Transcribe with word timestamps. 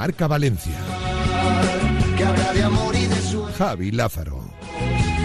Marca 0.00 0.26
Valencia. 0.26 0.78
Javi 3.58 3.90
Lázaro. 3.90 4.42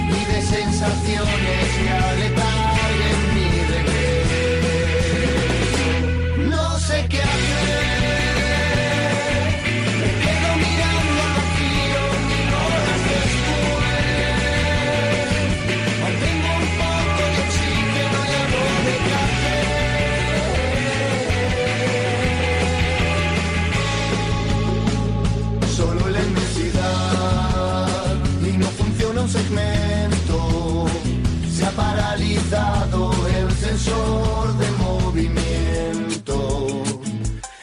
Y 0.09 0.25
de 0.25 0.41
sensaciones 0.41 1.79
y 1.81 2.64
sensor 33.65 34.57
de 34.57 34.69
movimiento. 34.77 36.37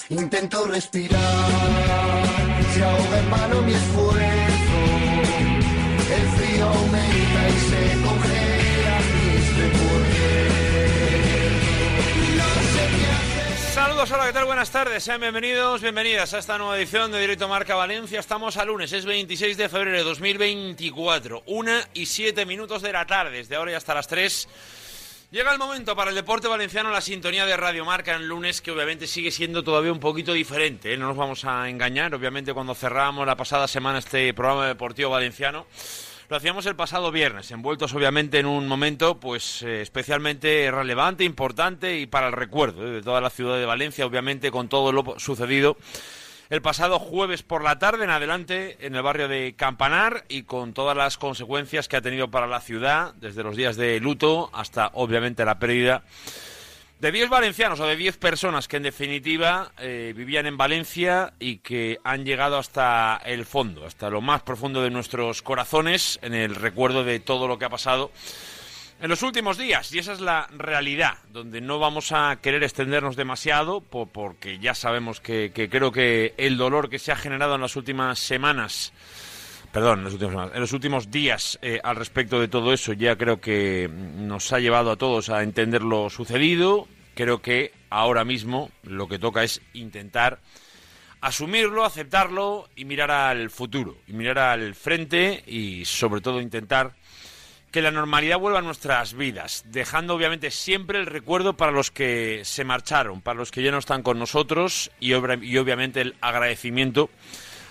Intento 0.08 0.66
respirar, 0.66 1.20
se 2.74 2.82
ahoga 2.82 3.18
en 3.18 3.66
mi 3.66 3.72
esfuerzo. 3.72 4.80
El 6.16 6.26
frío 6.36 6.66
aumenta 6.66 7.48
y 7.48 7.58
se 7.70 7.82
congelan 8.06 9.04
mis 9.16 9.46
qué. 9.56 10.40
Saludos, 13.72 14.10
hola, 14.10 14.26
¿qué 14.26 14.32
tal? 14.32 14.44
Buenas 14.44 14.70
tardes, 14.70 15.04
sean 15.04 15.20
bienvenidos, 15.20 15.80
bienvenidas 15.80 16.34
a 16.34 16.38
esta 16.38 16.58
nueva 16.58 16.76
edición 16.76 17.12
de 17.12 17.20
Directo 17.20 17.46
Marca 17.48 17.76
Valencia. 17.76 18.18
Estamos 18.18 18.56
a 18.56 18.64
lunes, 18.64 18.92
es 18.92 19.06
26 19.06 19.56
de 19.56 19.68
febrero 19.68 19.96
de 19.98 20.02
2024, 20.02 21.44
una 21.46 21.88
y 21.94 22.06
siete 22.06 22.44
minutos 22.44 22.82
de 22.82 22.92
la 22.92 23.06
tarde, 23.06 23.38
desde 23.38 23.54
ahora 23.54 23.70
y 23.70 23.74
hasta 23.74 23.94
las 23.94 24.08
3. 24.08 24.48
Llega 25.32 25.50
el 25.50 25.58
momento 25.58 25.96
para 25.96 26.10
el 26.10 26.14
deporte 26.14 26.46
valenciano, 26.46 26.90
la 26.90 27.00
sintonía 27.00 27.46
de 27.46 27.56
Radio 27.56 27.86
Marca 27.86 28.14
en 28.14 28.28
lunes, 28.28 28.60
que 28.60 28.70
obviamente 28.70 29.06
sigue 29.06 29.30
siendo 29.30 29.64
todavía 29.64 29.90
un 29.90 29.98
poquito 29.98 30.34
diferente, 30.34 30.92
¿eh? 30.92 30.98
no 30.98 31.06
nos 31.06 31.16
vamos 31.16 31.46
a 31.46 31.70
engañar, 31.70 32.14
obviamente 32.14 32.52
cuando 32.52 32.74
cerrábamos 32.74 33.26
la 33.26 33.34
pasada 33.34 33.66
semana 33.66 34.00
este 34.00 34.34
programa 34.34 34.66
deportivo 34.66 35.08
valenciano, 35.08 35.64
lo 36.28 36.36
hacíamos 36.36 36.66
el 36.66 36.76
pasado 36.76 37.10
viernes, 37.10 37.50
envueltos 37.50 37.94
obviamente 37.94 38.40
en 38.40 38.44
un 38.44 38.68
momento 38.68 39.20
pues 39.20 39.62
eh, 39.62 39.80
especialmente 39.80 40.70
relevante, 40.70 41.24
importante 41.24 41.98
y 41.98 42.04
para 42.04 42.26
el 42.26 42.34
recuerdo 42.34 42.86
¿eh? 42.86 42.90
de 42.90 43.00
toda 43.00 43.22
la 43.22 43.30
ciudad 43.30 43.56
de 43.56 43.64
Valencia, 43.64 44.04
obviamente 44.04 44.50
con 44.50 44.68
todo 44.68 44.92
lo 44.92 45.18
sucedido 45.18 45.78
el 46.52 46.60
pasado 46.60 46.98
jueves 46.98 47.42
por 47.42 47.64
la 47.64 47.78
tarde 47.78 48.04
en 48.04 48.10
adelante 48.10 48.76
en 48.80 48.94
el 48.94 49.00
barrio 49.00 49.26
de 49.26 49.54
Campanar 49.56 50.26
y 50.28 50.42
con 50.42 50.74
todas 50.74 50.94
las 50.94 51.16
consecuencias 51.16 51.88
que 51.88 51.96
ha 51.96 52.02
tenido 52.02 52.30
para 52.30 52.46
la 52.46 52.60
ciudad, 52.60 53.14
desde 53.14 53.42
los 53.42 53.56
días 53.56 53.76
de 53.76 53.98
luto 54.00 54.50
hasta 54.52 54.90
obviamente 54.92 55.46
la 55.46 55.58
pérdida 55.58 56.02
de 57.00 57.10
10 57.10 57.30
valencianos 57.30 57.80
o 57.80 57.86
de 57.86 57.96
10 57.96 58.18
personas 58.18 58.68
que 58.68 58.76
en 58.76 58.82
definitiva 58.82 59.72
eh, 59.78 60.12
vivían 60.14 60.44
en 60.44 60.58
Valencia 60.58 61.32
y 61.40 61.56
que 61.56 61.98
han 62.04 62.26
llegado 62.26 62.58
hasta 62.58 63.18
el 63.24 63.46
fondo, 63.46 63.86
hasta 63.86 64.10
lo 64.10 64.20
más 64.20 64.42
profundo 64.42 64.82
de 64.82 64.90
nuestros 64.90 65.40
corazones 65.40 66.18
en 66.20 66.34
el 66.34 66.54
recuerdo 66.54 67.02
de 67.02 67.18
todo 67.18 67.48
lo 67.48 67.58
que 67.58 67.64
ha 67.64 67.70
pasado 67.70 68.10
en 69.02 69.08
los 69.10 69.22
últimos 69.24 69.58
días, 69.58 69.92
y 69.92 69.98
esa 69.98 70.12
es 70.12 70.20
la 70.20 70.46
realidad, 70.56 71.18
donde 71.32 71.60
no 71.60 71.80
vamos 71.80 72.12
a 72.12 72.38
querer 72.40 72.62
extendernos 72.62 73.16
demasiado, 73.16 73.80
po- 73.80 74.06
porque 74.06 74.60
ya 74.60 74.74
sabemos 74.74 75.20
que, 75.20 75.50
que 75.52 75.68
creo 75.68 75.90
que 75.90 76.34
el 76.36 76.56
dolor 76.56 76.88
que 76.88 77.00
se 77.00 77.10
ha 77.10 77.16
generado 77.16 77.56
en 77.56 77.60
las 77.62 77.74
últimas 77.74 78.20
semanas, 78.20 78.92
perdón, 79.72 79.98
en 79.98 80.04
los 80.04 80.12
últimos, 80.14 80.50
en 80.54 80.60
los 80.60 80.72
últimos 80.72 81.10
días 81.10 81.58
eh, 81.62 81.80
al 81.82 81.96
respecto 81.96 82.38
de 82.40 82.46
todo 82.46 82.72
eso, 82.72 82.92
ya 82.92 83.16
creo 83.16 83.40
que 83.40 83.90
nos 83.90 84.52
ha 84.52 84.60
llevado 84.60 84.92
a 84.92 84.96
todos 84.96 85.30
a 85.30 85.42
entender 85.42 85.82
lo 85.82 86.08
sucedido. 86.08 86.86
Creo 87.16 87.42
que 87.42 87.72
ahora 87.90 88.24
mismo 88.24 88.70
lo 88.84 89.08
que 89.08 89.18
toca 89.18 89.42
es 89.42 89.60
intentar 89.74 90.38
asumirlo, 91.20 91.84
aceptarlo 91.84 92.68
y 92.76 92.84
mirar 92.84 93.10
al 93.10 93.50
futuro, 93.50 93.98
y 94.06 94.12
mirar 94.12 94.38
al 94.38 94.74
frente 94.76 95.42
y 95.46 95.84
sobre 95.84 96.20
todo 96.20 96.40
intentar 96.40 96.92
que 97.72 97.82
la 97.82 97.90
normalidad 97.90 98.38
vuelva 98.38 98.58
a 98.58 98.62
nuestras 98.62 99.14
vidas, 99.14 99.64
dejando 99.66 100.14
obviamente 100.14 100.50
siempre 100.50 100.98
el 100.98 101.06
recuerdo 101.06 101.56
para 101.56 101.72
los 101.72 101.90
que 101.90 102.42
se 102.44 102.64
marcharon, 102.64 103.22
para 103.22 103.38
los 103.38 103.50
que 103.50 103.62
ya 103.62 103.70
no 103.70 103.78
están 103.78 104.02
con 104.02 104.18
nosotros 104.18 104.90
y, 105.00 105.14
obviamente 105.14 106.02
el 106.02 106.14
agradecimiento 106.20 107.08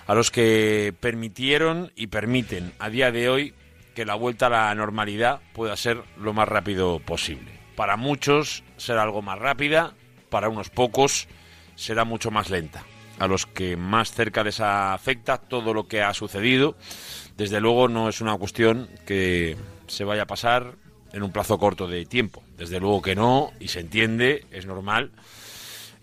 a 0.07 0.16
los 0.16 0.31
que 0.31 0.94
permitieron 1.00 1.91
y 1.95 2.07
permiten 2.07 2.73
a 2.79 2.89
día 2.89 3.12
de 3.12 3.29
hoy 3.29 3.53
que 3.94 4.03
la 4.03 4.16
vuelta 4.16 4.47
a 4.47 4.50
la 4.50 4.75
normalidad 4.75 5.39
pueda 5.53 5.78
ser 5.78 6.01
lo 6.18 6.33
más 6.33 6.50
rápido 6.50 7.00
posible. 7.00 7.51
Para 7.75 7.95
muchos 7.95 8.63
será 8.78 9.03
algo 9.03 9.22
más 9.22 9.38
rápida, 9.38 9.94
para 10.29 10.50
unos 10.50 10.72
pocos 10.72 11.28
será 11.75 12.06
mucho 12.06 12.31
más 12.31 12.50
lenta. 12.50 12.83
A 13.19 13.28
los 13.28 13.45
que 13.45 13.78
más 13.78 14.12
cerca 14.12 14.44
les 14.44 14.62
afecta 14.62 15.38
todo 15.38 15.75
lo 15.75 15.88
que 15.88 16.01
ha 16.01 16.12
sucedido, 16.16 16.75
desde 17.38 17.62
luego 17.62 17.88
no 17.88 18.09
es 18.09 18.19
una 18.19 18.35
cuestión 18.38 18.89
que 19.06 19.57
se 19.91 20.06
vaya 20.06 20.24
a 20.24 20.28
pasar 20.28 20.75
en 21.13 21.24
un 21.24 21.31
plazo 21.31 21.59
corto 21.59 21.88
de 21.88 22.06
tiempo. 22.06 22.44
Desde 22.57 22.79
luego 22.79 23.02
que 23.02 23.16
no, 23.16 23.52
y 23.59 23.68
se 23.68 23.81
entiende, 23.81 24.46
es 24.52 24.66
normal. 24.66 25.12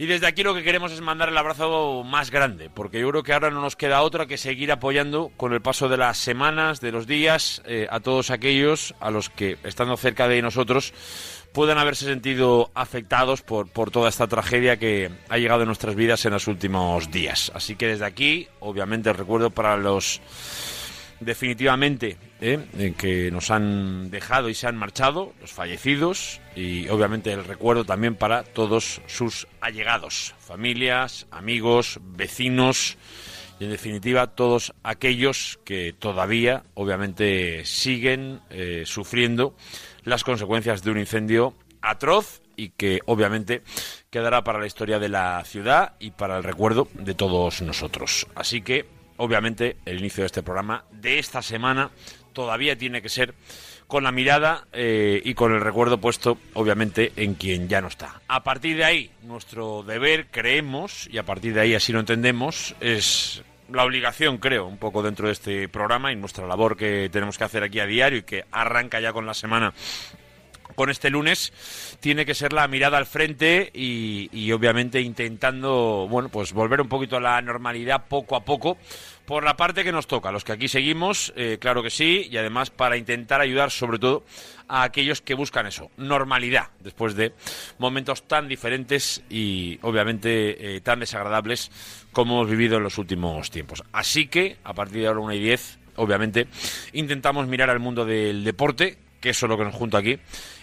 Y 0.01 0.07
desde 0.07 0.29
aquí 0.29 0.45
lo 0.45 0.55
que 0.55 0.63
queremos 0.63 0.93
es 0.93 1.01
mandar 1.01 1.29
el 1.29 1.37
abrazo 1.37 2.05
más 2.05 2.31
grande, 2.31 2.71
porque 2.73 3.01
yo 3.01 3.11
creo 3.11 3.23
que 3.25 3.33
ahora 3.33 3.51
no 3.51 3.61
nos 3.61 3.75
queda 3.75 4.03
otra 4.03 4.27
que 4.27 4.39
seguir 4.39 4.71
apoyando 4.71 5.33
con 5.37 5.53
el 5.53 5.61
paso 5.61 5.89
de 5.89 5.97
las 5.97 6.19
semanas, 6.19 6.81
de 6.81 6.93
los 6.93 7.09
días, 7.09 7.63
eh, 7.67 7.89
a 7.91 7.99
todos 7.99 8.31
aquellos 8.31 8.95
a 9.01 9.11
los 9.11 9.29
que, 9.29 9.59
estando 9.65 9.97
cerca 9.97 10.29
de 10.29 10.41
nosotros, 10.41 10.93
puedan 11.53 11.79
haberse 11.79 12.05
sentido 12.05 12.71
afectados 12.75 13.43
por, 13.43 13.69
por 13.69 13.91
toda 13.91 14.09
esta 14.09 14.29
tragedia 14.29 14.77
que 14.77 15.11
ha 15.29 15.39
llegado 15.39 15.63
en 15.63 15.67
nuestras 15.67 15.97
vidas 15.97 16.25
en 16.27 16.33
los 16.33 16.47
últimos 16.47 17.11
días. 17.11 17.51
Así 17.53 17.75
que 17.75 17.89
desde 17.89 18.05
aquí, 18.05 18.47
obviamente, 18.61 19.11
el 19.11 19.17
recuerdo 19.17 19.51
para 19.51 19.77
los 19.77 20.21
definitivamente 21.21 22.17
¿eh? 22.41 22.65
Eh, 22.79 22.95
que 22.97 23.31
nos 23.31 23.51
han 23.51 24.11
dejado 24.11 24.49
y 24.49 24.55
se 24.55 24.67
han 24.67 24.77
marchado, 24.77 25.33
los 25.41 25.53
fallecidos, 25.53 26.41
y 26.55 26.89
obviamente 26.89 27.33
el 27.33 27.45
recuerdo 27.45 27.85
también 27.85 28.15
para 28.15 28.45
todos 28.45 29.01
sus 29.07 29.47
allegados, 29.61 30.35
familias, 30.39 31.27
amigos, 31.31 32.01
vecinos, 32.03 32.97
y 33.61 33.65
en 33.65 33.71
definitiva 33.71 34.29
todos 34.29 34.73
aquellos 34.85 35.59
que 35.65 35.93
todavía 35.93 36.63
obviamente 36.75 37.65
siguen 37.65 38.41
eh, 38.51 38.85
sufriendo 38.87 39.57
las 40.05 40.23
consecuencias 40.23 40.83
de 40.83 40.91
un 40.93 40.99
incendio 40.99 41.55
atroz 41.83 42.41
y 42.57 42.71
que 42.71 43.01
obviamente 43.07 43.63
quedará 44.11 44.43
para 44.43 44.61
la 44.61 44.67
historia 44.67 44.99
de 44.99 45.09
la 45.09 45.43
ciudad 45.45 45.95
y 45.99 46.11
para 46.13 46.39
el 46.39 46.45
recuerdo 46.45 46.89
de 46.95 47.15
todos 47.15 47.63
nosotros. 47.63 48.27
Así 48.35 48.63
que 48.63 48.98
obviamente 49.19 49.77
el 49.85 49.99
inicio 49.99 50.23
de 50.23 50.27
este 50.27 50.43
programa 50.43 50.85
de 50.91 51.19
esta 51.19 51.43
semana 51.43 51.91
todavía 52.33 52.77
tiene 52.77 53.03
que 53.03 53.09
ser 53.09 53.35
con 53.87 54.05
la 54.05 54.13
mirada 54.13 54.67
eh, 54.73 55.21
y 55.25 55.35
con 55.35 55.53
el 55.53 55.61
recuerdo 55.61 55.99
puesto 55.99 56.39
obviamente 56.55 57.13
en 57.17 57.35
quien 57.35 57.69
ya 57.69 57.81
no 57.81 57.89
está. 57.89 58.21
A 58.29 58.45
partir 58.45 58.77
de 58.77 58.85
ahí, 58.85 59.11
nuestro 59.23 59.83
deber, 59.83 60.27
creemos, 60.31 61.09
y 61.11 61.19
a 61.19 61.25
partir 61.25 61.55
de 61.55 61.61
ahí 61.61 61.75
así 61.75 61.93
lo 61.93 62.01
entendemos, 62.01 62.75
es 62.81 63.43
la 63.73 63.85
obligación, 63.85 64.39
creo, 64.39 64.67
un 64.67 64.79
poco 64.79 65.03
dentro 65.03 65.27
de 65.27 65.33
este 65.33 65.69
programa 65.69 66.13
y 66.13 66.17
nuestra 66.17 66.47
labor 66.47 66.77
que 66.77 67.09
tenemos 67.11 67.39
que 67.39 67.45
hacer 67.45 67.63
aquí 67.63 67.81
a 67.81 67.87
diario 67.87 68.19
y 68.19 68.23
que 68.23 68.45
arranca 68.51 69.01
ya 69.01 69.13
con 69.13 69.27
la 69.27 69.35
semana 69.35 69.73
con 70.79 70.91
este 70.91 71.11
lunes 71.11 71.53
tiene 71.99 72.25
que 72.25 72.37
ser 72.37 72.53
la 72.53 72.69
mirada 72.69 72.99
al 72.99 73.07
frente 73.07 73.69
y, 73.75 74.53
obviamente 74.53 75.01
intentando 75.01 76.07
bueno 76.09 76.29
pues 76.29 76.53
volver 76.53 76.81
un 76.81 76.89
poquito 76.89 77.17
a 77.17 77.21
la 77.21 77.43
normalidad 77.43 78.05
poco 78.09 78.37
a 78.37 78.45
poco 78.45 78.79
por 79.27 79.43
la 79.43 79.57
parte 79.57 79.83
que 79.83 79.91
nos 79.91 80.07
toca 80.07 80.31
los 80.31 80.45
que 80.45 80.53
aquí 80.53 80.69
seguimos 80.69 81.33
eh, 81.35 81.59
claro 81.61 81.83
que 81.83 81.91
sí 81.91 82.29
y 82.31 82.37
además 82.37 82.71
para 82.71 82.97
intentar 82.97 83.41
ayudar 83.41 83.73
sobre 83.73 83.99
todo 83.99 84.25
a 84.69 84.85
aquellos 84.85 85.21
que 85.21 85.35
buscan 85.35 85.67
eso 85.67 85.91
normalidad 85.97 86.69
después 86.79 87.17
de 87.17 87.33
momentos 87.79 88.29
tan 88.29 88.47
diferentes 88.47 89.25
y 89.29 89.81
obviamente 89.83 90.77
eh, 90.77 90.81
tan 90.81 91.01
desagradables 91.01 91.73
como 92.13 92.37
hemos 92.37 92.51
vivido 92.51 92.77
en 92.77 92.85
los 92.85 92.99
últimos 92.99 93.51
tiempos. 93.51 93.83
Así 93.93 94.29
que 94.29 94.59
a 94.63 94.75
partir 94.75 95.01
de 95.01 95.09
ahora 95.09 95.21
una 95.21 95.35
y 95.35 95.41
diez 95.41 95.79
obviamente 95.97 96.47
intentamos 96.93 97.49
mirar 97.49 97.69
al 97.69 97.81
mundo 97.81 98.05
del 98.05 98.45
deporte 98.45 98.97
que 99.21 99.31
eso 99.31 99.47
es 99.47 99.51
lo 99.51 99.59
que 99.59 99.65
nos 99.65 99.75
junta 99.75 99.99
aquí 99.99 100.19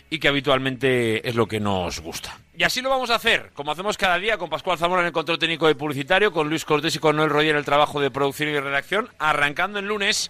y 0.10 0.20
que 0.20 0.28
habitualmente 0.28 1.28
es 1.28 1.36
lo 1.36 1.48
que 1.48 1.60
nos 1.60 2.00
gusta. 2.00 2.38
Y 2.58 2.64
así 2.64 2.82
lo 2.82 2.90
vamos 2.90 3.10
a 3.10 3.16
hacer, 3.16 3.52
como 3.54 3.72
hacemos 3.72 3.98
cada 3.98 4.18
día, 4.18 4.38
con 4.38 4.50
Pascual 4.50 4.78
Zamora 4.78 5.02
en 5.02 5.08
el 5.08 5.14
control 5.14 5.40
técnico 5.40 5.70
y 5.70 5.74
publicitario, 5.74 6.32
con 6.32 6.48
Luis 6.48 6.64
Cortés 6.64 6.96
y 6.96 7.00
con 7.00 7.16
Noel 7.16 7.30
Royer 7.30 7.52
en 7.52 7.58
el 7.58 7.66
trabajo 7.66 8.00
de 8.00 8.12
producción 8.12 8.50
y 8.50 8.60
redacción, 8.60 9.10
arrancando 9.20 9.80
el 9.80 9.88
lunes 9.88 10.30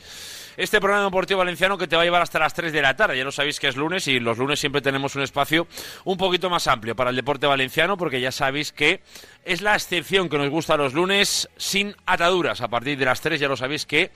este 0.57 0.80
programa 0.80 1.06
deportivo 1.06 1.40
valenciano 1.40 1.78
que 1.78 1.88
te 1.88 1.96
va 1.96 2.02
a 2.02 2.06
llevar 2.06 2.22
hasta 2.22 2.40
las 2.40 2.54
3 2.54 2.72
de 2.72 2.81
la 2.81 2.96
tarde. 2.96 3.18
Ya 3.18 3.24
lo 3.24 3.31
sabéis 3.31 3.60
que 3.60 3.68
es 3.68 3.75
lunes 3.75 4.07
y 4.07 4.19
los 4.19 4.38
lunes 4.38 4.60
siempre 4.60 4.81
tenemos 4.81 5.16
un 5.16 5.22
espacio 5.22 5.68
un 6.04 6.18
poquito 6.18 6.50
más 6.50 6.68
amplio 6.68 6.96
para 6.96 7.10
el 7.10 7.16
deporte 7.16 7.48
valenciano, 7.48 7.98
porque 7.98 8.22
ya 8.22 8.31
sabéis 8.31 8.72
que 8.72 9.02
es 9.44 9.62
la 9.62 9.75
excepción 9.75 10.30
que 10.30 10.38
nos 10.38 10.50
gusta 10.50 10.78
los 10.78 10.94
lunes 10.94 11.50
sin 11.57 11.96
ataduras. 12.06 12.62
A 12.62 12.68
partir 12.68 12.98
de 12.98 13.06
las 13.06 13.22
3 13.22 13.40
ya 13.40 13.48
lo 13.48 13.57
sabéis 13.57 13.86
que 13.86 14.12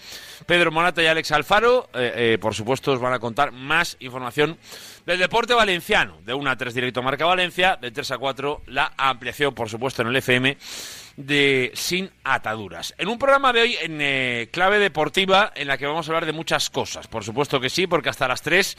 Pedro 0.45 0.71
Monata 0.71 1.03
y 1.03 1.07
Alex 1.07 1.31
Alfaro, 1.31 1.89
eh, 1.94 2.13
eh, 2.15 2.38
por 2.39 2.56
supuesto, 2.56 2.91
os 2.91 3.00
van 3.00 3.13
a 3.13 3.19
contar 3.19 3.51
más 3.51 3.97
información 4.00 4.57
del 5.06 5.19
deporte 5.19 5.53
valenciano. 5.53 6.19
De 6.25 6.33
1 6.33 6.50
a 6.50 6.56
3 6.56 6.74
directo 6.74 7.03
Marca 7.03 7.25
Valencia, 7.25 7.77
de 7.77 7.91
3 7.91 8.12
a 8.12 8.18
4 8.18 8.62
la 8.68 8.94
ampliación, 8.97 9.53
por 9.53 9.69
supuesto, 9.69 10.01
en 10.01 10.09
el 10.09 10.15
FM 10.15 10.57
de 11.19 11.71
Sin 11.74 12.10
Ataduras. 12.24 12.95
En 12.98 13.10
un 13.10 13.19
programa 13.19 13.51
de 13.51 13.62
hoy 13.62 13.77
en 13.81 14.00
eh, 14.00 14.48
clave 14.54 14.80
deportiva 14.80 15.51
en 15.54 15.68
la 15.68 15.77
que 15.77 15.86
vamos 15.86 16.07
a 16.07 16.12
hablar 16.12 16.25
de 16.25 16.31
muchas 16.31 16.69
cosas. 16.69 17.07
Por 17.07 17.25
supuesto 17.25 17.60
que 17.60 17.69
sí, 17.69 17.88
porque 17.88 18.07
hasta 18.07 18.25
las 18.25 18.42
3 18.42 18.77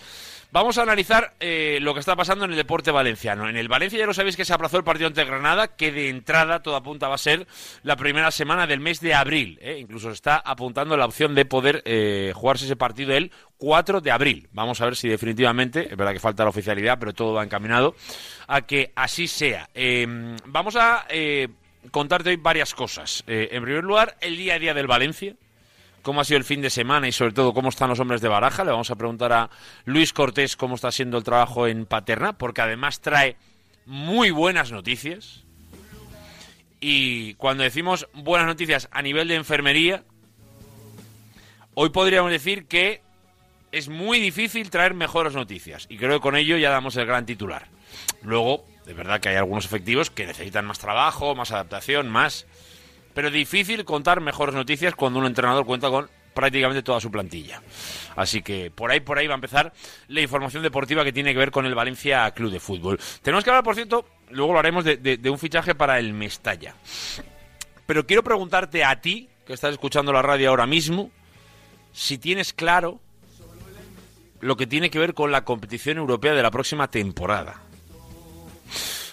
vamos 0.51 0.79
a 0.79 0.83
analizar 0.83 1.35
eh, 1.39 1.79
lo 1.83 1.93
que 1.93 2.01
está 2.01 2.17
pasando 2.17 2.47
en 2.47 2.53
el 2.53 2.57
deporte 2.57 2.91
valenciano. 2.91 3.47
En 3.47 3.59
el 3.59 3.69
Valencia 3.69 3.99
ya 3.99 4.07
lo 4.07 4.15
sabéis 4.15 4.37
que 4.37 4.47
se 4.47 4.55
aplazó 4.55 4.79
el 4.79 4.85
partido 4.85 5.09
ante 5.09 5.23
Granada, 5.27 5.77
que 5.77 5.93
de 5.93 6.09
entrada 6.09 6.63
toda 6.63 6.83
punta 6.83 7.09
va 7.09 7.17
a 7.17 7.19
ser 7.19 7.47
la 7.83 7.97
primera 7.97 8.31
semana 8.31 8.67
del 8.67 8.81
mes 8.81 9.01
de 9.01 9.13
abril. 9.13 9.59
¿eh? 9.61 9.77
Incluso 9.79 10.09
se 10.09 10.15
está 10.15 10.39
apuntando 10.39 10.97
la 10.97 11.05
opción 11.05 11.35
de 11.35 11.45
poder 11.45 11.83
jugarse 12.35 12.65
ese 12.65 12.77
partido 12.77 13.15
el 13.15 13.33
4 13.59 14.01
de 14.01 14.11
abril. 14.13 14.49
Vamos 14.53 14.81
a 14.81 14.87
ver 14.87 14.97
si 14.97 15.09
definitivamente, 15.09 15.91
es 15.91 15.97
verdad 15.97 16.15
que 16.15 16.21
falta 16.21 16.45
la 16.45 16.51
oficialidad, 16.51 16.99
pero 16.99 17.13
todo 17.13 17.35
va 17.35 17.45
encaminado 17.45 17.95
a 18.49 18.63
que 18.63 18.93
así 18.97 19.29
sea. 19.29 19.69
vamos 20.47 20.77
a 20.77 21.07
contarte 21.91 22.31
hoy 22.31 22.37
varias 22.37 22.75
cosas. 22.75 23.25
Eh, 23.27 23.49
en 23.53 23.63
primer 23.63 23.85
lugar, 23.85 24.17
el 24.21 24.37
día 24.37 24.55
a 24.55 24.59
día 24.59 24.75
del 24.75 24.87
Valencia. 24.87 25.35
Cómo 26.03 26.23
ha 26.23 26.25
sido 26.25 26.39
el 26.39 26.45
fin 26.45 26.63
de 26.63 26.71
semana 26.71 27.09
y 27.09 27.13
sobre 27.13 27.33
todo 27.33 27.53
cómo 27.53 27.69
están 27.69 27.91
los 27.91 28.01
hombres 28.01 28.23
de 28.23 28.29
baraja. 28.29 28.65
Le 28.65 28.71
vamos 28.71 28.91
a 28.91 28.97
preguntar 28.97 29.33
a 29.35 29.51
Luis 29.85 30.15
Cortés 30.15 30.57
cómo 30.57 30.77
está 30.77 30.91
siendo 30.91 31.19
el 31.19 31.25
trabajo 31.25 31.67
en 31.67 31.85
Paterna, 31.85 32.39
porque 32.39 32.63
además 32.63 33.01
trae 33.01 33.37
muy 33.85 34.31
buenas 34.31 34.73
noticias. 34.73 35.45
Y 36.81 37.35
cuando 37.35 37.65
decimos 37.65 38.09
buenas 38.15 38.47
noticias 38.47 38.89
a 38.93 39.03
nivel 39.03 39.29
de 39.29 39.35
enfermería, 39.35 40.03
hoy 41.75 41.91
podríamos 41.91 42.31
decir 42.31 42.65
que 42.65 43.03
es 43.73 43.91
muy 43.91 44.21
difícil 44.21 44.71
traer 44.71 44.95
mejores 44.95 45.35
noticias. 45.35 45.87
Y 45.91 45.99
creo 45.99 46.13
que 46.13 46.23
con 46.23 46.37
ello 46.37 46.57
ya 46.57 46.71
damos 46.71 46.97
el 46.97 47.05
gran 47.05 47.27
titular. 47.27 47.67
Luego, 48.23 48.65
de 48.85 48.95
verdad 48.95 49.21
que 49.21 49.29
hay 49.29 49.37
algunos 49.37 49.65
efectivos 49.65 50.11
que 50.11 50.27
necesitan 50.27 50.65
más 50.65 50.79
trabajo, 50.79 51.35
más 51.35 51.53
adaptación, 51.53 52.09
más. 52.09 52.47
Pero 53.15 53.31
difícil 53.31 53.85
contar 53.85 54.21
mejores 54.21 54.55
noticias 54.55 54.95
cuando 54.95 55.19
un 55.19 55.27
entrenador 55.27 55.67
cuenta 55.67 55.91
con 55.91 56.09
prácticamente 56.35 56.83
toda 56.83 57.01
su 57.01 57.11
plantilla. 57.11 57.61
Así 58.17 58.43
que 58.43 58.71
por 58.71 58.91
ahí, 58.91 59.01
por 59.01 59.19
ahí 59.19 59.27
va 59.27 59.35
a 59.35 59.37
empezar 59.37 59.73
la 60.09 60.21
información 60.21 60.63
deportiva 60.63 61.05
que 61.05 61.13
tiene 61.13 61.33
que 61.33 61.39
ver 61.39 61.51
con 61.51 61.67
el 61.67 61.75
Valencia 61.75 62.31
Club 62.31 62.53
de 62.53 62.61
Fútbol. 62.61 62.99
Tenemos 63.23 63.45
que 63.45 63.51
hablar, 63.51 63.65
por 63.65 63.75
cierto, 63.75 64.07
luego 64.31 64.53
lo 64.53 64.59
haremos 64.61 64.85
de 64.85 65.31
un 65.31 65.39
fichaje 65.39 65.75
para 65.75 65.99
el 65.99 66.13
Mestalla. 66.13 66.75
Pero 67.87 68.07
quiero 68.07 68.23
preguntarte 68.23 68.85
a 68.85 69.01
ti, 69.01 69.29
que 69.45 69.53
estás 69.53 69.73
escuchando 69.73 70.13
la 70.13 70.23
radio 70.23 70.51
ahora 70.51 70.67
mismo, 70.67 71.11
si 71.93 72.19
tienes 72.19 72.53
claro 72.53 73.01
lo 74.41 74.57
que 74.57 74.67
tiene 74.67 74.91
que 74.91 74.99
ver 74.99 75.13
con 75.15 75.33
la 75.33 75.45
competición 75.45 75.99
europea 75.99 76.33
de 76.33 76.43
la 76.43 76.53
próxima 76.53 76.89
temporada. 76.89 77.63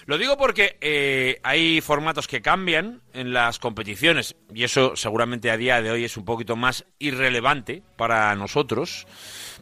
Lo 0.08 0.18
digo 0.18 0.38
porque 0.38 0.78
eh, 0.80 1.42
hay 1.44 1.82
formatos 1.82 2.30
que 2.30 2.42
cambian 2.42 3.02
en 3.12 3.34
las 3.34 3.60
competiciones 3.60 4.38
y 4.56 4.64
eso 4.64 4.96
seguramente 4.96 5.52
a 5.52 5.58
día 5.58 5.82
de 5.82 5.92
hoy 5.92 6.06
es 6.06 6.16
un 6.16 6.24
poquito 6.24 6.56
más 6.56 6.86
irrelevante 6.98 7.84
para 7.98 8.34
nosotros. 8.36 9.06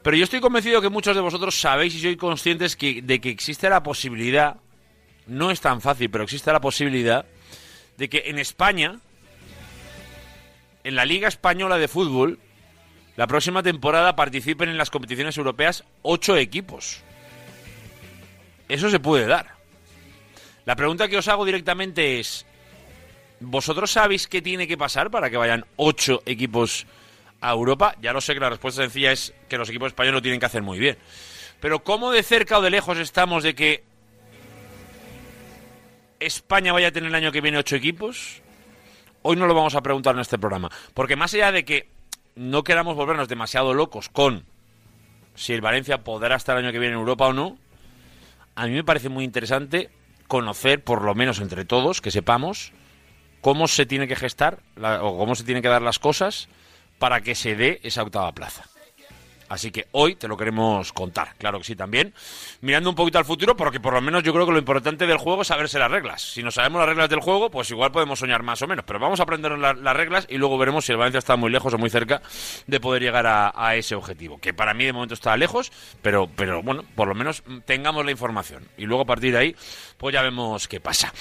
Pero 0.03 0.15
yo 0.15 0.23
estoy 0.23 0.41
convencido 0.41 0.83
que 0.83 0.89
muchos 0.89 1.15
de 1.15 1.21
vosotros 1.23 1.59
sabéis 1.59 1.95
y 1.95 1.99
sois 1.99 2.17
conscientes 2.17 2.77
de 2.77 3.19
que 3.19 3.29
existe 3.31 3.67
la 3.71 3.81
posibilidad, 3.81 4.57
no 5.25 5.49
es 5.49 5.61
tan 5.61 5.81
fácil, 5.81 6.11
pero 6.11 6.23
existe 6.23 6.53
la 6.53 6.61
posibilidad 6.61 7.25
de 7.97 8.07
que 8.07 8.25
en 8.27 8.37
España, 8.37 8.99
en 10.83 10.95
la 10.95 11.05
Liga 11.05 11.27
Española 11.27 11.79
de 11.79 11.87
Fútbol, 11.87 12.37
la 13.15 13.25
próxima 13.25 13.63
temporada 13.63 14.15
participen 14.15 14.69
en 14.69 14.77
las 14.77 14.91
competiciones 14.91 15.39
europeas 15.39 15.85
ocho 16.03 16.37
equipos. 16.37 17.01
Eso 18.69 18.91
se 18.91 18.99
puede 18.99 19.25
dar. 19.25 19.55
La 20.65 20.75
pregunta 20.75 21.07
que 21.07 21.17
os 21.17 21.27
hago 21.27 21.45
directamente 21.45 22.19
es, 22.19 22.45
¿vosotros 23.39 23.91
sabéis 23.91 24.27
qué 24.27 24.41
tiene 24.41 24.67
que 24.67 24.77
pasar 24.77 25.11
para 25.11 25.29
que 25.29 25.37
vayan 25.37 25.65
ocho 25.75 26.23
equipos 26.25 26.87
a 27.39 27.51
Europa? 27.51 27.95
Ya 28.01 28.13
lo 28.13 28.19
sé 28.19 28.33
que 28.33 28.39
la 28.39 28.49
respuesta 28.49 28.81
sencilla 28.81 29.11
es 29.11 29.33
que 29.47 29.59
los 29.59 29.69
equipos 29.69 29.87
españoles 29.87 30.15
lo 30.15 30.21
tienen 30.23 30.39
que 30.39 30.47
hacer 30.47 30.63
muy 30.63 30.79
bien. 30.79 30.97
Pero 31.59 31.83
¿cómo 31.83 32.11
de 32.11 32.23
cerca 32.23 32.57
o 32.57 32.61
de 32.63 32.71
lejos 32.71 32.97
estamos 32.97 33.43
de 33.43 33.53
que 33.53 33.83
España 36.19 36.73
vaya 36.73 36.87
a 36.87 36.91
tener 36.91 37.09
el 37.09 37.15
año 37.15 37.31
que 37.31 37.41
viene 37.41 37.59
ocho 37.59 37.75
equipos? 37.75 38.41
Hoy 39.21 39.35
no 39.35 39.45
lo 39.45 39.53
vamos 39.53 39.75
a 39.75 39.81
preguntar 39.81 40.15
en 40.15 40.21
este 40.21 40.39
programa. 40.39 40.71
Porque 40.95 41.15
más 41.15 41.31
allá 41.35 41.51
de 41.51 41.63
que 41.63 41.89
no 42.35 42.63
queramos 42.63 42.95
volvernos 42.95 43.27
demasiado 43.27 43.75
locos 43.75 44.09
con 44.09 44.45
si 45.35 45.53
el 45.53 45.61
Valencia 45.61 46.03
podrá 46.03 46.35
estar 46.37 46.57
el 46.57 46.65
año 46.65 46.71
que 46.71 46.79
viene 46.79 46.95
en 46.95 46.99
Europa 47.01 47.27
o 47.27 47.33
no, 47.33 47.57
a 48.55 48.65
mí 48.65 48.73
me 48.73 48.83
parece 48.83 49.09
muy 49.09 49.23
interesante 49.23 49.91
conocer, 50.27 50.83
por 50.83 51.01
lo 51.01 51.15
menos 51.15 51.39
entre 51.39 51.65
todos, 51.65 52.01
que 52.01 52.11
sepamos 52.11 52.71
cómo 53.41 53.67
se 53.67 53.85
tiene 53.85 54.07
que 54.07 54.15
gestar 54.15 54.59
o 54.81 55.17
cómo 55.17 55.35
se 55.35 55.43
tienen 55.43 55.61
que 55.61 55.69
dar 55.69 55.81
las 55.81 55.99
cosas 55.99 56.49
para 56.97 57.21
que 57.21 57.35
se 57.35 57.55
dé 57.55 57.79
esa 57.83 58.03
octava 58.03 58.31
plaza. 58.31 58.65
Así 59.49 59.71
que 59.71 59.87
hoy 59.91 60.15
te 60.15 60.27
lo 60.27 60.37
queremos 60.37 60.91
contar, 60.91 61.35
claro 61.37 61.59
que 61.59 61.65
sí 61.65 61.75
también. 61.75 62.13
Mirando 62.61 62.89
un 62.89 62.95
poquito 62.95 63.17
al 63.17 63.25
futuro, 63.25 63.55
porque 63.55 63.79
por 63.79 63.93
lo 63.93 64.01
menos 64.01 64.23
yo 64.23 64.33
creo 64.33 64.45
que 64.45 64.51
lo 64.51 64.57
importante 64.57 65.05
del 65.05 65.17
juego 65.17 65.43
es 65.43 65.47
saberse 65.47 65.77
las 65.77 65.91
reglas. 65.91 66.21
Si 66.21 66.41
no 66.41 66.51
sabemos 66.51 66.79
las 66.79 66.89
reglas 66.89 67.09
del 67.09 67.19
juego, 67.19 67.51
pues 67.51 67.69
igual 67.71 67.91
podemos 67.91 68.19
soñar 68.19 68.43
más 68.43 68.61
o 68.61 68.67
menos. 68.67 68.85
Pero 68.85 68.99
vamos 68.99 69.19
a 69.19 69.23
aprender 69.23 69.57
las 69.57 69.97
reglas 69.97 70.25
y 70.29 70.37
luego 70.37 70.57
veremos 70.57 70.85
si 70.85 70.91
el 70.91 70.97
Valencia 70.97 71.19
está 71.19 71.35
muy 71.35 71.51
lejos 71.51 71.73
o 71.73 71.77
muy 71.77 71.89
cerca 71.89 72.21
de 72.67 72.79
poder 72.79 73.03
llegar 73.03 73.25
a, 73.27 73.75
ese 73.75 73.95
objetivo. 73.95 74.39
Que 74.39 74.53
para 74.53 74.73
mí 74.73 74.85
de 74.85 74.93
momento 74.93 75.13
está 75.13 75.35
lejos, 75.37 75.71
pero, 76.01 76.29
pero 76.35 76.63
bueno, 76.63 76.83
por 76.95 77.07
lo 77.07 77.15
menos 77.15 77.43
tengamos 77.65 78.05
la 78.05 78.11
información. 78.11 78.67
Y 78.77 78.85
luego 78.85 79.03
a 79.03 79.05
partir 79.05 79.31
de 79.33 79.37
ahí, 79.37 79.55
pues 79.97 80.13
ya 80.13 80.21
vemos 80.21 80.67
qué 80.67 80.79
pasa. 80.79 81.13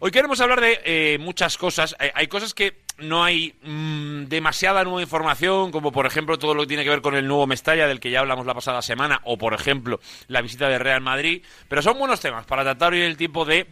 Hoy 0.00 0.10
queremos 0.10 0.40
hablar 0.40 0.60
de 0.60 0.80
eh, 0.84 1.18
muchas 1.18 1.56
cosas. 1.56 1.96
hay 1.98 2.26
cosas 2.28 2.54
que 2.54 2.82
no 3.02 3.24
hay 3.24 3.54
mm, 3.62 4.24
demasiada 4.24 4.84
nueva 4.84 5.02
información, 5.02 5.70
como 5.70 5.92
por 5.92 6.06
ejemplo 6.06 6.38
todo 6.38 6.54
lo 6.54 6.62
que 6.62 6.68
tiene 6.68 6.84
que 6.84 6.90
ver 6.90 7.02
con 7.02 7.14
el 7.14 7.26
nuevo 7.26 7.46
Mestalla, 7.46 7.86
del 7.86 8.00
que 8.00 8.10
ya 8.10 8.20
hablamos 8.20 8.46
la 8.46 8.54
pasada 8.54 8.82
semana, 8.82 9.20
o 9.24 9.36
por 9.36 9.54
ejemplo 9.54 10.00
la 10.28 10.40
visita 10.40 10.68
de 10.68 10.78
Real 10.78 11.00
Madrid. 11.00 11.42
Pero 11.68 11.82
son 11.82 11.98
buenos 11.98 12.20
temas 12.20 12.46
para 12.46 12.62
tratar 12.62 12.92
hoy 12.92 13.00
el 13.00 13.16
tiempo 13.16 13.44
de 13.44 13.66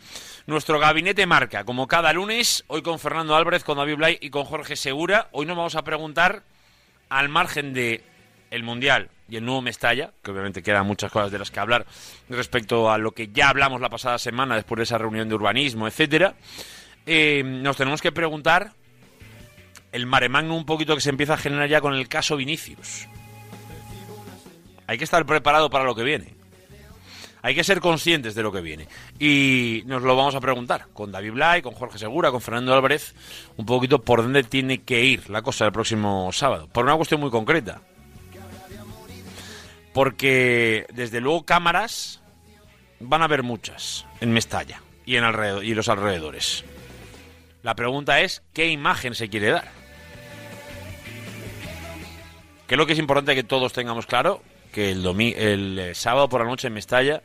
nuestro 0.46 0.78
gabinete 0.78 1.26
marca, 1.26 1.64
como 1.64 1.86
cada 1.86 2.12
lunes, 2.12 2.64
hoy 2.66 2.82
con 2.82 2.98
Fernando 2.98 3.34
Álvarez, 3.36 3.64
con 3.64 3.78
David 3.78 3.96
Blay 3.96 4.18
y 4.20 4.30
con 4.30 4.44
Jorge 4.44 4.76
Segura. 4.76 5.28
Hoy 5.32 5.46
nos 5.46 5.56
vamos 5.56 5.76
a 5.76 5.82
preguntar, 5.82 6.42
al 7.08 7.28
margen 7.28 7.72
de 7.72 8.02
el 8.50 8.62
Mundial 8.62 9.10
y 9.28 9.36
el 9.36 9.44
nuevo 9.44 9.62
Mestalla, 9.62 10.12
que 10.22 10.30
obviamente 10.30 10.62
quedan 10.62 10.86
muchas 10.86 11.12
cosas 11.12 11.30
de 11.30 11.38
las 11.38 11.50
que 11.50 11.60
hablar 11.60 11.86
respecto 12.28 12.90
a 12.90 12.98
lo 12.98 13.12
que 13.12 13.28
ya 13.28 13.48
hablamos 13.48 13.80
la 13.80 13.88
pasada 13.88 14.18
semana 14.18 14.56
después 14.56 14.78
de 14.78 14.82
esa 14.84 14.98
reunión 14.98 15.28
de 15.28 15.34
urbanismo, 15.34 15.86
etcétera. 15.86 16.34
Eh, 17.06 17.42
nos 17.44 17.76
tenemos 17.76 18.02
que 18.02 18.12
preguntar 18.12 18.72
el 19.92 20.06
mare 20.06 20.28
un 20.28 20.64
poquito 20.64 20.94
que 20.94 21.00
se 21.00 21.10
empieza 21.10 21.34
a 21.34 21.38
generar 21.38 21.68
ya 21.68 21.80
con 21.80 21.94
el 21.94 22.08
caso 22.08 22.36
Vinicius. 22.36 23.08
Hay 24.86 24.98
que 24.98 25.04
estar 25.04 25.24
preparado 25.26 25.70
para 25.70 25.84
lo 25.84 25.94
que 25.94 26.02
viene. 26.02 26.34
Hay 27.42 27.54
que 27.54 27.64
ser 27.64 27.80
conscientes 27.80 28.34
de 28.34 28.42
lo 28.42 28.52
que 28.52 28.60
viene. 28.60 28.86
Y 29.18 29.82
nos 29.86 30.02
lo 30.02 30.14
vamos 30.14 30.34
a 30.34 30.40
preguntar 30.40 30.88
con 30.92 31.10
David 31.10 31.32
Blay, 31.32 31.62
con 31.62 31.74
Jorge 31.74 31.98
Segura, 31.98 32.30
con 32.30 32.40
Fernando 32.40 32.74
Álvarez, 32.74 33.14
un 33.56 33.64
poquito 33.64 34.02
por 34.02 34.22
dónde 34.22 34.42
tiene 34.42 34.82
que 34.82 35.02
ir 35.04 35.30
la 35.30 35.42
cosa 35.42 35.64
el 35.64 35.72
próximo 35.72 36.30
sábado. 36.32 36.68
Por 36.68 36.84
una 36.84 36.96
cuestión 36.96 37.20
muy 37.20 37.30
concreta. 37.30 37.80
Porque 39.94 40.86
desde 40.92 41.20
luego 41.20 41.44
cámaras 41.44 42.20
van 43.00 43.22
a 43.22 43.24
haber 43.24 43.42
muchas 43.42 44.06
en 44.20 44.32
Mestalla 44.32 44.82
y 45.06 45.16
en 45.16 45.24
y 45.62 45.74
los 45.74 45.88
alrededores. 45.88 46.64
La 47.62 47.74
pregunta 47.74 48.20
es 48.20 48.42
qué 48.52 48.68
imagen 48.68 49.14
se 49.14 49.28
quiere 49.28 49.50
dar. 49.50 49.79
Que 52.70 52.76
lo 52.76 52.86
que 52.86 52.92
es 52.92 53.00
importante 53.00 53.34
que 53.34 53.42
todos 53.42 53.72
tengamos 53.72 54.06
claro, 54.06 54.44
que 54.70 54.92
el, 54.92 55.04
el 55.04 55.76
eh, 55.76 55.94
sábado 55.96 56.28
por 56.28 56.40
la 56.40 56.46
noche 56.46 56.68
en 56.68 56.74
Mestalla 56.74 57.20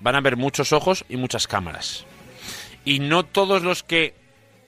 van 0.00 0.14
a 0.14 0.18
haber 0.18 0.38
muchos 0.38 0.72
ojos 0.72 1.04
y 1.10 1.18
muchas 1.18 1.46
cámaras. 1.46 2.06
Y 2.82 3.00
no 3.00 3.22
todos 3.22 3.62
los 3.62 3.82
que 3.82 4.14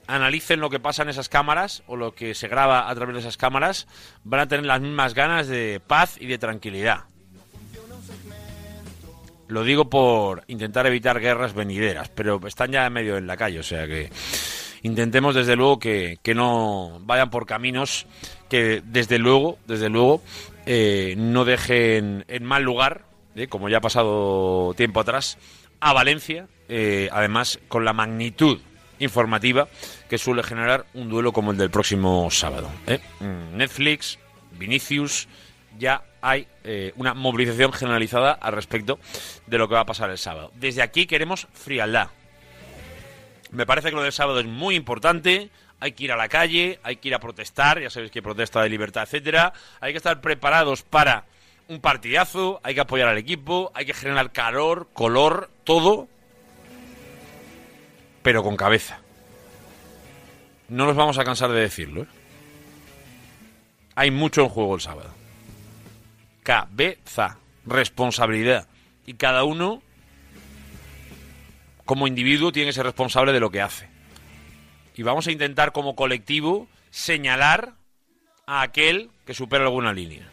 analicen 0.06 0.60
lo 0.60 0.68
que 0.68 0.78
pasa 0.78 1.04
en 1.04 1.08
esas 1.08 1.30
cámaras 1.30 1.84
o 1.86 1.96
lo 1.96 2.14
que 2.14 2.34
se 2.34 2.48
graba 2.48 2.90
a 2.90 2.94
través 2.94 3.14
de 3.14 3.20
esas 3.20 3.38
cámaras 3.38 3.88
van 4.24 4.40
a 4.40 4.46
tener 4.46 4.66
las 4.66 4.82
mismas 4.82 5.14
ganas 5.14 5.48
de 5.48 5.80
paz 5.80 6.18
y 6.20 6.26
de 6.26 6.36
tranquilidad. 6.36 7.04
Lo 9.48 9.64
digo 9.64 9.88
por 9.88 10.44
intentar 10.48 10.86
evitar 10.86 11.18
guerras 11.18 11.54
venideras, 11.54 12.10
pero 12.10 12.46
están 12.46 12.72
ya 12.72 12.90
medio 12.90 13.16
en 13.16 13.26
la 13.26 13.38
calle, 13.38 13.58
o 13.58 13.62
sea 13.62 13.86
que 13.86 14.10
intentemos 14.82 15.34
desde 15.34 15.56
luego 15.56 15.78
que, 15.78 16.18
que 16.22 16.34
no 16.34 17.00
vayan 17.04 17.30
por 17.30 17.46
caminos 17.46 18.06
que 18.54 18.82
desde 18.84 19.18
luego, 19.18 19.58
desde 19.66 19.88
luego, 19.88 20.22
eh, 20.64 21.16
no 21.18 21.44
dejen 21.44 22.24
en 22.28 22.44
mal 22.44 22.62
lugar, 22.62 23.04
eh, 23.34 23.48
como 23.48 23.68
ya 23.68 23.78
ha 23.78 23.80
pasado 23.80 24.74
tiempo 24.76 25.00
atrás, 25.00 25.38
a 25.80 25.92
Valencia, 25.92 26.46
eh, 26.68 27.08
además 27.10 27.58
con 27.66 27.84
la 27.84 27.92
magnitud 27.92 28.60
informativa 29.00 29.66
que 30.08 30.18
suele 30.18 30.44
generar 30.44 30.86
un 30.94 31.08
duelo 31.08 31.32
como 31.32 31.50
el 31.50 31.56
del 31.56 31.68
próximo 31.68 32.30
sábado. 32.30 32.70
Mm, 33.18 33.56
Netflix, 33.56 34.20
Vinicius, 34.52 35.26
ya 35.76 36.04
hay 36.22 36.46
una 36.94 37.12
movilización 37.12 37.72
generalizada 37.72 38.30
al 38.34 38.52
respecto 38.52 39.00
de 39.48 39.58
lo 39.58 39.66
que 39.66 39.74
va 39.74 39.80
a 39.80 39.86
pasar 39.86 40.10
el 40.10 40.18
sábado. 40.18 40.52
Desde 40.54 40.80
aquí 40.80 41.06
queremos 41.06 41.48
frialdad. 41.52 42.10
Me 43.50 43.66
parece 43.66 43.90
que 43.90 43.96
lo 43.96 44.02
del 44.02 44.12
sábado 44.12 44.38
es 44.38 44.46
muy 44.46 44.76
importante. 44.76 45.50
Hay 45.84 45.92
que 45.92 46.04
ir 46.04 46.12
a 46.12 46.16
la 46.16 46.30
calle, 46.30 46.80
hay 46.82 46.96
que 46.96 47.08
ir 47.08 47.14
a 47.14 47.18
protestar, 47.18 47.78
ya 47.78 47.90
sabéis 47.90 48.10
que 48.10 48.22
protesta 48.22 48.62
de 48.62 48.70
libertad, 48.70 49.02
etcétera. 49.02 49.52
Hay 49.82 49.92
que 49.92 49.98
estar 49.98 50.22
preparados 50.22 50.82
para 50.82 51.26
un 51.68 51.82
partidazo, 51.82 52.58
hay 52.62 52.74
que 52.74 52.80
apoyar 52.80 53.06
al 53.06 53.18
equipo, 53.18 53.70
hay 53.74 53.84
que 53.84 53.92
generar 53.92 54.32
calor, 54.32 54.88
color, 54.94 55.50
todo, 55.62 56.08
pero 58.22 58.42
con 58.42 58.56
cabeza. 58.56 59.00
No 60.70 60.86
nos 60.86 60.96
vamos 60.96 61.18
a 61.18 61.24
cansar 61.24 61.50
de 61.50 61.60
decirlo. 61.60 62.04
¿eh? 62.04 62.08
Hay 63.94 64.10
mucho 64.10 64.40
en 64.40 64.48
juego 64.48 64.76
el 64.76 64.80
sábado. 64.80 65.10
Cabeza, 66.42 67.36
responsabilidad. 67.66 68.68
Y 69.04 69.12
cada 69.14 69.44
uno, 69.44 69.82
como 71.84 72.06
individuo, 72.06 72.52
tiene 72.52 72.70
que 72.70 72.72
ser 72.72 72.86
responsable 72.86 73.34
de 73.34 73.40
lo 73.40 73.50
que 73.50 73.60
hace. 73.60 73.93
Y 74.94 75.02
vamos 75.02 75.26
a 75.26 75.32
intentar, 75.32 75.72
como 75.72 75.96
colectivo, 75.96 76.68
señalar 76.90 77.72
a 78.46 78.62
aquel 78.62 79.10
que 79.26 79.34
supera 79.34 79.64
alguna 79.64 79.92
línea. 79.92 80.28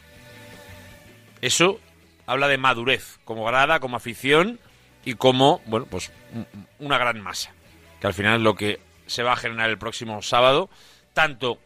Eso 1.42 1.80
habla 2.28 2.48
de 2.48 2.58
madurez, 2.58 3.20
como 3.26 3.44
grada, 3.46 3.80
como 3.80 3.98
afición 3.98 4.60
y 5.04 5.16
como, 5.16 5.62
bueno, 5.66 5.88
pues 5.90 6.12
un- 6.34 6.48
una 6.80 6.98
gran 6.98 7.20
masa. 7.22 7.52
Que 8.00 8.08
al 8.08 8.14
final 8.14 8.36
es 8.38 8.42
lo 8.42 8.56
que 8.56 8.80
se 9.08 9.24
va 9.24 9.34
a 9.34 9.38
generar 9.38 9.70
el 9.70 9.78
próximo 9.78 10.22
sábado, 10.22 10.70
tanto 11.14 11.60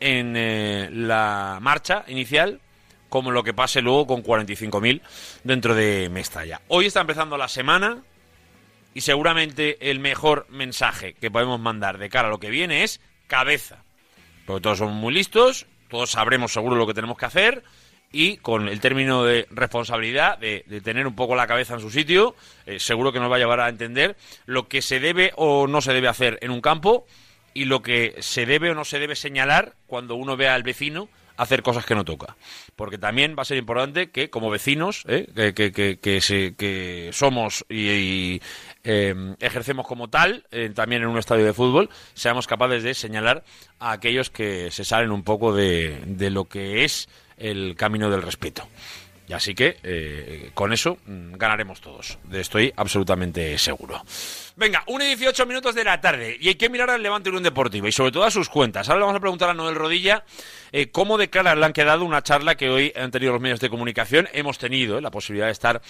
en 0.00 0.34
eh, 0.36 0.88
la 0.90 1.58
marcha 1.60 2.04
inicial 2.08 2.60
como 3.10 3.30
lo 3.32 3.42
que 3.42 3.52
pase 3.52 3.82
luego 3.82 4.06
con 4.06 4.22
45.000 4.22 5.02
dentro 5.44 5.74
de 5.74 6.08
Mestalla. 6.10 6.60
Hoy 6.68 6.86
está 6.86 7.00
empezando 7.02 7.36
la 7.36 7.48
semana 7.48 8.02
y 8.94 9.02
seguramente 9.02 9.90
el 9.90 10.00
mejor 10.00 10.46
mensaje 10.50 11.14
que 11.14 11.30
podemos 11.30 11.60
mandar 11.60 11.98
de 11.98 12.08
cara 12.08 12.28
a 12.28 12.30
lo 12.30 12.40
que 12.40 12.50
viene 12.50 12.82
es 12.84 13.00
cabeza. 13.26 13.82
Porque 14.46 14.62
todos 14.62 14.78
somos 14.78 14.94
muy 14.94 15.14
listos, 15.14 15.66
todos 15.88 16.10
sabremos 16.10 16.52
seguro 16.52 16.76
lo 16.76 16.86
que 16.86 16.94
tenemos 16.94 17.16
que 17.18 17.26
hacer 17.26 17.62
y 18.12 18.38
con 18.38 18.68
el 18.68 18.80
término 18.80 19.22
de 19.24 19.46
responsabilidad, 19.50 20.36
de, 20.38 20.64
tener 20.82 21.06
un 21.06 21.14
poco 21.14 21.36
la 21.36 21.46
cabeza 21.46 21.74
en 21.74 21.80
su 21.80 21.90
sitio, 21.90 22.34
eh, 22.66 22.80
seguro 22.80 23.12
que 23.12 23.20
nos 23.20 23.30
va 23.30 23.36
a 23.36 23.38
llevar 23.38 23.60
a 23.60 23.68
entender 23.68 24.16
lo 24.46 24.66
que 24.66 24.82
se 24.82 24.98
debe 24.98 25.32
o 25.36 25.68
no 25.68 25.80
se 25.80 25.92
debe 25.92 26.08
hacer 26.08 26.38
en 26.42 26.50
un 26.50 26.60
campo 26.60 27.06
y 27.54 27.66
lo 27.66 27.82
que 27.82 28.16
se 28.18 28.46
debe 28.46 28.70
o 28.70 28.74
no 28.74 28.84
se 28.84 28.98
debe 28.98 29.14
señalar 29.14 29.74
cuando 29.86 30.16
uno 30.16 30.36
vea 30.36 30.54
al 30.56 30.64
vecino 30.64 31.08
hacer 31.36 31.62
cosas 31.62 31.86
que 31.86 31.94
no 31.94 32.04
toca. 32.04 32.36
Porque 32.76 32.98
también 32.98 33.34
va 33.38 33.42
a 33.42 33.46
ser 33.46 33.56
importante 33.56 34.10
que 34.10 34.28
como 34.28 34.50
vecinos, 34.50 35.04
¿eh? 35.08 35.26
que, 35.34 35.54
que- 35.54 35.72
que- 35.72 35.98
que 35.98 36.20
se- 36.20 36.54
que 36.56 37.10
somos 37.12 37.64
y, 37.70 38.42
eh, 38.84 39.14
ejercemos 39.40 39.86
como 39.86 40.08
tal, 40.08 40.44
eh, 40.50 40.70
también 40.74 41.02
en 41.02 41.08
un 41.08 41.18
estadio 41.18 41.44
de 41.44 41.52
fútbol, 41.52 41.90
seamos 42.14 42.46
capaces 42.46 42.82
de 42.82 42.94
señalar 42.94 43.44
a 43.78 43.92
aquellos 43.92 44.30
que 44.30 44.70
se 44.70 44.84
salen 44.84 45.10
un 45.10 45.22
poco 45.22 45.54
de, 45.54 46.02
de 46.06 46.30
lo 46.30 46.46
que 46.46 46.84
es 46.84 47.08
el 47.36 47.74
camino 47.76 48.10
del 48.10 48.22
respeto. 48.22 48.66
Y 49.30 49.32
así 49.32 49.54
que 49.54 49.76
eh, 49.84 50.50
con 50.54 50.72
eso 50.72 50.98
mm, 51.06 51.34
ganaremos 51.36 51.80
todos. 51.80 52.18
Estoy 52.32 52.72
absolutamente 52.74 53.56
seguro. 53.58 54.02
Venga, 54.56 54.82
1 54.88 55.04
y 55.04 55.06
18 55.06 55.46
minutos 55.46 55.72
de 55.76 55.84
la 55.84 56.00
tarde. 56.00 56.36
Y 56.40 56.48
hay 56.48 56.56
que 56.56 56.68
mirar 56.68 56.90
al 56.90 57.00
Levante 57.00 57.28
Unión 57.28 57.44
Deportiva 57.44 57.88
y 57.88 57.92
sobre 57.92 58.10
todo 58.10 58.24
a 58.24 58.32
sus 58.32 58.48
cuentas. 58.48 58.88
Ahora 58.88 58.98
le 58.98 59.04
vamos 59.04 59.18
a 59.18 59.20
preguntar 59.20 59.48
a 59.48 59.54
Noel 59.54 59.76
Rodilla 59.76 60.24
eh, 60.72 60.90
cómo 60.90 61.16
declara 61.16 61.54
le 61.54 61.64
han 61.64 61.72
quedado 61.72 62.04
una 62.04 62.22
charla 62.22 62.56
que 62.56 62.70
hoy 62.70 62.92
han 62.96 63.12
tenido 63.12 63.32
los 63.32 63.40
medios 63.40 63.60
de 63.60 63.70
comunicación. 63.70 64.28
Hemos 64.32 64.58
tenido 64.58 64.98
eh, 64.98 65.00
la 65.00 65.12
posibilidad 65.12 65.46
de 65.46 65.52
estar 65.52 65.80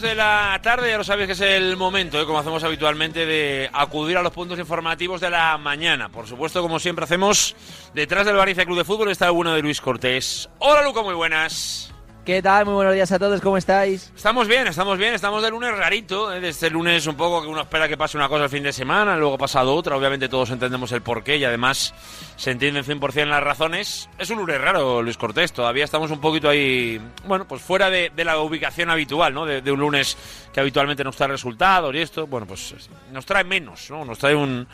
De 0.00 0.14
la 0.14 0.58
tarde, 0.62 0.90
ya 0.90 0.98
lo 0.98 1.04
sabéis 1.04 1.26
que 1.26 1.32
es 1.32 1.40
el 1.40 1.76
momento, 1.76 2.20
¿eh? 2.20 2.26
como 2.26 2.38
hacemos 2.38 2.62
habitualmente, 2.64 3.24
de 3.24 3.70
acudir 3.72 4.16
a 4.16 4.22
los 4.22 4.32
puntos 4.32 4.58
informativos 4.58 5.20
de 5.20 5.30
la 5.30 5.56
mañana. 5.58 6.08
Por 6.08 6.26
supuesto, 6.26 6.60
como 6.62 6.78
siempre 6.78 7.04
hacemos, 7.04 7.56
detrás 7.94 8.26
del 8.26 8.36
Valencia 8.36 8.64
Club 8.64 8.78
de 8.78 8.84
Fútbol 8.84 9.10
está 9.10 9.26
el 9.26 9.32
bueno 9.32 9.54
de 9.54 9.62
Luis 9.62 9.80
Cortés. 9.80 10.48
Hola, 10.58 10.82
Luca, 10.82 11.02
muy 11.02 11.14
buenas. 11.14 11.95
¿Qué 12.26 12.42
tal? 12.42 12.64
Muy 12.64 12.74
buenos 12.74 12.92
días 12.92 13.12
a 13.12 13.20
todos, 13.20 13.40
¿cómo 13.40 13.56
estáis? 13.56 14.12
Estamos 14.16 14.48
bien, 14.48 14.66
estamos 14.66 14.98
bien, 14.98 15.14
estamos 15.14 15.44
de 15.44 15.50
lunes 15.50 15.70
rarito, 15.78 16.32
¿eh? 16.32 16.40
de 16.40 16.48
este 16.48 16.68
lunes 16.70 17.06
un 17.06 17.14
poco 17.14 17.40
que 17.40 17.46
uno 17.46 17.60
espera 17.60 17.86
que 17.86 17.96
pase 17.96 18.16
una 18.16 18.28
cosa 18.28 18.42
el 18.44 18.50
fin 18.50 18.64
de 18.64 18.72
semana, 18.72 19.16
luego 19.16 19.36
ha 19.36 19.38
pasado 19.38 19.72
otra, 19.72 19.96
obviamente 19.96 20.28
todos 20.28 20.50
entendemos 20.50 20.90
el 20.90 21.02
porqué 21.02 21.36
y 21.36 21.44
además 21.44 21.94
se 22.34 22.50
entienden 22.50 22.82
100% 22.84 23.26
las 23.26 23.44
razones. 23.44 24.08
Es 24.18 24.28
un 24.30 24.38
lunes 24.38 24.60
raro, 24.60 25.02
Luis 25.02 25.16
Cortés, 25.16 25.52
todavía 25.52 25.84
estamos 25.84 26.10
un 26.10 26.20
poquito 26.20 26.48
ahí, 26.48 27.00
bueno, 27.26 27.46
pues 27.46 27.62
fuera 27.62 27.90
de, 27.90 28.10
de 28.12 28.24
la 28.24 28.38
ubicación 28.40 28.90
habitual, 28.90 29.32
¿no? 29.32 29.46
De, 29.46 29.62
de, 29.62 29.70
un 29.70 29.78
lunes 29.78 30.18
que 30.52 30.58
habitualmente 30.58 31.04
nos 31.04 31.14
trae 31.14 31.28
resultados 31.28 31.94
y 31.94 31.98
esto, 31.98 32.26
bueno, 32.26 32.44
pues 32.44 32.74
nos 33.12 33.24
trae 33.24 33.44
menos, 33.44 33.88
¿no? 33.88 34.04
Nos 34.04 34.18
trae 34.18 34.34
un, 34.34 34.66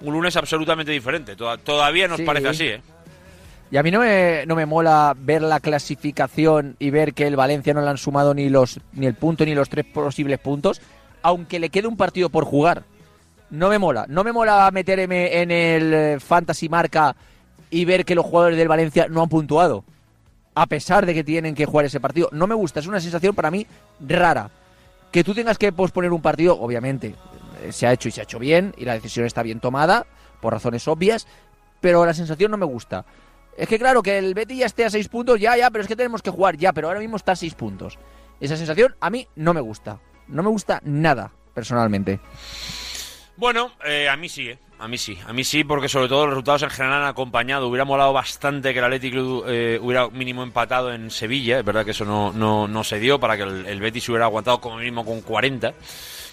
un 0.00 0.12
lunes 0.12 0.34
absolutamente 0.36 0.90
diferente, 0.90 1.36
todavía 1.36 2.08
nos 2.08 2.16
Sí. 2.18 2.24
parece 2.24 2.48
así, 2.48 2.66
¿eh? 2.66 2.82
Y 3.70 3.76
a 3.76 3.82
mí 3.82 3.90
no 3.90 4.00
me, 4.00 4.44
no 4.46 4.54
me 4.54 4.64
mola 4.64 5.14
ver 5.18 5.42
la 5.42 5.60
clasificación 5.60 6.76
y 6.78 6.90
ver 6.90 7.14
que 7.14 7.26
el 7.26 7.34
Valencia 7.34 7.74
no 7.74 7.82
le 7.82 7.88
han 7.88 7.98
sumado 7.98 8.32
ni, 8.32 8.48
los, 8.48 8.78
ni 8.92 9.06
el 9.06 9.14
punto 9.14 9.44
ni 9.44 9.54
los 9.54 9.68
tres 9.68 9.84
posibles 9.86 10.38
puntos, 10.38 10.80
aunque 11.22 11.58
le 11.58 11.70
quede 11.70 11.88
un 11.88 11.96
partido 11.96 12.28
por 12.28 12.44
jugar. 12.44 12.84
No 13.50 13.68
me 13.68 13.78
mola. 13.78 14.06
No 14.08 14.22
me 14.22 14.32
mola 14.32 14.70
meterme 14.72 15.40
en 15.40 15.50
el 15.50 15.94
eh, 15.94 16.20
Fantasy 16.20 16.68
Marca 16.68 17.16
y 17.70 17.84
ver 17.84 18.04
que 18.04 18.14
los 18.14 18.24
jugadores 18.24 18.56
del 18.56 18.68
Valencia 18.68 19.06
no 19.08 19.22
han 19.22 19.28
puntuado. 19.28 19.84
A 20.54 20.66
pesar 20.66 21.04
de 21.04 21.12
que 21.12 21.24
tienen 21.24 21.54
que 21.54 21.66
jugar 21.66 21.86
ese 21.86 22.00
partido. 22.00 22.28
No 22.32 22.46
me 22.46 22.54
gusta. 22.54 22.80
Es 22.80 22.86
una 22.86 23.00
sensación 23.00 23.34
para 23.34 23.50
mí 23.50 23.66
rara. 24.00 24.50
Que 25.10 25.24
tú 25.24 25.34
tengas 25.34 25.58
que 25.58 25.72
posponer 25.72 26.12
un 26.12 26.22
partido, 26.22 26.58
obviamente, 26.58 27.14
eh, 27.62 27.72
se 27.72 27.86
ha 27.86 27.92
hecho 27.92 28.08
y 28.08 28.12
se 28.12 28.20
ha 28.20 28.24
hecho 28.24 28.38
bien, 28.38 28.74
y 28.76 28.84
la 28.84 28.94
decisión 28.94 29.26
está 29.26 29.42
bien 29.42 29.60
tomada, 29.60 30.06
por 30.40 30.52
razones 30.52 30.86
obvias, 30.88 31.26
pero 31.80 32.04
la 32.04 32.14
sensación 32.14 32.50
no 32.50 32.56
me 32.56 32.66
gusta. 32.66 33.04
Es 33.56 33.68
que 33.68 33.78
claro, 33.78 34.02
que 34.02 34.18
el 34.18 34.34
Betty 34.34 34.58
ya 34.58 34.66
esté 34.66 34.84
a 34.84 34.90
seis 34.90 35.08
puntos, 35.08 35.40
ya, 35.40 35.56
ya, 35.56 35.70
pero 35.70 35.82
es 35.82 35.88
que 35.88 35.96
tenemos 35.96 36.22
que 36.22 36.30
jugar 36.30 36.56
ya, 36.56 36.72
pero 36.72 36.88
ahora 36.88 37.00
mismo 37.00 37.16
está 37.16 37.32
a 37.32 37.36
seis 37.36 37.54
puntos. 37.54 37.98
Esa 38.40 38.56
sensación 38.56 38.94
a 39.00 39.10
mí 39.10 39.26
no 39.34 39.54
me 39.54 39.60
gusta. 39.60 39.98
No 40.28 40.42
me 40.42 40.50
gusta 40.50 40.80
nada, 40.84 41.32
personalmente. 41.54 42.20
Bueno, 43.36 43.72
eh, 43.84 44.08
a 44.08 44.16
mí 44.16 44.28
sí, 44.28 44.48
¿eh? 44.48 44.58
A 44.78 44.88
mí 44.88 44.98
sí, 44.98 45.18
a 45.26 45.32
mí 45.32 45.42
sí, 45.42 45.64
porque 45.64 45.88
sobre 45.88 46.08
todo 46.08 46.26
los 46.26 46.34
resultados 46.34 46.62
en 46.64 46.70
general 46.70 47.02
han 47.02 47.08
acompañado. 47.08 47.66
Hubiera 47.68 47.86
molado 47.86 48.12
bastante 48.12 48.74
que 48.74 48.78
el 48.78 48.84
Athletic 48.84 49.12
Club 49.12 49.44
eh, 49.48 49.78
hubiera 49.80 50.08
mínimo 50.08 50.42
empatado 50.42 50.92
en 50.92 51.10
Sevilla. 51.10 51.58
Es 51.58 51.64
verdad 51.64 51.84
que 51.84 51.92
eso 51.92 52.04
no, 52.04 52.30
no, 52.32 52.68
no 52.68 52.84
se 52.84 52.98
dio 52.98 53.18
para 53.18 53.38
que 53.38 53.44
el, 53.44 53.64
el 53.64 53.80
Betis 53.80 54.06
hubiera 54.10 54.26
aguantado 54.26 54.60
como 54.60 54.76
mínimo 54.76 55.02
con 55.02 55.22
40. 55.22 55.72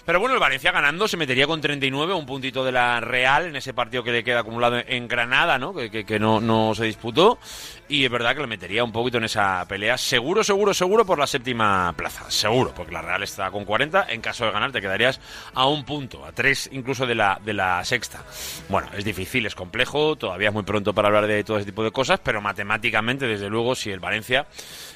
Pero 0.04 0.20
bueno, 0.20 0.34
el 0.34 0.40
Valencia 0.40 0.70
ganando 0.70 1.08
se 1.08 1.16
metería 1.16 1.46
con 1.46 1.62
39, 1.62 2.12
un 2.12 2.26
puntito 2.26 2.62
de 2.62 2.72
la 2.72 3.00
Real 3.00 3.46
en 3.46 3.56
ese 3.56 3.72
partido 3.72 4.02
que 4.02 4.12
le 4.12 4.22
queda 4.22 4.40
acumulado 4.40 4.76
en 4.86 5.08
Granada, 5.08 5.58
¿no? 5.58 5.72
Que, 5.72 6.04
que, 6.04 6.18
no, 6.18 6.40
no 6.40 6.74
se 6.74 6.84
disputó. 6.84 7.38
Y 7.88 8.04
es 8.04 8.10
verdad 8.10 8.34
que 8.34 8.42
le 8.42 8.46
metería 8.46 8.84
un 8.84 8.92
poquito 8.92 9.16
en 9.16 9.24
esa 9.24 9.64
pelea. 9.66 9.96
Seguro, 9.96 10.44
seguro, 10.44 10.74
seguro 10.74 11.06
por 11.06 11.18
la 11.18 11.26
séptima 11.26 11.94
plaza. 11.96 12.30
Seguro, 12.30 12.74
porque 12.76 12.92
la 12.92 13.00
Real 13.00 13.22
está 13.22 13.50
con 13.50 13.64
40. 13.64 14.06
En 14.10 14.20
caso 14.20 14.44
de 14.44 14.50
ganar, 14.50 14.72
te 14.72 14.82
quedarías 14.82 15.20
a 15.54 15.66
un 15.66 15.84
punto, 15.84 16.24
a 16.26 16.32
tres 16.32 16.68
incluso 16.72 17.06
de 17.06 17.14
la, 17.14 17.40
de 17.42 17.54
la 17.54 17.82
sexta. 17.84 18.24
Bueno, 18.68 18.88
es 18.94 19.04
difícil, 19.04 19.46
es 19.46 19.54
complejo. 19.54 20.16
Todavía 20.16 20.48
es 20.48 20.54
muy 20.54 20.64
pronto 20.64 20.92
para 20.92 21.08
hablar 21.08 21.26
de 21.26 21.44
todo 21.44 21.56
ese 21.56 21.66
tipo 21.66 21.82
de 21.82 21.92
cosas. 21.92 22.20
Pero 22.22 22.42
matemáticamente, 22.42 23.26
desde 23.26 23.48
luego, 23.48 23.74
si 23.74 23.90
el 23.90 24.00
Valencia 24.00 24.46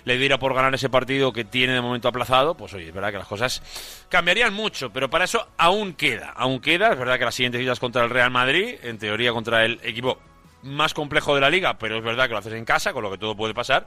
le 0.04 0.18
diera 0.18 0.38
por 0.38 0.54
ganar 0.54 0.74
ese 0.74 0.88
partido 0.88 1.32
que 1.32 1.44
tiene 1.44 1.74
de 1.74 1.80
momento 1.80 2.08
aplazado, 2.08 2.54
pues 2.54 2.72
oye, 2.74 2.88
es 2.88 2.94
verdad 2.94 3.10
que 3.10 3.18
las 3.18 3.26
cosas 3.26 3.62
cambiarían 4.08 4.54
mucho, 4.54 4.90
para 5.10 5.24
eso 5.24 5.46
aún 5.56 5.94
queda, 5.94 6.30
aún 6.30 6.60
queda, 6.60 6.92
es 6.92 6.98
verdad 6.98 7.18
que 7.18 7.24
las 7.24 7.34
siguientes 7.34 7.60
citas 7.60 7.78
contra 7.78 8.04
el 8.04 8.10
Real 8.10 8.30
Madrid, 8.30 8.76
en 8.82 8.98
teoría 8.98 9.32
contra 9.32 9.64
el 9.64 9.80
equipo 9.82 10.18
más 10.62 10.94
complejo 10.94 11.34
de 11.34 11.40
la 11.40 11.50
liga, 11.50 11.78
pero 11.78 11.98
es 11.98 12.04
verdad 12.04 12.26
que 12.26 12.32
lo 12.32 12.38
haces 12.38 12.54
en 12.54 12.64
casa, 12.64 12.92
con 12.92 13.02
lo 13.02 13.10
que 13.10 13.18
todo 13.18 13.36
puede 13.36 13.54
pasar. 13.54 13.86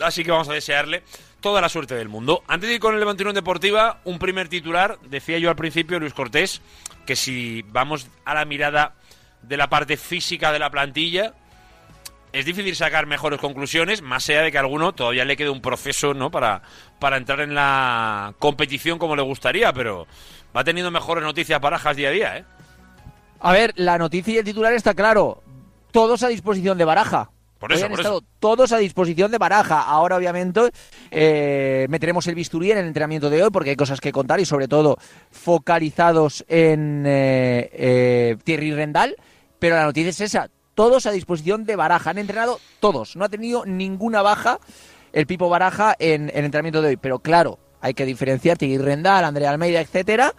Así 0.00 0.22
que 0.22 0.30
vamos 0.30 0.48
a 0.48 0.52
desearle 0.52 1.02
toda 1.40 1.60
la 1.60 1.68
suerte 1.68 1.94
del 1.94 2.08
mundo. 2.08 2.44
Antes 2.46 2.68
de 2.68 2.76
ir 2.76 2.80
con 2.80 2.94
el 2.94 3.00
Levante 3.00 3.24
Deportiva, 3.24 4.00
un 4.04 4.18
primer 4.18 4.48
titular, 4.48 4.98
decía 5.02 5.38
yo 5.38 5.50
al 5.50 5.56
principio, 5.56 5.98
Luis 5.98 6.14
Cortés, 6.14 6.60
que 7.04 7.16
si 7.16 7.62
vamos 7.62 8.06
a 8.24 8.34
la 8.34 8.44
mirada 8.44 8.94
de 9.42 9.56
la 9.56 9.68
parte 9.68 9.96
física 9.96 10.52
de 10.52 10.58
la 10.58 10.70
plantilla, 10.70 11.34
es 12.32 12.44
difícil 12.44 12.74
sacar 12.76 13.06
mejores 13.06 13.40
conclusiones, 13.40 14.02
más 14.02 14.28
allá 14.28 14.42
de 14.42 14.52
que 14.52 14.58
a 14.58 14.60
alguno 14.60 14.92
todavía 14.92 15.24
le 15.24 15.36
quede 15.36 15.50
un 15.50 15.60
proceso 15.60 16.14
¿no? 16.14 16.30
para, 16.30 16.62
para 16.98 17.16
entrar 17.16 17.40
en 17.40 17.54
la 17.54 18.34
competición 18.38 18.98
como 18.98 19.16
le 19.16 19.22
gustaría, 19.22 19.72
pero 19.72 20.06
va 20.56 20.64
teniendo 20.64 20.90
mejores 20.90 21.24
noticias 21.24 21.60
Barajas 21.60 21.96
día 21.96 22.08
a 22.08 22.12
día, 22.12 22.36
¿eh? 22.38 22.44
A 23.40 23.52
ver, 23.52 23.72
la 23.76 23.98
noticia 23.98 24.34
y 24.34 24.38
el 24.38 24.44
titular 24.44 24.72
está 24.72 24.94
claro. 24.94 25.42
Todos 25.92 26.22
a 26.22 26.28
disposición 26.28 26.76
de 26.76 26.84
Baraja. 26.84 27.30
Por 27.58 27.72
eso, 27.72 27.86
han 27.86 27.90
por 27.90 28.00
estado 28.00 28.18
eso. 28.18 28.26
todos 28.38 28.72
a 28.72 28.78
disposición 28.78 29.30
de 29.30 29.38
Baraja. 29.38 29.82
Ahora, 29.82 30.16
obviamente, 30.16 30.60
eh, 31.10 31.86
meteremos 31.88 32.26
el 32.26 32.34
bisturí 32.34 32.70
en 32.70 32.78
el 32.78 32.86
entrenamiento 32.86 33.30
de 33.30 33.42
hoy 33.42 33.50
porque 33.50 33.70
hay 33.70 33.76
cosas 33.76 34.00
que 34.00 34.12
contar 34.12 34.38
y, 34.38 34.44
sobre 34.44 34.68
todo, 34.68 34.96
focalizados 35.30 36.44
en 36.48 37.04
eh, 37.06 37.70
eh, 37.72 38.36
Thierry 38.44 38.72
Rendal. 38.72 39.16
Pero 39.58 39.76
la 39.76 39.84
noticia 39.84 40.10
es 40.10 40.20
esa: 40.20 40.50
todos 40.78 41.06
a 41.06 41.10
disposición 41.10 41.64
de 41.64 41.74
Baraja. 41.74 42.10
Han 42.10 42.18
entrenado 42.18 42.60
todos. 42.78 43.16
No 43.16 43.24
ha 43.24 43.28
tenido 43.28 43.66
ninguna 43.66 44.22
baja 44.22 44.60
el 45.12 45.26
Pipo 45.26 45.48
Baraja 45.48 45.96
en 45.98 46.30
el 46.32 46.44
entrenamiento 46.44 46.80
de 46.80 46.90
hoy. 46.90 46.96
Pero 46.96 47.18
claro, 47.18 47.58
hay 47.80 47.94
que 47.94 48.06
diferenciar 48.06 48.58
Thierry 48.58 48.78
Rendal, 48.78 49.24
Andrea 49.24 49.50
Almeida, 49.50 49.80
etcétera. 49.80 50.32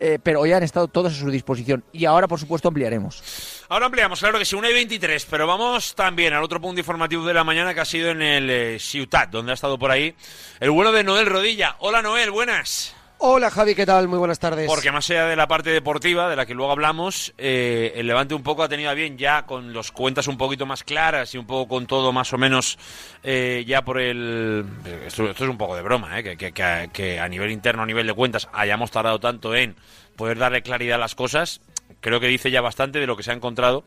Eh, 0.00 0.18
pero 0.22 0.42
hoy 0.42 0.52
han 0.52 0.62
estado 0.62 0.88
todos 0.88 1.14
a 1.14 1.16
su 1.16 1.30
disposición. 1.30 1.82
Y 1.92 2.04
ahora, 2.04 2.28
por 2.28 2.38
supuesto, 2.38 2.68
ampliaremos. 2.68 3.64
Ahora 3.70 3.86
ampliamos, 3.86 4.20
claro 4.20 4.38
que 4.38 4.44
sí, 4.44 4.54
1 4.54 4.68
y 4.68 4.74
23, 4.74 5.26
pero 5.30 5.46
vamos 5.46 5.94
también 5.94 6.34
al 6.34 6.42
otro 6.42 6.60
punto 6.60 6.80
informativo 6.80 7.24
de 7.24 7.32
la 7.32 7.42
mañana 7.42 7.72
que 7.72 7.80
ha 7.80 7.86
sido 7.86 8.10
en 8.10 8.20
el 8.20 8.50
eh, 8.50 8.78
Ciutat, 8.78 9.30
donde 9.30 9.52
ha 9.52 9.54
estado 9.54 9.78
por 9.78 9.90
ahí 9.90 10.14
el 10.60 10.72
bueno 10.72 10.92
de 10.92 11.04
Noel 11.04 11.24
Rodilla. 11.24 11.76
Hola 11.78 12.02
Noel, 12.02 12.30
buenas. 12.30 12.94
Hola 13.18 13.50
Javi, 13.50 13.74
¿qué 13.74 13.86
tal? 13.86 14.06
Muy 14.06 14.18
buenas 14.18 14.38
tardes. 14.38 14.66
Porque 14.68 14.92
más 14.92 15.08
allá 15.08 15.24
de 15.26 15.36
la 15.36 15.46
parte 15.48 15.70
deportiva, 15.70 16.28
de 16.28 16.36
la 16.36 16.44
que 16.44 16.52
luego 16.52 16.72
hablamos, 16.72 17.32
eh, 17.38 17.92
el 17.96 18.06
Levante 18.06 18.34
un 18.34 18.42
poco 18.42 18.62
ha 18.62 18.68
tenido 18.68 18.90
a 18.90 18.94
bien 18.94 19.16
ya 19.16 19.46
con 19.46 19.72
los 19.72 19.92
cuentas 19.92 20.28
un 20.28 20.36
poquito 20.36 20.66
más 20.66 20.84
claras 20.84 21.34
y 21.34 21.38
un 21.38 21.46
poco 21.46 21.66
con 21.68 21.86
todo 21.86 22.12
más 22.12 22.32
o 22.34 22.38
menos 22.38 22.76
eh, 23.22 23.64
ya 23.66 23.82
por 23.82 23.98
el... 23.98 24.66
Esto, 25.06 25.30
esto 25.30 25.44
es 25.44 25.50
un 25.50 25.56
poco 25.56 25.74
de 25.74 25.82
broma, 25.82 26.18
¿eh? 26.18 26.22
que- 26.22 26.52
que- 26.52 26.90
que 26.92 27.18
a 27.20 27.28
nivel 27.28 27.50
interno, 27.50 27.82
a 27.82 27.86
nivel 27.86 28.06
de 28.06 28.12
cuentas, 28.12 28.46
hayamos 28.52 28.90
tardado 28.90 29.18
tanto 29.20 29.54
en 29.54 29.74
poder 30.16 30.36
darle 30.38 30.62
claridad 30.62 30.96
a 30.96 31.00
las 31.00 31.14
cosas. 31.14 31.62
Creo 32.04 32.20
que 32.20 32.26
dice 32.28 32.50
ya 32.50 32.60
bastante 32.60 33.00
de 33.00 33.06
lo 33.06 33.16
que 33.16 33.22
se 33.22 33.30
ha 33.30 33.34
encontrado 33.34 33.82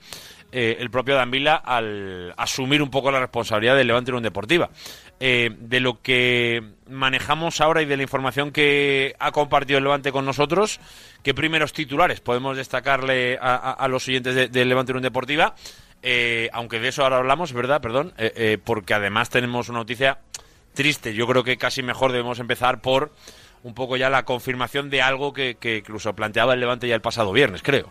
eh, 0.51 0.77
el 0.79 0.89
propio 0.89 1.13
Danvila 1.13 1.53
al 1.55 2.33
asumir 2.35 2.81
un 2.81 2.89
poco 2.89 3.11
la 3.11 3.19
responsabilidad 3.19 3.75
del 3.75 3.85
Levante 3.85 4.09
Unión 4.09 4.23
Deportiva. 4.23 4.71
Eh, 5.19 5.51
de 5.59 5.79
lo 5.79 6.01
que 6.01 6.63
manejamos 6.89 7.61
ahora 7.61 7.83
y 7.83 7.85
de 7.85 7.95
la 7.95 8.01
información 8.01 8.51
que 8.51 9.15
ha 9.19 9.31
compartido 9.31 9.77
el 9.77 9.83
Levante 9.83 10.11
con 10.11 10.25
nosotros, 10.25 10.79
¿qué 11.21 11.35
primeros 11.35 11.73
titulares 11.73 12.19
podemos 12.19 12.57
destacarle 12.57 13.37
a, 13.39 13.55
a- 13.73 13.87
los 13.87 14.07
oyentes 14.07 14.33
de- 14.33 14.47
del 14.47 14.67
Levante 14.69 14.93
Unión 14.93 15.03
Deportiva? 15.03 15.53
Eh, 16.01 16.49
aunque 16.53 16.79
de 16.79 16.87
eso 16.87 17.03
ahora 17.03 17.17
hablamos, 17.17 17.53
¿verdad? 17.53 17.81
Perdón, 17.81 18.13
porque 18.63 18.95
además 18.95 19.29
tenemos 19.29 19.69
una 19.69 19.79
noticia 19.79 20.17
triste. 20.73 21.13
Yo 21.13 21.27
creo 21.27 21.43
que 21.43 21.57
casi 21.57 21.83
mejor 21.83 22.11
debemos 22.11 22.39
empezar 22.39 22.81
por 22.81 23.11
un 23.63 23.73
poco 23.75 23.95
ya 23.97 24.09
la 24.09 24.23
confirmación 24.23 24.89
de 24.89 25.01
algo 25.03 25.33
que 25.33 25.57
incluso 25.83 26.13
planteaba 26.15 26.53
el 26.53 26.59
Levante 26.61 26.87
ya 26.87 26.95
el 26.95 27.01
pasado 27.01 27.31
viernes, 27.31 27.61
creo. 27.63 27.89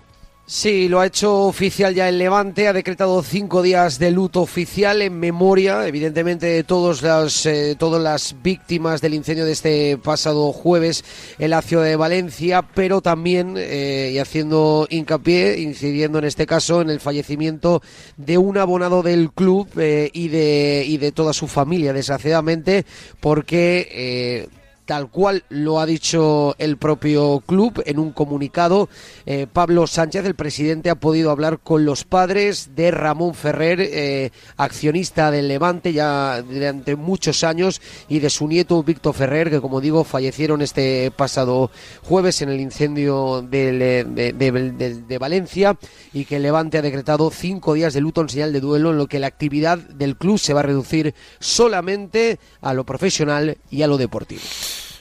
Sí, 0.49 0.87
lo 0.87 1.01
ha 1.01 1.07
hecho 1.07 1.43
oficial 1.43 1.93
ya 1.93 2.09
el 2.09 2.19
Levante, 2.19 2.69
ha 2.69 2.73
decretado 2.73 3.21
cinco 3.25 3.63
días 3.63 3.99
de 3.99 4.13
luto 4.13 4.43
oficial 4.43 5.03
en 5.03 5.19
memoria, 5.19 5.89
evidentemente, 5.89 6.47
de 6.47 6.63
todos 6.63 7.03
las, 7.03 7.47
eh, 7.47 7.75
todas 7.77 8.01
las 8.01 8.37
víctimas 8.45 9.01
del 9.01 9.15
incendio 9.15 9.45
de 9.45 9.51
este 9.51 9.99
pasado 9.99 10.53
jueves 10.53 11.05
en 11.41 11.51
la 11.51 11.63
ciudad 11.63 11.83
de 11.83 11.97
Valencia, 11.97 12.63
pero 12.63 13.01
también, 13.01 13.57
eh, 13.59 14.13
y 14.15 14.19
haciendo 14.19 14.87
hincapié, 14.89 15.59
incidiendo 15.59 16.21
en 16.21 16.27
este 16.27 16.47
caso, 16.47 16.81
en 16.81 16.91
el 16.91 17.01
fallecimiento 17.01 17.83
de 18.17 18.39
un 18.39 18.57
abonado 18.57 19.03
del 19.03 19.33
club 19.33 19.69
eh, 19.77 20.11
y, 20.13 20.29
de, 20.29 20.85
y 20.87 20.99
de 20.99 21.11
toda 21.11 21.33
su 21.33 21.49
familia, 21.49 21.93
desgraciadamente, 21.93 22.87
porque... 23.19 24.49
tal 24.87 25.11
cual 25.11 25.45
lo 25.51 25.81
ha 25.81 25.85
dicho 25.87 26.55
el 26.59 26.79
propio 26.79 27.43
club 27.45 27.83
en 27.85 27.99
un 27.99 28.13
comunicado. 28.13 28.89
eh, 29.27 29.47
Pablo 29.53 29.87
Sánchez, 29.87 30.25
el 30.25 30.35
presidente, 30.37 30.89
ha 30.91 30.95
podido 30.95 31.31
hablar 31.31 31.59
con 31.59 31.85
los 31.85 32.05
padres 32.05 32.71
de 32.77 32.91
Ramón 32.93 33.35
Ferrer, 33.35 33.81
eh, 33.81 34.31
accionista 34.57 35.31
del 35.31 35.49
Levante 35.49 35.93
ya 35.93 36.41
durante 36.43 36.95
muchos 36.97 37.43
años, 37.45 37.83
y 38.09 38.21
de 38.21 38.31
su 38.31 38.47
nieto 38.49 38.83
Víctor 38.83 39.15
Ferrer, 39.15 39.51
que 39.51 39.61
como 39.61 39.81
digo, 39.81 40.05
fallecieron 40.05 40.63
este 40.63 41.11
pasado 41.11 41.71
jueves 42.03 42.41
en 42.43 42.49
el 42.51 42.61
incendio 42.61 43.41
eh, 43.51 44.05
de- 44.07 44.33
de- 44.33 45.03
de 45.03 45.19
Valencia 45.19 45.77
y 46.13 46.25
que 46.25 46.37
el 46.37 46.43
Levante 46.43 46.79
ha 46.79 46.83
decretado 46.83 47.31
cinco 47.31 47.75
días 47.75 47.93
de 47.93 48.01
luto 48.01 48.21
en 48.21 48.29
señal 48.29 48.53
de 48.53 48.61
duelo, 48.61 48.91
en 48.93 48.99
lo 48.99 49.09
que 49.09 49.19
la 49.19 49.27
actividad 49.27 49.79
del 49.79 50.17
club 50.17 50.39
se 50.39 50.55
va 50.55 50.61
a 50.61 50.63
reducir 50.63 51.15
solamente 51.41 52.39
a 52.61 52.73
lo 52.75 52.85
profesional 52.85 53.59
y 53.71 53.83
a 53.83 53.87
lo 53.89 53.97
deportivo. 53.99 54.43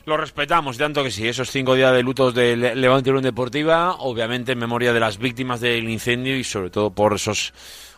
Lo 0.05 0.17
respetamos, 0.17 0.77
tanto 0.77 1.03
que 1.03 1.09
sí, 1.09 1.27
esos 1.27 1.49
cinco 1.49 1.73
días 1.73 1.91
de 1.91 2.03
lutos 2.03 2.35
de 2.35 2.55
Le- 2.55 2.75
Levante 2.75 3.09
Unión 3.09 3.23
Deportiva, 3.23 3.95
obviamente 3.95 4.51
en 4.51 4.59
memoria 4.59 4.93
de 4.93 4.99
las 4.99 5.17
víctimas 5.17 5.61
del 5.61 5.89
incendio 5.89 6.37
y 6.37 6.43
sobre 6.43 6.69
todo 6.69 6.91
por 6.91 7.15
esos 7.15 7.53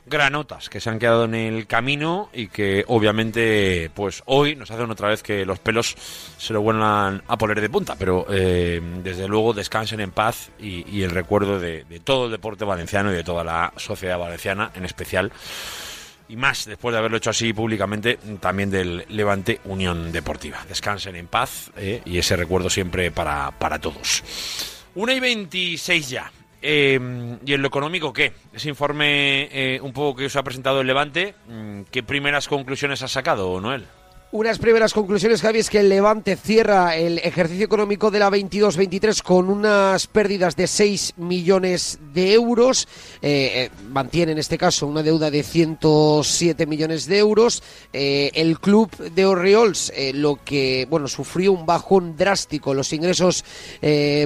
granotas 0.05 0.69
que 0.69 0.79
se 0.79 0.89
han 0.89 0.99
quedado 0.99 1.25
en 1.25 1.35
el 1.35 1.67
camino 1.67 2.29
y 2.31 2.47
que 2.47 2.85
obviamente 2.87 3.91
pues 3.93 4.23
hoy 4.25 4.55
nos 4.55 4.71
hacen 4.71 4.89
otra 4.89 5.09
vez 5.09 5.21
que 5.21 5.45
los 5.45 5.59
pelos 5.59 5.95
se 6.37 6.53
lo 6.53 6.61
vuelvan 6.61 7.23
a 7.27 7.37
poner 7.37 7.59
de 7.59 7.69
punta, 7.69 7.97
pero 7.99 8.25
eh, 8.29 8.81
desde 9.03 9.27
luego 9.27 9.51
descansen 9.51 9.99
en 9.99 10.11
paz 10.11 10.49
y, 10.61 10.89
y 10.89 11.03
el 11.03 11.11
recuerdo 11.11 11.59
de, 11.59 11.83
de 11.83 11.99
todo 11.99 12.27
el 12.27 12.31
deporte 12.31 12.63
valenciano 12.63 13.11
y 13.11 13.15
de 13.15 13.25
toda 13.25 13.43
la 13.43 13.73
sociedad 13.75 14.17
valenciana 14.17 14.71
en 14.75 14.85
especial 14.85 15.29
y 16.29 16.35
más 16.35 16.65
después 16.65 16.93
de 16.93 16.99
haberlo 16.99 17.17
hecho 17.17 17.29
así 17.29 17.53
públicamente 17.53 18.17
también 18.39 18.69
del 18.69 19.05
Levante 19.09 19.61
Unión 19.65 20.11
Deportiva. 20.11 20.65
Descansen 20.67 21.15
en 21.15 21.27
paz 21.27 21.71
eh, 21.77 22.01
y 22.05 22.17
ese 22.17 22.35
recuerdo 22.35 22.69
siempre 22.69 23.11
para, 23.11 23.51
para 23.51 23.79
todos. 23.79 24.23
1 24.95 25.11
y 25.13 25.19
26 25.19 26.09
ya. 26.09 26.31
Eh, 26.61 26.99
¿Y 27.45 27.53
en 27.53 27.61
lo 27.61 27.67
económico 27.67 28.11
qué? 28.11 28.33
Ese 28.51 28.69
informe 28.69 29.47
eh, 29.51 29.79
un 29.81 29.93
poco 29.93 30.17
que 30.17 30.25
os 30.25 30.35
ha 30.35 30.43
presentado 30.43 30.81
el 30.81 30.87
Levante, 30.87 31.35
mm, 31.47 31.81
¿qué 31.91 32.03
primeras 32.03 32.47
conclusiones 32.47 33.01
has 33.03 33.11
sacado, 33.11 33.61
Noel? 33.61 33.85
Unas 34.29 34.59
primeras 34.59 34.93
conclusiones, 34.93 35.41
Javi, 35.41 35.59
es 35.59 35.69
que 35.69 35.79
el 35.79 35.87
Levante 35.87 36.35
cierra 36.35 36.97
el 36.97 37.17
ejercicio 37.19 37.63
económico 37.63 38.11
de 38.11 38.19
la 38.19 38.29
22-23 38.29 39.23
con 39.23 39.49
unas 39.49 40.07
pérdidas 40.07 40.57
de 40.57 40.67
6 40.67 41.13
millones 41.15 41.97
de 42.13 42.33
euros. 42.33 42.89
Eh, 43.21 43.51
eh, 43.55 43.69
mantiene 43.89 44.33
en 44.33 44.37
este 44.37 44.57
caso 44.57 44.85
una 44.85 45.01
deuda 45.01 45.31
de 45.31 45.43
107 45.43 46.65
millones 46.65 47.05
de 47.07 47.19
euros. 47.19 47.63
Eh, 47.93 48.29
el 48.33 48.59
club 48.59 48.91
de 48.97 49.25
Oriols, 49.25 49.93
eh, 49.95 50.11
lo 50.13 50.43
que, 50.43 50.85
bueno, 50.89 51.07
sufrió 51.07 51.53
un 51.53 51.65
bajón 51.65 52.17
drástico. 52.17 52.73
Los 52.73 52.91
ingresos 52.91 53.45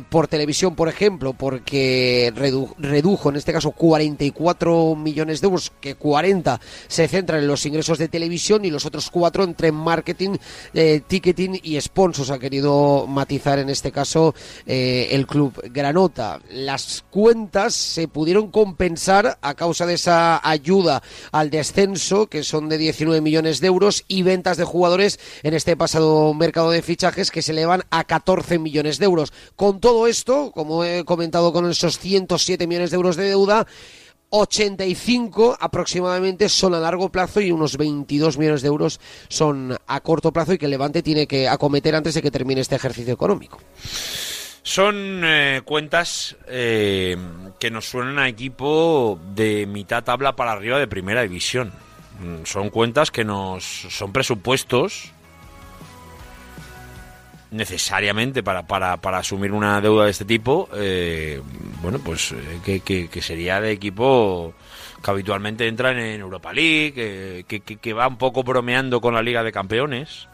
por 0.09 0.27
televisión, 0.27 0.75
por 0.75 0.89
ejemplo, 0.89 1.33
porque 1.33 2.33
redu- 2.35 2.73
redujo 2.79 3.29
en 3.29 3.35
este 3.35 3.53
caso 3.53 3.69
44 3.69 4.95
millones 4.95 5.41
de 5.41 5.45
euros, 5.45 5.71
que 5.79 5.93
40 5.93 6.59
se 6.87 7.07
centran 7.07 7.41
en 7.41 7.47
los 7.47 7.63
ingresos 7.67 7.99
de 7.99 8.07
televisión 8.07 8.65
y 8.65 8.71
los 8.71 8.87
otros 8.87 9.11
cuatro 9.11 9.43
entre 9.43 9.71
marketing, 9.91 10.37
eh, 10.73 11.01
ticketing 11.05 11.59
y 11.63 11.79
sponsors. 11.81 12.29
Ha 12.29 12.39
querido 12.39 13.07
matizar 13.07 13.59
en 13.59 13.69
este 13.69 13.91
caso 13.91 14.33
eh, 14.65 15.09
el 15.11 15.27
club 15.27 15.51
Granota. 15.69 16.39
Las 16.49 17.03
cuentas 17.09 17.73
se 17.75 18.07
pudieron 18.07 18.51
compensar 18.51 19.37
a 19.41 19.53
causa 19.53 19.85
de 19.85 19.95
esa 19.95 20.39
ayuda 20.47 21.03
al 21.33 21.49
descenso, 21.49 22.27
que 22.27 22.43
son 22.43 22.69
de 22.69 22.77
19 22.77 23.19
millones 23.19 23.59
de 23.59 23.67
euros, 23.67 24.05
y 24.07 24.23
ventas 24.23 24.55
de 24.55 24.63
jugadores 24.63 25.19
en 25.43 25.53
este 25.53 25.75
pasado 25.75 26.33
mercado 26.33 26.71
de 26.71 26.81
fichajes 26.81 27.29
que 27.29 27.41
se 27.41 27.51
elevan 27.51 27.83
a 27.89 28.05
14 28.05 28.59
millones 28.59 28.97
de 28.97 29.05
euros. 29.05 29.33
Con 29.57 29.81
todo 29.81 30.07
esto, 30.07 30.51
como 30.53 30.85
he 30.85 31.03
comentado 31.03 31.51
con 31.51 31.69
esos 31.69 31.99
107 31.99 32.65
millones 32.65 32.91
de 32.91 32.95
euros 32.95 33.17
de 33.17 33.25
deuda, 33.25 33.67
85 34.31 35.57
aproximadamente 35.59 36.49
son 36.49 36.73
a 36.73 36.79
largo 36.79 37.09
plazo 37.09 37.41
y 37.41 37.51
unos 37.51 37.77
22 37.77 38.37
millones 38.37 38.61
de 38.61 38.69
euros 38.69 38.99
son 39.27 39.77
a 39.85 39.99
corto 39.99 40.31
plazo 40.31 40.53
y 40.53 40.57
que 40.57 40.65
el 40.65 40.71
Levante 40.71 41.03
tiene 41.03 41.27
que 41.27 41.47
acometer 41.47 41.95
antes 41.95 42.13
de 42.15 42.21
que 42.21 42.31
termine 42.31 42.61
este 42.61 42.75
ejercicio 42.75 43.13
económico. 43.13 43.59
Son 44.63 45.21
eh, 45.23 45.61
cuentas 45.65 46.35
eh, 46.47 47.17
que 47.59 47.71
nos 47.71 47.89
suenan 47.89 48.19
a 48.19 48.29
equipo 48.29 49.19
de 49.35 49.65
mitad 49.65 50.03
tabla 50.03 50.35
para 50.35 50.53
arriba 50.53 50.79
de 50.79 50.87
primera 50.87 51.23
división. 51.23 51.73
Mm, 52.19 52.45
Son 52.45 52.69
cuentas 52.69 53.11
que 53.11 53.23
nos 53.25 53.63
son 53.63 54.13
presupuestos 54.13 55.11
necesariamente 57.51 58.43
para, 58.43 58.65
para, 58.65 58.97
para 58.97 59.19
asumir 59.19 59.51
una 59.51 59.79
deuda 59.81 60.05
de 60.05 60.11
este 60.11 60.25
tipo, 60.25 60.69
eh, 60.73 61.41
bueno, 61.81 61.99
pues 61.99 62.31
eh, 62.31 62.59
que, 62.65 63.07
que- 63.09 63.21
sería 63.21 63.59
de 63.61 63.71
equipo 63.71 64.53
que 65.03 65.11
habitualmente 65.11 65.67
entra 65.67 65.91
en 65.91 66.19
Europa 66.21 66.53
League, 66.53 67.45
que, 67.47 67.59
que- 67.61 67.93
va 67.93 68.07
un 68.07 68.17
poco 68.17 68.43
bromeando 68.43 69.01
con 69.01 69.13
la 69.13 69.21
Liga 69.21 69.43
de 69.43 69.51
Campeones. 69.51 70.27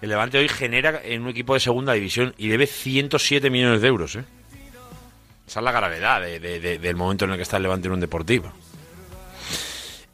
El 0.00 0.10
Levante 0.10 0.38
hoy 0.38 0.48
genera 0.48 1.00
en 1.04 1.22
un 1.22 1.28
equipo 1.30 1.54
de 1.54 1.60
segunda 1.60 1.92
división 1.94 2.32
y 2.38 2.48
debe 2.48 2.66
107 2.66 3.50
millones 3.50 3.80
de 3.82 3.88
euros. 3.88 4.14
¿eh? 4.14 4.24
Esa 5.46 5.60
es 5.60 5.64
la 5.64 5.72
gravedad 5.72 6.20
de- 6.20 6.38
de- 6.38 6.60
de- 6.60 6.78
del 6.78 6.94
momento 6.94 7.24
en 7.24 7.32
el 7.32 7.36
que 7.36 7.42
está 7.42 7.56
el 7.56 7.64
Levante 7.64 7.88
en 7.88 7.94
un 7.94 8.00
deportivo. 8.00 8.52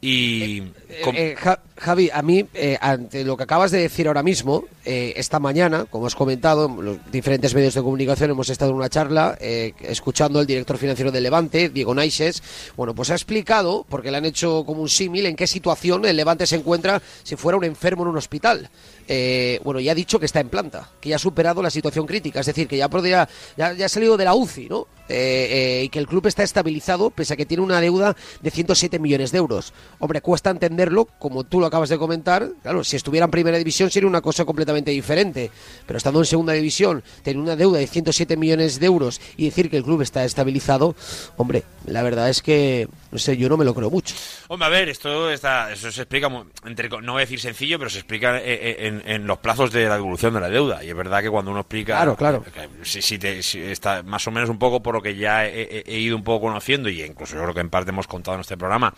Y... 0.05 0.63
Eh, 0.91 1.35
Ja- 1.39 1.61
Javi, 1.77 2.09
a 2.13 2.23
mí, 2.23 2.47
eh, 2.55 2.79
ante 2.81 3.25
lo 3.25 3.37
que 3.37 3.43
acabas 3.43 3.71
de 3.73 3.81
decir 3.81 4.07
ahora 4.07 4.23
mismo, 4.23 4.65
eh, 4.85 5.15
esta 5.17 5.41
mañana, 5.41 5.87
como 5.87 6.07
has 6.07 6.15
comentado, 6.15 6.67
en 6.67 6.85
los 6.85 6.99
diferentes 7.11 7.53
medios 7.55 7.75
de 7.75 7.83
comunicación 7.83 8.31
hemos 8.31 8.49
estado 8.49 8.71
en 8.71 8.77
una 8.77 8.89
charla 8.89 9.37
eh, 9.41 9.73
escuchando 9.81 10.39
al 10.39 10.47
director 10.47 10.79
financiero 10.79 11.11
del 11.11 11.25
Levante, 11.25 11.71
Diego 11.71 11.95
Naises. 11.95 12.43
Bueno, 12.77 12.95
pues 12.95 13.11
ha 13.11 13.15
explicado, 13.15 13.85
porque 13.89 14.11
le 14.11 14.19
han 14.19 14.25
hecho 14.25 14.65
como 14.65 14.83
un 14.83 14.89
símil, 14.89 15.27
en 15.27 15.37
qué 15.37 15.47
situación 15.47 16.05
el 16.05 16.17
Levante 16.17 16.47
se 16.47 16.57
encuentra 16.57 17.03
si 17.25 17.35
fuera 17.37 17.59
un 17.59 17.65
enfermo 17.65 18.03
en 18.05 18.11
un 18.11 18.19
hospital. 18.19 18.71
Eh, 19.07 19.61
bueno, 19.63 19.81
ya 19.81 19.93
ha 19.93 19.95
dicho 19.95 20.19
que 20.19 20.27
está 20.27 20.41
en 20.41 20.49
planta, 20.49 20.91
que 21.01 21.11
ya 21.11 21.17
ha 21.17 21.19
superado 21.19 21.63
la 21.63 21.71
situación 21.71 22.07
crítica, 22.07 22.41
es 22.41 22.47
decir, 22.47 22.67
que 22.67 22.77
ya 22.77 22.89
podría, 22.89 23.29
ya, 23.57 23.69
ha 23.69 23.89
salido 23.89 24.17
de 24.17 24.25
la 24.25 24.35
UCI, 24.35 24.69
¿no? 24.69 24.87
Eh, 25.07 25.49
eh, 25.51 25.85
y 25.85 25.89
que 25.91 25.99
el 25.99 26.07
club 26.07 26.27
está 26.27 26.43
estabilizado 26.43 27.11
pese 27.11 27.35
a 27.35 27.37
que 27.37 27.45
tiene 27.45 27.63
una 27.63 27.79
deuda 27.79 28.17
de 28.41 28.51
107 28.51 28.99
millones 28.99 29.33
de 29.33 29.39
euros. 29.39 29.75
Hombre, 29.99 30.23
cuesta 30.23 30.49
entenderlo, 30.49 31.07
como 31.19 31.45
tú 31.45 31.61
lo 31.61 31.67
acabas 31.67 31.91
de 31.91 31.99
comentar. 31.99 32.51
Claro, 32.63 32.83
si 32.85 32.97
estuviera 32.97 33.27
en 33.27 33.31
primera 33.31 33.59
división 33.59 33.91
sería 33.91 34.09
una 34.09 34.23
cosa 34.23 34.47
completamente 34.47 34.93
diferente. 34.93 35.51
Pero 35.87 35.99
estando 35.99 36.21
en 36.21 36.25
segunda 36.25 36.55
división, 36.55 37.05
tener 37.23 37.39
una 37.39 37.55
deuda 37.55 37.81
de 37.81 37.87
107 37.87 38.39
millones 38.39 38.81
de 38.81 38.87
euros 38.87 39.21
y 39.37 39.45
decir 39.45 39.69
que 39.69 39.77
el 39.77 39.85
club 39.85 40.01
está 40.01 40.25
estabilizado, 40.25 40.97
hombre, 41.37 41.65
la 41.87 42.03
verdad 42.03 42.29
es 42.29 42.43
que, 42.43 42.89
no 43.13 43.19
sé, 43.19 43.37
yo 43.37 43.49
no 43.49 43.57
me 43.57 43.65
lo 43.65 43.75
creo 43.75 43.91
mucho. 43.91 44.15
Hombre, 44.49 44.67
a 44.67 44.71
ver, 44.71 44.89
esto 44.89 45.31
está, 45.31 45.73
eso 45.73 45.91
se 45.93 46.03
explica, 46.03 46.29
entre, 46.65 46.89
no 46.89 47.13
voy 47.13 47.21
a 47.21 47.25
decir 47.25 47.41
sencillo, 47.41 47.79
pero 47.79 47.91
se 47.91 47.99
explica 47.99 48.39
eh, 48.39 48.43
eh, 48.45 48.77
en, 48.87 49.03
en 49.07 49.27
los 49.27 49.39
plazos 49.39 49.71
de 49.73 49.87
la 49.89 49.95
devolución 49.97 50.35
de 50.35 50.41
la 50.41 50.49
deuda. 50.49 50.83
Y 50.85 50.89
es 50.91 50.97
verdad 50.97 51.23
que 51.23 51.31
cuando 51.31 51.51
uno 51.51 51.61
explica... 51.61 51.95
Claro, 51.97 52.17
claro. 52.17 52.43
que 52.45 52.69
Si, 52.85 53.03
si 53.03 53.19
te- 53.19 53.43
si 53.43 53.61
está 53.61 54.03
más 54.03 54.27
o 54.27 54.31
menos 54.31 54.49
un 54.51 54.59
poco 54.59 54.83
por 54.83 54.95
lo 54.95 55.03
que 55.03 55.17
ya 55.17 55.47
he, 55.47 55.85
ido 55.99 56.17
un 56.17 56.25
poco 56.25 56.47
conociendo 56.47 56.89
y 56.89 57.03
incluso 57.03 57.35
yo 57.37 57.43
creo 57.43 57.55
que 57.55 57.61
en 57.61 57.71
parte 57.71 57.91
hemos 57.91 58.07
contado 58.07 58.35
en 58.37 58.41
este 58.43 58.57
programa, 58.57 58.95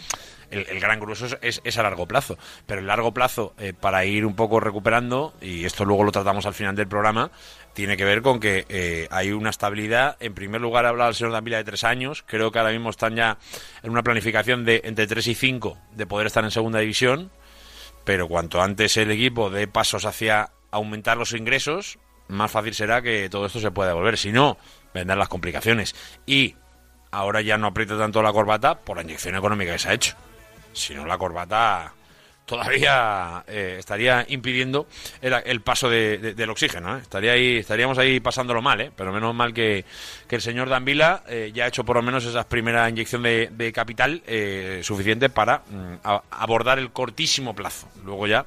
el, 0.51 0.66
el 0.68 0.81
gran 0.81 1.01
grueso 1.01 1.27
es, 1.27 1.37
es- 1.42 1.61
es 1.64 1.79
a 1.79 1.83
largo 1.83 2.07
plazo. 2.07 2.38
Pero 2.66 2.81
el 2.81 2.87
largo 2.87 3.12
plazo, 3.12 3.55
eh, 3.59 3.72
para 3.79 4.05
ir 4.05 4.25
un 4.25 4.35
poco 4.37 4.61
recuperando, 4.61 5.35
y 5.40 5.64
esto 5.64 5.85
luego 5.85 6.05
lo 6.05 6.12
tratamos 6.12 6.46
al 6.46 6.55
final 6.55 6.75
del 6.77 6.87
programa, 6.88 7.31
tiene 7.76 7.98
que 7.98 8.06
ver 8.06 8.22
con 8.22 8.40
que 8.40 8.64
eh, 8.70 9.06
hay 9.10 9.32
una 9.32 9.50
estabilidad. 9.50 10.16
En 10.18 10.32
primer 10.32 10.62
lugar, 10.62 10.86
ha 10.86 10.88
hablado 10.88 11.10
el 11.10 11.14
señor 11.14 11.32
Dambila 11.32 11.58
de 11.58 11.64
tres 11.64 11.84
años. 11.84 12.24
Creo 12.26 12.50
que 12.50 12.58
ahora 12.58 12.72
mismo 12.72 12.88
están 12.88 13.14
ya 13.16 13.36
en 13.82 13.90
una 13.90 14.02
planificación 14.02 14.64
de 14.64 14.80
entre 14.84 15.06
tres 15.06 15.26
y 15.26 15.34
cinco 15.34 15.76
de 15.92 16.06
poder 16.06 16.26
estar 16.26 16.42
en 16.42 16.50
segunda 16.50 16.78
división. 16.78 17.30
Pero 18.02 18.28
cuanto 18.28 18.62
antes 18.62 18.96
el 18.96 19.10
equipo 19.10 19.50
dé 19.50 19.68
pasos 19.68 20.06
hacia 20.06 20.52
aumentar 20.70 21.18
los 21.18 21.32
ingresos, 21.32 21.98
más 22.28 22.50
fácil 22.50 22.72
será 22.72 23.02
que 23.02 23.28
todo 23.28 23.44
esto 23.44 23.60
se 23.60 23.70
pueda 23.70 23.90
devolver. 23.90 24.16
Si 24.16 24.32
no, 24.32 24.56
vendrán 24.94 25.18
las 25.18 25.28
complicaciones. 25.28 25.94
Y 26.24 26.56
ahora 27.10 27.42
ya 27.42 27.58
no 27.58 27.66
aprieta 27.66 27.98
tanto 27.98 28.22
la 28.22 28.32
corbata 28.32 28.80
por 28.80 28.96
la 28.96 29.02
inyección 29.02 29.36
económica 29.36 29.72
que 29.72 29.78
se 29.78 29.90
ha 29.90 29.92
hecho. 29.92 30.16
Si 30.72 30.94
no, 30.94 31.04
la 31.04 31.18
corbata 31.18 31.92
todavía 32.46 33.44
eh, 33.48 33.76
estaría 33.78 34.24
impidiendo 34.28 34.87
el, 35.20 35.35
el 35.44 35.61
paso 35.61 35.90
de- 35.90 36.18
de- 36.18 36.35
del 36.35 36.48
oxígeno. 36.50 36.96
¿eh? 36.96 37.00
Estaría 37.02 37.32
ahí, 37.32 37.56
estaríamos 37.59 37.98
ahí 37.98 38.20
pasándolo 38.20 38.62
mal, 38.62 38.80
¿eh? 38.80 38.90
pero 38.96 39.12
menos 39.12 39.35
mal 39.35 39.52
que, 39.52 39.85
que 40.28 40.37
el 40.37 40.42
señor 40.42 40.68
Danvila 40.68 41.24
eh, 41.28 41.50
ya 41.52 41.64
ha 41.64 41.68
hecho 41.68 41.85
por 41.85 41.96
lo 41.96 42.02
menos 42.02 42.24
esa 42.24 42.48
primera 42.48 42.88
inyección 42.88 43.22
de, 43.22 43.50
de 43.52 43.72
capital 43.72 44.22
suficiente 44.82 45.28
para 45.28 45.59
mm, 45.68 45.94
a- 46.04 46.22
abordar 46.30 46.78
el 46.78 46.90
cortísimo 46.92 47.54
plazo. 47.54 47.88
Luego 48.04 48.26
ya 48.26 48.46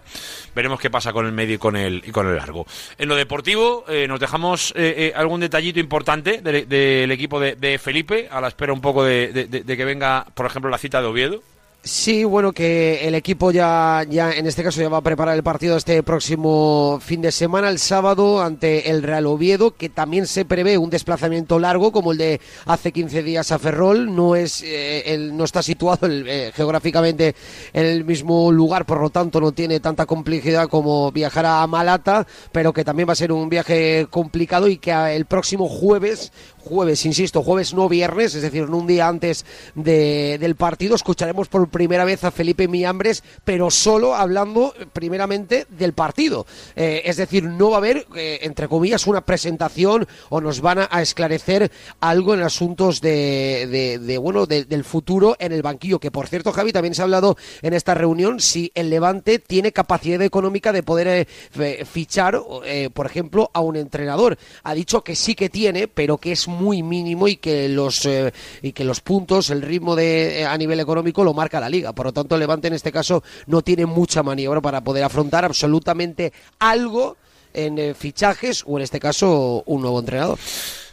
veremos 0.55 0.79
qué 0.79 0.89
pasa 0.89 1.11
con 1.13 1.25
el 1.25 1.31
medio 1.33 1.55
y 1.55 1.59
con 1.59 1.75
el, 1.75 2.01
y 2.05 2.11
con 2.11 2.25
el 2.27 2.37
largo. 2.37 2.65
En 2.97 3.09
lo 3.09 3.15
deportivo 3.15 3.85
nos 4.07 4.19
dejamos 4.19 4.73
algún 5.15 5.41
detallito 5.41 5.79
importante 5.79 6.41
del, 6.41 7.11
equipo 7.11 7.39
de, 7.39 7.77
Felipe, 7.79 8.27
a 8.31 8.39
la 8.39 8.47
espera 8.47 8.71
un 8.73 8.81
poco 8.81 9.03
de 9.03 9.65
que 9.65 9.85
venga, 9.85 10.25
por 10.33 10.45
ejemplo, 10.45 10.69
la 10.71 10.77
cita 10.77 11.01
de 11.01 11.07
Oviedo. 11.07 11.43
Sí, 11.91 12.23
bueno, 12.23 12.51
que 12.53 13.07
el 13.07 13.15
equipo 13.15 13.49
ya, 13.49 14.05
ya 14.07 14.31
en 14.31 14.45
este 14.45 14.61
caso 14.63 14.79
ya 14.79 14.89
va 14.89 14.97
a 14.97 15.01
preparar 15.01 15.35
el 15.35 15.41
partido 15.41 15.75
este 15.75 16.03
próximo 16.03 16.99
fin 17.01 17.19
de 17.19 17.31
semana, 17.31 17.67
el 17.67 17.79
sábado, 17.79 18.43
ante 18.43 18.91
el 18.91 19.01
Real 19.01 19.25
Oviedo, 19.25 19.75
que 19.75 19.89
también 19.89 20.27
se 20.27 20.45
prevé 20.45 20.77
un 20.77 20.91
desplazamiento 20.91 21.57
largo 21.57 21.91
como 21.91 22.11
el 22.11 22.19
de 22.19 22.41
hace 22.67 22.91
15 22.91 23.23
días 23.23 23.51
a 23.51 23.57
Ferrol. 23.57 24.15
No 24.15 24.35
es, 24.35 24.61
eh, 24.61 25.01
el- 25.15 25.35
no 25.35 25.43
está 25.45 25.63
situado 25.63 26.05
el- 26.05 26.27
eh, 26.29 26.51
geográficamente 26.53 27.33
en 27.73 27.85
el 27.87 28.05
mismo 28.05 28.51
lugar, 28.51 28.85
por 28.85 29.01
lo 29.01 29.09
tanto 29.09 29.41
no 29.41 29.51
tiene 29.51 29.79
tanta 29.79 30.05
complejidad 30.05 30.67
como 30.69 31.11
viajar 31.11 31.47
a 31.47 31.65
Malata, 31.65 32.27
pero 32.51 32.71
que 32.71 32.85
también 32.85 33.09
va 33.09 33.13
a 33.13 33.15
ser 33.15 33.31
un 33.31 33.49
viaje 33.49 34.05
complicado 34.11 34.67
y 34.67 34.77
que 34.77 34.91
el 35.15 35.25
próximo 35.25 35.67
jueves 35.67 36.31
jueves, 36.69 37.05
insisto, 37.05 37.41
jueves 37.43 37.73
no 37.73 37.89
viernes, 37.89 38.35
es 38.35 38.41
decir, 38.43 38.63
en 38.63 38.73
un 38.73 38.87
día 38.87 39.07
antes 39.07 39.45
de- 39.75 40.37
del 40.39 40.55
partido, 40.55 40.95
escucharemos 40.95 41.47
por 41.47 41.67
primera 41.69 42.05
vez 42.05 42.23
a 42.23 42.31
Felipe 42.31 42.67
Miambres, 42.67 43.23
pero 43.43 43.69
solo 43.71 44.15
hablando 44.15 44.73
primeramente 44.93 45.65
del 45.69 45.93
partido. 45.93 46.45
Eh, 46.75 47.01
es 47.05 47.17
decir, 47.17 47.43
no 47.43 47.71
va 47.71 47.77
a 47.77 47.79
haber, 47.79 48.05
eh, 48.15 48.39
entre 48.43 48.67
comillas, 48.67 49.07
una 49.07 49.25
presentación 49.25 50.07
o 50.29 50.39
nos 50.41 50.61
van 50.61 50.79
a, 50.89 51.01
esclarecer 51.01 51.71
algo 51.99 52.33
en 52.35 52.41
asuntos 52.43 53.01
de, 53.01 53.67
de- 53.71 53.97
de, 53.99 54.17
bueno, 54.19 54.45
de- 54.45 54.65
del 54.65 54.83
futuro 54.83 55.35
en 55.39 55.51
el 55.51 55.61
banquillo, 55.63 55.99
que 55.99 56.11
por 56.11 56.27
cierto, 56.27 56.51
Javi, 56.51 56.71
también 56.71 56.93
se 56.93 57.01
ha 57.01 57.05
hablado 57.05 57.35
en 57.63 57.73
esta 57.73 57.95
reunión 57.95 58.39
si 58.39 58.71
el 58.75 58.89
Levante 58.91 59.39
tiene 59.39 59.71
capacidad 59.71 60.21
económica 60.21 60.71
de 60.71 60.83
poder 60.83 61.27
eh, 61.59 61.85
fichar, 61.85 62.39
eh, 62.65 62.89
por 62.93 63.07
ejemplo, 63.07 63.49
a 63.53 63.61
un 63.61 63.75
entrenador. 63.75 64.37
Ha 64.63 64.73
dicho 64.75 65.03
que 65.03 65.15
sí 65.15 65.33
que 65.35 65.49
tiene, 65.49 65.87
pero 65.87 66.17
que 66.17 66.31
es 66.31 66.47
mínimo 66.59 67.27
y 67.27 67.37
que 67.37 67.69
los 67.69 68.05
eh, 68.05 68.31
y 68.61 68.71
que 68.71 68.83
los 68.83 69.01
puntos, 69.01 69.49
el 69.49 69.61
ritmo 69.61 69.95
de 69.95 70.41
eh, 70.41 70.45
a 70.45 70.57
nivel 70.57 70.79
económico 70.79 71.23
lo 71.23 71.33
marca 71.33 71.59
la 71.59 71.69
liga. 71.69 71.93
Por 71.93 72.07
lo 72.07 72.13
tanto, 72.13 72.37
Levante 72.37 72.67
en 72.67 72.73
este 72.73 72.91
caso 72.91 73.23
no 73.47 73.61
tiene 73.61 73.85
mucha 73.85 74.23
maniobra 74.23 74.61
para 74.61 74.83
poder 74.83 75.03
afrontar 75.03 75.45
absolutamente 75.45 76.33
algo 76.59 77.17
en 77.53 77.79
eh, 77.79 77.93
fichajes 77.93 78.63
o 78.67 78.77
en 78.77 78.83
este 78.83 78.99
caso 78.99 79.63
un 79.65 79.81
nuevo 79.81 79.99
entrenador. 79.99 80.37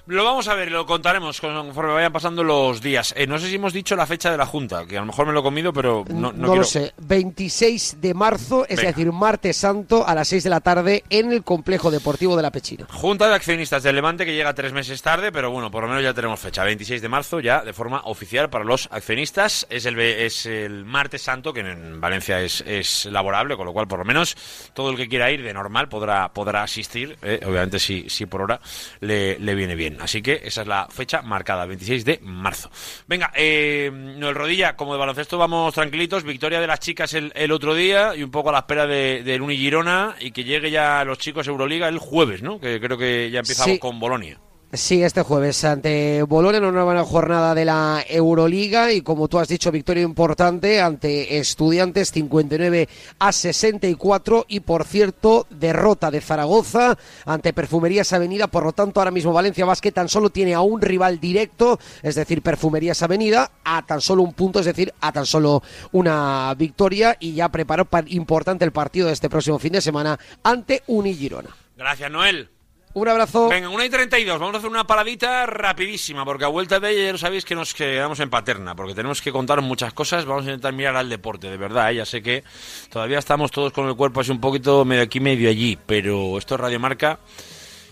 Lo 0.09 0.25
vamos 0.25 0.47
a 0.47 0.55
ver, 0.55 0.71
lo 0.71 0.87
contaremos 0.87 1.41
conforme 1.41 1.93
vayan 1.93 2.13
pasando 2.13 2.45
los 2.45 2.81
días. 2.81 3.13
Eh, 3.17 3.27
no 3.27 3.39
sé 3.41 3.49
si 3.49 3.57
hemos 3.57 3.73
dicho 3.73 3.97
la 3.97 4.07
fecha 4.07 4.31
de 4.31 4.37
la 4.37 4.47
Junta, 4.47 4.87
que 4.87 4.97
a 4.97 5.01
lo 5.01 5.07
mejor 5.07 5.27
me 5.27 5.33
lo 5.33 5.41
he 5.41 5.43
comido, 5.43 5.73
pero 5.73 6.05
no, 6.09 6.15
no 6.15 6.33
No, 6.33 6.39
quiero... 6.47 6.55
lo 6.57 6.65
sé. 6.65 6.93
26 6.99 8.01
de 8.01 8.15
marzo, 8.15 8.65
es 8.69 8.77
Venga. 8.77 8.91
decir, 8.93 9.11
martes 9.11 9.57
santo 9.57 10.07
a 10.07 10.15
las 10.15 10.29
6 10.29 10.45
de 10.45 10.51
la 10.51 10.61
tarde 10.61 11.03
en 11.11 11.33
el 11.33 11.43
complejo 11.43 11.91
deportivo 11.91 12.37
de 12.37 12.43
la 12.43 12.53
Pechina. 12.53 12.87
Junta 12.89 13.29
de 13.29 13.35
Accionistas 13.35 13.83
del 13.83 13.97
Levante 13.97 14.25
que 14.25 14.33
llega 14.37 14.55
tres 14.55 14.73
meses 14.73 15.03
tarde, 15.03 15.33
pero 15.33 15.51
bueno, 15.51 15.73
por 15.73 15.83
lo 15.83 15.89
menos 15.89 16.05
ya 16.05 16.15
tenemos 16.15 16.39
fecha. 16.39 16.63
26 16.63 17.03
de 17.03 17.09
marzo 17.09 17.41
ya 17.41 17.65
de 17.65 17.73
forma 17.73 18.03
oficial 18.05 18.49
para 18.49 18.65
los 18.65 18.89
accionistas. 18.93 19.67
Es 19.71 19.87
el, 19.87 19.99
es 19.99 20.47
el 20.47 20.85
martes 20.85 21.23
santo, 21.23 21.53
que 21.53 21.61
en 21.61 22.01
Valencia 22.01 22.41
es, 22.41 22.61
es 22.65 23.07
laborable, 23.07 23.57
con 23.57 23.67
lo 23.67 23.73
cual 23.73 23.89
por 23.89 23.99
lo 23.99 24.05
menos 24.05 24.37
todo 24.73 24.91
el 24.91 24.97
que 24.97 25.09
quiera 25.09 25.33
ir 25.33 25.43
de 25.43 25.53
normal 25.53 25.89
podrá, 25.89 26.33
podrá 26.33 26.63
asistir. 26.63 27.19
eh, 27.23 27.41
obviamente 27.45 27.81
si, 27.81 28.09
si 28.09 28.27
por 28.27 28.43
hora 28.43 28.61
le, 29.01 29.37
le 29.41 29.55
viene 29.57 29.75
bien. 29.75 29.96
Así 30.01 30.23
que 30.23 30.41
esa 30.45 30.63
es 30.63 30.69
la 30.69 30.87
fecha 30.91 31.23
marcada, 31.23 31.67
26 31.67 32.05
de 32.05 32.19
marzo. 32.23 32.71
Venga, 33.07 33.33
eh, 33.35 33.91
Noel 33.93 34.35
Rodilla, 34.35 34.77
como 34.77 34.93
de 34.93 34.99
baloncesto 34.99 35.39
vamos 35.39 35.75
tranquilitos. 35.75 36.23
Victoria 36.25 36.61
de 36.61 36.67
las 36.67 36.81
chicas 36.81 37.15
el, 37.15 37.33
el 37.35 37.53
otro 37.53 37.75
día 37.75 38.15
y 38.17 38.23
un 38.23 38.31
poco 38.31 38.49
a 38.51 38.53
la 38.53 38.59
espera 38.59 38.87
de, 38.87 39.23
del 39.23 39.43
Uni 39.43 39.57
Girona 39.57 40.17
y 40.21 40.31
que 40.33 40.45
llegue 40.45 40.71
ya 40.71 41.05
los 41.05 41.19
chicos 41.19 41.47
Euroliga 41.49 41.89
el 41.89 41.99
jueves, 41.99 42.43
¿no? 42.43 42.61
Que 42.61 42.81
creo 42.81 42.99
que 42.99 43.31
ya 43.31 43.41
empezamos 43.41 43.73
Sí. 43.75 43.79
con 43.79 43.99
Bolonia. 43.99 44.39
Sí, 44.73 45.03
este 45.03 45.23
jueves 45.23 45.65
ante 45.65 46.25
Bolonia 46.25 46.59
en 46.59 46.65
una 46.65 46.85
nueva 46.85 47.05
jornada 47.05 47.55
de 47.55 47.65
la 47.65 48.05
Euroliga 48.09 48.93
y 48.93 49.01
como 49.01 49.29
tú 49.29 49.39
has 49.39 49.47
dicho, 49.47 49.71
victoria 49.71 50.03
importante 50.03 50.81
ante 50.81 51.39
Estudiantes 51.39 52.11
59 52.11 52.89
a 53.21 53.33
64 53.33 54.45
y 54.49 54.61
por 54.61 54.85
cierto, 54.85 55.47
derrota 55.51 56.11
de 56.11 56.21
Zaragoza 56.21 56.99
ante 57.25 57.53
Perfumerías 57.53 58.13
Avenida, 58.13 58.49
por 58.49 58.65
lo 58.65 58.73
tanto 58.73 59.01
ahora 59.01 59.13
mismo 59.13 59.33
Valencia 59.33 59.65
Basket 59.65 59.93
tan 59.93 60.09
solo 60.09 60.31
tiene 60.31 60.53
a 60.53 60.61
un 60.61 60.83
rival 60.83 61.21
directo, 61.21 61.79
es 62.03 62.17
decir, 62.17 62.43
Perfumerías 62.43 63.01
Avenida, 63.03 63.53
a 63.63 63.87
tan 63.87 64.01
solo 64.01 64.25
un 64.25 64.33
punto, 64.33 64.59
es 64.59 64.67
decir, 64.67 64.93
a 65.01 65.13
tan 65.13 65.27
solo 65.27 65.63
una 65.93 66.53
victoria 66.59 67.17
y 67.21 67.35
ya 67.35 67.49
preparó 67.51 67.87
importante 68.09 68.65
el 68.65 68.73
partido 68.73 69.07
de 69.07 69.13
este 69.13 69.31
próximo 69.31 69.61
fin 69.61 69.75
de 69.75 69.81
semana 69.81 70.19
ante 70.43 70.83
Unigirona. 70.89 71.51
Gracias, 71.77 72.11
Noel. 72.11 72.56
Un 72.97 73.07
abrazo. 73.09 73.51
Venga, 73.51 73.69
una 73.69 73.85
y 73.85 73.91
32. 73.91 74.39
Vamos 74.39 74.55
a 74.55 74.59
hacer 74.59 74.71
una 74.71 74.87
paradita 74.87 75.45
rapidísima, 75.45 76.25
porque 76.25 76.47
a 76.47 76.49
vuelta 76.49 76.81
de 76.81 77.13
ya 77.13 77.19
sabéis 77.19 77.45
que 77.45 77.55
nos 77.55 77.75
quedamos 77.75 78.19
en 78.21 78.31
paterna, 78.31 78.75
porque 78.75 78.95
tenemos 78.95 79.21
que 79.21 79.31
contar 79.33 79.61
muchas 79.61 79.93
cosas. 79.93 80.25
Vamos 80.25 80.47
a 80.47 80.49
intentar 80.49 80.73
mirar 80.73 80.97
al 80.97 81.11
deporte, 81.11 81.51
de 81.51 81.59
verdad. 81.59 81.93
¿eh? 81.93 81.97
Ya 81.97 82.07
sé 82.07 82.23
que 82.23 82.43
todavía 82.89 83.19
estamos 83.19 83.51
todos 83.51 83.71
con 83.75 83.87
el 83.87 83.97
cuerpo 83.97 84.21
así 84.21 84.31
un 84.31 84.41
poquito 84.41 84.87
medio 84.87 85.03
aquí, 85.03 85.21
medio 85.21 85.51
allí, 85.51 85.77
pero 85.85 86.39
esto 86.39 86.55
es 86.55 86.61
Radio 86.63 86.81
Marca. 86.81 87.19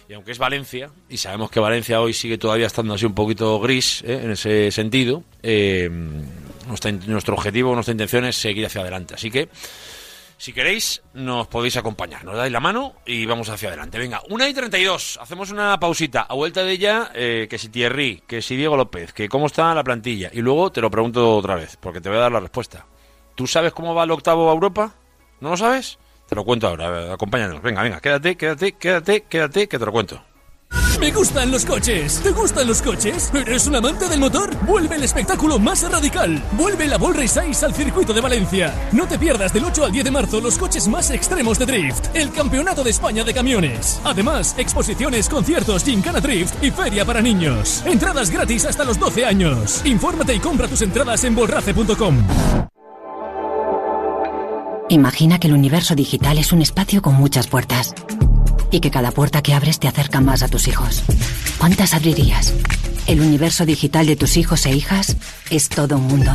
Y 0.09 0.15
aunque 0.15 0.33
es 0.33 0.39
Valencia, 0.39 0.89
y 1.11 1.19
sabemos 1.19 1.51
que 1.51 1.61
Valencia 1.61 2.01
hoy 2.01 2.15
sigue 2.15 2.39
todavía 2.39 2.67
estando 2.67 2.95
así 2.95 3.05
un 3.05 3.15
poquito 3.15 3.61
gris 3.61 4.03
¿eh? 4.07 4.21
en 4.25 4.31
ese 4.31 4.71
sentido, 4.71 5.23
eh, 5.43 5.91
nuestro 7.07 7.35
objetivo, 7.35 7.75
nuestra 7.75 7.93
intención 7.93 8.25
es 8.25 8.37
seguir 8.37 8.65
hacia 8.65 8.81
adelante. 8.81 9.13
Así 9.13 9.31
que, 9.31 9.51
si 10.37 10.53
queréis, 10.53 11.03
nos 11.15 11.47
podéis 11.47 11.77
acompañar. 11.77 12.25
Nos 12.25 12.37
dais 12.37 12.53
la 12.53 12.61
mano 12.61 12.95
y 13.07 13.27
vamos 13.27 13.49
hacia 13.49 13.69
adelante. 13.69 13.99
Venga, 13.99 14.23
una 14.31 14.49
y 14.49 14.55
32. 14.55 15.19
Hacemos 15.21 15.51
una 15.51 15.79
pausita. 15.79 16.23
A 16.23 16.35
vuelta 16.35 16.65
de 16.65 16.73
ella, 16.73 17.11
eh, 17.15 17.47
que 17.49 17.59
si 17.59 17.69
Thierry, 17.69 18.23
que 18.27 18.43
si 18.43 18.57
Diego 18.57 18.77
López, 18.77 19.13
que 19.13 19.29
cómo 19.29 19.47
está 19.47 19.75
la 19.75 19.85
plantilla. 19.85 20.31
Y 20.33 20.41
luego 20.41 20.71
te 20.73 20.81
lo 20.81 20.91
pregunto 20.91 21.37
otra 21.37 21.55
vez, 21.55 21.77
porque 21.77 22.01
te 22.01 22.09
voy 22.09 22.19
a 22.19 22.23
dar 22.23 22.33
la 22.33 22.41
respuesta. 22.41 22.87
¿Tú 23.35 23.47
sabes 23.47 23.73
cómo 23.73 23.95
va 23.95 24.05
el 24.05 24.11
octavo 24.11 24.51
a 24.51 24.53
Europa? 24.53 24.95
¿No 25.41 25.51
lo 25.51 25.57
sabes? 25.57 25.99
Te 26.29 26.35
lo 26.35 26.45
cuento 26.45 26.69
ahora. 26.69 27.13
Acompáñanos. 27.13 27.63
Venga, 27.63 27.83
venga, 27.83 28.01
quédate, 28.01 28.37
quédate, 28.37 28.73
quédate, 28.73 29.25
quédate, 29.25 29.69
que 29.69 29.79
te 29.79 29.85
lo 29.85 29.93
cuento. 29.93 30.23
Me 31.01 31.11
gustan 31.11 31.51
los 31.51 31.65
coches. 31.65 32.21
¿Te 32.23 32.31
gustan 32.31 32.67
los 32.67 32.81
coches? 32.81 33.31
¿Eres 33.35 33.67
un 33.67 33.77
amante 33.77 34.09
del 34.09 34.21
motor? 34.21 34.51
Vuelve 34.65 34.97
el 34.97 35.05
espectáculo 35.05 35.59
más 35.59 35.83
radical. 35.91 36.43
Vuelve 36.53 36.87
la 36.87 36.99
Ball 36.99 37.15
Race 37.15 37.39
al 37.41 37.75
circuito 37.75 38.13
de 38.13 38.21
Valencia. 38.21 38.75
No 38.93 39.07
te 39.07 39.19
pierdas 39.19 39.53
del 39.53 39.65
8 39.65 39.85
al 39.85 39.93
10 39.93 40.05
de 40.05 40.11
marzo 40.11 40.41
los 40.41 40.57
coches 40.57 40.89
más 40.89 41.11
extremos 41.11 41.59
de 41.59 41.67
drift. 41.67 42.07
El 42.15 42.31
Campeonato 42.31 42.83
de 42.83 42.91
España 42.91 43.25
de 43.25 43.35
Camiones. 43.35 44.01
Además, 44.05 44.55
exposiciones, 44.57 45.29
conciertos, 45.29 45.85
gincana 45.85 46.21
drift 46.21 46.63
y 46.63 46.71
feria 46.71 47.05
para 47.05 47.21
niños. 47.21 47.83
Entradas 47.85 48.31
gratis 48.31 48.65
hasta 48.65 48.85
los 48.85 48.99
12 48.99 49.25
años. 49.25 49.83
Infórmate 49.85 50.35
y 50.35 50.39
compra 50.39 50.69
tus 50.69 50.83
entradas 50.83 51.25
en 51.25 51.35
bolrace.com. 51.35 52.17
Imagina 54.89 55.39
que 55.39 55.49
el 55.49 55.55
universo 55.55 55.95
digital 55.95 56.39
es 56.39 56.53
un 56.53 56.63
espacio 56.63 57.03
con 57.03 57.15
muchas 57.15 57.47
puertas 57.47 57.95
y 58.75 58.81
que 58.81 58.91
cada 58.91 59.13
puerta 59.13 59.41
que 59.41 59.55
abres 59.55 59.79
te 59.79 59.87
acerca 59.87 60.21
más 60.21 60.43
a 60.43 60.49
tus 60.49 60.67
hijos. 60.67 61.05
¿Cuántas 61.59 61.95
abrirías? 61.95 62.53
El 63.07 63.21
universo 63.21 63.65
digital 63.65 64.05
de 64.07 64.17
tus 64.17 64.37
hijos 64.37 64.67
e 64.67 64.75
hijas 64.75 65.17
es 65.49 65.69
todo 65.69 65.97
un 65.97 66.09
mundo. 66.09 66.33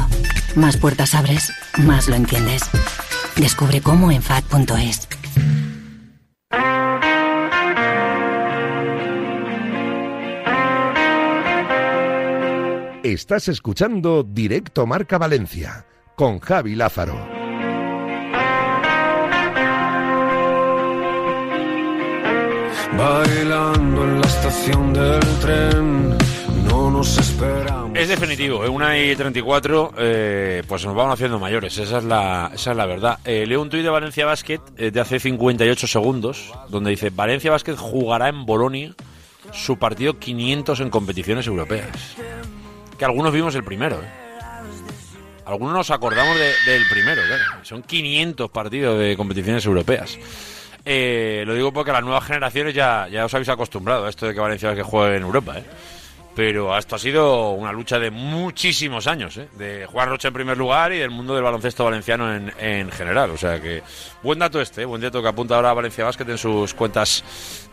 Más 0.56 0.78
puertas 0.78 1.15
abres, 1.15 1.52
más 1.80 2.08
lo 2.08 2.15
entiendes. 2.15 2.62
Descubre 3.36 3.82
cómo 3.82 4.10
en 4.10 4.21
FAD.es. 4.21 5.10
Estás 13.04 13.49
escuchando 13.49 14.23
Directo 14.23 14.86
Marca 14.86 15.17
Valencia 15.17 15.86
con 16.15 16.39
Javi 16.39 16.75
Lázaro. 16.75 17.38
Bailando 22.97 24.04
en 24.04 24.19
la 24.21 24.28
estación 24.28 24.93
del 24.93 25.19
tren, 25.41 26.10
no 26.67 26.89
nos 26.91 27.17
esperamos. 27.17 27.97
Es 27.97 28.10
definitivo, 28.10 28.65
en 28.65 28.71
una 28.71 28.97
y 28.97 29.15
34, 29.15 29.93
eh, 29.97 30.63
pues 30.67 30.86
nos 30.86 30.95
vamos 30.95 31.13
haciendo 31.13 31.39
mayores, 31.39 31.78
esa 31.78 31.99
es 31.99 32.04
la, 32.04 32.52
esa 32.54 32.71
es 32.71 32.78
la 32.78 32.86
verdad. 32.86 33.19
Eh, 33.23 33.45
leo 33.47 33.62
un 33.62 33.69
tuit 33.69 33.84
de 33.84 33.89
Valencia 33.89 34.25
Basket 34.25 34.60
eh, 34.78 34.91
de 34.91 34.99
hace 34.99 35.19
58 35.19 35.88
segundos, 35.88 36.52
donde 36.69 36.89
dice, 36.91 37.10
Valencia 37.10 37.52
Basket 37.52 37.75
jugará 37.78 38.28
en 38.28 38.45
Bolonia 38.45 38.93
su 39.54 39.78
partido 39.78 40.19
500 40.19 40.80
en 40.82 40.89
competiciones 40.89 41.47
europeas. 41.47 42.15
Que 42.97 43.06
algunos 43.06 43.32
vimos 43.32 43.56
el 43.56 43.63
primero, 43.63 43.95
¿eh? 44.02 44.10
Algunos 45.45 45.73
nos 45.73 45.89
acordamos 45.91 46.38
de- 46.38 46.71
del 46.71 46.84
primero, 46.91 47.21
claro. 47.25 47.43
Son 47.63 47.82
500 47.82 48.52
partidos 48.52 48.99
de 48.99 49.15
competiciones 49.17 49.65
europeas. 49.65 50.17
Eh, 50.91 51.43
lo 51.45 51.54
digo 51.54 51.71
porque 51.71 51.91
las 51.91 52.02
nuevas 52.02 52.23
generaciones 52.23 52.73
ya, 52.73 53.08
ya 53.12 53.25
os 53.25 53.32
habéis 53.36 53.49
acostumbrado 53.49 54.08
a 54.08 54.10
esto 54.10 54.25
de 54.25 54.34
que 54.34 54.39
Valencia 54.39 54.69
Basket 54.69 54.84
juegue 54.84 55.17
en 55.17 55.21
Europa, 55.21 55.60
¿eh? 55.60 55.63
Pero 56.36 56.75
esto 56.75 56.95
ha 56.95 56.99
sido 56.99 57.52
una 57.52 57.71
lucha 57.71 57.99
de 57.99 58.10
muchísimos 58.10 59.06
años, 59.06 59.38
¿eh? 59.38 59.49
de 59.54 59.86
Juan 59.86 60.10
Rocha 60.10 60.30
en 60.30 60.34
primer 60.34 60.58
lugar 60.58 60.91
y 60.91 60.97
del 60.97 61.12
mundo 61.12 61.36
del 61.36 61.43
baloncesto 61.43 61.84
valenciano 61.84 62.34
en, 62.34 62.52
en 62.58 62.89
general. 62.89 63.30
O 63.30 63.38
sea 63.38 63.62
que 63.62 63.84
buen 64.23 64.39
dato 64.39 64.60
este, 64.60 64.82
¿eh? 64.82 64.86
buen 64.86 64.99
dato 64.99 65.21
que 65.21 65.28
apunta 65.28 65.58
ahora 65.58 65.73
Valencia 65.73 66.06
Basket 66.06 66.28
en 66.28 66.39
sus 66.39 66.73
cuentas 66.73 67.23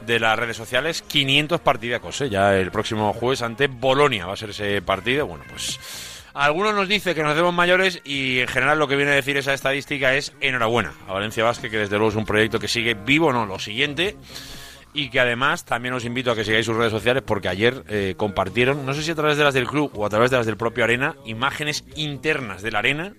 de 0.04 0.20
las 0.20 0.38
redes 0.38 0.58
sociales. 0.58 1.00
500 1.00 1.58
partidacos, 1.60 2.20
¿eh? 2.20 2.28
ya 2.28 2.54
el 2.54 2.70
próximo 2.70 3.14
jueves 3.14 3.40
ante 3.40 3.68
Bolonia 3.68 4.26
va 4.26 4.34
a 4.34 4.36
ser 4.36 4.50
ese 4.50 4.82
partido. 4.82 5.26
Bueno, 5.26 5.44
pues 5.48 5.80
algunos 6.36 6.74
nos 6.74 6.88
dice 6.88 7.14
que 7.14 7.22
nos 7.22 7.32
hacemos 7.32 7.52
mayores 7.54 8.00
y 8.04 8.40
en 8.40 8.48
general 8.48 8.78
lo 8.78 8.86
que 8.88 8.96
viene 8.96 9.12
a 9.12 9.14
decir 9.14 9.36
esa 9.36 9.54
estadística 9.54 10.14
es 10.14 10.32
enhorabuena 10.40 10.92
a 11.08 11.12
Valencia 11.12 11.44
Basket, 11.44 11.70
que 11.70 11.78
desde 11.78 11.96
luego 11.96 12.10
es 12.10 12.16
un 12.16 12.24
proyecto 12.26 12.58
que 12.58 12.68
sigue 12.68 12.94
vivo, 12.94 13.32
no, 13.32 13.46
lo 13.46 13.58
siguiente 13.58 14.16
y 14.92 15.10
que 15.10 15.20
además 15.20 15.64
también 15.64 15.94
os 15.94 16.04
invito 16.04 16.30
a 16.30 16.34
que 16.34 16.44
sigáis 16.44 16.64
sus 16.66 16.76
redes 16.76 16.92
sociales 16.92 17.22
porque 17.26 17.48
ayer 17.48 17.82
eh, 17.88 18.14
compartieron, 18.16 18.86
no 18.86 18.94
sé 18.94 19.02
si 19.02 19.10
a 19.10 19.14
través 19.14 19.36
de 19.36 19.44
las 19.44 19.54
del 19.54 19.66
club 19.66 19.90
o 19.94 20.06
a 20.06 20.08
través 20.10 20.30
de 20.30 20.36
las 20.38 20.46
del 20.46 20.56
propio 20.56 20.84
Arena, 20.84 21.16
imágenes 21.24 21.84
internas 21.96 22.62
de 22.62 22.70
la 22.70 22.78
Arena 22.78 23.12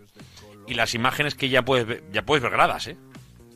y 0.67 0.73
las 0.73 0.93
imágenes 0.95 1.35
que 1.35 1.49
ya 1.49 1.61
puedes 1.63 1.85
ver, 1.85 2.03
ya 2.11 2.23
puedes 2.23 2.41
ver 2.43 2.51
gradas, 2.51 2.87
¿eh? 2.87 2.97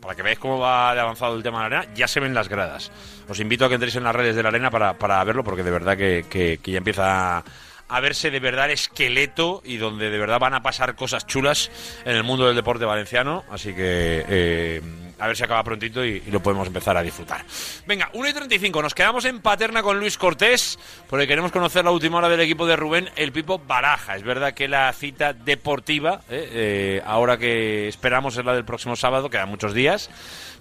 para 0.02 0.15
que 0.15 0.24
veáis 0.24 0.39
cómo 0.39 0.58
va 0.60 0.93
de 0.95 1.02
avanzado 1.02 1.36
el 1.36 1.43
tema 1.43 1.63
de 1.63 1.69
la 1.69 1.78
arena, 1.80 1.93
ya 1.93 2.08
se 2.08 2.19
ven 2.19 2.34
las 2.34 2.50
gradas. 2.50 2.91
Os 3.30 3.39
invito 3.39 3.65
a 3.65 3.67
que 3.69 3.76
entréis 3.76 3.95
en 3.97 4.04
las 4.04 4.15
redes 4.15 4.36
de 4.36 4.41
la 4.41 4.50
arena 4.50 4.71
para, 4.71 4.93
para 4.97 5.24
verlo, 5.24 5.43
porque 5.43 5.62
de 5.62 5.69
verdad 5.69 5.95
que, 5.95 6.26
que- 6.28 6.58
que 6.62 6.71
ya 6.71 6.80
empieza 6.80 7.43
a 7.92 8.00
verse 8.00 8.32
de 8.32 8.40
verdad 8.40 8.66
el 8.66 8.72
esqueleto 8.72 9.62
y 9.66 9.76
donde 9.76 10.10
de 10.10 10.18
verdad 10.18 10.40
van 10.40 10.54
a 10.54 10.64
pasar 10.64 10.96
cosas 10.96 11.28
chulas 11.28 11.70
en 12.06 12.16
el 12.16 12.24
mundo 12.24 12.48
del 12.48 12.56
deporte 12.56 12.86
valenciano. 12.86 13.44
Así 13.52 13.74
que 13.74 14.26
eh, 14.28 14.82
a 15.22 15.28
ver 15.28 15.38
si 15.38 15.44
acaba 15.44 15.64
prontito 15.64 16.04
y, 16.04 16.24
y 16.26 16.32
lo 16.32 16.42
podemos 16.42 16.68
empezar 16.68 16.98
a 16.98 17.02
disfrutar. 17.02 17.46
Venga, 17.86 18.10
1 18.14 18.30
y 18.30 18.34
35, 18.34 18.82
nos 18.82 18.96
quedamos 18.96 19.26
en 19.26 19.40
Paterna 19.40 19.84
con 19.84 20.00
Luis 20.00 20.18
Cortés, 20.18 20.80
porque 21.08 21.28
queremos 21.28 21.52
conocer 21.52 21.86
la 21.86 21.92
última 21.92 22.18
hora 22.18 22.30
del 22.30 22.40
equipo 22.42 22.66
de 22.66 22.76
Rubén, 22.76 23.10
el 23.16 23.32
Pipo 23.32 23.60
Baraja. 23.60 24.16
Es 24.16 24.24
verdad 24.24 24.54
que 24.54 24.68
la 24.68 24.92
cita 24.94 25.34
deportiva, 25.34 26.22
eh, 26.30 26.50
eh, 26.52 27.02
ahora 27.06 27.38
que 27.38 27.88
esperamos 27.88 28.38
es 28.38 28.46
la 28.46 28.54
del 28.54 28.66
próximo 28.66 28.96
sábado, 28.96 29.30
quedan 29.30 29.50
muchos 29.50 29.74
días. 29.74 30.10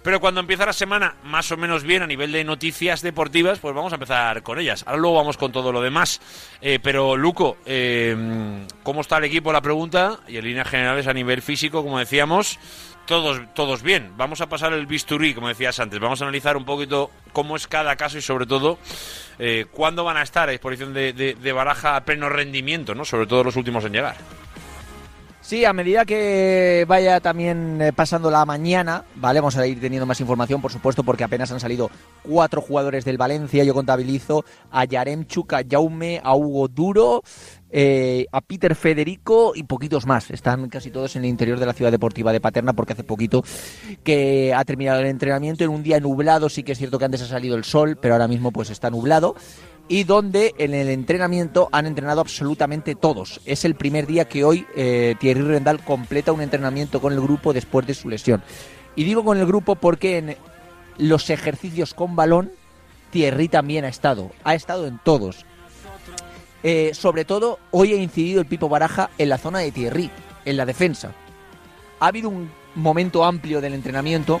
Pero 0.03 0.19
cuando 0.19 0.39
empieza 0.39 0.65
la 0.65 0.73
semana 0.73 1.15
más 1.23 1.51
o 1.51 1.57
menos 1.57 1.83
bien 1.83 2.01
a 2.01 2.07
nivel 2.07 2.31
de 2.31 2.43
noticias 2.43 3.01
deportivas, 3.03 3.59
pues 3.59 3.75
vamos 3.75 3.93
a 3.93 3.97
empezar 3.97 4.41
con 4.41 4.57
ellas. 4.57 4.83
Ahora 4.87 4.99
luego 4.99 5.17
vamos 5.17 5.37
con 5.37 5.51
todo 5.51 5.71
lo 5.71 5.79
demás. 5.79 6.21
Eh, 6.59 6.79
pero 6.81 7.15
Luco, 7.15 7.57
¿cómo 8.81 9.01
está 9.01 9.17
el 9.17 9.25
equipo? 9.25 9.53
La 9.53 9.61
pregunta. 9.61 10.19
Y 10.27 10.37
en 10.37 10.45
líneas 10.45 10.67
generales 10.67 11.05
a 11.05 11.13
nivel 11.13 11.43
físico, 11.43 11.83
como 11.83 11.99
decíamos, 11.99 12.57
todos, 13.11 13.41
todos 13.53 13.83
bien. 13.83 14.13
Vamos 14.15 14.39
a 14.39 14.47
pasar 14.47 14.71
el 14.71 14.85
bisturí, 14.85 15.33
como 15.33 15.49
decías 15.49 15.77
antes. 15.81 15.99
Vamos 15.99 16.21
a 16.21 16.23
analizar 16.23 16.55
un 16.55 16.63
poquito 16.63 17.11
cómo 17.33 17.57
es 17.57 17.67
cada 17.67 17.97
caso 17.97 18.17
y 18.17 18.21
sobre 18.21 18.45
todo 18.45 18.77
eh, 19.37 19.65
cuándo 19.69 20.05
van 20.05 20.15
a 20.15 20.21
estar 20.23 20.47
a 20.47 20.53
disposición 20.53 20.93
de, 20.93 21.11
de- 21.11 21.51
baraja 21.51 21.97
a 21.97 22.05
pleno 22.05 22.29
rendimiento, 22.29 22.95
¿no? 22.95 23.03
Sobre 23.03 23.27
todo 23.27 23.43
los 23.43 23.57
últimos 23.57 23.83
en 23.83 23.91
llegar. 23.91 24.15
Sí, 25.41 25.65
a 25.65 25.73
medida 25.73 26.05
que 26.05 26.85
vaya 26.87 27.19
también 27.19 27.81
eh, 27.81 27.91
pasando 27.91 28.31
la 28.31 28.45
mañana, 28.45 29.03
¿vale? 29.15 29.41
Vamos 29.41 29.57
a 29.57 29.67
ir 29.67 29.81
teniendo 29.81 30.05
más 30.05 30.21
información, 30.21 30.61
por 30.61 30.71
supuesto, 30.71 31.03
porque 31.03 31.25
apenas 31.25 31.51
han 31.51 31.59
salido 31.59 31.89
cuatro 32.23 32.61
jugadores 32.61 33.03
del 33.03 33.17
Valencia. 33.17 33.63
Yo 33.65 33.73
contabilizo 33.73 34.45
a 34.71 34.85
Yaremchuk, 34.85 35.51
a 35.53 35.63
Jaume, 35.69 36.21
a 36.23 36.35
Hugo 36.35 36.69
Duro, 36.69 37.23
eh, 37.71 38.25
a 38.31 38.41
Peter 38.41 38.75
Federico 38.75 39.53
y 39.55 39.63
poquitos 39.63 40.05
más. 40.05 40.29
Están 40.31 40.69
casi 40.69 40.91
todos 40.91 41.15
en 41.15 41.23
el 41.23 41.29
interior 41.29 41.59
de 41.59 41.65
la 41.65 41.73
ciudad 41.73 41.91
deportiva 41.91 42.31
de 42.31 42.41
Paterna 42.41 42.73
porque 42.73 42.93
hace 42.93 43.03
poquito 43.03 43.43
que 44.03 44.53
ha 44.53 44.63
terminado 44.65 44.99
el 44.99 45.07
entrenamiento 45.07 45.63
en 45.63 45.69
un 45.69 45.83
día 45.83 45.99
nublado. 45.99 46.49
Sí 46.49 46.63
que 46.63 46.73
es 46.73 46.77
cierto 46.77 46.99
que 46.99 47.05
antes 47.05 47.21
ha 47.21 47.27
salido 47.27 47.55
el 47.55 47.63
sol, 47.63 47.97
pero 48.01 48.13
ahora 48.13 48.27
mismo 48.27 48.51
pues 48.51 48.69
está 48.69 48.89
nublado 48.89 49.35
y 49.87 50.05
donde 50.05 50.53
en 50.57 50.73
el 50.73 50.87
entrenamiento 50.87 51.67
han 51.71 51.85
entrenado 51.85 52.21
absolutamente 52.21 52.95
todos. 52.95 53.41
Es 53.45 53.65
el 53.65 53.75
primer 53.75 54.07
día 54.07 54.25
que 54.25 54.43
hoy 54.43 54.65
eh, 54.75 55.15
Thierry 55.19 55.41
Rendal 55.41 55.83
completa 55.83 56.31
un 56.31 56.41
entrenamiento 56.41 57.01
con 57.01 57.11
el 57.11 57.19
grupo 57.19 57.51
después 57.51 57.85
de 57.85 57.93
su 57.93 58.09
lesión. 58.09 58.41
Y 58.95 59.03
digo 59.03 59.25
con 59.25 59.37
el 59.37 59.45
grupo 59.45 59.75
porque 59.75 60.17
en 60.17 60.37
los 60.97 61.29
ejercicios 61.29 61.93
con 61.93 62.15
balón 62.15 62.51
Thierry 63.11 63.49
también 63.49 63.85
ha 63.85 63.89
estado, 63.89 64.31
ha 64.43 64.55
estado 64.55 64.87
en 64.87 64.99
todos. 65.03 65.45
Eh, 66.63 66.91
sobre 66.93 67.25
todo, 67.25 67.59
hoy 67.71 67.93
ha 67.93 67.97
incidido 67.97 68.39
el 68.39 68.47
Pipo 68.47 68.69
Baraja 68.69 69.09
en 69.17 69.29
la 69.29 69.37
zona 69.37 69.59
de 69.59 69.71
Thierry, 69.71 70.11
en 70.45 70.57
la 70.57 70.65
defensa. 70.65 71.11
Ha 71.99 72.07
habido 72.07 72.29
un 72.29 72.51
momento 72.75 73.25
amplio 73.25 73.61
del 73.61 73.73
entrenamiento 73.73 74.39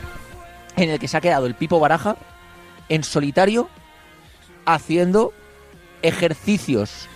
en 0.75 0.89
el 0.89 0.99
que 0.99 1.07
se 1.07 1.17
ha 1.17 1.21
quedado 1.21 1.47
el 1.47 1.55
Pipo 1.55 1.79
Baraja 1.79 2.15
en 2.89 3.03
solitario 3.03 3.69
haciendo 4.65 5.33
ejercicios 6.01 7.07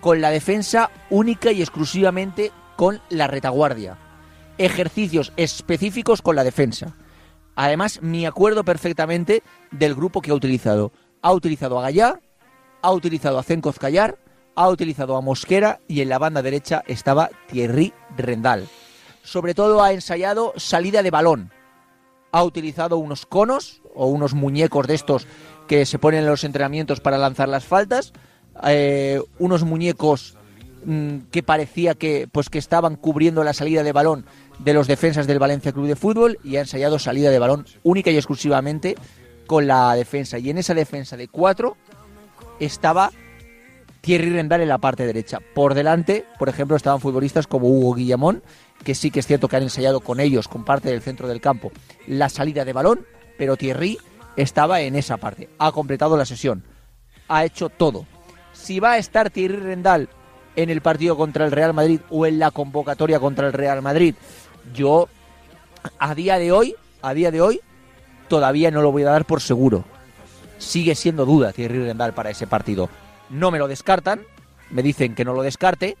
con 0.00 0.20
la 0.20 0.30
defensa 0.30 0.90
única 1.10 1.52
y 1.52 1.60
exclusivamente 1.60 2.52
con 2.76 3.00
la 3.10 3.26
retaguardia. 3.26 3.98
Ejercicios 4.58 5.32
específicos 5.36 6.22
con 6.22 6.36
la 6.36 6.44
defensa. 6.44 6.96
Además, 7.56 8.00
me 8.02 8.26
acuerdo 8.26 8.64
perfectamente 8.64 9.42
del 9.70 9.94
grupo 9.94 10.22
que 10.22 10.30
ha 10.30 10.34
utilizado. 10.34 10.92
Ha 11.22 11.32
utilizado 11.32 11.78
a 11.78 11.82
Gallá, 11.82 12.20
ha 12.82 12.92
utilizado 12.92 13.38
a 13.38 13.42
Zenkoz 13.42 13.78
Callar, 13.78 14.18
ha 14.58 14.68
utilizado 14.70 15.16
a 15.16 15.20
Mosquera 15.20 15.78
y 15.86 16.00
en 16.00 16.08
la 16.08 16.18
banda 16.18 16.42
derecha 16.42 16.82
estaba 16.88 17.30
Thierry 17.46 17.94
Rendal. 18.16 18.66
Sobre 19.22 19.54
todo 19.54 19.84
ha 19.84 19.92
ensayado 19.92 20.52
salida 20.56 21.04
de 21.04 21.12
balón. 21.12 21.52
Ha 22.32 22.42
utilizado 22.42 22.98
unos 22.98 23.24
conos 23.24 23.82
o 23.94 24.06
unos 24.06 24.34
muñecos 24.34 24.88
de 24.88 24.96
estos 24.96 25.28
que 25.68 25.86
se 25.86 26.00
ponen 26.00 26.20
en 26.20 26.26
los 26.26 26.42
entrenamientos 26.42 26.98
para 26.98 27.18
lanzar 27.18 27.48
las 27.48 27.66
faltas, 27.66 28.12
eh, 28.64 29.22
unos 29.38 29.62
muñecos 29.62 30.36
mm, 30.84 31.18
que 31.30 31.44
parecía 31.44 31.94
que 31.94 32.26
pues 32.30 32.50
que 32.50 32.58
estaban 32.58 32.96
cubriendo 32.96 33.44
la 33.44 33.52
salida 33.52 33.84
de 33.84 33.92
balón 33.92 34.26
de 34.58 34.74
los 34.74 34.88
defensas 34.88 35.28
del 35.28 35.38
Valencia 35.38 35.70
Club 35.70 35.86
de 35.86 35.94
Fútbol 35.94 36.36
y 36.42 36.56
ha 36.56 36.60
ensayado 36.60 36.98
salida 36.98 37.30
de 37.30 37.38
balón 37.38 37.64
única 37.84 38.10
y 38.10 38.16
exclusivamente 38.16 38.96
con 39.46 39.68
la 39.68 39.94
defensa. 39.94 40.36
Y 40.36 40.50
en 40.50 40.58
esa 40.58 40.74
defensa 40.74 41.16
de 41.16 41.28
cuatro 41.28 41.76
estaba 42.58 43.12
Thierry 44.00 44.30
Rendal 44.30 44.60
en 44.60 44.68
la 44.68 44.78
parte 44.78 45.06
derecha. 45.06 45.38
Por 45.54 45.74
delante, 45.74 46.24
por 46.38 46.48
ejemplo, 46.48 46.76
estaban 46.76 47.00
futbolistas 47.00 47.46
como 47.46 47.68
Hugo 47.68 47.94
Guillamón, 47.94 48.42
que 48.84 48.94
sí 48.94 49.10
que 49.10 49.20
es 49.20 49.26
cierto 49.26 49.48
que 49.48 49.56
han 49.56 49.64
ensayado 49.64 50.00
con 50.00 50.20
ellos, 50.20 50.48
con 50.48 50.64
parte 50.64 50.90
del 50.90 51.02
centro 51.02 51.28
del 51.28 51.40
campo, 51.40 51.72
la 52.06 52.28
salida 52.28 52.64
de 52.64 52.72
balón, 52.72 53.06
pero 53.36 53.56
Thierry 53.56 53.98
estaba 54.36 54.80
en 54.80 54.96
esa 54.96 55.16
parte. 55.16 55.48
Ha 55.58 55.72
completado 55.72 56.16
la 56.16 56.24
sesión. 56.24 56.62
Ha 57.28 57.44
hecho 57.44 57.68
todo. 57.68 58.06
Si 58.52 58.80
va 58.80 58.92
a 58.92 58.98
estar 58.98 59.30
Thierry 59.30 59.56
Rendal 59.56 60.08
en 60.56 60.70
el 60.70 60.80
partido 60.80 61.16
contra 61.16 61.44
el 61.44 61.52
Real 61.52 61.74
Madrid 61.74 62.00
o 62.10 62.26
en 62.26 62.38
la 62.38 62.50
convocatoria 62.50 63.20
contra 63.20 63.46
el 63.46 63.52
Real 63.52 63.82
Madrid, 63.82 64.14
yo 64.74 65.08
a 65.98 66.14
día 66.14 66.38
de 66.38 66.52
hoy, 66.52 66.74
a 67.02 67.14
día 67.14 67.30
de 67.30 67.40
hoy, 67.40 67.60
todavía 68.28 68.70
no 68.70 68.82
lo 68.82 68.92
voy 68.92 69.02
a 69.02 69.10
dar 69.10 69.24
por 69.24 69.40
seguro. 69.40 69.84
Sigue 70.58 70.94
siendo 70.94 71.24
duda 71.24 71.52
Thierry 71.52 71.84
Rendal 71.84 72.14
para 72.14 72.30
ese 72.30 72.46
partido. 72.46 72.88
No 73.30 73.50
me 73.50 73.58
lo 73.58 73.68
descartan, 73.68 74.22
me 74.70 74.82
dicen 74.82 75.14
que 75.14 75.24
no 75.24 75.32
lo 75.34 75.42
descarte, 75.42 75.96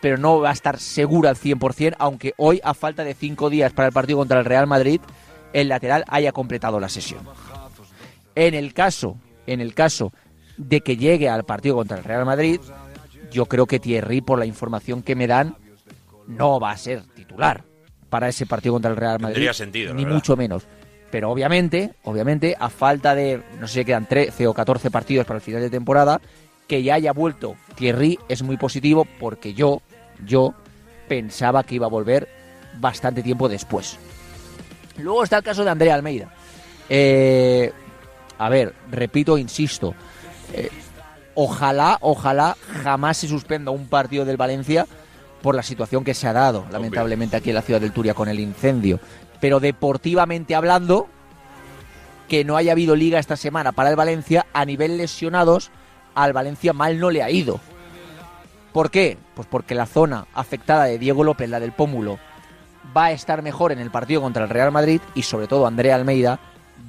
pero 0.00 0.16
no 0.18 0.40
va 0.40 0.50
a 0.50 0.52
estar 0.52 0.78
segura 0.78 1.30
al 1.30 1.36
100%, 1.36 1.94
aunque 1.98 2.34
hoy, 2.36 2.60
a 2.64 2.74
falta 2.74 3.04
de 3.04 3.14
cinco 3.14 3.50
días 3.50 3.72
para 3.72 3.88
el 3.88 3.92
partido 3.94 4.18
contra 4.18 4.38
el 4.38 4.44
Real 4.44 4.66
Madrid, 4.66 5.00
el 5.52 5.68
lateral 5.68 6.04
haya 6.08 6.32
completado 6.32 6.80
la 6.80 6.88
sesión. 6.88 7.20
En 8.34 8.54
el 8.54 8.72
caso, 8.74 9.16
en 9.46 9.60
el 9.60 9.74
caso 9.74 10.12
de 10.56 10.80
que 10.80 10.96
llegue 10.96 11.28
al 11.28 11.44
partido 11.44 11.76
contra 11.76 11.98
el 11.98 12.04
Real 12.04 12.24
Madrid, 12.24 12.60
yo 13.30 13.46
creo 13.46 13.66
que 13.66 13.78
Thierry, 13.78 14.20
por 14.20 14.38
la 14.38 14.46
información 14.46 15.02
que 15.02 15.14
me 15.14 15.26
dan, 15.26 15.56
no 16.26 16.58
va 16.60 16.72
a 16.72 16.76
ser 16.76 17.02
titular 17.14 17.64
para 18.10 18.28
ese 18.28 18.44
partido 18.46 18.74
contra 18.74 18.90
el 18.90 18.96
Real 18.96 19.20
Madrid. 19.20 19.34
Tendría 19.34 19.54
sentido, 19.54 19.90
la 19.90 19.96
Ni 19.96 20.04
verdad. 20.04 20.16
mucho 20.16 20.36
menos. 20.36 20.64
Pero 21.12 21.30
obviamente, 21.30 21.92
obviamente, 22.04 22.56
a 22.58 22.70
falta 22.70 23.14
de, 23.14 23.42
no 23.60 23.68
sé, 23.68 23.84
quedan 23.84 24.06
13 24.06 24.46
o 24.46 24.54
14 24.54 24.90
partidos 24.90 25.26
para 25.26 25.36
el 25.36 25.42
final 25.42 25.60
de 25.60 25.68
temporada, 25.68 26.22
que 26.66 26.82
ya 26.82 26.94
haya 26.94 27.12
vuelto 27.12 27.54
Thierry 27.76 28.18
es 28.30 28.42
muy 28.42 28.56
positivo 28.56 29.06
porque 29.20 29.52
yo, 29.52 29.82
yo 30.24 30.54
pensaba 31.08 31.64
que 31.64 31.74
iba 31.74 31.84
a 31.84 31.90
volver 31.90 32.28
bastante 32.80 33.22
tiempo 33.22 33.50
después. 33.50 33.98
Luego 34.96 35.22
está 35.22 35.36
el 35.36 35.42
caso 35.42 35.64
de 35.64 35.70
Andrea 35.70 35.94
Almeida. 35.94 36.32
Eh, 36.88 37.70
a 38.38 38.48
ver, 38.48 38.74
repito, 38.90 39.36
insisto. 39.36 39.94
eh, 40.54 40.70
ojalá, 41.34 41.98
ojalá 42.00 42.56
jamás 42.82 43.18
se 43.18 43.28
suspenda 43.28 43.70
un 43.70 43.86
partido 43.86 44.24
del 44.24 44.38
Valencia 44.38 44.86
por 45.42 45.54
la 45.54 45.62
situación 45.62 46.04
que 46.04 46.14
se 46.14 46.26
ha 46.26 46.32
dado, 46.32 46.64
lamentablemente, 46.70 47.36
aquí 47.36 47.50
en 47.50 47.56
la 47.56 47.62
ciudad 47.62 47.82
del 47.82 47.92
Turia 47.92 48.14
con 48.14 48.28
el 48.28 48.40
incendio. 48.40 48.98
Pero 49.42 49.58
deportivamente 49.58 50.54
hablando, 50.54 51.08
que 52.28 52.44
no 52.44 52.56
haya 52.56 52.70
habido 52.70 52.94
liga 52.94 53.18
esta 53.18 53.34
semana 53.34 53.72
para 53.72 53.90
el 53.90 53.96
Valencia, 53.96 54.46
a 54.52 54.64
nivel 54.64 54.98
lesionados, 54.98 55.72
al 56.14 56.32
Valencia 56.32 56.72
mal 56.72 57.00
no 57.00 57.10
le 57.10 57.24
ha 57.24 57.30
ido. 57.30 57.58
¿Por 58.72 58.92
qué? 58.92 59.18
Pues 59.34 59.48
porque 59.50 59.74
la 59.74 59.86
zona 59.86 60.28
afectada 60.32 60.84
de 60.84 60.96
Diego 60.96 61.24
López, 61.24 61.50
la 61.50 61.58
del 61.58 61.72
pómulo, 61.72 62.20
va 62.96 63.06
a 63.06 63.10
estar 63.10 63.42
mejor 63.42 63.72
en 63.72 63.80
el 63.80 63.90
partido 63.90 64.20
contra 64.22 64.44
el 64.44 64.48
Real 64.48 64.70
Madrid 64.70 65.00
y 65.16 65.24
sobre 65.24 65.48
todo 65.48 65.66
Andrea 65.66 65.96
Almeida 65.96 66.38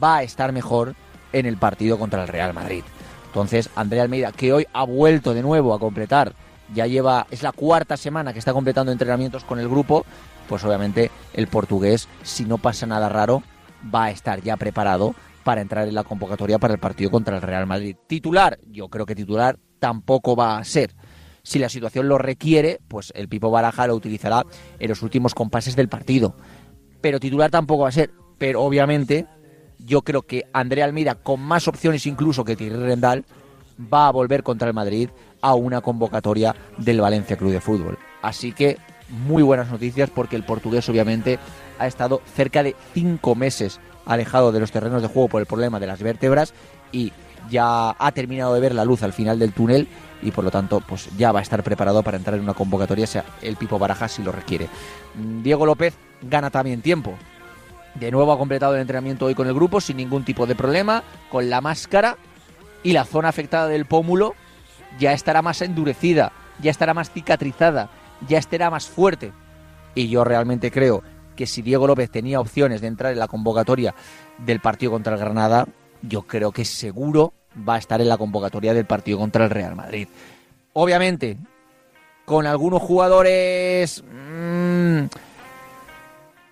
va 0.01 0.17
a 0.17 0.23
estar 0.23 0.51
mejor 0.51 0.93
en 1.31 1.47
el 1.47 1.57
partido 1.57 1.97
contra 1.97 2.21
el 2.21 2.27
Real 2.27 2.53
Madrid. 2.53 2.83
Entonces, 3.25 3.71
Andrea 3.75 4.03
Almeida, 4.03 4.31
que 4.31 4.53
hoy 4.53 4.67
ha 4.73 4.83
vuelto 4.83 5.33
de 5.33 5.41
nuevo 5.41 5.73
a 5.73 5.79
completar, 5.79 6.33
ya 6.71 6.85
lleva, 6.85 7.25
es 7.31 7.41
la 7.41 7.51
cuarta 7.51 7.97
semana 7.97 8.31
que 8.31 8.37
está 8.37 8.53
completando 8.53 8.91
entrenamientos 8.91 9.43
con 9.43 9.57
el 9.57 9.67
grupo, 9.67 10.05
pues 10.47 10.63
obviamente 10.63 11.11
el 11.33 11.47
portugués, 11.47 12.07
si 12.23 12.45
no 12.45 12.57
pasa 12.57 12.85
nada 12.85 13.09
raro, 13.09 13.43
va 13.93 14.05
a 14.05 14.11
estar 14.11 14.41
ya 14.41 14.57
preparado 14.57 15.15
para 15.43 15.61
entrar 15.61 15.87
en 15.87 15.95
la 15.95 16.03
convocatoria 16.03 16.59
para 16.59 16.73
el 16.73 16.79
partido 16.79 17.11
contra 17.11 17.35
el 17.35 17.41
Real 17.41 17.67
Madrid. 17.67 17.95
Titular, 18.07 18.59
yo 18.69 18.89
creo 18.89 19.05
que 19.05 19.15
titular 19.15 19.59
tampoco 19.79 20.35
va 20.35 20.57
a 20.57 20.63
ser. 20.63 20.95
Si 21.43 21.59
la 21.59 21.67
situación 21.67 22.07
lo 22.07 22.17
requiere, 22.17 22.79
pues 22.87 23.11
el 23.15 23.27
Pipo 23.27 23.51
Baraja 23.51 23.85
lo 23.87 23.95
utilizará 23.95 24.43
en 24.79 24.89
los 24.89 25.01
últimos 25.01 25.35
compases 25.35 25.75
del 25.75 25.89
partido. 25.89 26.37
Pero 27.01 27.19
titular 27.19 27.51
tampoco 27.51 27.83
va 27.83 27.89
a 27.89 27.93
ser. 27.93 28.11
Pero 28.37 28.63
obviamente, 28.63 29.27
yo 29.77 30.03
creo 30.03 30.21
que 30.21 30.45
Andrea 30.53 30.85
Almeida, 30.85 31.15
con 31.15 31.41
más 31.41 31.67
opciones 31.67 32.05
incluso 32.07 32.45
que 32.45 32.55
Thierry 32.55 32.95
va 33.93 34.07
a 34.07 34.11
volver 34.11 34.43
contra 34.43 34.69
el 34.69 34.73
Madrid 34.73 35.09
a 35.41 35.55
una 35.55 35.81
convocatoria 35.81 36.55
del 36.77 37.01
Valencia 37.01 37.35
Club 37.35 37.51
de 37.51 37.61
Fútbol. 37.61 37.97
Así 38.21 38.53
que 38.53 38.77
muy 39.09 39.43
buenas 39.43 39.69
noticias 39.71 40.09
porque 40.09 40.35
el 40.35 40.43
portugués 40.43 40.87
obviamente 40.89 41.39
ha 41.79 41.87
estado 41.87 42.21
cerca 42.35 42.63
de 42.63 42.75
cinco 42.93 43.35
meses 43.35 43.79
alejado 44.05 44.51
de 44.51 44.59
los 44.59 44.71
terrenos 44.71 45.01
de 45.01 45.07
juego 45.07 45.29
por 45.29 45.41
el 45.41 45.47
problema 45.47 45.79
de 45.79 45.87
las 45.87 46.01
vértebras 46.01 46.53
y 46.91 47.13
ya 47.49 47.95
ha 47.97 48.11
terminado 48.11 48.53
de 48.53 48.61
ver 48.61 48.75
la 48.75 48.85
luz 48.85 49.03
al 49.03 49.13
final 49.13 49.39
del 49.39 49.53
túnel 49.53 49.87
y 50.21 50.31
por 50.31 50.43
lo 50.43 50.51
tanto 50.51 50.81
pues 50.81 51.09
ya 51.17 51.31
va 51.31 51.39
a 51.39 51.41
estar 51.41 51.63
preparado 51.63 52.03
para 52.03 52.17
entrar 52.17 52.37
en 52.37 52.43
una 52.43 52.53
convocatoria, 52.53 53.07
sea 53.07 53.25
el 53.41 53.57
Pipo 53.57 53.77
Barajas 53.77 54.13
si 54.13 54.23
lo 54.23 54.31
requiere. 54.31 54.67
Mm, 55.15 55.43
Diego 55.43 55.65
López 55.65 55.93
gana 56.21 56.49
también 56.49 56.81
tiempo. 56.81 57.15
De 57.95 58.11
nuevo 58.11 58.31
ha 58.31 58.37
completado 58.37 58.75
el 58.75 58.81
entrenamiento 58.81 59.25
hoy 59.25 59.35
con 59.35 59.47
el 59.47 59.53
grupo 59.53 59.79
sin 59.79 59.97
ningún 59.97 60.23
tipo 60.23 60.47
de 60.47 60.55
problema, 60.55 61.03
con 61.29 61.49
la 61.49 61.61
máscara 61.61 62.17
y 62.81 62.93
la 62.93 63.05
zona 63.05 63.29
afectada 63.29 63.67
del 63.67 63.85
pómulo 63.85 64.35
ya 64.99 65.13
estará 65.13 65.41
más 65.41 65.61
endurecida, 65.61 66.31
ya 66.59 66.71
estará 66.71 66.93
más 66.93 67.11
cicatrizada, 67.11 67.89
ya 68.27 68.37
estará 68.37 68.69
más 68.69 68.87
fuerte. 68.87 69.31
Y 69.95 70.09
yo 70.09 70.23
realmente 70.23 70.71
creo 70.71 71.03
que 71.35 71.47
si 71.47 71.61
Diego 71.61 71.87
López 71.87 72.09
tenía 72.09 72.39
opciones 72.39 72.81
de 72.81 72.87
entrar 72.87 73.13
en 73.13 73.19
la 73.19 73.27
convocatoria 73.27 73.93
del 74.37 74.59
partido 74.59 74.91
contra 74.91 75.13
el 75.13 75.19
Granada, 75.19 75.67
yo 76.01 76.23
creo 76.23 76.51
que 76.51 76.65
seguro 76.65 77.33
va 77.67 77.75
a 77.75 77.79
estar 77.79 78.01
en 78.01 78.09
la 78.09 78.17
convocatoria 78.17 78.73
del 78.73 78.85
partido 78.85 79.19
contra 79.19 79.45
el 79.45 79.51
Real 79.51 79.75
Madrid. 79.75 80.07
Obviamente, 80.73 81.37
con 82.25 82.47
algunos 82.47 82.81
jugadores 82.81 84.03
mm, 84.03 85.05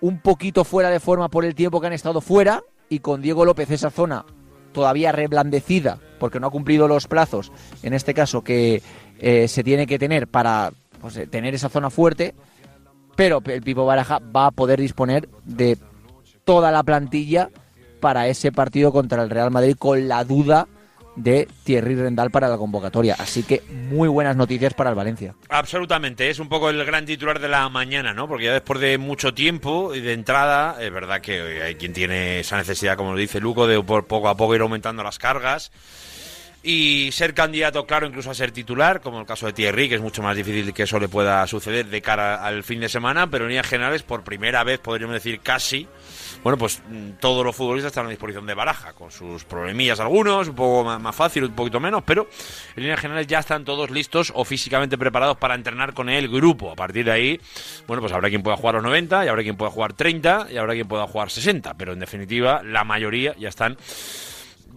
un 0.00 0.18
poquito 0.20 0.64
fuera 0.64 0.90
de 0.90 1.00
forma 1.00 1.28
por 1.28 1.44
el 1.44 1.54
tiempo 1.54 1.80
que 1.80 1.88
han 1.88 1.92
estado 1.92 2.20
fuera 2.20 2.62
y 2.88 3.00
con 3.00 3.22
Diego 3.22 3.44
López 3.44 3.70
esa 3.70 3.90
zona 3.90 4.24
todavía 4.72 5.12
reblandecida 5.12 5.98
porque 6.18 6.40
no 6.40 6.46
ha 6.46 6.50
cumplido 6.50 6.86
los 6.86 7.08
plazos, 7.08 7.50
en 7.82 7.94
este 7.94 8.14
caso 8.14 8.44
que 8.44 8.82
eh, 9.18 9.48
se 9.48 9.64
tiene 9.64 9.86
que 9.86 9.98
tener 9.98 10.28
para 10.28 10.72
pues, 11.02 11.16
eh, 11.18 11.26
tener 11.26 11.54
esa 11.54 11.68
zona 11.68 11.90
fuerte, 11.90 12.34
pero 13.16 13.42
el 13.44 13.62
Pipo 13.62 13.84
Baraja 13.84 14.20
va 14.34 14.46
a 14.46 14.50
poder 14.50 14.80
disponer 14.80 15.28
de 15.44 15.76
toda 16.44 16.70
la 16.70 16.82
plantilla 16.82 17.50
para 18.00 18.26
ese 18.28 18.50
partido 18.52 18.92
contra 18.92 19.22
el 19.22 19.30
Real 19.30 19.50
Madrid 19.50 19.76
con 19.78 20.08
la 20.08 20.24
duda 20.24 20.66
de 21.14 21.46
Thierry 21.64 21.94
Rendal 21.94 22.30
para 22.30 22.48
la 22.48 22.56
convocatoria. 22.56 23.16
Así 23.18 23.42
que 23.42 23.62
muy 23.90 24.08
buenas 24.08 24.34
noticias 24.34 24.74
para 24.74 24.90
el 24.90 24.96
Valencia. 24.96 25.34
Absolutamente, 25.48 26.30
es 26.30 26.38
un 26.38 26.48
poco 26.48 26.70
el 26.70 26.84
gran 26.84 27.04
titular 27.04 27.38
de 27.38 27.48
la 27.48 27.68
mañana, 27.68 28.14
¿no? 28.14 28.26
Porque 28.26 28.46
ya 28.46 28.52
después 28.54 28.80
de 28.80 28.96
mucho 28.96 29.34
tiempo 29.34 29.94
y 29.94 30.00
de 30.00 30.14
entrada, 30.14 30.76
es 30.80 30.90
verdad 30.90 31.20
que 31.20 31.62
hay 31.62 31.74
quien 31.74 31.92
tiene 31.92 32.40
esa 32.40 32.56
necesidad, 32.56 32.96
como 32.96 33.12
lo 33.12 33.18
dice 33.18 33.40
Luco, 33.40 33.66
de 33.66 33.82
poco 33.82 34.28
a 34.28 34.36
poco 34.36 34.54
ir 34.54 34.62
aumentando 34.62 35.02
las 35.02 35.18
cargas 35.18 35.70
y 36.62 37.10
ser 37.10 37.34
candidato, 37.34 37.86
claro, 37.86 38.06
incluso 38.06 38.30
a 38.30 38.34
ser 38.34 38.52
titular, 38.52 39.00
como 39.00 39.20
el 39.20 39.26
caso 39.26 39.46
de 39.46 39.52
Thierry, 39.52 39.88
que 39.88 39.96
es 39.96 40.00
mucho 40.00 40.22
más 40.22 40.36
difícil 40.36 40.72
que 40.72 40.84
eso 40.84 41.00
le 41.00 41.08
pueda 41.08 41.44
suceder 41.48 41.86
de 41.86 42.00
cara 42.00 42.44
al 42.44 42.62
fin 42.62 42.78
de 42.78 42.88
semana, 42.88 43.28
pero 43.28 43.44
en 43.44 43.48
líneas 43.48 43.66
generales, 43.66 44.02
por 44.02 44.22
primera 44.22 44.62
vez, 44.62 44.78
podríamos 44.78 45.14
decir 45.14 45.40
casi, 45.40 45.88
bueno, 46.44 46.56
pues 46.56 46.80
mm, 46.88 47.18
todos 47.18 47.44
los 47.44 47.56
futbolistas 47.56 47.90
están 47.90 48.06
a 48.06 48.10
disposición 48.10 48.46
de 48.46 48.54
Baraja, 48.54 48.92
con 48.92 49.10
sus 49.10 49.44
problemillas 49.44 49.98
algunos, 49.98 50.48
un 50.48 50.54
poco 50.54 50.84
más, 50.84 51.00
más 51.00 51.16
fácil, 51.16 51.44
un 51.44 51.52
poquito 51.52 51.80
menos, 51.80 52.04
pero 52.04 52.28
en 52.76 52.82
líneas 52.84 53.00
generales 53.00 53.26
ya 53.26 53.40
están 53.40 53.64
todos 53.64 53.90
listos 53.90 54.32
o 54.34 54.44
físicamente 54.44 54.96
preparados 54.96 55.38
para 55.38 55.56
entrenar 55.56 55.94
con 55.94 56.08
el 56.08 56.28
grupo. 56.28 56.70
A 56.70 56.76
partir 56.76 57.04
de 57.04 57.10
ahí, 57.10 57.40
bueno, 57.88 58.00
pues 58.00 58.12
habrá 58.12 58.28
quien 58.28 58.42
pueda 58.44 58.56
jugar 58.56 58.76
los 58.76 58.84
90, 58.84 59.24
y 59.24 59.28
habrá 59.28 59.42
quien 59.42 59.56
pueda 59.56 59.72
jugar 59.72 59.94
30, 59.94 60.46
y 60.52 60.58
habrá 60.58 60.74
quien 60.74 60.86
pueda 60.86 61.08
jugar 61.08 61.28
60, 61.28 61.74
pero 61.74 61.92
en 61.92 61.98
definitiva, 61.98 62.62
la 62.62 62.84
mayoría 62.84 63.34
ya 63.36 63.48
están 63.48 63.76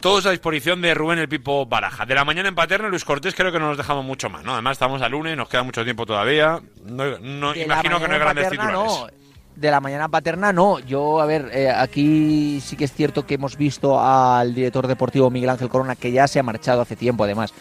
todos 0.06 0.28
a 0.28 0.30
disposición 0.30 0.84
de 0.84 0.94
Rubén 0.94 1.18
el 1.18 1.28
Pipo 1.28 1.66
Baraja. 1.66 2.06
De 2.06 2.14
la 2.14 2.24
mañana 2.24 2.48
en 2.48 2.54
Paterna, 2.54 2.90
Luis 2.90 3.04
Cortés 3.04 3.34
creo 3.34 3.52
que 3.52 3.58
no 3.58 3.70
nos 3.70 3.78
dejamos 3.78 4.06
mucho 4.06 4.30
más, 4.30 4.44
¿no? 4.44 4.54
Además 4.54 4.74
estamos 4.74 5.02
a 5.02 5.10
lunes, 5.10 5.36
nos 5.36 5.50
queda 5.50 5.64
mucho 5.64 5.84
tiempo 5.84 6.06
todavía. 6.06 6.60
No, 6.84 7.18
no- 7.18 7.56
imagino 7.56 8.00
que 8.00 8.08
no 8.08 8.14
hay 8.14 8.20
grandes 8.20 8.44
paterna, 8.46 8.68
titulares. 8.68 9.00
no. 9.00 9.08
De 9.56 9.72
la 9.72 9.80
mañana 9.80 10.08
paterna 10.08 10.54
no. 10.54 10.78
Yo, 10.78 11.20
a 11.20 11.26
ver, 11.26 11.50
eh, 11.52 11.72
aquí 11.72 12.62
sí 12.62 12.76
que 12.78 12.84
es 12.84 12.94
cierto 12.94 13.26
que 13.26 13.34
hemos 13.34 13.58
visto 13.58 14.00
al 14.00 14.54
director 14.54 14.86
deportivo 14.86 15.32
Miguel 15.32 15.50
Ángel 15.50 15.70
Corona, 15.70 15.96
que 15.96 16.12
ya 16.12 16.28
se 16.28 16.38
ha 16.40 16.44
marchado 16.44 16.82
hace 16.82 16.96
tiempo 16.96 17.24
además 17.24 17.52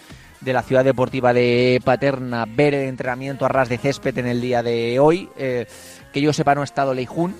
de 0.42 0.52
la 0.52 0.60
ciudad 0.62 0.84
deportiva 0.84 1.32
de 1.32 1.80
Paterna, 1.82 2.44
ver 2.46 2.74
el 2.74 2.88
entrenamiento 2.90 3.46
a 3.46 3.48
ras 3.48 3.70
de 3.70 3.78
césped 3.78 4.18
en 4.18 4.26
el 4.26 4.42
día 4.42 4.62
de 4.62 4.98
hoy. 5.00 5.30
Eh, 5.38 5.66
que 6.12 6.20
yo 6.20 6.30
sepa 6.34 6.54
no 6.54 6.60
ha 6.60 6.64
estado 6.64 6.92
Leijun. 6.92 7.34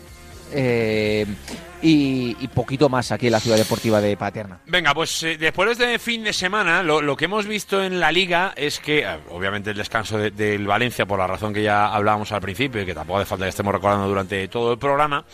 Eh, 0.53 1.26
y, 1.82 2.36
y 2.40 2.49
poquito 2.49 2.88
más 2.88 3.12
aquí 3.12 3.26
en 3.26 3.32
la 3.32 3.40
ciudad 3.40 3.57
deportiva 3.59 4.01
de 4.01 4.16
Paterna. 4.16 4.59
Venga, 4.66 4.95
pues 4.95 5.22
eh, 5.22 5.36
después 5.36 5.76
de 5.76 5.99
fin 5.99 6.24
de 6.24 6.32
semana, 6.32 6.82
lo, 6.82 7.16
que 7.16 7.26
hemos 7.26 7.47
visto 7.47 7.82
en 7.82 8.01
la 8.01 8.11
liga 8.11 8.55
es 8.57 8.80
que, 8.80 9.01
eh, 9.01 9.18
obviamente, 9.30 9.70
el 9.70 9.76
descanso 9.76 10.16
de- 10.18 10.30
del 10.30 10.66
Valencia, 10.66 11.05
por 11.07 11.18
la 11.18 11.26
razón 11.26 11.53
que 11.53 11.62
ya 11.62 11.92
hablábamos 11.92 12.32
al 12.32 12.40
principio 12.40 12.82
y 12.82 12.86
que 12.86 12.95
tampoco 12.95 13.18
hace 13.18 13.28
falta 13.28 13.45
que 13.45 13.51
estemos 13.51 13.74
recordando 13.74 14.09
durante 14.09 14.49
todo 14.49 14.72
el 14.72 14.78
programa, 14.78 15.24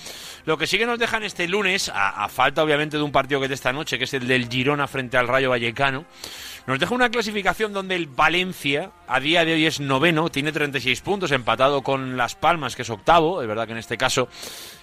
lo 0.46 0.58
que 0.58 0.66
sí 0.66 0.76
que 0.78 0.86
nos 0.86 0.98
dejan 0.98 1.22
este 1.22 1.46
lunes, 1.46 1.88
a, 1.88 2.24
a 2.24 2.28
falta 2.28 2.62
obviamente 2.64 2.96
de 2.96 3.02
un 3.02 3.12
partido 3.12 3.38
que 3.40 3.44
es 3.46 3.50
de 3.50 3.54
esta 3.54 3.72
noche, 3.72 3.98
que 3.98 4.04
es 4.04 4.14
el 4.14 4.26
del 4.26 4.48
Girona 4.48 4.88
frente 4.88 5.16
al 5.16 5.28
Rayo 5.28 5.50
Vallecano, 5.50 6.04
nos 6.70 6.78
deja 6.78 6.94
una 6.94 7.10
clasificación 7.10 7.72
donde 7.72 7.96
el 7.96 8.06
Valencia, 8.06 8.92
a 9.08 9.18
día 9.18 9.44
de 9.44 9.54
hoy 9.54 9.66
es 9.66 9.80
noveno, 9.80 10.30
tiene 10.30 10.52
36 10.52 11.00
puntos, 11.00 11.32
empatado 11.32 11.82
con 11.82 12.16
Las 12.16 12.36
Palmas, 12.36 12.76
que 12.76 12.82
es 12.82 12.90
octavo, 12.90 13.42
es 13.42 13.48
verdad 13.48 13.66
que 13.66 13.72
en 13.72 13.78
este 13.78 13.98
caso 13.98 14.28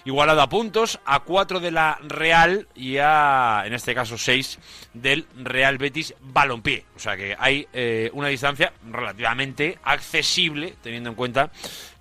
igualado 0.03 0.41
a 0.41 0.49
puntos, 0.49 0.99
a 1.05 1.21
4 1.21 1.61
de 1.61 1.71
la 1.71 1.97
Real 2.05 2.67
y 2.75 2.97
a, 2.97 3.63
en 3.65 3.71
este 3.71 3.95
caso, 3.95 4.17
6 4.17 4.59
del 4.95 5.27
Real 5.37 5.77
Betis 5.77 6.13
Balompié. 6.19 6.83
O 6.97 6.99
sea 6.99 7.15
que 7.15 7.37
hay 7.39 7.69
eh, 7.71 8.09
una 8.11 8.27
distancia 8.27 8.73
relativamente 8.91 9.79
accesible, 9.81 10.73
teniendo 10.83 11.11
en 11.11 11.15
cuenta 11.15 11.51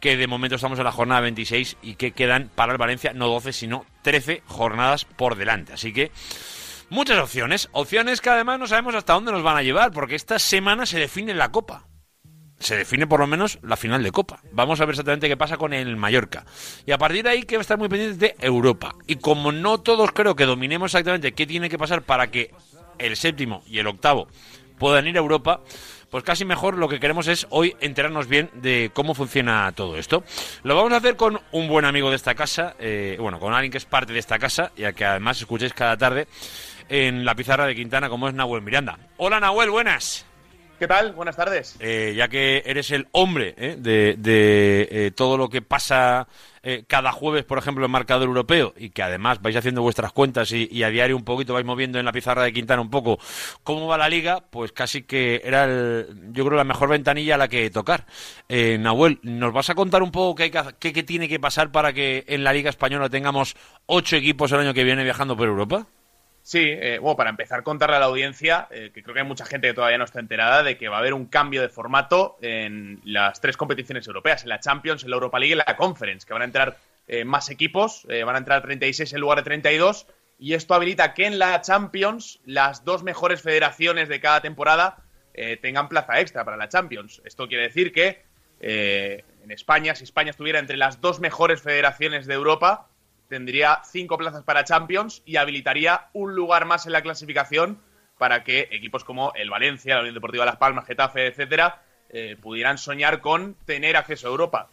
que 0.01 0.17
de 0.17 0.27
momento 0.27 0.57
estamos 0.57 0.81
en 0.81 0.85
la 0.85 0.91
jornada 0.91 1.21
26 1.21 1.77
y 1.83 1.95
que 1.95 2.11
quedan 2.11 2.51
para 2.53 2.73
el 2.73 2.79
Valencia 2.79 3.13
no 3.13 3.29
12, 3.29 3.53
sino 3.53 3.87
13 4.03 4.43
jornadas 4.47 5.05
por 5.05 5.37
delante. 5.37 5.75
Así 5.75 5.93
que 5.93 6.11
muchas 6.89 7.19
opciones, 7.19 7.69
opciones 7.73 8.21
que 8.21 8.31
además 8.31 8.59
no 8.59 8.67
sabemos 8.67 8.95
hasta 8.95 9.15
dónde 9.15 9.33
nos 9.33 9.43
van 9.43 9.57
a 9.57 9.63
llevar, 9.63 9.93
porque 9.93 10.15
esta 10.15 10.39
semana 10.39 10.87
se 10.87 10.99
define 10.99 11.35
la 11.35 11.51
Copa 11.51 11.87
se 12.59 12.77
define 12.77 13.07
por 13.07 13.21
lo 13.21 13.27
menos 13.27 13.59
la 13.63 13.77
final 13.77 14.03
de 14.03 14.13
Copa. 14.13 14.41
Vamos 14.53 14.81
a 14.81 14.87
ver 14.87 14.95
exactamente 14.95 15.29
qué 15.29 15.37
pasa 15.37 15.57
con 15.57 15.73
el 15.73 15.97
Mallorca. 15.97 16.45
Y 16.87 16.93
a 16.93 16.99
partir 16.99 17.23
de 17.23 17.31
ahí 17.31 17.43
que 17.43 17.57
estar 17.57 17.79
muy 17.79 17.89
pendientes 17.89 18.19
de 18.19 18.35
Europa. 18.41 18.95
Y 19.07 19.17
como 19.17 19.53
no 19.53 19.79
todos 19.79 20.13
creo 20.13 20.35
que 20.37 20.47
dominemos 20.47 20.93
exactamente 20.93 21.33
qué 21.33 21.47
tiene 21.47 21.69
que 21.69 21.79
pasar 21.79 22.03
para 22.03 22.29
que 22.31 22.53
el 22.99 23.17
séptimo 23.17 23.63
y 23.67 23.79
el 23.79 23.87
octavo 23.87 24.29
puedan 24.79 25.07
ir 25.07 25.17
a 25.17 25.21
Europa, 25.21 25.61
pues 26.11 26.25
casi 26.25 26.45
mejor 26.45 26.79
lo 26.79 26.89
que 26.89 27.01
queremos 27.01 27.29
es 27.29 27.47
hoy 27.51 27.77
enterarnos 27.81 28.27
bien 28.27 28.51
de 28.55 28.91
cómo 28.95 29.15
funciona 29.15 29.71
todo 29.73 29.97
esto. 29.97 30.25
Lo 30.63 30.77
vamos 30.77 30.93
a 30.93 30.97
hacer 30.97 31.17
con 31.17 31.41
un 31.53 31.69
buen 31.69 31.85
amigo 31.85 32.11
de 32.11 32.17
esta 32.17 32.35
casa, 32.35 32.75
eh, 32.79 33.17
bueno, 33.21 33.39
con 33.39 33.53
alguien 33.53 33.73
que 33.73 33.79
es 33.79 33.85
parte 33.85 34.13
de 34.13 34.19
esta 34.19 34.39
casa 34.39 34.73
y 34.77 34.85
a 34.85 34.93
que 34.93 35.05
además 35.05 35.39
escuchéis 35.39 35.73
cada 35.73 35.97
tarde 35.97 36.27
en 36.89 37.25
la 37.25 37.35
pizarra 37.35 37.67
de 37.67 37.75
Quintana 37.75 38.09
como 38.09 38.29
es 38.29 38.35
Nahuel 38.35 38.63
Miranda. 38.63 38.99
Hola 39.17 39.41
Nahuel, 39.41 39.71
buenas. 39.71 40.27
¿Qué 40.79 40.87
tal? 40.87 41.13
Buenas 41.13 41.37
tardes. 41.37 41.77
Eh, 41.81 42.13
ya 42.15 42.29
que 42.29 42.63
eres 42.67 42.91
el 42.91 43.09
hombre 43.13 43.55
¿eh? 43.57 43.77
de, 43.79 44.15
de, 44.19 44.89
eh, 44.91 45.11
todo 45.11 45.39
lo 45.39 45.49
que 45.49 45.63
pasa 45.63 46.29
eh, 46.63 46.85
cada 46.87 47.13
jueves, 47.13 47.45
por 47.45 47.57
ejemplo, 47.57 47.87
en 47.87 47.91
marcador 47.91 48.29
europeo, 48.29 48.75
y 48.77 48.91
que 48.91 49.03
además 49.03 49.41
vais 49.41 49.57
haciendo 49.57 49.81
vuestras 49.81 50.13
cuentas 50.13 50.53
y, 50.53 50.69
y 50.71 50.83
a 50.83 50.91
diario 50.91 51.17
un 51.17 51.25
poquito 51.25 51.55
vais 51.55 51.65
moviendo 51.65 51.99
en 51.99 52.05
la 52.05 52.13
pizarra 52.13 52.43
de 52.43 52.53
Quintana 52.53 52.83
un 52.83 52.91
poco 52.91 53.19
cómo 53.63 53.87
va 53.87 53.97
la 53.97 54.11
liga, 54.11 54.45
pues 54.51 54.73
casi 54.73 55.05
que 55.05 55.41
era, 55.45 55.65
el, 55.65 56.33
yo 56.33 56.45
creo, 56.45 56.59
la 56.59 56.65
mejor 56.65 56.91
ventanilla 56.91 57.37
a 57.37 57.39
la 57.39 57.49
que 57.49 57.71
tocar. 57.71 58.05
Eh, 58.51 58.77
Nahuel, 58.79 59.19
¿nos 59.23 59.55
vas 59.55 59.71
a 59.71 59.75
contar 59.75 60.03
un 60.03 60.11
poco 60.11 60.35
qué, 60.35 60.43
hay 60.43 60.51
que 60.79 60.93
qué 60.93 61.03
tiene 61.03 61.27
que 61.27 61.41
pasar 61.41 61.73
para 61.73 61.95
que 61.95 62.25
en 62.29 62.45
la 62.45 62.53
liga 62.53 62.69
española 62.69 63.09
tengamos 63.09 63.57
ocho 63.87 64.17
equipos 64.17 64.53
el 64.53 64.61
año 64.61 64.75
que 64.75 64.85
viene 64.85 65.05
viajando 65.05 65.39
por 65.39 65.49
Europa? 65.49 65.87
Sí, 66.47 66.61
eh, 66.63 67.01
bueno, 67.01 67.17
para 67.17 67.31
empezar, 67.31 67.65
contarle 67.65 67.97
a 67.97 67.99
la 67.99 68.07
audiencia, 68.07 68.69
eh, 68.71 68.93
que 68.95 69.03
creo 69.03 69.15
que 69.15 69.21
hay 69.23 69.27
mucha 69.27 69.45
gente 69.45 69.67
que 69.67 69.75
todavía 69.75 69.99
no 69.99 70.05
está 70.05 70.21
enterada, 70.21 70.63
de 70.63 70.79
que 70.79 70.89
va 70.89 70.95
a 70.95 71.01
haber 71.01 71.13
un 71.13 71.27
cambio 71.27 71.61
de 71.61 71.69
formato 71.69 72.39
en 72.41 73.01
las 73.03 73.41
tres 73.41 73.57
competiciones 73.57 74.07
europeas, 74.07 74.45
en 74.45 74.51
la 74.51 74.61
Champions, 74.61 75.03
en 75.03 75.11
la 75.11 75.17
Europa 75.17 75.41
League 75.41 75.51
y 75.51 75.59
en 75.59 75.65
la 75.67 75.77
Conference, 75.77 76.25
que 76.25 76.33
van 76.33 76.43
a 76.43 76.45
entrar 76.45 76.77
eh, 77.09 77.25
más 77.25 77.51
equipos, 77.51 78.07
eh, 78.09 78.23
van 78.23 78.37
a 78.37 78.39
entrar 78.39 78.63
36 78.63 79.13
en 79.13 79.21
lugar 79.21 79.39
de 79.39 79.43
32, 79.43 80.07
y 80.39 80.55
esto 80.55 80.75
habilita 80.75 81.15
que 81.15 81.27
en 81.27 81.41
la 81.41 81.61
Champions 81.63 82.39
las 82.45 82.85
dos 82.85 83.03
mejores 83.03 83.43
federaciones 83.43 84.09
de 84.09 84.21
cada 84.21 84.41
temporada 84.41 84.99
eh, 85.35 85.57
tengan 85.57 85.89
plaza 85.89 86.21
extra 86.21 86.45
para 86.45 86.57
la 86.57 86.69
Champions. 86.69 87.23
Esto 87.25 87.49
quiere 87.49 87.65
decir 87.65 87.93
que 87.93 88.25
en 88.61 89.51
España, 89.51 89.97
si 89.97 90.05
España 90.05 90.31
estuviera 90.31 90.61
entre 90.61 90.77
las 90.77 91.01
dos 91.01 91.19
mejores 91.19 91.61
federaciones 91.61 92.27
de 92.27 92.35
Europa, 92.35 92.89
tendría 93.29 93.81
cinco 93.85 94.19
plazas 94.19 94.45
para 94.45 94.65
Champions 94.65 95.23
y 95.25 95.37
habilitaría 95.37 96.09
un 96.13 96.35
lugar 96.35 96.65
más 96.65 96.87
en 96.87 96.93
la 96.93 97.03
clasificación 97.03 97.81
para 98.19 98.45
que 98.45 98.69
equipos 98.71 99.05
como 99.05 99.33
el 99.35 99.51
Valencia, 99.51 99.95
la 99.95 100.01
Unión 100.01 100.15
Deportiva 100.15 100.45
Las 100.45 100.57
Palmas, 100.57 100.87
Getafe, 100.87 101.27
etcétera, 101.27 101.83
eh, 102.09 102.37
pudieran 102.41 102.79
soñar 102.79 103.21
con 103.21 103.55
tener 103.67 103.97
acceso 103.97 104.29
a 104.29 104.31
Europa. 104.31 104.71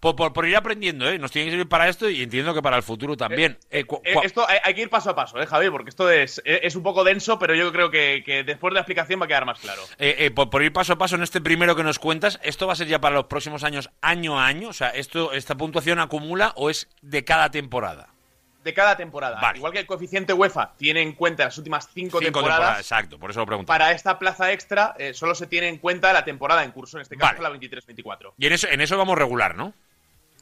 Por, 0.00 0.16
por, 0.16 0.32
por 0.32 0.46
ir 0.46 0.56
aprendiendo, 0.56 1.08
¿eh? 1.08 1.18
Nos 1.18 1.30
tiene 1.30 1.46
que 1.46 1.52
servir 1.52 1.68
para 1.68 1.88
esto 1.88 2.08
y 2.08 2.22
entiendo 2.22 2.54
que 2.54 2.62
para 2.62 2.76
el 2.76 2.82
futuro 2.82 3.16
también. 3.16 3.58
Eh, 3.70 3.80
Eh, 3.80 3.86
cua- 3.86 4.00
esto 4.24 4.48
hay, 4.48 4.58
hay 4.64 4.74
que 4.74 4.82
ir 4.82 4.90
paso 4.90 5.10
a 5.10 5.14
paso, 5.14 5.40
¿eh, 5.40 5.46
Javi? 5.46 5.70
Porque 5.70 5.90
esto 5.90 6.10
es, 6.10 6.40
eh, 6.44 6.60
es 6.62 6.76
un 6.76 6.82
poco 6.82 7.04
denso, 7.04 7.38
pero 7.38 7.54
yo 7.54 7.72
creo 7.72 7.90
que, 7.90 8.22
que 8.24 8.44
después 8.44 8.70
de 8.72 8.74
la 8.74 8.80
explicación 8.80 9.20
va 9.20 9.24
a 9.24 9.28
quedar 9.28 9.44
más 9.44 9.58
claro. 9.60 9.82
Eh, 9.98 10.16
eh, 10.18 10.30
por, 10.30 10.50
por 10.50 10.62
ir 10.62 10.72
paso 10.72 10.92
a 10.92 10.98
paso 10.98 11.16
en 11.16 11.22
este 11.22 11.40
primero 11.40 11.74
que 11.76 11.82
nos 11.82 11.98
cuentas, 11.98 12.38
¿esto 12.42 12.66
va 12.66 12.72
a 12.74 12.76
ser 12.76 12.86
ya 12.88 13.00
para 13.00 13.14
los 13.16 13.24
próximos 13.24 13.64
años, 13.64 13.90
año 14.00 14.38
a 14.40 14.46
año? 14.46 14.68
O 14.68 14.72
sea, 14.72 14.88
esto, 14.90 15.32
¿esta 15.32 15.56
puntuación 15.56 15.98
acumula 15.98 16.52
o 16.56 16.70
es 16.70 16.88
de 17.00 17.24
cada 17.24 17.50
temporada? 17.50 18.08
De 18.62 18.72
cada 18.72 18.96
temporada. 18.96 19.40
Vale. 19.40 19.58
Igual 19.58 19.72
que 19.72 19.80
el 19.80 19.86
coeficiente 19.86 20.32
UEFA 20.32 20.74
tiene 20.76 21.02
en 21.02 21.12
cuenta 21.14 21.44
las 21.44 21.58
últimas 21.58 21.88
cinco, 21.92 22.20
Cinco 22.20 22.40
temporadas, 22.40 22.78
exacto, 22.78 23.18
por 23.18 23.30
eso 23.30 23.40
lo 23.40 23.46
pregunto. 23.46 23.66
para 23.66 23.90
esta 23.90 24.18
plaza 24.18 24.52
extra 24.52 24.94
eh, 24.98 25.14
solo 25.14 25.34
se 25.34 25.46
tiene 25.48 25.68
en 25.68 25.78
cuenta 25.78 26.12
la 26.12 26.24
temporada 26.24 26.62
en 26.62 26.70
curso, 26.70 26.96
en 26.96 27.02
este 27.02 27.16
caso 27.16 27.42
Vale. 27.42 27.58
la 27.58 27.68
23-24. 27.68 28.34
Y 28.38 28.46
en 28.46 28.52
eso, 28.52 28.68
en 28.68 28.80
eso 28.80 28.96
vamos 28.96 29.18
regular, 29.18 29.56
¿no? 29.56 29.74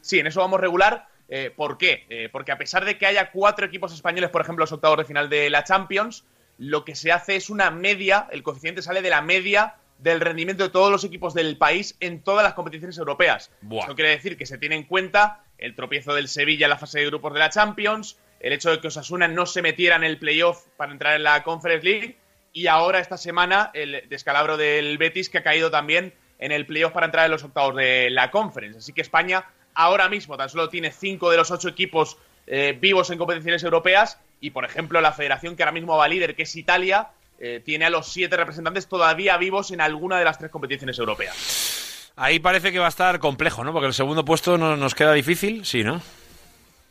Sí, 0.03 0.18
en 0.18 0.27
eso 0.27 0.41
vamos 0.41 0.61
regular. 0.61 1.09
Eh, 1.29 1.53
¿Por 1.55 1.79
qué? 1.79 2.07
Eh, 2.11 2.29
porque 2.31 2.53
a 2.53 2.59
pesar 2.59 2.85
de 2.85 2.99
que 2.99 3.07
haya 3.07 3.31
cuatro 3.31 3.64
equipos 3.64 3.95
españoles, 3.95 4.31
por 4.31 4.43
ejemplo, 4.43 4.64
los 4.64 4.73
octavos 4.73 4.99
de 4.99 5.05
final 5.05 5.31
de 5.31 5.49
la 5.49 5.64
Champions, 5.64 6.25
lo 6.59 6.85
que 6.85 6.95
se 6.97 7.12
hace 7.12 7.37
es 7.37 7.49
una 7.49 7.71
media, 7.71 8.27
el 8.33 8.43
coeficiente 8.43 8.83
sale 8.83 9.01
de 9.01 9.11
la 9.11 9.23
media 9.23 9.77
del 9.99 10.21
rendimiento 10.21 10.64
de 10.64 10.71
todos 10.71 10.91
los 10.91 11.05
equipos 11.05 11.35
del 11.35 11.57
país 11.57 11.97
en 12.01 12.23
todas 12.23 12.43
las 12.43 12.55
competiciones 12.55 12.99
europeas. 12.99 13.51
Buah. 13.61 13.85
Eso 13.85 13.95
quiere 13.95 14.11
decir 14.11 14.37
que 14.37 14.47
se 14.47 14.59
tiene 14.59 14.75
en 14.75 14.85
cuenta 14.85 15.45
el 15.61 15.74
tropiezo 15.74 16.14
del 16.14 16.28
Sevilla 16.28 16.66
en 16.66 16.70
la 16.70 16.78
fase 16.78 16.98
de 16.98 17.06
grupos 17.06 17.32
de 17.32 17.38
la 17.38 17.50
Champions, 17.50 18.18
el 18.40 18.52
hecho 18.52 18.70
de 18.70 18.80
que 18.80 18.88
Osasuna 18.88 19.28
no 19.28 19.46
se 19.46 19.62
metiera 19.62 19.96
en 19.96 20.04
el 20.04 20.18
playoff 20.18 20.64
para 20.76 20.92
entrar 20.92 21.14
en 21.14 21.22
la 21.22 21.42
Conference 21.42 21.84
League 21.86 22.16
y 22.52 22.66
ahora 22.66 22.98
esta 22.98 23.16
semana 23.16 23.70
el 23.74 24.04
descalabro 24.08 24.56
del 24.56 24.98
Betis 24.98 25.28
que 25.28 25.38
ha 25.38 25.42
caído 25.42 25.70
también 25.70 26.12
en 26.38 26.52
el 26.52 26.66
playoff 26.66 26.92
para 26.92 27.06
entrar 27.06 27.26
en 27.26 27.30
los 27.30 27.44
octavos 27.44 27.76
de 27.76 28.11
la 28.11 28.30
Conference. 28.30 28.78
Así 28.78 28.92
que 28.92 29.02
España 29.02 29.44
ahora 29.74 30.08
mismo 30.08 30.36
tan 30.36 30.48
solo 30.48 30.68
tiene 30.68 30.90
cinco 30.90 31.30
de 31.30 31.36
los 31.36 31.50
ocho 31.50 31.68
equipos 31.68 32.16
eh, 32.46 32.76
vivos 32.80 33.11
en 33.11 33.18
competiciones 33.18 33.62
europeas 33.62 34.18
y, 34.40 34.50
por 34.50 34.64
ejemplo, 34.64 35.00
la 35.00 35.12
federación 35.12 35.54
que 35.54 35.62
ahora 35.62 35.72
mismo 35.72 35.96
va 35.96 36.08
líder, 36.08 36.34
que 36.34 36.42
es 36.42 36.56
Italia, 36.56 37.11
eh, 37.38 37.62
tiene 37.64 37.84
a 37.84 37.90
los 37.90 38.12
siete 38.12 38.36
representantes 38.36 38.88
todavía 38.88 39.36
vivos 39.36 39.70
en 39.70 39.80
alguna 39.80 40.18
de 40.18 40.24
las 40.24 40.38
tres 40.38 40.50
competiciones 40.50 40.98
europeas. 40.98 41.80
Ahí 42.21 42.39
parece 42.39 42.71
que 42.71 42.79
va 42.79 42.85
a 42.85 42.91
estar 42.91 43.18
complejo, 43.18 43.64
¿no? 43.64 43.73
Porque 43.73 43.87
el 43.87 43.95
segundo 43.95 44.27
puesto 44.27 44.59
no, 44.59 44.77
nos 44.77 44.95
queda 44.95 45.14
difícil, 45.14 45.64
sí, 45.64 45.83
¿no? 45.83 46.03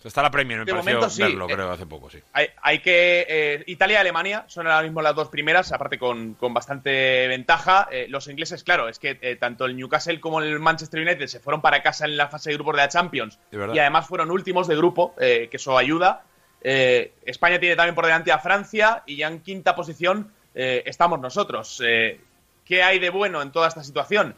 Está 0.04 0.24
la 0.24 0.32
Premier, 0.32 0.60
me 0.60 0.66
De 0.66 0.72
pareció 0.72 0.94
momento 0.94 1.10
sí, 1.10 1.22
verlo, 1.22 1.46
eh, 1.48 1.54
creo, 1.54 1.72
hace 1.72 1.86
poco, 1.86 2.10
sí. 2.10 2.18
Hay, 2.34 2.48
hay 2.64 2.80
que. 2.80 3.28
eh, 3.30 3.64
Italia 3.68 3.98
y 3.98 4.02
Alemania 4.02 4.46
son 4.48 4.66
ahora 4.66 4.82
mismo 4.82 5.04
las 5.04 5.14
dos 5.14 5.28
primeras, 5.28 5.72
aparte 5.72 6.00
con, 6.00 6.34
con 6.34 6.52
bastante 6.52 7.28
ventaja. 7.28 7.88
Eh, 7.92 8.08
los 8.10 8.28
ingleses, 8.28 8.64
claro, 8.64 8.90
es 8.90 8.98
que 8.98 9.14
tanto 9.40 9.66
el 9.66 9.78
Newcastle 9.78 10.20
como 10.20 10.42
el 10.42 10.58
Manchester 10.60 11.02
United 11.02 11.28
se 11.28 11.40
fueron 11.40 11.62
para 11.62 11.84
casa 11.84 12.06
en 12.06 12.18
la 12.18 12.28
fase 12.30 12.50
de 12.50 12.56
grupos 12.56 12.74
de 12.74 12.82
la 12.82 12.88
Champions 12.90 13.38
De 13.52 13.70
y 13.76 13.78
además 13.78 14.08
fueron 14.08 14.32
últimos 14.32 14.68
de 14.68 14.78
grupo, 14.78 15.14
eh, 15.20 15.48
que 15.52 15.58
eso 15.58 15.78
ayuda. 15.78 16.24
España 16.62 17.60
tiene 17.60 17.76
también 17.76 17.94
por 17.94 18.06
delante 18.06 18.32
a 18.32 18.40
Francia 18.40 19.04
y 19.06 19.18
ya 19.18 19.28
en 19.28 19.42
quinta 19.42 19.76
posición 19.76 20.34
estamos 20.56 21.20
nosotros. 21.20 21.84
¿Qué 22.66 22.84
hay 22.84 22.98
de 22.98 23.12
bueno 23.12 23.44
en 23.44 23.52
toda 23.52 23.68
esta 23.68 23.84
situación? 23.84 24.34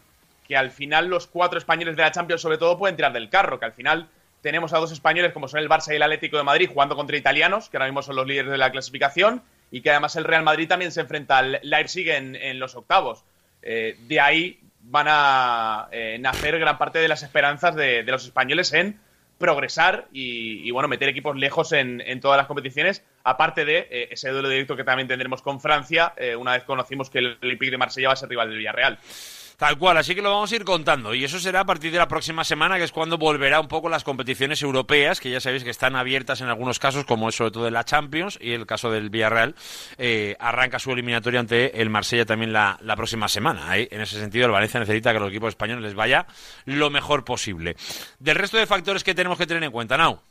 Que 0.52 0.58
al 0.58 0.70
final 0.70 1.08
los 1.08 1.28
cuatro 1.28 1.58
españoles 1.58 1.96
de 1.96 2.02
la 2.02 2.12
Champions, 2.12 2.42
sobre 2.42 2.58
todo, 2.58 2.78
pueden 2.78 2.98
tirar 2.98 3.14
del 3.14 3.30
carro, 3.30 3.58
que 3.58 3.64
al 3.64 3.72
final 3.72 4.10
tenemos 4.42 4.74
a 4.74 4.80
dos 4.80 4.92
españoles 4.92 5.32
como 5.32 5.48
son 5.48 5.62
el 5.62 5.70
Barça 5.70 5.94
y 5.94 5.96
el 5.96 6.04
Atlético 6.04 6.36
de 6.36 6.44
Madrid 6.44 6.70
jugando 6.70 6.98
contra 6.98 7.16
italianos, 7.16 7.70
que 7.70 7.78
ahora 7.78 7.86
mismo 7.86 8.02
son 8.02 8.18
los 8.18 8.28
líderes 8.28 8.52
de 8.52 8.58
la 8.58 8.70
clasificación, 8.70 9.44
y 9.72 9.80
que 9.80 9.92
además 9.92 10.18
el 10.18 10.26
Real 10.26 10.44
Madrid 10.44 10.68
también 10.68 10.92
se 10.92 11.00
enfrenta 11.00 11.38
al 11.38 11.62
Leipzig 11.64 12.06
en, 12.10 12.60
los 12.60 12.76
octavos. 12.76 13.24
Eh, 13.62 13.96
de 14.10 14.20
ahí 14.20 14.60
van 14.82 15.06
a 15.08 15.88
eh, 15.94 16.18
nacer 16.20 16.60
gran 16.60 16.78
parte 16.78 17.00
de 17.00 17.08
las 17.08 17.24
esperanzas 17.24 17.74
de, 17.74 18.04
los 18.04 18.26
españoles 18.26 18.74
en 18.74 19.00
progresar 19.38 20.10
y, 20.12 20.70
bueno, 20.72 20.90
meter 20.90 21.08
equipos 21.08 21.38
lejos 21.38 21.72
en, 21.72 22.02
en 22.02 22.20
todas 22.20 22.36
las 22.36 22.48
competiciones, 22.48 23.06
aparte 23.24 23.64
de 23.64 23.88
eh, 23.90 24.08
ese 24.12 24.32
duelo 24.32 24.50
directo 24.50 24.76
que 24.76 24.84
también 24.84 25.08
tendremos 25.08 25.42
con 25.42 25.62
Francia, 25.62 26.14
una 26.38 26.52
vez 26.52 26.66
conocimos 26.66 27.10
que 27.10 27.20
el 27.20 27.38
Olympique 27.42 27.72
de 27.72 27.78
Marsella 27.78 28.10
va 28.10 28.14
a 28.16 28.18
ser 28.18 28.28
rival 28.28 28.50
del 28.50 28.58
Villarreal. 28.58 29.00
Tal 29.62 29.78
cual, 29.78 29.96
así 29.98 30.16
que 30.16 30.24
lo 30.24 30.32
vamos 30.32 30.52
a 30.52 30.56
ir 30.56 30.66
contando. 30.66 31.14
Y 31.14 31.24
eso 31.24 31.40
será 31.40 31.60
a 31.60 31.66
partir 31.66 31.92
de 31.92 32.00
la 32.00 32.08
próxima 32.08 32.44
semana, 32.44 32.80
que 32.80 32.84
es 32.84 32.92
cuando 32.92 33.20
volverá 33.20 33.60
un 33.60 33.68
poco 33.68 33.90
las 33.90 34.04
competiciones 34.04 34.64
europeas, 34.64 35.20
que 35.20 35.30
ya 35.30 35.40
sabéis 35.40 35.64
que 35.64 35.70
están 35.70 35.96
abiertas 35.96 36.42
en 36.42 36.48
algunos 36.48 36.80
casos, 36.80 37.06
como 37.06 37.30
es 37.30 37.36
sobre 37.36 37.52
todo 37.52 37.66
de 37.66 37.70
la 37.70 37.84
Champions 37.84 38.40
y 38.42 38.54
el 38.54 38.66
caso 38.66 38.90
del 38.90 39.12
Villarreal. 39.12 39.54
eh, 40.00 40.36
arranca 40.40 40.80
su 40.80 40.92
eliminatoria 40.92 41.42
ante 41.42 41.80
el 41.80 41.92
Marsella 41.92 42.26
también 42.26 42.52
la, 42.52 42.80
próxima 42.96 43.28
semana. 43.28 43.78
En 43.78 44.02
ese 44.02 44.20
sentido, 44.20 44.48
el 44.48 44.52
Valencia 44.52 44.80
necesita 44.80 45.14
que 45.14 45.20
los 45.20 45.30
equipos 45.30 45.50
españoles 45.50 45.84
les 45.84 45.94
vaya 45.94 46.26
lo 46.66 46.90
mejor 46.90 47.24
posible. 47.24 47.76
Del 48.18 48.38
resto 48.38 48.58
de 48.58 48.66
factores 48.66 49.04
que 49.04 49.14
tenemos 49.14 49.38
que 49.38 49.46
tener 49.46 49.64
en 49.64 49.70
cuenta, 49.70 49.96
Nau. 49.96 50.22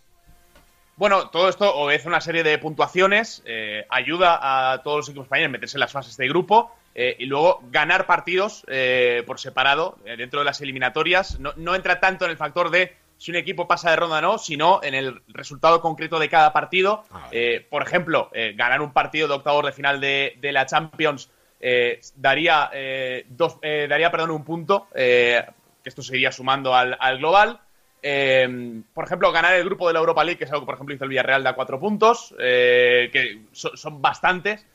Bueno, 0.97 1.28
todo 1.28 1.49
esto 1.49 1.72
obedece 1.76 2.09
una 2.09 2.20
serie 2.20 2.43
de 2.43 2.59
puntuaciones, 2.59 3.45
eh, 3.47 3.87
ayuda 3.91 4.72
a 4.72 4.83
todos 4.83 4.97
los 4.97 5.09
equipos 5.09 5.26
españoles 5.26 5.51
a 5.51 5.53
meterse 5.53 5.76
en 5.76 5.81
las 5.83 5.93
fases 5.93 6.16
de 6.16 6.26
grupo 6.26 6.72
eh, 6.95 7.16
y 7.18 7.26
luego 7.26 7.61
ganar 7.70 8.07
partidos 8.07 8.64
eh, 8.68 9.22
por 9.26 9.38
separado 9.38 9.99
eh, 10.05 10.16
dentro 10.16 10.41
de 10.41 10.45
las 10.47 10.61
eliminatorias. 10.61 11.38
No, 11.41 11.53
no, 11.57 11.74
entra 11.74 12.01
tanto 12.01 12.24
en 12.24 12.30
el 12.32 12.36
factor 12.36 12.70
de 12.70 12.97
si 13.16 13.30
un 13.30 13.36
equipo 13.36 13.68
pasa 13.68 13.91
de 13.91 13.97
ronda 13.97 14.18
o 14.18 14.22
no, 14.22 14.38
sino 14.38 14.80
en 14.82 14.95
el 14.95 15.20
resultado 15.28 15.80
concreto 15.80 16.18
de 16.18 16.28
cada 16.28 16.53
partido. 16.53 17.05
Ah, 17.12 17.28
por 17.68 17.82
ejemplo, 17.82 18.30
ganar 18.55 18.80
un 18.80 18.93
partido 18.93 19.28
de 19.28 19.34
octavos 19.34 19.66
de 19.66 19.72
final 19.72 20.01
de, 20.01 20.36
de 20.41 20.53
la 20.53 20.64
Champions 20.66 21.30
eh, 21.61 22.01
daría, 22.16 22.70
eh, 22.72 23.26
dos, 23.28 23.59
daría 23.61 24.11
perdón, 24.11 24.30
un 24.30 24.45
punto, 24.45 24.88
eh, 24.95 25.45
que 25.82 25.88
esto 25.91 26.03
se 26.03 26.16
iría 26.16 26.32
sumando 26.32 26.74
al, 26.74 26.97
al 26.99 27.18
global. 27.18 27.61
Por 28.95 29.05
ejemplo, 29.05 29.32
ganar 29.32 29.55
el 29.55 29.64
grupo 29.64 29.86
de 29.88 29.93
la 29.95 30.01
Europa 30.01 30.24
League, 30.24 30.38
que 30.38 30.45
es 30.45 30.51
algo 30.51 30.62
que, 30.62 30.66
por 30.66 30.74
ejemplo, 30.76 30.95
hizo 30.95 31.05
el 31.05 31.11
Villarreal, 31.11 31.43
da 31.43 31.55
cuatro 31.55 31.78
puntos, 31.78 32.34
eh, 32.38 33.11
que 33.12 33.43
so- 33.53 33.76
son 33.76 34.01
bastantes. 34.01 34.66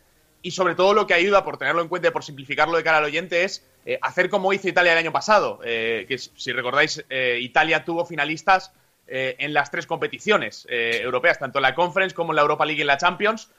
Y 0.45 0.51
sobre 0.51 0.75
todo 0.75 0.93
lo 0.93 1.07
que 1.07 1.15
ayuda, 1.15 1.43
por 1.43 1.57
tenerlo 1.57 1.81
en 1.81 1.87
cuenta 1.87 2.09
y 2.09 2.11
por 2.11 2.23
simplificarlo 2.23 2.77
de 2.77 2.83
cara 2.83 2.99
al 2.99 3.03
oyente, 3.05 3.43
es 3.43 3.65
eh, 3.83 3.97
hacer 4.03 4.29
como 4.29 4.53
hizo 4.53 4.67
Italia 4.69 4.91
el 4.91 4.99
año 4.99 5.11
pasado. 5.11 5.59
eh, 5.63 6.05
que 6.07 6.19
si 6.19 6.51
recordáis, 6.51 7.03
eh, 7.09 7.39
Italia 7.41 7.83
tuvo 7.83 8.05
finalistas 8.05 8.71
en 9.07 9.53
las 9.53 9.69
tres 9.71 9.85
competiciones 9.87 10.67
europeas, 10.69 11.37
tanto 11.37 11.59
en 11.59 11.63
la 11.63 11.75
Conference 11.75 12.15
como 12.15 12.31
en 12.31 12.37
la 12.37 12.41
Europa 12.41 12.65
League 12.65 12.79
y 12.79 12.81
en 12.81 12.87
la 12.87 12.97
Champions. 12.97 13.51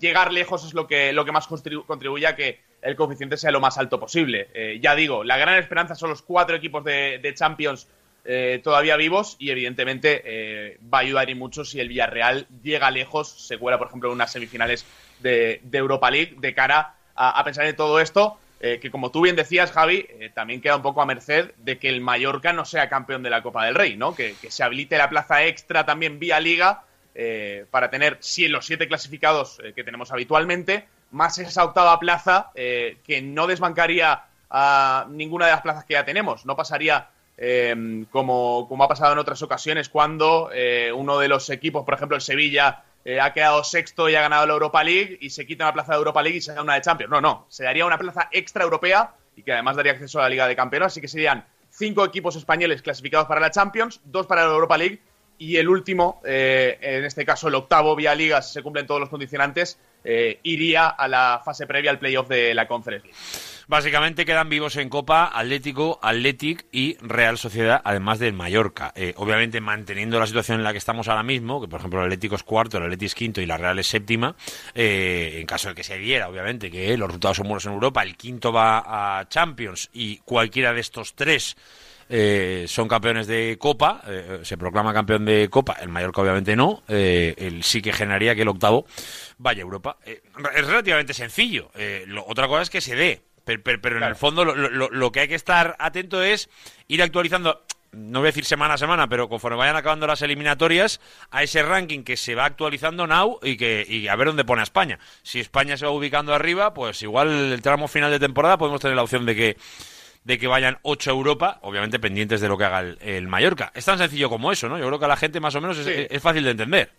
Llegar 0.00 0.32
lejos 0.32 0.64
es 0.64 0.72
lo 0.72 0.86
que, 0.86 1.12
lo 1.12 1.26
que 1.26 1.32
más 1.32 1.46
contribu- 1.46 1.84
contribuye 1.84 2.26
a 2.26 2.34
que 2.34 2.60
el 2.80 2.96
coeficiente 2.96 3.36
sea 3.36 3.50
lo 3.50 3.60
más 3.60 3.76
alto 3.76 4.00
posible. 4.00 4.48
Ya 4.80 4.94
digo, 4.94 5.24
la 5.24 5.36
gran 5.36 5.58
esperanza 5.58 5.94
son 5.94 6.08
los 6.08 6.22
cuatro 6.22 6.56
equipos 6.56 6.84
de 6.84 7.32
Champions 7.34 7.86
eh, 8.30 8.60
todavía 8.62 8.98
vivos 8.98 9.36
y 9.38 9.48
evidentemente 9.48 10.20
eh, 10.22 10.78
va 10.92 10.98
a 10.98 11.00
ayudar 11.00 11.30
y 11.30 11.34
mucho 11.34 11.64
si 11.64 11.80
el 11.80 11.88
Villarreal 11.88 12.46
llega 12.62 12.90
lejos, 12.90 13.26
se 13.30 13.56
cuela 13.56 13.78
por 13.78 13.86
ejemplo 13.86 14.10
en 14.10 14.16
unas 14.16 14.30
semifinales 14.30 14.84
de, 15.20 15.62
Europa 15.72 16.10
League 16.10 16.34
de 16.36 16.52
cara 16.52 16.94
a, 17.14 17.42
pensar 17.42 17.64
en 17.64 17.74
todo 17.74 18.00
esto, 18.00 18.38
eh, 18.60 18.80
que 18.82 18.90
como 18.90 19.10
tú 19.10 19.22
bien 19.22 19.34
decías 19.34 19.72
Javi, 19.72 20.06
también 20.34 20.60
queda 20.60 20.76
un 20.76 20.82
poco 20.82 21.00
a 21.00 21.06
merced 21.06 21.52
de 21.56 21.78
que 21.78 21.88
el 21.88 22.02
Mallorca 22.02 22.52
no 22.52 22.66
sea 22.66 22.90
campeón 22.90 23.22
de 23.22 23.30
la 23.30 23.42
Copa 23.42 23.64
del 23.64 23.74
Rey, 23.74 23.96
¿no? 23.96 24.14
que, 24.14 24.34
se 24.34 24.62
habilite 24.62 24.98
la 24.98 25.08
plaza 25.08 25.46
extra 25.46 25.86
también 25.86 26.18
vía 26.18 26.38
liga 26.38 26.82
para 27.70 27.88
tener 27.88 28.18
si 28.20 28.46
los 28.46 28.66
siete 28.66 28.88
clasificados 28.88 29.58
que 29.74 29.84
tenemos 29.84 30.12
habitualmente, 30.12 30.86
más 31.12 31.38
esa 31.38 31.64
octava 31.64 31.98
plaza 31.98 32.50
que 32.54 33.22
no 33.22 33.46
desbancaría 33.46 34.24
a 34.50 35.06
ninguna 35.08 35.46
de 35.46 35.52
las 35.52 35.62
plazas 35.62 35.86
que 35.86 35.94
ya 35.94 36.04
tenemos, 36.04 36.44
no 36.44 36.54
pasaría 36.54 37.08
eh, 37.38 38.04
como, 38.10 38.66
como 38.68 38.84
ha 38.84 38.88
pasado 38.88 39.12
en 39.12 39.18
otras 39.18 39.40
ocasiones 39.42 39.88
cuando 39.88 40.50
eh, 40.52 40.92
uno 40.92 41.18
de 41.18 41.28
los 41.28 41.48
equipos, 41.50 41.84
por 41.84 41.94
ejemplo 41.94 42.16
el 42.16 42.22
Sevilla, 42.22 42.82
eh, 43.04 43.20
ha 43.20 43.32
quedado 43.32 43.62
sexto 43.64 44.08
y 44.08 44.16
ha 44.16 44.20
ganado 44.20 44.46
la 44.46 44.52
Europa 44.54 44.82
League 44.82 45.16
y 45.20 45.30
se 45.30 45.46
quita 45.46 45.64
una 45.64 45.72
plaza 45.72 45.92
de 45.92 45.98
Europa 45.98 46.20
League 46.20 46.38
y 46.38 46.40
se 46.40 46.52
da 46.52 46.62
una 46.62 46.74
de 46.74 46.80
Champions. 46.80 47.10
No, 47.10 47.20
no, 47.20 47.46
se 47.48 47.64
daría 47.64 47.86
una 47.86 47.96
plaza 47.96 48.28
extra 48.32 48.64
europea 48.64 49.14
y 49.36 49.42
que 49.44 49.52
además 49.52 49.76
daría 49.76 49.92
acceso 49.92 50.18
a 50.18 50.24
la 50.24 50.28
Liga 50.28 50.48
de 50.48 50.56
Campeones, 50.56 50.88
así 50.88 51.00
que 51.00 51.08
serían 51.08 51.46
cinco 51.70 52.04
equipos 52.04 52.34
españoles 52.34 52.82
clasificados 52.82 53.28
para 53.28 53.40
la 53.40 53.50
Champions, 53.52 54.00
dos 54.04 54.26
para 54.26 54.44
la 54.44 54.52
Europa 54.52 54.76
League 54.76 55.00
y 55.38 55.56
el 55.56 55.68
último, 55.68 56.20
eh, 56.24 56.76
en 56.80 57.04
este 57.04 57.24
caso 57.24 57.46
el 57.46 57.54
octavo 57.54 57.94
vía 57.94 58.14
Liga, 58.14 58.42
si 58.42 58.52
se 58.52 58.62
cumplen 58.62 58.86
todos 58.86 59.00
los 59.00 59.08
condicionantes, 59.08 59.78
eh, 60.02 60.40
iría 60.42 60.88
a 60.88 61.06
la 61.06 61.40
fase 61.44 61.66
previa 61.66 61.92
al 61.92 62.00
playoff 62.00 62.28
de 62.28 62.52
la 62.54 62.66
Conference 62.66 63.06
League. 63.06 63.18
Básicamente 63.68 64.24
quedan 64.24 64.48
vivos 64.48 64.76
en 64.76 64.88
Copa 64.88 65.30
Atlético, 65.32 65.98
Athletic 66.00 66.64
y 66.72 66.96
Real 67.02 67.36
Sociedad, 67.36 67.82
además 67.84 68.18
del 68.18 68.32
Mallorca. 68.32 68.94
Eh, 68.96 69.12
obviamente 69.16 69.60
manteniendo 69.60 70.18
la 70.18 70.26
situación 70.26 70.56
en 70.56 70.64
la 70.64 70.72
que 70.72 70.78
estamos 70.78 71.06
ahora 71.06 71.22
mismo, 71.22 71.60
que 71.60 71.68
por 71.68 71.80
ejemplo 71.80 72.00
el 72.00 72.06
Atlético 72.06 72.34
es 72.36 72.42
cuarto, 72.44 72.78
el 72.78 72.84
Atlético 72.84 73.08
es 73.08 73.14
quinto 73.14 73.42
y 73.42 73.46
la 73.46 73.58
Real 73.58 73.78
es 73.78 73.86
séptima, 73.86 74.34
eh, 74.74 75.36
en 75.38 75.46
caso 75.46 75.68
de 75.68 75.74
que 75.74 75.84
se 75.84 75.98
diera, 75.98 76.30
obviamente, 76.30 76.70
que 76.70 76.96
los 76.96 77.08
resultados 77.08 77.36
son 77.36 77.48
buenos 77.48 77.66
en 77.66 77.72
Europa, 77.74 78.02
el 78.02 78.16
quinto 78.16 78.54
va 78.54 79.18
a 79.20 79.28
Champions 79.28 79.90
y 79.92 80.16
cualquiera 80.24 80.72
de 80.72 80.80
estos 80.80 81.14
tres 81.14 81.54
eh, 82.08 82.64
son 82.68 82.88
campeones 82.88 83.26
de 83.26 83.58
Copa, 83.60 84.00
eh, 84.06 84.40
se 84.44 84.56
proclama 84.56 84.94
campeón 84.94 85.26
de 85.26 85.50
Copa, 85.50 85.74
el 85.82 85.90
Mallorca 85.90 86.22
obviamente 86.22 86.56
no, 86.56 86.84
eh, 86.88 87.34
el 87.36 87.62
sí 87.62 87.82
que 87.82 87.92
generaría 87.92 88.34
que 88.34 88.40
el 88.42 88.48
octavo 88.48 88.86
vaya 89.36 89.60
a 89.60 89.64
Europa. 89.64 89.98
Eh, 90.06 90.22
es 90.56 90.66
relativamente 90.66 91.12
sencillo, 91.12 91.70
eh, 91.74 92.04
lo- 92.06 92.24
otra 92.26 92.48
cosa 92.48 92.62
es 92.62 92.70
que 92.70 92.80
se 92.80 92.96
dé, 92.96 93.27
pero, 93.48 93.62
pero- 93.62 93.80
pero 93.80 93.96
en 93.98 94.04
el 94.04 94.14
fondo 94.16 94.44
lo, 94.44 94.54
lo- 94.54 94.90
lo 94.90 95.12
que 95.12 95.20
hay 95.20 95.28
que 95.28 95.34
estar 95.34 95.74
atento 95.78 96.22
es 96.22 96.48
ir 96.88 97.02
actualizando. 97.02 97.64
no 97.90 98.18
voy 98.20 98.26
a 98.26 98.32
decir 98.32 98.44
semana 98.44 98.74
a 98.74 98.78
semana, 98.78 99.08
pero 99.08 99.30
conforme 99.30 99.56
vayan 99.56 99.74
acabando 99.76 100.06
las 100.06 100.20
eliminatorias, 100.20 101.00
a 101.30 101.42
ese 101.42 101.62
ranking 101.62 102.02
que 102.04 102.18
se 102.18 102.34
va 102.34 102.44
actualizando 102.44 103.06
now 103.06 103.38
y 103.42 103.56
que 103.56 103.86
y 103.88 104.08
a 104.08 104.14
ver 104.16 104.26
dónde 104.28 104.44
pone 104.44 104.60
a 104.60 104.64
España. 104.64 104.98
Si 105.22 105.40
España 105.40 105.74
se 105.78 105.86
va 105.86 105.90
ubicando 105.92 106.34
arriba, 106.34 106.74
pues 106.74 107.00
igual 107.02 107.28
el 107.52 107.62
tramo 107.62 107.88
final 107.88 108.10
de 108.10 108.18
temporada 108.20 108.58
podemos 108.58 108.82
tener 108.82 108.94
la 108.94 109.02
opción 109.04 109.24
de 109.24 109.34
que 109.34 109.56
de 110.24 110.38
que 110.38 110.46
vayan 110.46 110.76
ocho 110.82 111.10
a 111.10 111.14
Europa, 111.14 111.58
obviamente 111.62 111.98
pendientes 111.98 112.42
de 112.42 112.48
lo 112.48 112.58
que 112.58 112.64
haga 112.64 112.80
el, 112.80 112.98
el 113.00 113.26
Mallorca. 113.26 113.72
Es 113.74 113.86
tan 113.86 113.96
sencillo 113.96 114.28
como 114.28 114.52
eso, 114.52 114.68
¿no? 114.68 114.76
Yo 114.78 114.86
creo 114.88 114.98
que 114.98 115.04
a 115.06 115.08
la 115.08 115.16
gente 115.16 115.40
más 115.40 115.54
o 115.54 115.60
menos 115.62 115.78
es, 115.78 115.86
Sí. 115.86 116.06
es 116.10 116.22
fácil 116.22 116.44
de 116.44 116.50
entender. 116.50 116.90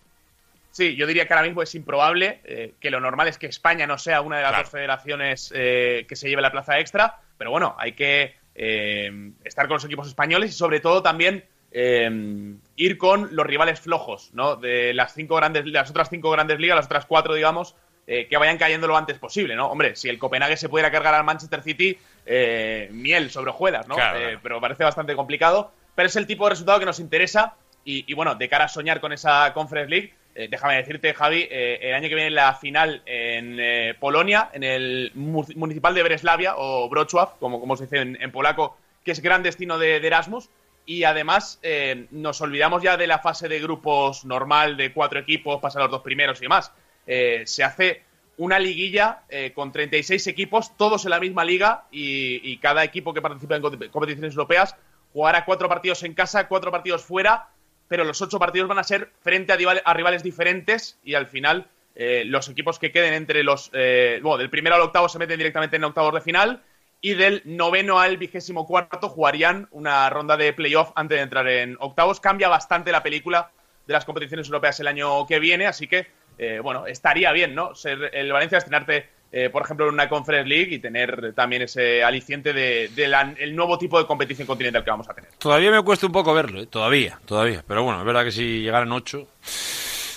Sí, 0.70 0.94
yo 0.96 1.06
diría 1.06 1.26
que 1.26 1.32
ahora 1.34 1.46
mismo 1.46 1.62
es 1.62 1.74
improbable, 1.74 2.40
eh, 2.44 2.74
que 2.80 2.90
lo 2.90 3.00
normal 3.00 3.28
es 3.28 3.38
que 3.38 3.46
España 3.46 3.86
no 3.86 3.98
sea 3.98 4.20
una 4.20 4.36
de 4.36 4.42
las 4.42 4.50
Claro. 4.52 4.64
dos 4.64 4.72
federaciones 4.72 5.52
eh, 5.54 6.06
que 6.08 6.16
se 6.16 6.28
lleve 6.28 6.42
la 6.42 6.52
plaza 6.52 6.78
extra, 6.78 7.18
pero 7.36 7.50
bueno, 7.50 7.74
hay 7.78 7.92
que 7.92 8.36
eh, 8.54 9.32
estar 9.44 9.66
con 9.66 9.74
los 9.76 9.84
equipos 9.84 10.06
españoles 10.06 10.50
y 10.50 10.52
sobre 10.52 10.80
todo 10.80 11.02
también 11.02 11.44
eh, 11.72 12.54
ir 12.76 12.98
con 12.98 13.34
los 13.34 13.46
rivales 13.46 13.80
flojos, 13.80 14.30
¿no? 14.32 14.56
De 14.56 14.92
las 14.94 15.14
cinco 15.14 15.36
grandes, 15.36 15.64
las 15.66 15.90
otras 15.90 16.08
cinco 16.10 16.30
grandes 16.30 16.58
ligas, 16.58 16.76
las 16.76 16.86
otras 16.86 17.06
cuatro, 17.06 17.34
digamos, 17.34 17.76
eh, 18.06 18.26
que 18.28 18.36
vayan 18.36 18.58
cayendo 18.58 18.86
lo 18.88 18.96
antes 18.96 19.18
posible, 19.18 19.54
¿no? 19.54 19.68
Hombre, 19.68 19.94
si 19.96 20.08
el 20.08 20.18
Copenhague 20.18 20.56
se 20.56 20.68
pudiera 20.68 20.90
cargar 20.90 21.14
al 21.14 21.24
Manchester 21.24 21.62
City, 21.62 21.96
eh, 22.26 22.88
miel 22.92 23.30
sobre 23.30 23.50
hojuelas, 23.50 23.86
¿no? 23.88 23.94
Claro, 23.94 24.18
claro. 24.18 24.40
pero 24.42 24.60
parece 24.60 24.82
bastante 24.84 25.14
complicado. 25.14 25.72
Pero 25.94 26.06
es 26.08 26.16
el 26.16 26.26
tipo 26.26 26.44
de 26.44 26.50
resultado 26.50 26.78
que 26.80 26.86
nos 26.86 26.98
interesa. 27.00 27.54
Y, 27.84 28.04
y 28.10 28.14
bueno, 28.14 28.34
de 28.34 28.48
cara 28.48 28.64
a 28.64 28.68
soñar 28.68 29.00
con 29.00 29.12
esa 29.12 29.52
Conference 29.54 29.90
League, 29.90 30.12
eh, 30.34 30.48
déjame 30.50 30.76
decirte, 30.76 31.12
Javi, 31.14 31.46
eh, 31.50 31.78
el 31.82 31.94
año 31.94 32.08
que 32.08 32.14
viene 32.14 32.30
la 32.30 32.54
final 32.54 33.02
en 33.06 33.56
eh, 33.60 33.94
Polonia, 33.98 34.50
en 34.52 34.62
el 34.64 35.12
mu- 35.14 35.44
municipal 35.56 35.94
de 35.94 36.02
Breslavia, 36.02 36.54
o 36.56 36.88
Wrocław, 36.88 37.38
como, 37.38 37.60
como 37.60 37.76
se 37.76 37.84
dice 37.84 37.98
en, 37.98 38.30
polaco, 38.32 38.76
que 39.04 39.12
es 39.12 39.20
gran 39.20 39.42
destino 39.42 39.78
de, 39.78 39.96
Erasmus. 39.96 40.48
Y 40.86 41.04
además 41.04 41.60
nos 42.10 42.40
olvidamos 42.40 42.82
ya 42.82 42.96
de 42.96 43.06
la 43.06 43.18
fase 43.20 43.48
de 43.48 43.60
grupos 43.60 44.24
normal 44.24 44.76
de 44.76 44.92
cuatro 44.92 45.20
equipos, 45.20 45.60
pasar 45.60 45.82
los 45.82 45.90
dos 45.90 46.02
primeros 46.02 46.38
y 46.40 46.42
demás. 46.42 46.72
Se 47.06 47.62
hace 47.62 48.02
una 48.38 48.58
liguilla 48.58 49.20
con 49.54 49.70
36 49.70 50.26
equipos, 50.26 50.76
todos 50.76 51.04
en 51.04 51.10
la 51.10 51.20
misma 51.20 51.44
liga, 51.44 51.84
y, 51.92 52.40
y 52.50 52.56
cada 52.56 52.82
equipo 52.82 53.14
que 53.14 53.22
participa 53.22 53.54
en 53.56 53.62
compe- 53.62 53.90
competiciones 53.90 54.32
europeas 54.34 54.74
jugará 55.12 55.44
cuatro 55.44 55.68
partidos 55.68 56.02
en 56.02 56.14
casa, 56.14 56.48
cuatro 56.48 56.72
partidos 56.72 57.04
fuera, 57.04 57.48
pero 57.90 58.04
los 58.04 58.22
ocho 58.22 58.38
partidos 58.38 58.68
van 58.68 58.78
a 58.78 58.84
ser 58.84 59.10
frente 59.20 59.52
a, 59.52 59.94
rivales 59.94 60.22
diferentes 60.22 61.00
y 61.02 61.14
al 61.14 61.26
final 61.26 61.66
eh, 61.96 62.22
los 62.24 62.48
equipos 62.48 62.78
que 62.78 62.92
queden 62.92 63.14
entre 63.14 63.42
los... 63.42 63.68
eh, 63.72 64.20
bueno, 64.22 64.38
del 64.38 64.48
primero 64.48 64.76
al 64.76 64.82
octavo 64.82 65.08
se 65.08 65.18
meten 65.18 65.38
directamente 65.38 65.74
en 65.74 65.82
octavos 65.82 66.14
de 66.14 66.20
final 66.20 66.62
y 67.00 67.14
del 67.14 67.42
noveno 67.44 67.98
al 67.98 68.16
vigésimo 68.16 68.64
cuarto 68.64 69.08
jugarían 69.08 69.66
una 69.72 70.08
ronda 70.08 70.36
de 70.36 70.52
playoff 70.52 70.92
antes 70.94 71.18
de 71.18 71.22
entrar 71.22 71.48
en 71.48 71.76
octavos. 71.80 72.20
Cambia 72.20 72.48
bastante 72.48 72.92
la 72.92 73.02
película 73.02 73.50
de 73.88 73.92
las 73.92 74.04
competiciones 74.04 74.46
europeas 74.46 74.78
el 74.78 74.86
año 74.86 75.26
que 75.26 75.40
viene, 75.40 75.66
así 75.66 75.88
que, 75.88 76.06
eh, 76.38 76.60
bueno, 76.62 76.86
estaría 76.86 77.32
bien, 77.32 77.56
¿no? 77.56 77.74
Ser 77.74 78.12
el 78.12 78.30
Valencia 78.30 78.58
estrenarte, 78.58 79.08
eh, 79.32 79.48
por 79.50 79.62
ejemplo, 79.62 79.86
en 79.86 79.94
una 79.94 80.08
Conference 80.08 80.48
League 80.48 80.74
y 80.74 80.78
tener 80.78 81.32
también 81.34 81.62
ese 81.62 82.02
aliciente 82.02 82.52
del 82.52 82.94
de, 82.94 83.34
el 83.38 83.54
nuevo 83.54 83.78
tipo 83.78 83.98
de 83.98 84.06
competición 84.06 84.46
continental 84.46 84.82
que 84.82 84.90
vamos 84.90 85.08
a 85.08 85.14
tener. 85.14 85.30
Todavía 85.38 85.70
me 85.70 85.82
cuesta 85.82 86.06
un 86.06 86.12
poco 86.12 86.34
verlo, 86.34 86.60
¿eh? 86.60 86.66
todavía, 86.66 87.20
todavía. 87.24 87.64
Pero 87.66 87.84
bueno, 87.84 88.00
es 88.00 88.06
verdad 88.06 88.24
que 88.24 88.32
si 88.32 88.62
llegaran 88.62 88.90
ocho, 88.92 89.28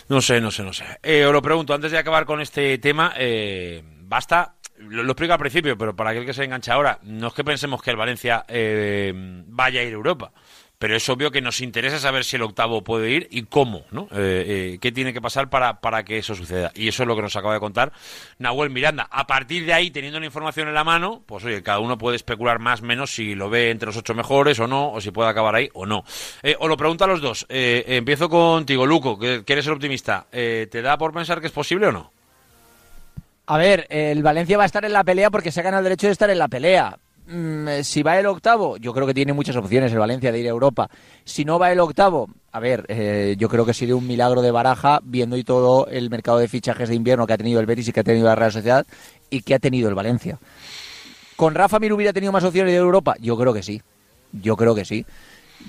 no 0.09 0.21
sé, 0.21 0.41
no 0.41 0.51
sé, 0.51 0.63
no 0.63 0.73
sé. 0.73 0.85
Eh, 1.03 1.25
os 1.25 1.33
lo 1.33 1.41
pregunto, 1.41 1.73
antes 1.73 1.91
de 1.91 1.97
acabar 1.97 2.25
con 2.25 2.41
este 2.41 2.77
tema, 2.79 3.13
eh, 3.17 3.83
basta, 4.01 4.55
lo, 4.77 5.03
lo 5.03 5.11
explico 5.11 5.33
al 5.33 5.39
principio, 5.39 5.77
pero 5.77 5.95
para 5.95 6.09
aquel 6.09 6.25
que 6.25 6.33
se 6.33 6.43
engancha 6.43 6.73
ahora, 6.73 6.99
no 7.03 7.27
es 7.27 7.33
que 7.33 7.43
pensemos 7.43 7.81
que 7.81 7.91
el 7.91 7.97
Valencia 7.97 8.45
eh, 8.47 9.13
vaya 9.15 9.81
a 9.81 9.83
ir 9.83 9.89
a 9.89 9.95
Europa. 9.95 10.31
Pero 10.83 10.97
es 10.97 11.07
obvio 11.07 11.31
que 11.31 11.39
nos 11.39 11.61
interesa 11.61 11.97
saber 11.97 12.25
si 12.25 12.35
el 12.35 12.41
octavo 12.41 12.83
puede 12.83 13.09
ir 13.09 13.29
y 13.31 13.43
cómo, 13.43 13.85
¿no? 13.91 14.09
Eh, 14.11 14.73
eh, 14.73 14.77
¿Qué 14.81 14.91
tiene 14.91 15.13
que 15.13 15.21
pasar 15.21 15.49
para, 15.49 15.79
para 15.79 16.03
que 16.03 16.17
eso 16.17 16.35
suceda? 16.35 16.73
Y 16.75 16.89
eso 16.89 17.03
es 17.03 17.07
lo 17.07 17.15
que 17.15 17.21
nos 17.21 17.33
acaba 17.37 17.53
de 17.53 17.61
contar 17.61 17.93
Nahuel 18.37 18.69
Miranda. 18.69 19.07
A 19.09 19.25
partir 19.25 19.65
de 19.65 19.71
ahí, 19.71 19.91
teniendo 19.91 20.19
la 20.19 20.25
información 20.25 20.67
en 20.67 20.73
la 20.73 20.83
mano, 20.83 21.23
pues 21.25 21.45
oye, 21.45 21.63
cada 21.63 21.79
uno 21.79 21.97
puede 21.97 22.17
especular 22.17 22.59
más 22.59 22.81
o 22.81 22.85
menos 22.85 23.15
si 23.15 23.33
lo 23.33 23.49
ve 23.49 23.69
entre 23.69 23.85
los 23.85 23.95
ocho 23.95 24.13
mejores 24.13 24.59
o 24.59 24.67
no, 24.67 24.91
o 24.91 24.99
si 24.99 25.11
puede 25.11 25.29
acabar 25.29 25.55
ahí 25.55 25.69
o 25.71 25.85
no. 25.85 26.03
Eh, 26.41 26.57
os 26.59 26.67
lo 26.67 26.75
pregunto 26.75 27.05
a 27.05 27.07
los 27.07 27.21
dos. 27.21 27.45
Empiezo 27.47 28.27
contigo, 28.27 28.85
Luco, 28.85 29.17
que, 29.17 29.45
que 29.45 29.53
eres 29.53 29.65
el 29.67 29.71
optimista. 29.71 30.27
¿Te 30.31 30.81
da 30.81 30.97
por 30.97 31.13
pensar 31.13 31.39
que 31.39 31.47
es 31.47 31.53
posible 31.53 31.87
o 31.87 31.91
no? 31.93 32.11
A 33.45 33.57
ver, 33.57 33.87
el 33.89 34.21
Valencia 34.21 34.57
va 34.57 34.63
a 34.63 34.65
estar 34.65 34.83
en 34.83 34.91
la 34.91 35.05
pelea 35.05 35.31
porque 35.31 35.49
se 35.49 35.61
ha 35.61 35.63
ganado 35.63 35.79
el 35.79 35.85
derecho 35.85 36.07
de 36.07 36.11
estar 36.11 36.29
en 36.29 36.39
la 36.39 36.49
pelea. 36.49 36.97
Mm, 37.25 37.67
eh, 37.67 37.83
si 37.83 38.03
va 38.03 38.19
el 38.19 38.25
octavo, 38.25 38.77
yo 38.77 38.93
creo 38.93 39.07
que 39.07 39.13
tiene 39.13 39.33
muchas 39.33 39.55
opciones 39.55 39.91
el 39.91 39.99
Valencia 39.99 40.31
de 40.31 40.39
ir 40.39 40.47
a 40.47 40.49
Europa. 40.49 40.89
Si 41.23 41.45
no 41.45 41.57
va 41.57 41.71
el 41.71 41.79
octavo, 41.79 42.27
a 42.51 42.59
ver, 42.59 42.85
eh, 42.89 43.35
yo 43.37 43.47
creo 43.47 43.65
que 43.65 43.73
sería 43.73 43.95
un 43.95 44.05
milagro 44.05 44.41
de 44.41 44.51
baraja 44.51 44.99
viendo 45.03 45.37
y 45.37 45.43
todo 45.43 45.87
el 45.87 46.09
mercado 46.09 46.39
de 46.39 46.47
fichajes 46.47 46.89
de 46.89 46.95
invierno 46.95 47.25
que 47.25 47.33
ha 47.33 47.37
tenido 47.37 47.59
el 47.59 47.65
Betis 47.65 47.87
y 47.87 47.93
que 47.93 48.01
ha 48.01 48.03
tenido 48.03 48.25
la 48.25 48.35
Real 48.35 48.51
Sociedad 48.51 48.85
y 49.29 49.41
que 49.41 49.55
ha 49.55 49.59
tenido 49.59 49.87
el 49.87 49.95
Valencia. 49.95 50.37
¿Con 51.35 51.55
Rafa 51.55 51.79
Mir 51.79 51.93
hubiera 51.93 52.13
tenido 52.13 52.31
más 52.31 52.43
opciones 52.43 52.73
de 52.73 52.77
Europa? 52.77 53.15
Yo 53.19 53.37
creo 53.37 53.53
que 53.53 53.63
sí. 53.63 53.81
Yo 54.33 54.55
creo 54.55 54.75
que 54.75 54.85
sí. 54.85 55.05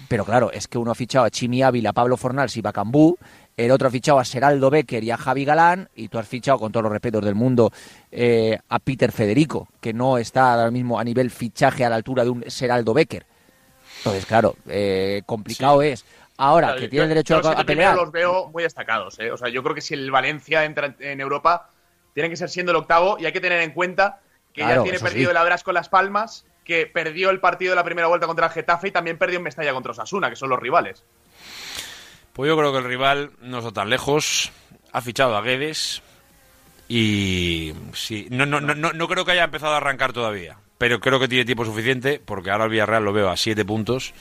Pero 0.09 0.25
claro, 0.25 0.51
es 0.51 0.67
que 0.67 0.79
uno 0.79 0.91
ha 0.91 0.95
fichado 0.95 1.25
a 1.25 1.31
Chimi 1.31 1.63
Ávila, 1.63 1.93
Pablo 1.93 2.17
Fornals 2.17 2.57
y 2.57 2.61
Bacambú, 2.61 3.17
el 3.57 3.71
otro 3.71 3.89
ha 3.89 3.91
fichado 3.91 4.19
a 4.19 4.25
Seraldo 4.25 4.71
Becker 4.71 5.03
y 5.05 5.11
a 5.11 5.17
Javi 5.17 5.45
Galán, 5.45 5.89
y 5.95 6.09
tú 6.09 6.19
has 6.19 6.27
fichado, 6.27 6.59
con 6.59 6.73
todos 6.73 6.83
los 6.85 6.93
respetos 6.93 7.25
del 7.25 7.35
mundo, 7.35 7.73
eh, 8.11 8.59
a 8.69 8.79
Peter 8.79 9.13
Federico, 9.13 9.69
que 9.81 9.93
no 9.93 10.19
está 10.19 10.55
ahora 10.55 10.71
mismo 10.71 10.99
a 10.99 11.05
nivel 11.05 11.31
fichaje 11.31 11.85
a 11.85 11.91
la 11.91 11.97
altura 11.97 12.25
de 12.25 12.31
un 12.31 12.45
Seraldo 12.51 12.93
Becker. 12.95 13.25
Entonces, 13.99 14.27
claro, 14.27 14.57
eh, 14.69 15.23
complicado 15.27 15.83
es. 15.83 16.05
Ahora, 16.37 16.69
Claro, 16.69 16.81
que 16.81 16.89
tiene 16.89 17.05
el 17.05 17.09
derecho 17.11 17.41
yo 17.41 17.49
a, 17.49 17.53
a 17.61 17.65
pelear. 17.65 17.95
los 17.95 18.11
veo 18.11 18.49
muy 18.51 18.65
destacados. 18.65 19.19
¿eh? 19.21 19.31
O 19.31 19.37
sea, 19.37 19.49
yo 19.49 19.63
creo 19.63 19.75
que 19.75 19.81
si 19.81 19.95
el 19.95 20.11
Valencia 20.11 20.65
entra 20.65 20.95
en 20.99 21.21
Europa, 21.21 21.71
tiene 22.13 22.29
que 22.29 22.37
ser 22.37 22.51
siendo 22.51 22.73
el 22.73 22.77
octavo 22.77 23.17
y 23.21 23.27
hay 23.27 23.33
que 23.33 23.41
tener 23.41 23.61
en 23.63 23.71
cuenta 23.71 24.19
que 24.53 24.63
Claro, 24.63 24.81
ya 24.85 24.91
tiene 24.91 24.99
perdido 24.99 25.27
sí. 25.27 25.31
el 25.31 25.37
Abras 25.37 25.63
con 25.63 25.75
Las 25.75 25.89
Palmas, 25.89 26.45
que 26.65 26.87
perdió 26.87 27.31
el 27.31 27.39
partido 27.41 27.71
de 27.71 27.77
la 27.77 27.85
primera 27.85 28.09
vuelta 28.09 28.27
contra 28.27 28.47
el 28.47 28.53
Getafe 28.53 28.89
y 28.89 28.91
también 28.91 29.17
perdió 29.17 29.37
en 29.39 29.45
Mestalla 29.45 29.73
contra 29.73 29.93
Osasuna, 29.93 30.29
que 30.29 30.37
son 30.37 30.49
los 30.51 30.59
rivales. 30.59 31.05
Pues 32.35 32.49
yo 32.49 32.57
creo 32.59 32.73
que 32.73 32.79
el 32.79 32.85
rival 32.85 33.31
no 33.41 33.59
está 33.59 33.73
tan 33.73 33.89
lejos. 33.89 34.53
Ha 34.93 35.01
fichado 35.01 35.37
a 35.37 35.41
Guedes 35.43 36.03
y 36.89 37.73
sí, 37.95 38.27
no, 38.31 38.45
no, 38.47 38.61
no, 38.61 38.75
no, 38.75 38.93
no 38.93 39.09
creo 39.09 39.25
que 39.25 39.33
haya 39.33 39.45
empezado 39.45 39.73
a 39.75 39.79
arrancar 39.79 40.13
todavía, 40.13 40.57
pero 40.79 41.01
creo 41.01 41.19
que 41.19 41.29
tiene 41.29 41.45
tiempo 41.45 41.65
suficiente 41.65 42.21
porque 42.25 42.51
ahora 42.51 42.65
el 42.65 42.71
Villarreal 42.71 43.05
lo 43.05 43.13
veo 43.13 43.31
a 43.31 43.37
siete 43.37 43.65
puntos. 43.65 44.13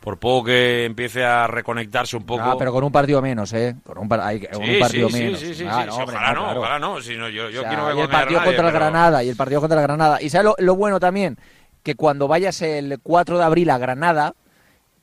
Por 0.00 0.18
poco 0.18 0.46
que 0.46 0.86
empiece 0.86 1.22
a 1.24 1.46
reconectarse 1.46 2.16
un 2.16 2.24
poco. 2.24 2.42
Ah, 2.42 2.54
pero 2.58 2.72
con 2.72 2.82
un 2.84 2.90
partido 2.92 3.20
menos, 3.20 3.52
¿eh? 3.52 3.76
Con 3.84 3.98
un, 3.98 4.08
par- 4.08 4.20
hay- 4.22 4.40
con 4.40 4.64
Sí, 4.64 4.70
un 4.74 4.80
partido 4.80 5.10
menos. 5.10 5.42
ojalá 5.90 6.32
no, 6.32 6.58
ojalá 6.58 6.78
no. 6.78 7.02
Si 7.02 7.16
no, 7.18 7.28
yo 7.28 7.50
yo 7.50 7.60
O 7.60 7.62
sea, 7.64 7.70
a 7.88 7.94
y 7.94 8.00
el 8.00 8.08
partido 8.08 8.38
nadie, 8.40 8.46
contra 8.46 8.50
el 8.50 8.56
pero- 8.56 8.72
Granada 8.72 9.22
y 9.24 9.28
el 9.28 9.36
partido 9.36 9.60
contra 9.60 9.78
el 9.78 9.86
Granada. 9.86 10.22
Y 10.22 10.30
¿sabes 10.30 10.46
lo, 10.46 10.54
lo 10.58 10.74
bueno 10.74 11.00
también? 11.00 11.36
Que 11.82 11.96
cuando 11.96 12.28
vayas 12.28 12.62
el 12.62 12.98
4 13.02 13.36
de 13.36 13.44
abril 13.44 13.68
a 13.68 13.76
Granada, 13.76 14.34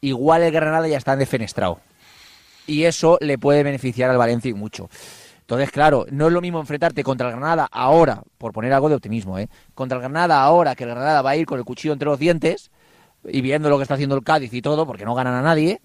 igual 0.02 0.42
el 0.42 0.52
Granada 0.52 0.88
ya 0.88 0.98
está 0.98 1.16
defenestrado. 1.16 1.80
Y 2.68 2.84
eso 2.84 3.18
le 3.22 3.38
puede 3.38 3.64
beneficiar 3.64 4.10
al 4.12 4.18
Valencia 4.18 4.50
y 4.52 4.54
mucho. 4.54 4.90
Entonces, 5.40 5.72
claro, 5.72 6.06
no 6.12 6.28
es 6.28 6.34
lo 6.34 6.42
mismo 6.42 6.60
enfrentarte 6.60 7.04
contra 7.04 7.28
el 7.30 7.36
Granada 7.38 7.68
ahora, 7.72 8.22
por 8.38 8.52
poner 8.52 8.74
algo 8.74 8.90
de 8.90 8.96
optimismo, 8.96 9.40
¿eh? 9.40 9.48
Contra 9.74 9.96
el 9.98 10.02
Granada 10.02 10.42
ahora, 10.44 10.76
que 10.76 10.84
el 10.84 10.90
Granada 10.90 11.22
va 11.22 11.30
a 11.32 11.36
ir 11.38 11.46
con 11.46 11.58
el 11.58 11.64
cuchillo 11.66 11.94
entre 11.94 12.08
los 12.10 12.20
dientes 12.20 12.70
y 13.26 13.40
viendo 13.42 13.70
lo 13.70 13.78
que 13.78 13.84
está 13.84 13.94
haciendo 13.94 14.16
el 14.18 14.24
Cádiz 14.24 14.54
y 14.54 14.62
todo, 14.62 14.86
porque 14.86 15.06
no 15.06 15.16
ganan 15.16 15.36
a 15.36 15.42
nadie, 15.42 15.80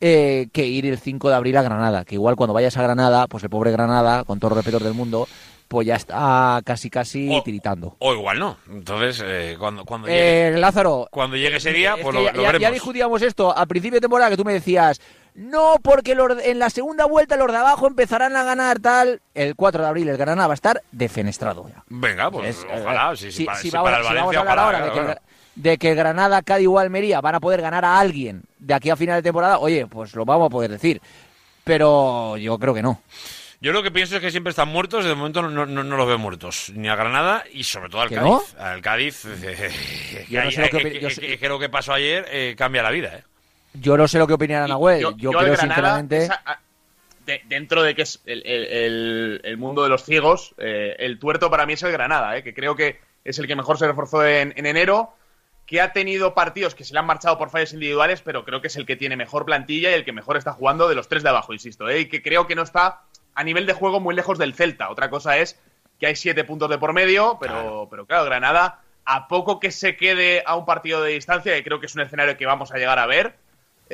eh, 0.00 0.48
que 0.52 0.66
ir 0.66 0.84
el 0.86 0.98
5 0.98 1.28
de 1.30 1.34
abril 1.36 1.56
a 1.56 1.62
Granada. 1.62 2.04
Que 2.04 2.16
igual 2.16 2.36
cuando 2.36 2.52
vayas 2.52 2.76
a 2.76 2.82
Granada, 2.82 3.26
pues 3.28 3.42
el 3.44 3.50
pobre 3.50 3.70
Granada, 3.72 4.24
con 4.24 4.38
todos 4.38 4.50
los 4.50 4.56
respetos 4.64 4.82
del 4.84 4.94
mundo, 4.94 5.26
pues 5.68 5.86
ya 5.86 5.94
está 5.94 6.60
casi 6.64 6.90
casi 6.90 7.30
O- 7.34 7.42
tiritando. 7.42 7.96
O 8.00 8.12
igual 8.12 8.38
no. 8.38 8.58
Entonces, 8.70 9.22
eh, 9.24 9.56
cuando, 9.58 9.86
cuando, 9.86 10.08
llegue, 10.08 10.48
Eh, 10.48 10.58
Lázaro, 10.58 11.08
cuando 11.10 11.36
llegue 11.36 11.56
ese 11.56 11.72
día, 11.72 11.94
es 11.96 12.02
pues 12.02 12.14
lo, 12.14 12.22
ya, 12.22 12.32
lo 12.32 12.36
ya- 12.42 12.42
ya 12.48 12.52
veremos. 12.52 12.72
discutíamos 12.74 13.22
esto 13.22 13.56
a 13.56 13.64
principio 13.64 13.96
de 13.96 14.00
temporada 14.02 14.28
que 14.28 14.36
tú 14.36 14.44
me 14.44 14.52
decías, 14.52 15.00
no, 15.34 15.76
porque 15.82 16.14
los 16.14 16.38
en 16.44 16.58
la 16.58 16.68
segunda 16.70 17.04
vuelta 17.06 17.36
los 17.36 17.50
de 17.50 17.56
abajo 17.58 17.86
empezarán 17.86 18.36
a 18.36 18.42
ganar 18.44 18.78
tal. 18.80 19.20
El 19.34 19.54
4 19.56 19.82
de 19.82 19.88
abril 19.88 20.08
el 20.08 20.16
Granada 20.16 20.46
va 20.48 20.52
a 20.52 20.54
estar 20.54 20.82
defenestrado 20.92 21.68
ya. 21.68 21.82
Venga, 21.88 22.30
pues 22.30 22.58
Es- 22.58 22.66
ojalá. 22.70 23.16
Si- 23.16 23.44
para, 23.44 23.58
si 23.58 23.70
para 23.70 23.96
el 23.98 24.02
si 24.04 24.08
Valencia, 24.08 24.14
vamos 24.20 24.36
a 24.36 24.40
hablar 24.40 24.58
ahora 24.58 25.18
de, 25.54 25.78
que, 25.78 25.88
de 25.88 25.94
Granada, 25.94 26.42
Cádiz 26.42 26.68
o 26.68 26.78
Almería 26.78 27.20
van 27.20 27.34
a 27.36 27.40
poder 27.40 27.60
ganar 27.62 27.84
a 27.84 27.98
alguien 27.98 28.42
de 28.58 28.74
aquí 28.74 28.90
a 28.90 28.96
final 28.96 29.16
de 29.16 29.22
temporada, 29.22 29.58
oye, 29.58 29.86
pues 29.86 30.14
lo 30.14 30.24
vamos 30.24 30.46
a 30.46 30.50
poder 30.50 30.70
decir. 30.70 31.00
Pero 31.64 32.36
yo 32.36 32.58
creo 32.58 32.74
que 32.74 32.82
no. 32.82 33.00
Yo 33.60 33.72
lo 33.72 33.82
que 33.84 33.92
pienso 33.92 34.16
es 34.16 34.20
que 34.20 34.32
siempre 34.32 34.50
están 34.50 34.68
muertos, 34.68 35.04
de 35.04 35.14
momento 35.14 35.40
no, 35.42 35.66
no, 35.66 35.84
no 35.84 35.96
los 35.96 36.06
veo 36.08 36.18
muertos, 36.18 36.72
ni 36.74 36.88
a 36.88 36.96
Granada 36.96 37.44
y 37.52 37.62
sobre 37.62 37.88
todo 37.90 38.00
al 38.00 38.08
¿Que 38.08 38.16
Cádiz. 38.16 38.56
Al 38.58 38.80
Cádiz, 38.82 39.24
eh, 39.44 40.26
Yo 40.28 40.40
no 40.42 40.48
que, 40.50 40.54
sé 40.56 40.62
lo 40.72 40.78
yo 41.08 41.38
que 41.38 41.48
lo 41.48 41.58
que 41.60 41.68
pasó 41.68 41.92
ayer 41.92 42.26
eh, 42.30 42.54
cambia 42.58 42.82
la 42.82 42.90
vida, 42.90 43.14
¿eh? 43.18 43.22
Yo 43.74 43.96
no 43.96 44.06
sé 44.08 44.18
lo 44.18 44.26
que 44.26 44.34
opinará 44.34 44.66
Nahuel. 44.68 45.00
Yo, 45.00 45.16
yo 45.16 45.30
creo 45.30 45.52
Granada, 45.52 45.58
sinceramente. 45.74 46.24
esa- 46.24 46.42
a- 46.44 46.60
de- 47.26 47.42
dentro 47.46 47.82
de 47.82 47.94
que 47.94 48.02
es 48.02 48.20
el, 48.26 48.42
el- 49.44 49.56
mundo 49.56 49.82
de 49.84 49.88
los 49.88 50.04
ciegos, 50.04 50.54
eh, 50.58 50.96
el 50.98 51.18
tuerto 51.18 51.50
para 51.50 51.66
mí 51.66 51.74
es 51.74 51.82
el 51.82 51.92
Granada, 51.92 52.36
eh, 52.36 52.42
que 52.42 52.52
creo 52.52 52.74
que 52.74 52.98
es 53.24 53.38
el 53.38 53.46
que 53.46 53.54
mejor 53.56 53.78
se 53.78 53.86
reforzó 53.86 54.26
en, 54.26 54.52
en 54.56 54.66
enero, 54.66 55.14
que 55.66 55.80
ha 55.80 55.92
tenido 55.92 56.34
partidos 56.34 56.74
que 56.74 56.84
se 56.84 56.92
le 56.92 56.98
han 56.98 57.06
marchado 57.06 57.38
por 57.38 57.48
fallos 57.50 57.72
individuales, 57.72 58.20
pero 58.22 58.44
creo 58.44 58.60
que 58.60 58.66
es 58.66 58.76
el 58.76 58.84
que 58.84 58.96
tiene 58.96 59.16
mejor 59.16 59.44
plantilla 59.46 59.90
y 59.90 59.94
el 59.94 60.04
que 60.04 60.12
mejor 60.12 60.36
está 60.36 60.52
jugando 60.52 60.88
de 60.88 60.96
los 60.96 61.08
tres 61.08 61.22
de 61.22 61.28
abajo, 61.28 61.52
insisto, 61.52 61.88
¿eh? 61.88 62.00
y 62.00 62.06
que 62.08 62.20
creo 62.22 62.46
que 62.48 62.56
no 62.56 62.62
está 62.62 63.02
a 63.34 63.44
nivel 63.44 63.64
de 63.66 63.72
juego 63.72 64.00
muy 64.00 64.14
lejos 64.14 64.36
del 64.38 64.54
Celta. 64.54 64.90
Otra 64.90 65.08
cosa 65.08 65.38
es 65.38 65.58
que 66.00 66.08
hay 66.08 66.16
siete 66.16 66.42
puntos 66.42 66.68
de 66.68 66.78
por 66.78 66.92
medio, 66.92 67.38
pero 67.40 67.52
claro, 67.54 67.88
pero 67.88 68.06
claro 68.06 68.24
Granada, 68.24 68.80
a 69.04 69.28
poco 69.28 69.60
que 69.60 69.70
se 69.70 69.96
quede 69.96 70.42
a 70.44 70.56
un 70.56 70.66
partido 70.66 71.00
de 71.02 71.12
distancia, 71.12 71.54
que 71.54 71.62
creo 71.62 71.78
que 71.78 71.86
es 71.86 71.94
un 71.94 72.00
escenario 72.02 72.36
que 72.36 72.44
vamos 72.44 72.72
a 72.72 72.76
llegar 72.78 72.98
a 72.98 73.06
ver, 73.06 73.36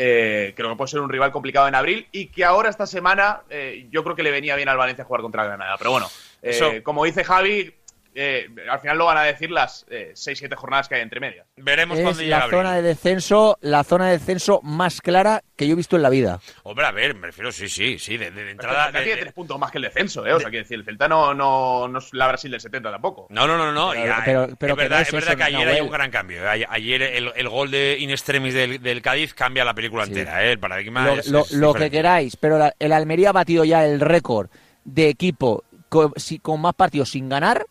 eh, 0.01 0.53
creo 0.55 0.71
que 0.71 0.77
puede 0.77 0.91
ser 0.91 1.01
un 1.01 1.09
rival 1.09 1.33
complicado 1.33 1.67
en 1.67 1.75
abril 1.75 2.07
y 2.13 2.27
que 2.27 2.45
ahora 2.45 2.71
esta 2.71 2.87
semana 2.87 3.41
eh, 3.51 3.89
yo 3.91 4.05
creo 4.05 4.15
que 4.15 4.23
le 4.23 4.31
venía 4.31 4.55
bien 4.55 4.69
al 4.69 4.77
Valencia 4.77 5.05
jugar 5.05 5.23
contra 5.23 5.45
Granada. 5.45 5.75
Pero 5.77 5.91
bueno, 5.91 6.07
eh, 6.41 6.83
como 6.85 7.05
dice 7.05 7.25
Javi, 7.25 7.75
eh, 8.21 8.49
al 8.71 8.81
final 8.81 8.99
lo 8.99 9.05
van 9.07 9.17
a 9.19 9.23
decir 9.23 9.51
las 9.51 9.87
6-7 9.89 10.55
jornadas 10.57 10.89
que 10.89 10.97
hay 10.97 11.03
entre 11.03 11.21
medias. 11.21 11.47
Veremos 11.57 11.99
Es 11.99 12.19
llega 12.19 12.39
la 12.39 12.45
abril. 12.45 12.59
zona 12.59 12.75
de 12.77 12.83
descenso, 12.83 13.59
la 13.61 13.85
zona 13.85 14.07
de 14.07 14.13
descenso 14.19 14.61
más 14.63 15.01
clara 15.01 15.43
que 15.57 15.67
yo 15.67 15.73
he 15.75 15.77
visto 15.77 15.97
en 15.97 16.03
la 16.03 16.11
vida. 16.11 16.41
Hombre, 16.65 16.87
a 16.87 16.91
ver, 16.93 17.15
me 17.15 17.29
refiero, 17.29 17.53
sí, 17.53 17.69
sí, 17.69 17.99
sí, 17.99 18.17
de, 18.17 18.31
de- 18.31 18.31
de 18.31 18.41
Pero 18.41 18.51
entrada. 18.51 18.79
el 18.79 18.85
Celta 18.87 18.99
de- 18.99 19.05
tiene 19.05 19.17
de- 19.17 19.23
tres 19.23 19.35
puntos 19.35 19.59
más 19.59 19.71
que 19.71 19.79
el 19.79 19.85
descenso, 19.85 20.27
¿eh? 20.27 20.33
O 20.33 20.41
sea, 20.41 20.51
quiero 20.51 20.65
decir, 20.65 20.79
el 20.79 20.85
Celta 20.85 21.09
no, 21.09 21.33
no, 21.35 21.87
no 21.89 21.99
es 21.99 22.13
la 22.13 22.27
Brasil 22.29 22.51
del 22.51 22.61
70 22.61 22.91
tampoco. 22.91 23.27
No, 23.31 23.47
no, 23.47 23.57
no, 23.57 23.73
no. 23.73 23.91
Pero- 23.93 24.05
ya, 24.07 24.23
pero- 24.25 24.45
eh, 24.45 24.55
pero 24.59 24.73
es 24.73 24.77
que 24.77 24.83
verdad, 24.83 24.97
no 24.97 25.03
es 25.03 25.09
es 25.09 25.15
verdad 25.15 25.37
que 25.37 25.43
ayer 25.45 25.69
hay 25.69 25.81
un 25.81 25.91
gran 25.91 26.11
cambio. 26.11 26.43
eh. 26.53 26.67
Ayer 26.69 27.03
el, 27.03 27.33
el 27.37 27.49
gol 27.49 27.71
de 27.71 27.97
In 28.01 28.11
Extremis 28.11 28.55
del, 28.55 28.83
del 28.83 29.01
Cádiz 29.03 29.33
cambia 29.35 29.65
la 29.65 29.75
película 29.75 30.05
Sí. 30.05 30.11
entera. 30.11 30.45
eh. 30.45 30.53
El 30.53 30.59
paradigma 30.59 31.05
Lo, 31.07 31.13
es, 31.21 31.29
lo- 31.29 31.41
es 31.41 31.53
lo 31.53 31.75
que 31.75 31.91
queráis, 31.91 32.37
pero 32.37 32.59
la- 32.59 32.75
el 32.79 32.93
Almería 32.93 33.31
ha 33.31 33.33
batido 33.33 33.65
ya 33.65 33.85
el 33.85 34.01
récord 34.01 34.49
de 34.85 35.09
equipo 35.09 35.65
con, 35.89 36.13
si- 36.17 36.39
con 36.39 36.61
más 36.61 36.75
partidos 36.75 37.11
sin 37.11 37.29
ganar. 37.29 37.67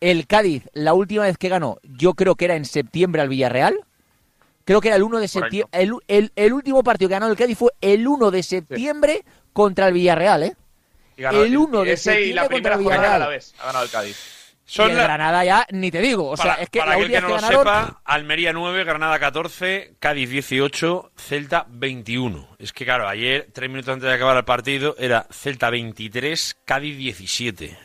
El 0.00 0.26
Cádiz, 0.26 0.64
la 0.72 0.94
última 0.94 1.24
vez 1.24 1.36
que 1.38 1.48
ganó, 1.48 1.78
yo 1.82 2.14
creo 2.14 2.34
que 2.34 2.46
era 2.46 2.56
en 2.56 2.64
septiembre 2.64 3.20
al 3.22 3.28
Villarreal. 3.28 3.78
Creo 4.64 4.80
que 4.80 4.88
era 4.88 4.96
el 4.96 5.02
1 5.02 5.18
de 5.18 5.28
septiembre. 5.28 5.68
El, 5.78 5.92
el- 6.08 6.32
el 6.36 6.52
último 6.52 6.82
partido 6.82 7.08
que 7.08 7.14
ganó 7.14 7.26
el 7.28 7.36
Cádiz 7.36 7.58
fue 7.58 7.72
el 7.80 8.06
1 8.06 8.30
de 8.30 8.42
septiembre 8.42 9.24
contra 9.52 9.88
el 9.88 9.94
Villarreal, 9.94 10.42
¿eh? 10.44 10.56
Ganó- 11.16 11.42
el 11.42 11.56
1 11.56 11.82
de 11.84 11.92
ese 11.92 12.22
y 12.22 12.32
la 12.32 12.42
septiembre 12.42 12.48
primera 12.48 12.76
contra 12.76 12.76
el 12.76 12.82
jornada 12.84 13.14
a 13.14 13.18
la 13.18 13.26
Villarreal. 13.26 13.38
vez 13.38 13.54
ha 13.58 13.66
ganado 13.66 13.84
el 13.84 13.90
Cádiz. 13.90 14.36
Son 14.64 14.86
y 14.88 14.90
el 14.92 14.96
la- 14.98 15.02
Granada 15.02 15.44
ya 15.44 15.66
ni 15.72 15.90
te 15.90 16.00
digo. 16.00 16.28
O 16.30 16.36
sea, 16.36 16.44
para, 16.52 16.62
es 16.62 16.70
que 16.70 16.78
para 16.78 16.92
la 16.92 16.96
aquel 16.96 17.10
que 17.10 17.20
no 17.20 17.28
lo 17.28 17.34
que 17.34 17.40
ganaron, 17.42 17.58
sepa, 17.64 18.00
Almería 18.04 18.52
9, 18.52 18.84
Granada 18.84 19.18
14, 19.18 19.96
Cádiz 19.98 20.30
18, 20.30 21.10
Celta 21.16 21.66
21. 21.68 22.46
Es 22.60 22.72
que 22.72 22.84
claro, 22.84 23.08
ayer, 23.08 23.48
tres 23.52 23.68
minutos 23.68 23.92
antes 23.92 24.08
de 24.08 24.14
acabar 24.14 24.36
el 24.36 24.44
partido, 24.44 24.94
era 24.98 25.26
Celta 25.32 25.68
23, 25.70 26.56
Cádiz 26.64 26.96
17. 26.96 27.76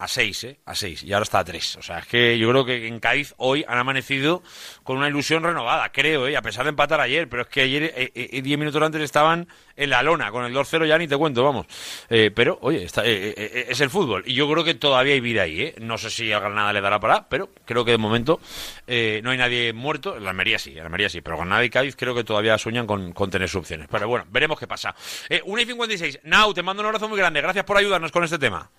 A 0.00 0.08
6, 0.08 0.44
¿eh? 0.44 0.60
A 0.64 0.74
6. 0.74 1.02
Y 1.04 1.12
ahora 1.12 1.24
está 1.24 1.40
a 1.40 1.44
3. 1.44 1.76
O 1.76 1.82
sea, 1.82 1.98
es 1.98 2.06
que 2.06 2.38
yo 2.38 2.48
creo 2.48 2.64
que 2.64 2.86
en 2.86 3.00
Cádiz 3.00 3.34
hoy 3.36 3.66
han 3.68 3.76
amanecido 3.76 4.42
con 4.82 4.96
una 4.96 5.08
ilusión 5.08 5.42
renovada, 5.42 5.92
creo, 5.92 6.26
¿eh? 6.26 6.38
A 6.38 6.42
pesar 6.42 6.64
de 6.64 6.70
empatar 6.70 7.02
ayer. 7.02 7.28
Pero 7.28 7.42
es 7.42 7.48
que 7.48 7.60
ayer, 7.60 7.92
eh, 7.94 8.10
eh, 8.14 8.40
10 8.40 8.58
minutos 8.58 8.82
antes, 8.82 9.02
estaban 9.02 9.46
en 9.76 9.90
la 9.90 10.02
lona. 10.02 10.30
Con 10.30 10.46
el 10.46 10.54
2-0 10.54 10.86
ya 10.86 10.96
ni 10.96 11.06
te 11.06 11.18
cuento, 11.18 11.44
vamos. 11.44 11.66
Eh, 12.08 12.30
pero, 12.34 12.58
oye, 12.62 12.82
está, 12.82 13.04
eh, 13.04 13.28
eh, 13.28 13.34
eh, 13.36 13.66
es 13.68 13.80
el 13.82 13.90
fútbol. 13.90 14.22
Y 14.24 14.32
yo 14.32 14.50
creo 14.50 14.64
que 14.64 14.74
todavía 14.74 15.12
hay 15.12 15.20
vida 15.20 15.42
ahí, 15.42 15.60
¿eh? 15.60 15.74
No 15.80 15.98
sé 15.98 16.08
si 16.08 16.32
a 16.32 16.38
Granada 16.40 16.72
le 16.72 16.80
dará 16.80 16.98
para, 16.98 17.28
pero 17.28 17.50
creo 17.66 17.84
que 17.84 17.90
de 17.90 17.98
momento 17.98 18.40
eh, 18.86 19.20
no 19.22 19.32
hay 19.32 19.36
nadie 19.36 19.74
muerto. 19.74 20.16
En 20.16 20.24
la 20.24 20.30
Almería 20.30 20.58
sí, 20.58 20.70
en 20.70 20.78
la 20.78 20.84
Almería 20.84 21.10
sí. 21.10 21.20
Pero 21.20 21.36
Granada 21.36 21.62
y 21.62 21.68
Cádiz 21.68 21.94
creo 21.94 22.14
que 22.14 22.24
todavía 22.24 22.56
sueñan 22.56 22.86
con, 22.86 23.12
con 23.12 23.30
tener 23.30 23.50
sus 23.50 23.60
opciones. 23.60 23.86
Pero 23.90 24.08
bueno, 24.08 24.24
veremos 24.30 24.58
qué 24.58 24.66
pasa. 24.66 24.94
Eh, 25.28 25.42
1 25.44 25.60
y 25.60 25.66
56. 25.66 26.20
Nau, 26.24 26.54
te 26.54 26.62
mando 26.62 26.80
un 26.80 26.86
abrazo 26.86 27.06
muy 27.06 27.18
grande. 27.18 27.42
Gracias 27.42 27.66
por 27.66 27.76
ayudarnos 27.76 28.10
con 28.10 28.24
este 28.24 28.38
tema. 28.38 28.70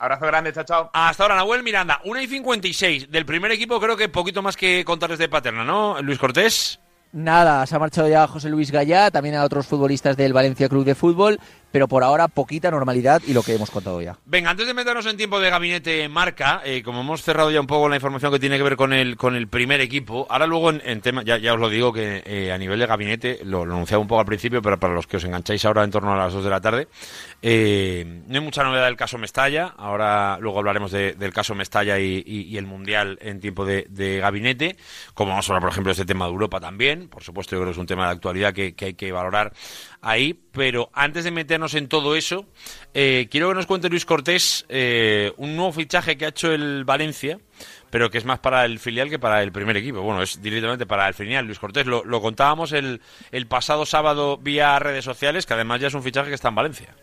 Abrazo 0.00 0.26
grande, 0.26 0.52
chao, 0.52 0.64
chao. 0.64 0.90
Hasta 0.92 1.24
ahora, 1.24 1.34
Nahuel 1.34 1.64
Miranda, 1.64 2.00
1 2.04 2.20
y 2.20 2.26
56 2.28 3.10
del 3.10 3.26
primer 3.26 3.50
equipo, 3.50 3.80
creo 3.80 3.96
que 3.96 4.08
poquito 4.08 4.42
más 4.42 4.56
que 4.56 4.84
contarles 4.84 5.18
de 5.18 5.28
Paterna, 5.28 5.64
¿no? 5.64 6.00
Luis 6.02 6.20
Cortés. 6.20 6.78
Nada, 7.10 7.66
se 7.66 7.74
ha 7.74 7.78
marchado 7.78 8.06
ya 8.06 8.26
José 8.28 8.48
Luis 8.48 8.70
Gallá, 8.70 9.10
también 9.10 9.34
a 9.34 9.42
otros 9.42 9.66
futbolistas 9.66 10.16
del 10.16 10.32
Valencia 10.32 10.68
Club 10.68 10.84
de 10.84 10.94
Fútbol, 10.94 11.40
pero 11.70 11.88
por 11.88 12.02
ahora 12.04 12.28
poquita 12.28 12.70
normalidad 12.70 13.20
y 13.26 13.32
lo 13.34 13.42
que 13.42 13.54
hemos 13.54 13.70
contado 13.70 14.00
ya. 14.00 14.16
Venga, 14.24 14.50
antes 14.50 14.66
de 14.66 14.74
meternos 14.74 15.06
en 15.06 15.16
tiempo 15.16 15.38
de 15.40 15.50
gabinete 15.50 16.08
marca, 16.08 16.62
eh, 16.64 16.82
como 16.82 17.00
hemos 17.02 17.22
cerrado 17.22 17.50
ya 17.50 17.60
un 17.60 17.66
poco 17.66 17.88
la 17.88 17.96
información 17.96 18.32
que 18.32 18.38
tiene 18.38 18.56
que 18.56 18.62
ver 18.62 18.76
con 18.76 18.92
el, 18.92 19.16
con 19.16 19.36
el 19.36 19.48
primer 19.48 19.80
equipo, 19.80 20.26
ahora 20.30 20.46
luego 20.46 20.70
en, 20.70 21.00
tema, 21.00 21.22
ya, 21.22 21.36
ya 21.38 21.54
os 21.54 21.60
lo 21.60 21.68
digo 21.68 21.92
que 21.92 22.22
eh, 22.24 22.52
a 22.52 22.58
nivel 22.58 22.78
de 22.78 22.86
gabinete, 22.86 23.40
lo, 23.44 23.64
lo 23.64 23.74
anunciaba 23.74 24.00
un 24.00 24.08
poco 24.08 24.20
al 24.20 24.26
principio, 24.26 24.62
pero 24.62 24.78
para 24.78 24.94
los 24.94 25.06
que 25.06 25.18
os 25.18 25.24
engancháis 25.24 25.64
ahora 25.64 25.84
en 25.84 25.90
torno 25.90 26.12
a 26.12 26.16
las 26.16 26.32
2 26.32 26.44
de 26.44 26.50
la 26.50 26.60
tarde, 26.60 26.88
eh, 27.42 28.22
no 28.26 28.38
hay 28.38 28.44
mucha 28.44 28.64
novedad 28.64 28.86
del 28.86 28.96
caso 28.96 29.18
Mestalla, 29.18 29.74
ahora 29.76 30.38
luego 30.40 30.58
hablaremos 30.58 30.90
de- 30.90 31.12
del 31.14 31.32
caso 31.32 31.54
Mestalla 31.54 31.98
y, 31.98 32.56
el 32.58 32.66
Mundial 32.66 33.18
en 33.20 33.40
tiempo 33.40 33.64
de, 33.64 33.86
gabinete, 34.20 34.76
como 35.14 35.30
vamos 35.30 35.48
a 35.48 35.52
hablar, 35.52 35.62
por 35.62 35.70
ejemplo, 35.70 35.90
de 35.90 35.92
este 36.00 36.04
tema 36.04 36.24
de 36.26 36.32
Europa 36.32 36.58
también, 36.60 37.08
por 37.08 37.22
supuesto, 37.22 37.54
yo 37.54 37.60
creo 37.60 37.68
que 37.68 37.72
es 37.72 37.78
un 37.78 37.86
tema 37.86 38.06
de 38.06 38.12
actualidad 38.12 38.52
que 38.52 38.74
hay 38.80 38.94
que 38.94 39.12
valorar 39.12 39.52
ahí, 40.00 40.38
pero 40.52 40.90
antes 40.92 41.24
de 41.24 41.30
meternos 41.30 41.74
en 41.74 41.88
todo 41.88 42.16
eso, 42.16 42.46
eh, 42.94 43.28
quiero 43.30 43.48
que 43.48 43.54
nos 43.54 43.66
cuente 43.66 43.88
Luis 43.88 44.04
Cortés 44.04 44.64
eh, 44.68 45.32
un 45.36 45.56
nuevo 45.56 45.72
fichaje 45.72 46.16
que 46.16 46.26
ha 46.26 46.28
hecho 46.28 46.52
el 46.52 46.84
Valencia, 46.84 47.38
pero 47.90 48.10
que 48.10 48.18
es 48.18 48.24
más 48.24 48.38
para 48.38 48.64
el 48.64 48.78
filial 48.78 49.10
que 49.10 49.18
para 49.18 49.42
el 49.42 49.52
primer 49.52 49.76
equipo. 49.76 50.00
Bueno, 50.02 50.22
es 50.22 50.40
directamente 50.42 50.86
para 50.86 51.08
el 51.08 51.14
filial. 51.14 51.46
Luis 51.46 51.58
Cortés, 51.58 51.86
lo, 51.86 52.04
lo 52.04 52.20
contábamos 52.20 52.72
el, 52.72 53.00
el 53.32 53.46
pasado 53.46 53.86
sábado 53.86 54.36
vía 54.36 54.78
redes 54.78 55.04
sociales, 55.04 55.46
que 55.46 55.54
además 55.54 55.80
ya 55.80 55.88
es 55.88 55.94
un 55.94 56.02
fichaje 56.02 56.28
que 56.28 56.34
está 56.34 56.48
en 56.48 56.54
Valencia. 56.54 56.94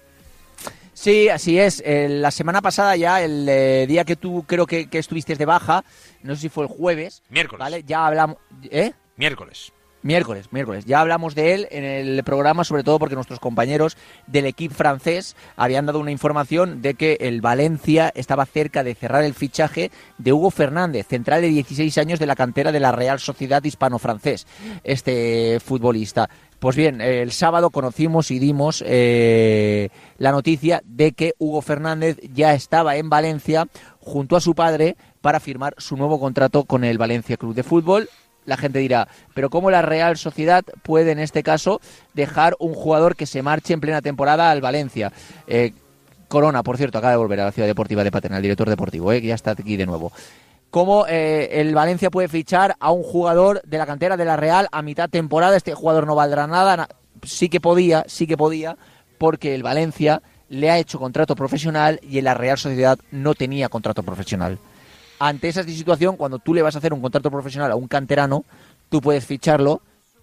Sí, 0.94 1.28
así 1.28 1.60
es. 1.60 1.84
Eh, 1.86 2.08
la 2.10 2.32
semana 2.32 2.62
pasada 2.62 2.96
ya, 2.96 3.22
el 3.22 3.48
eh, 3.50 3.86
día 3.86 4.06
que 4.06 4.16
tú 4.16 4.46
creo 4.48 4.66
que, 4.66 4.90
que 4.90 4.98
estuviste 4.98 5.36
de 5.36 5.46
baja, 5.46 5.84
no 6.24 6.36
sé 6.36 6.44
si 6.44 6.50
fue 6.50 6.64
el 6.64 6.70
jueves, 6.70 7.22
Miércoles. 7.30 7.60
¿vale? 7.60 7.84
Ya 7.84 8.08
hablamos... 8.08 8.38
¿Eh? 8.72 8.94
Miércoles. 9.18 9.74
Miércoles, 10.06 10.50
miércoles. 10.52 10.86
Ya 10.86 11.00
hablamos 11.00 11.34
de 11.34 11.56
él 11.56 11.68
en 11.72 11.84
el 11.84 12.24
programa, 12.24 12.64
sobre 12.64 12.84
todo 12.84 13.00
porque 13.00 13.16
nuestros 13.16 13.40
compañeros 13.40 13.98
del 14.28 14.46
equipo 14.46 14.76
francés 14.76 15.36
habían 15.56 15.88
dado 15.88 16.00
una 16.00 16.12
información 16.12 16.84
de 16.84 16.94
que 16.94 17.18
el 17.22 17.42
Valencia 17.42 18.12
estaba 18.14 18.46
cerca 18.46 18.84
de 18.84 18.94
cerrar 18.94 19.24
el 19.24 19.34
fichaje 19.34 19.90
de 20.20 20.32
Hugo 20.32 20.52
Fernández, 20.52 21.08
central 21.08 21.42
de 21.42 21.48
16 21.48 21.98
años 21.98 22.20
de 22.20 22.28
la 22.28 22.36
cantera 22.36 22.72
de 22.72 22.80
la 22.80 22.92
Real 22.92 23.20
Sociedad 23.20 23.64
Hispano-Francés, 23.64 24.46
este 24.84 25.60
futbolista. 25.60 26.30
Pues 26.60 26.76
bien, 26.76 27.02
el 27.02 27.32
sábado 27.32 27.72
conocimos 27.72 28.30
y 28.30 28.38
dimos 28.38 28.84
eh, 28.86 29.90
la 30.20 30.32
noticia 30.32 30.84
de 30.86 31.14
que 31.14 31.34
Hugo 31.40 31.64
Fernández 31.64 32.20
ya 32.32 32.54
estaba 32.54 32.98
en 32.98 33.10
Valencia 33.10 33.68
junto 34.00 34.36
a 34.36 34.42
su 34.42 34.54
padre 34.54 34.98
para 35.22 35.40
firmar 35.40 35.74
su 35.80 35.98
nuevo 35.98 36.20
contrato 36.20 36.66
con 36.66 36.84
el 36.84 37.00
Valencia 37.00 37.38
Club 37.38 37.56
de 37.56 37.64
Fútbol 37.64 38.08
la 38.46 38.58
gente 38.58 38.80
dirá, 38.80 39.08
pero 39.34 39.50
¿cómo 39.50 39.72
la 39.72 39.82
Real 39.82 40.18
Sociedad 40.18 40.64
puede 40.84 41.12
en 41.12 41.20
este 41.20 41.44
caso 41.44 41.82
dejar 42.14 42.56
un 42.60 42.74
jugador 42.74 43.16
que 43.16 43.26
se 43.26 43.42
marche 43.42 43.74
en 43.74 43.82
plena 43.82 44.02
temporada 44.02 44.52
al 44.52 44.62
Valencia? 44.62 45.12
Eh, 45.48 45.74
Corona, 46.28 46.64
por 46.64 46.78
cierto, 46.78 46.98
acaba 46.98 47.12
de 47.12 47.18
volver 47.18 47.40
a 47.40 47.46
la 47.46 47.52
Ciudad 47.52 47.68
Deportiva 47.68 48.04
de 48.04 48.12
Paterna, 48.12 48.38
el 48.38 48.44
director 48.44 48.70
deportivo, 48.70 49.12
eh, 49.12 49.22
que 49.22 49.28
ya 49.28 49.36
está 49.36 49.52
aquí 49.52 49.78
de 49.78 49.86
nuevo. 49.86 50.12
¿Cómo 50.72 51.06
eh, 51.08 51.50
el 51.62 51.74
Valencia 51.74 52.10
puede 52.10 52.28
fichar 52.28 52.76
a 52.80 52.92
un 52.92 53.04
jugador 53.04 53.62
de 53.64 53.78
la 53.78 53.86
cantera 53.86 54.18
de 54.18 54.26
la 54.26 54.36
Real 54.36 54.68
a 54.72 54.82
mitad 54.82 55.10
temporada? 55.10 55.56
Este 55.56 55.74
jugador 55.74 56.06
no 56.06 56.16
valdrá 56.16 56.48
nada. 56.48 56.76
na- 56.78 56.90
Sí 57.24 57.48
que 57.48 57.62
podía, 57.62 58.04
sí 58.08 58.28
que 58.28 58.36
podía, 58.38 58.76
porque 59.18 59.56
el 59.56 59.64
Valencia 59.64 60.22
le 60.50 60.70
ha 60.70 60.78
hecho 60.78 61.00
contrato 61.00 61.36
profesional 61.36 62.00
y 62.04 62.18
en 62.20 62.26
la 62.26 62.34
Real 62.34 62.58
Sociedad 62.58 63.00
no 63.12 63.34
tenía 63.36 63.70
contrato 63.70 64.04
profesional 64.04 64.60
ante 65.20 65.48
esa 65.48 65.64
situación, 65.64 66.18
cuando 66.18 66.40
tú 66.40 66.54
le 66.54 66.62
vas 66.62 66.76
a 66.76 66.80
hacer 66.80 66.94
un 66.94 67.02
contrato 67.02 67.32
profesional 67.32 67.72
a 67.72 67.76
un 67.76 67.88
canterano, 67.88 68.44
tú 68.90 69.02
puedes 69.02 69.26
ficharlo 69.26 69.82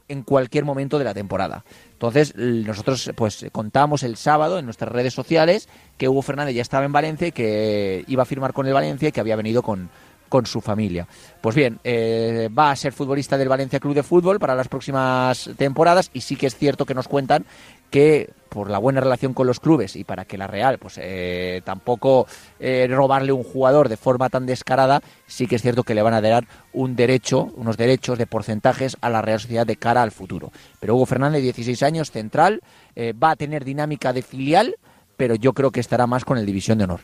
en 0.08 0.22
cualquier 0.22 0.64
momento 0.64 0.98
de 0.98 1.04
la 1.04 1.14
temporada. 1.14 1.64
Entonces, 1.92 2.34
nosotros 2.36 3.12
pues 3.16 3.46
contamos 3.52 4.02
el 4.02 4.16
sábado 4.16 4.58
en 4.58 4.64
nuestras 4.64 4.92
redes 4.92 5.14
sociales 5.14 5.68
que 5.96 6.08
Hugo 6.08 6.22
Fernández 6.22 6.54
ya 6.54 6.62
estaba 6.62 6.84
en 6.84 6.92
Valencia 6.92 7.28
y 7.28 7.32
que 7.32 8.04
iba 8.06 8.22
a 8.22 8.26
firmar 8.26 8.52
con 8.52 8.66
el 8.66 8.74
Valencia 8.74 9.08
y 9.08 9.12
que 9.12 9.20
había 9.20 9.36
venido 9.36 9.62
con, 9.62 9.88
con 10.28 10.46
su 10.46 10.60
familia. 10.60 11.06
Pues 11.40 11.54
bien, 11.54 11.78
eh, 11.84 12.48
va 12.56 12.70
a 12.70 12.76
ser 12.76 12.92
futbolista 12.92 13.38
del 13.38 13.48
Valencia 13.48 13.80
Club 13.80 13.94
de 13.94 14.02
Fútbol 14.02 14.38
para 14.38 14.54
las 14.54 14.68
próximas 14.68 15.50
temporadas 15.56 16.10
y 16.12 16.22
sí 16.22 16.36
que 16.36 16.46
es 16.46 16.56
cierto 16.56 16.86
que 16.86 16.94
nos 16.94 17.06
cuentan 17.06 17.44
que 17.92 18.30
por 18.48 18.70
la 18.70 18.78
buena 18.78 19.00
relación 19.00 19.32
con 19.34 19.46
los 19.46 19.60
clubes 19.60 19.96
y 19.96 20.04
para 20.04 20.24
que 20.24 20.36
la 20.36 20.46
Real 20.46 20.78
pues 20.78 20.98
eh, 21.00 21.62
tampoco 21.64 22.26
eh, 22.58 22.86
robarle 22.90 23.32
un 23.32 23.44
jugador 23.44 23.88
de 23.88 23.96
forma 23.96 24.28
tan 24.28 24.46
descarada, 24.46 25.02
sí 25.26 25.46
que 25.46 25.56
es 25.56 25.62
cierto 25.62 25.84
que 25.84 25.94
le 25.94 26.02
van 26.02 26.14
a 26.14 26.20
dar 26.20 26.46
un 26.72 26.96
derecho, 26.96 27.50
unos 27.56 27.76
derechos 27.76 28.18
de 28.18 28.26
porcentajes 28.26 28.96
a 29.00 29.08
la 29.08 29.22
Real 29.22 29.40
Sociedad 29.40 29.66
de 29.66 29.76
cara 29.76 30.02
al 30.02 30.10
futuro. 30.10 30.52
Pero 30.80 30.96
Hugo 30.96 31.06
Fernández, 31.06 31.42
16 31.42 31.82
años, 31.82 32.10
central, 32.10 32.60
eh, 32.96 33.12
va 33.12 33.30
a 33.30 33.36
tener 33.36 33.64
dinámica 33.64 34.12
de 34.12 34.22
filial, 34.22 34.76
pero 35.16 35.34
yo 35.34 35.52
creo 35.52 35.70
que 35.70 35.80
estará 35.80 36.06
más 36.06 36.24
con 36.24 36.38
el 36.38 36.46
División 36.46 36.78
de 36.78 36.84
Honor. 36.84 37.00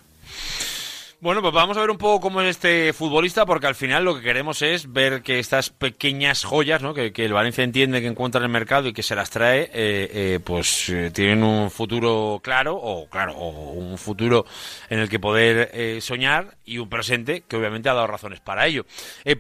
Bueno, 1.20 1.42
pues 1.42 1.52
vamos 1.52 1.76
a 1.76 1.80
ver 1.80 1.90
un 1.90 1.98
poco 1.98 2.20
cómo 2.20 2.40
es 2.42 2.50
este 2.50 2.92
futbolista, 2.92 3.44
porque 3.44 3.66
al 3.66 3.74
final 3.74 4.04
lo 4.04 4.14
que 4.14 4.22
queremos 4.22 4.62
es 4.62 4.92
ver 4.92 5.20
que 5.22 5.40
estas 5.40 5.68
pequeñas 5.68 6.44
joyas, 6.44 6.80
¿no? 6.80 6.94
que, 6.94 7.12
el 7.12 7.32
Valencia 7.32 7.64
entiende 7.64 8.00
que 8.00 8.06
encuentra 8.06 8.38
en 8.38 8.44
el 8.44 8.52
mercado 8.52 8.86
y 8.86 8.92
que 8.92 9.02
se 9.02 9.16
las 9.16 9.28
trae, 9.28 9.62
eh, 9.62 9.70
eh, 9.74 10.40
pues 10.44 10.88
eh, 10.90 11.10
tienen 11.12 11.42
un 11.42 11.72
futuro 11.72 12.38
claro, 12.40 12.76
o 12.76 13.08
claro, 13.08 13.32
o 13.32 13.72
un 13.72 13.98
futuro 13.98 14.46
en 14.90 15.00
el 15.00 15.08
que 15.08 15.18
poder 15.18 15.72
eh, 15.74 15.98
soñar 16.00 16.56
y 16.64 16.78
un 16.78 16.88
presente 16.88 17.42
que 17.48 17.56
obviamente 17.56 17.88
ha 17.88 17.94
dado 17.94 18.06
razones 18.06 18.38
para 18.38 18.68
ello. 18.68 18.86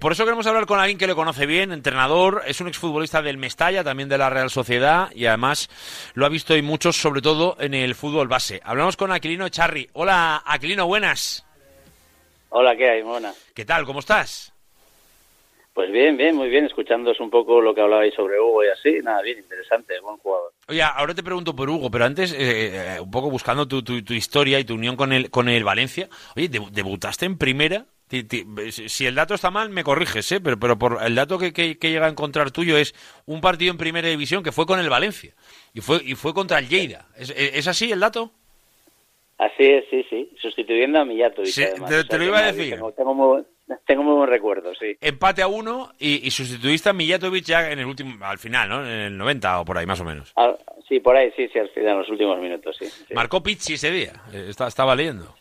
Por 0.00 0.10
eso 0.10 0.24
queremos 0.24 0.48
hablar 0.48 0.66
con 0.66 0.80
alguien 0.80 0.98
que 0.98 1.06
le 1.06 1.14
conoce 1.14 1.46
bien, 1.46 1.70
entrenador, 1.70 2.42
es 2.48 2.60
un 2.60 2.66
exfutbolista 2.66 3.22
del 3.22 3.38
Mestalla, 3.38 3.84
también 3.84 4.08
de 4.08 4.18
la 4.18 4.30
Real 4.30 4.50
Sociedad, 4.50 5.12
y 5.14 5.26
además 5.26 5.70
lo 6.14 6.26
ha 6.26 6.28
visto 6.28 6.56
y 6.56 6.62
muchos, 6.62 6.96
sobre 6.96 7.22
todo 7.22 7.56
en 7.60 7.74
el 7.74 7.94
fútbol 7.94 8.26
base. 8.26 8.60
Hablamos 8.64 8.96
con 8.96 9.12
Aquilino 9.12 9.48
Charri. 9.48 9.88
Hola, 9.92 10.42
Aquilino, 10.44 10.84
buenas. 10.84 11.47
Hola, 12.50 12.76
¿qué 12.76 12.88
hay, 12.90 13.02
Mona? 13.02 13.32
¿Qué 13.54 13.64
tal? 13.64 13.84
¿Cómo 13.84 14.00
estás? 14.00 14.52
Pues 15.74 15.92
bien, 15.92 16.16
bien, 16.16 16.34
muy 16.34 16.48
bien, 16.48 16.64
escuchándoos 16.64 17.20
un 17.20 17.30
poco 17.30 17.60
lo 17.60 17.72
que 17.74 17.80
hablabais 17.80 18.12
sobre 18.14 18.40
Hugo 18.40 18.64
y 18.64 18.68
así, 18.68 18.98
nada, 19.02 19.22
bien, 19.22 19.38
interesante, 19.38 19.94
buen 20.00 20.16
jugador. 20.16 20.52
Oye, 20.66 20.82
ahora 20.82 21.14
te 21.14 21.22
pregunto 21.22 21.54
por 21.54 21.70
Hugo, 21.70 21.88
pero 21.90 22.04
antes, 22.04 22.32
eh, 22.32 22.96
eh, 22.96 23.00
un 23.00 23.10
poco 23.10 23.30
buscando 23.30 23.68
tu, 23.68 23.82
tu, 23.84 24.02
tu 24.02 24.12
historia 24.12 24.58
y 24.58 24.64
tu 24.64 24.74
unión 24.74 24.96
con 24.96 25.12
el, 25.12 25.30
con 25.30 25.48
el 25.48 25.62
Valencia. 25.62 26.08
Oye, 26.36 26.50
debu- 26.50 26.70
debutaste 26.70 27.26
en 27.26 27.38
primera. 27.38 27.84
Ti- 28.08 28.24
ti- 28.24 28.44
Si 28.88 29.06
el 29.06 29.14
dato 29.14 29.34
está 29.34 29.50
mal, 29.50 29.68
me 29.70 29.84
corriges, 29.84 30.32
¿eh? 30.32 30.40
Pero, 30.40 30.58
pero 30.58 30.78
por 30.78 30.98
el 31.02 31.14
dato 31.14 31.38
que, 31.38 31.52
que, 31.52 31.78
que 31.78 31.90
llega 31.90 32.06
a 32.06 32.10
encontrar 32.10 32.50
tuyo 32.50 32.76
es 32.76 32.94
un 33.26 33.40
partido 33.40 33.70
en 33.70 33.78
primera 33.78 34.08
división 34.08 34.42
que 34.42 34.50
fue 34.50 34.66
con 34.66 34.80
el 34.80 34.88
Valencia. 34.88 35.34
Y 35.74 35.80
fue, 35.80 36.00
y 36.04 36.14
fue 36.16 36.34
contra 36.34 36.58
el 36.58 36.68
Lleida. 36.68 37.06
¿Es, 37.16 37.30
es- 37.30 37.54
es 37.54 37.66
así 37.68 37.92
el 37.92 38.00
dato? 38.00 38.32
Así 39.38 39.64
es, 39.64 39.84
sí, 39.88 40.04
sí, 40.10 40.30
sustituyendo 40.42 40.98
a 40.98 41.04
Mijatovic, 41.04 41.50
Sí, 41.52 41.62
además. 41.62 41.88
te- 41.90 41.96
O 41.98 42.02
te 42.02 42.08
sea 42.08 42.18
lo 42.18 42.24
iba 42.24 42.38
a 42.38 42.52
decir. 42.52 42.74
Tengo, 42.74 42.92
tengo 42.92 43.14
muy, 43.14 43.42
tengo 43.86 44.02
muy 44.02 44.14
buen 44.16 44.28
recuerdo, 44.28 44.72
sí. 44.74 44.96
Empate 45.00 45.42
a 45.42 45.46
uno 45.46 45.92
y, 45.98 46.26
y 46.26 46.30
sustituiste 46.32 46.88
a 46.88 46.92
Mijatovic 46.92 47.44
ya 47.44 47.70
en 47.70 47.78
el 47.78 47.86
último, 47.86 48.24
al 48.24 48.38
final, 48.38 48.68
¿no? 48.68 48.82
En 48.84 48.90
el 49.00 49.16
90 49.16 49.60
o 49.60 49.64
por 49.64 49.78
ahí, 49.78 49.86
más 49.86 50.00
o 50.00 50.04
menos. 50.04 50.32
Ah, 50.34 50.56
sí, 50.88 50.98
por 50.98 51.16
ahí, 51.16 51.30
sí, 51.36 51.48
sí, 51.52 51.58
al 51.60 51.68
final, 51.70 51.92
en 51.92 51.98
los 51.98 52.08
últimos 52.10 52.38
minutos, 52.40 52.76
sí. 52.78 52.86
Sí, 52.86 53.14
Marcó 53.14 53.40
Pizzi 53.40 53.74
ese 53.74 53.92
día. 53.92 54.12
Eh, 54.32 54.46
está- 54.48 54.66
estaba 54.66 54.96
leyendo. 54.96 55.32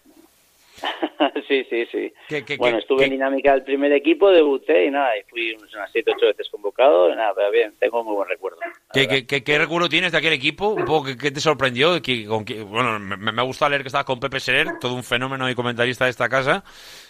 sí, 1.48 1.66
sí. 1.70 1.86
sí. 1.92 2.14
¿Qué- 2.28 2.46
qué- 2.46 2.58
bueno, 2.58 2.78
estuve 2.78 3.00
qué- 3.00 3.06
en 3.06 3.12
dinámica 3.12 3.54
del 3.54 3.64
primer 3.64 3.92
equipo, 3.94 4.30
debuté 4.30 4.86
y 4.86 4.92
nada, 4.92 5.18
y 5.18 5.24
fui 5.24 5.54
unas 5.56 5.92
7, 5.92 6.12
8 6.16 6.28
veces 6.28 6.50
convocado, 6.50 7.12
y 7.12 7.16
nada, 7.16 7.34
pero 7.36 7.52
bien, 7.52 7.74
tengo 7.80 8.04
muy 8.04 8.16
buen 8.16 8.30
recuerdo. 8.30 8.60
¿Qué, 8.94 9.58
recuerdo 9.58 9.90
tienes 9.90 10.12
de 10.12 10.18
aquel 10.18 10.34
equipo? 10.34 10.70
Un 10.70 10.86
poco, 10.86 11.08
¿qué, 11.20 11.32
te 11.32 11.40
sorprendió? 11.40 12.02
¿Qué- 12.02 12.26
con 12.26 12.46
bueno, 12.70 13.00
me, 13.00 13.18
me 13.18 13.42
ha 13.42 13.46
gustado 13.46 13.70
leer 13.70 13.82
que 13.82 13.88
estabas 13.88 14.06
con 14.06 14.20
Pepe 14.20 14.40
Serer, 14.40 14.68
todo 14.80 14.94
un 14.94 15.04
fenómeno 15.04 15.50
y 15.50 15.56
comentarista 15.56 16.06
de 16.06 16.12
esta 16.12 16.30
casa. 16.30 16.64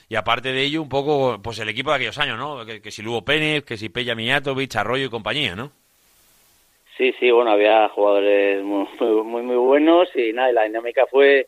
Y 0.09 0.15
aparte 0.15 0.53
de 0.53 0.61
ello, 0.63 0.81
un 0.81 0.89
poco, 0.89 1.39
pues 1.41 1.59
el 1.59 1.69
equipo 1.69 1.89
de 1.89 1.97
aquellos 1.97 2.17
años, 2.17 2.37
¿no? 2.37 2.65
Que, 2.65 2.81
que 2.81 2.91
si 2.91 3.01
Lugo 3.01 3.23
Pérez, 3.25 3.63
que 3.65 3.77
si 3.77 3.89
Pella 3.89 4.15
Mijatovic, 4.15 4.75
Arroyo 4.77 5.05
y 5.05 5.09
compañía, 5.09 5.55
¿no? 5.55 5.71
Sí, 6.97 7.13
sí, 7.19 7.29
bueno, 7.29 7.51
había 7.51 7.89
jugadores 7.89 8.63
muy, 8.63 8.87
muy, 8.99 9.23
muy, 9.23 9.41
muy 9.43 9.55
buenos 9.57 10.09
y 10.15 10.33
nada, 10.33 10.49
y 10.49 10.53
la 10.53 10.63
dinámica 10.63 11.05
fue 11.05 11.45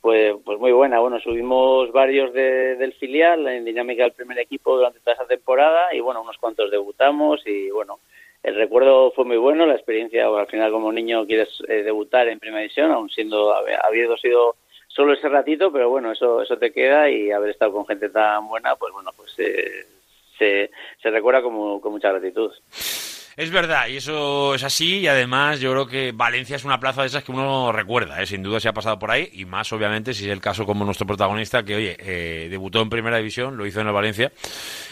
pues, 0.00 0.34
pues 0.44 0.58
muy 0.58 0.72
buena. 0.72 0.98
Bueno, 1.00 1.20
subimos 1.20 1.90
varios 1.92 2.32
de- 2.32 2.76
del 2.76 2.92
filial 2.94 3.46
en 3.48 3.64
dinámica 3.64 4.02
del 4.04 4.12
primer 4.12 4.38
equipo 4.38 4.76
durante 4.76 5.00
toda 5.00 5.14
esa 5.14 5.26
temporada 5.26 5.94
y 5.94 6.00
bueno, 6.00 6.22
unos 6.22 6.38
cuantos 6.38 6.70
debutamos 6.70 7.46
y 7.46 7.70
bueno, 7.70 7.98
el 8.42 8.54
recuerdo 8.54 9.10
fue 9.12 9.24
muy 9.26 9.36
bueno, 9.36 9.66
la 9.66 9.74
experiencia, 9.74 10.26
al 10.26 10.46
final 10.46 10.72
como 10.72 10.90
niño 10.92 11.26
quieres 11.26 11.48
eh, 11.68 11.82
debutar 11.82 12.28
en 12.28 12.38
primera 12.38 12.62
división, 12.62 12.90
aun 12.90 13.10
siendo, 13.10 13.52
habi- 13.54 13.78
habiendo 13.82 14.16
sido 14.16 14.56
solo 14.88 15.12
ese 15.12 15.28
ratito, 15.28 15.70
pero 15.70 15.88
bueno, 15.90 16.10
eso, 16.12 16.40
eso 16.42 16.56
te 16.56 16.72
queda 16.72 17.10
y 17.10 17.30
haber 17.30 17.50
estado 17.50 17.72
con 17.72 17.86
gente 17.86 18.08
tan 18.08 18.48
buena, 18.48 18.76
pues 18.76 18.92
bueno, 18.92 19.10
pues 19.16 19.34
eh, 19.38 19.84
se, 20.38 20.70
se 21.02 21.10
recuerda 21.10 21.42
como, 21.42 21.80
con 21.80 21.92
mucha 21.92 22.10
gratitud. 22.10 22.50
Es 23.36 23.50
verdad, 23.50 23.86
y 23.88 23.96
eso 23.96 24.54
es 24.54 24.64
así, 24.64 24.98
y 24.98 25.06
además 25.06 25.60
yo 25.60 25.70
creo 25.70 25.86
que 25.86 26.12
Valencia 26.12 26.56
es 26.56 26.64
una 26.64 26.78
plaza 26.80 27.00
de 27.02 27.06
esas 27.06 27.24
que 27.24 27.32
uno 27.32 27.72
recuerda, 27.72 28.20
¿eh? 28.20 28.26
sin 28.26 28.42
duda 28.42 28.60
se 28.60 28.68
ha 28.68 28.72
pasado 28.74 28.98
por 28.98 29.10
ahí, 29.10 29.30
y 29.32 29.44
más 29.44 29.72
obviamente 29.72 30.12
si 30.12 30.24
es 30.26 30.30
el 30.32 30.40
caso 30.40 30.66
como 30.66 30.84
nuestro 30.84 31.06
protagonista, 31.06 31.62
que 31.62 31.76
oye, 31.76 31.96
eh, 32.00 32.48
debutó 32.50 32.82
en 32.82 32.90
primera 32.90 33.16
división, 33.18 33.56
lo 33.56 33.64
hizo 33.66 33.80
en 33.80 33.86
el 33.86 33.92
Valencia, 33.92 34.32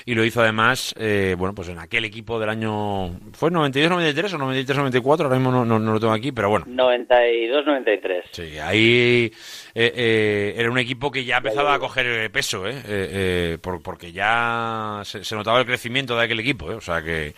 y 0.07 0.15
lo 0.15 0.25
hizo 0.25 0.41
además, 0.41 0.95
eh, 0.99 1.35
bueno, 1.37 1.55
pues 1.55 1.69
en 1.69 1.79
aquel 1.79 2.05
equipo 2.07 2.39
del 2.41 2.49
año, 2.49 3.19
¿fue 3.33 3.51
92-93 3.51 4.33
o 4.35 4.39
93-94? 4.39 5.25
Ahora 5.25 5.37
mismo 5.37 5.51
no, 5.51 5.65
no- 5.65 5.79
no 5.79 5.93
lo 5.93 6.01
tengo 6.01 6.13
aquí, 6.15 6.33
pero 6.33 6.49
bueno. 6.49 6.65
92-93. 6.67 8.23
Sí, 8.33 8.59
ahí 8.59 9.31
eh, 9.75 9.93
eh, 9.95 10.55
era 10.57 10.71
un 10.71 10.79
equipo 10.79 11.11
que 11.11 11.25
ya 11.25 11.39
empezaba 11.39 11.75
a 11.75 11.79
coger 11.79 12.07
eh, 12.07 12.31
peso, 12.31 12.67
¿eh? 12.67 12.73
Eh, 12.77 12.83
eh, 12.87 13.59
por- 13.61 13.83
porque 13.83 14.13
ya 14.13 15.03
se, 15.05 15.25
se 15.25 15.35
notaba 15.35 15.61
el 15.61 15.67
crecimiento 15.67 16.17
de 16.17 16.25
aquel 16.25 16.41
equipo, 16.41 16.71
¿eh? 16.71 16.75
O 16.77 16.81
sea 16.81 17.03
que... 17.03 17.35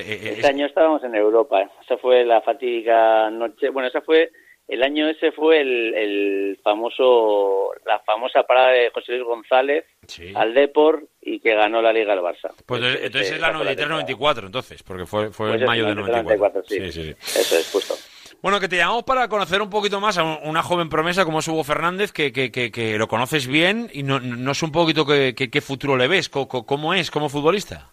eh, 0.00 0.04
eh, 0.08 0.30
Este 0.36 0.46
año 0.46 0.66
estábamos 0.66 1.02
en 1.04 1.14
Europa. 1.14 1.68
Esa 1.84 1.96
fue 1.98 2.24
la 2.24 2.40
fatídica 2.42 3.30
noche. 3.30 3.70
Bueno, 3.70 3.88
esa 3.88 4.00
fue 4.02 4.30
el 4.66 4.82
año 4.82 5.08
ese 5.08 5.30
fue 5.32 5.60
el, 5.60 5.94
el 5.94 6.58
famoso 6.62 7.70
la 7.86 7.98
famosa 8.00 8.42
parada 8.44 8.70
de 8.70 8.90
José 8.90 9.12
Luis 9.12 9.24
González 9.24 9.84
Sí. 10.06 10.32
al 10.34 10.54
Depor 10.54 11.06
y 11.20 11.38
que 11.40 11.54
ganó 11.54 11.82
la 11.82 11.92
Liga 11.92 12.12
al 12.14 12.20
Barça. 12.20 12.50
Pues 12.66 12.82
entonces, 12.82 13.32
es 13.32 13.40
la 13.40 13.48
esa 13.50 13.58
fue 13.58 13.74
temporada. 13.76 14.06
93-94, 14.06 14.46
entonces, 14.46 14.82
porque 14.82 15.06
fue, 15.06 15.30
fue 15.30 15.48
Pues 15.48 15.56
en 15.56 15.62
es 15.62 15.66
mayo 15.68 15.86
del 15.86 15.96
94. 15.96 16.62
93-94, 16.62 16.64
sí. 16.68 16.80
Sí, 16.80 16.92
sí, 16.92 17.02
sí. 17.04 17.40
Eso 17.40 17.56
es 17.58 17.70
justo. 17.72 17.94
Bueno, 18.42 18.60
que 18.60 18.68
te 18.68 18.76
llamamos 18.76 19.04
para 19.04 19.26
conocer 19.28 19.62
un 19.62 19.70
poquito 19.70 20.00
más 20.00 20.18
a 20.18 20.22
un- 20.22 20.38
una 20.44 20.62
joven 20.62 20.90
promesa 20.90 21.24
como 21.24 21.38
es 21.38 21.48
Hugo 21.48 21.64
Fernández, 21.64 22.12
que, 22.12 22.30
que, 22.30 22.52
que, 22.52 22.70
que 22.70 22.98
lo 22.98 23.08
conoces 23.08 23.46
bien 23.46 23.88
y 23.92 24.02
no, 24.02 24.20
no 24.20 24.52
sé 24.52 24.66
un 24.66 24.72
poquito 24.72 25.06
qué, 25.06 25.34
futuro 25.62 25.96
le 25.96 26.08
ves, 26.08 26.28
co- 26.28 26.46
cómo 26.66 26.92
es 26.92 27.10
como 27.10 27.30
futbolista. 27.30 27.88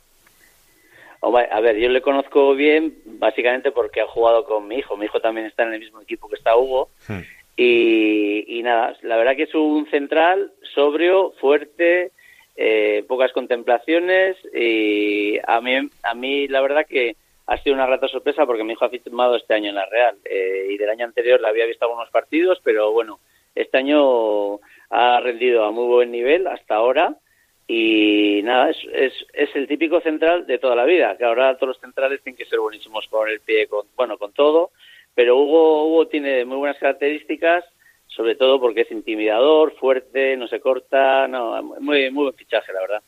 A 1.21 1.59
ver, 1.59 1.77
yo 1.77 1.89
le 1.89 2.01
conozco 2.01 2.55
bien 2.55 2.97
básicamente 3.05 3.71
porque 3.71 4.01
ha 4.01 4.07
jugado 4.07 4.43
con 4.43 4.67
mi 4.67 4.77
hijo. 4.77 4.97
Mi 4.97 5.05
hijo 5.05 5.19
también 5.19 5.45
está 5.45 5.63
en 5.63 5.73
el 5.73 5.79
mismo 5.79 6.01
equipo 6.01 6.27
que 6.27 6.35
está 6.35 6.57
Hugo. 6.57 6.89
Y, 7.55 8.45
y 8.47 8.63
nada, 8.63 8.97
la 9.03 9.17
verdad 9.17 9.35
que 9.35 9.43
es 9.43 9.53
un 9.53 9.85
central 9.91 10.51
sobrio, 10.73 11.31
fuerte, 11.39 12.11
eh, 12.55 13.03
pocas 13.07 13.31
contemplaciones 13.31 14.35
y 14.53 15.37
a 15.47 15.61
mí, 15.61 15.89
a 16.03 16.13
mí 16.13 16.47
la 16.47 16.61
verdad 16.61 16.85
que 16.87 17.15
ha 17.47 17.57
sido 17.57 17.75
una 17.75 17.87
grata 17.87 18.07
sorpresa 18.07 18.45
porque 18.45 18.63
mi 18.63 18.73
hijo 18.73 18.85
ha 18.85 18.89
firmado 18.89 19.35
este 19.35 19.53
año 19.53 19.69
en 19.69 19.75
la 19.75 19.85
Real 19.85 20.17
eh, 20.25 20.67
y 20.69 20.77
del 20.77 20.89
año 20.89 21.05
anterior 21.05 21.39
le 21.39 21.47
había 21.47 21.65
visto 21.65 21.85
algunos 21.85 22.09
partidos, 22.09 22.59
pero 22.63 22.91
bueno, 22.91 23.19
este 23.55 23.77
año 23.77 24.59
ha 24.89 25.19
rendido 25.21 25.63
a 25.63 25.71
muy 25.71 25.87
buen 25.87 26.11
nivel 26.11 26.45
hasta 26.47 26.75
ahora 26.75 27.15
y 27.73 28.41
nada, 28.43 28.69
es, 28.71 28.77
es, 28.91 29.13
es 29.31 29.55
el 29.55 29.65
típico 29.65 30.01
central 30.01 30.45
de 30.45 30.59
toda 30.59 30.75
la 30.75 30.83
vida, 30.83 31.15
que 31.15 31.23
ahora 31.23 31.55
todos 31.55 31.69
los 31.69 31.79
centrales 31.79 32.21
tienen 32.21 32.35
que 32.35 32.43
ser 32.43 32.59
buenísimos 32.59 33.07
con 33.07 33.29
el 33.29 33.39
pie, 33.39 33.67
con, 33.67 33.85
bueno, 33.95 34.17
con 34.17 34.33
todo, 34.33 34.71
pero 35.15 35.37
Hugo, 35.37 35.85
Hugo 35.87 36.07
tiene 36.07 36.43
muy 36.43 36.57
buenas 36.57 36.77
características, 36.79 37.63
sobre 38.15 38.35
todo 38.35 38.59
porque 38.59 38.81
es 38.81 38.91
intimidador, 38.91 39.73
fuerte, 39.79 40.35
no 40.37 40.47
se 40.47 40.59
corta, 40.59 41.27
no, 41.27 41.61
muy, 41.79 42.11
muy 42.11 42.23
buen 42.25 42.35
fichaje, 42.35 42.73
la 42.73 42.81
verdad. 42.81 43.01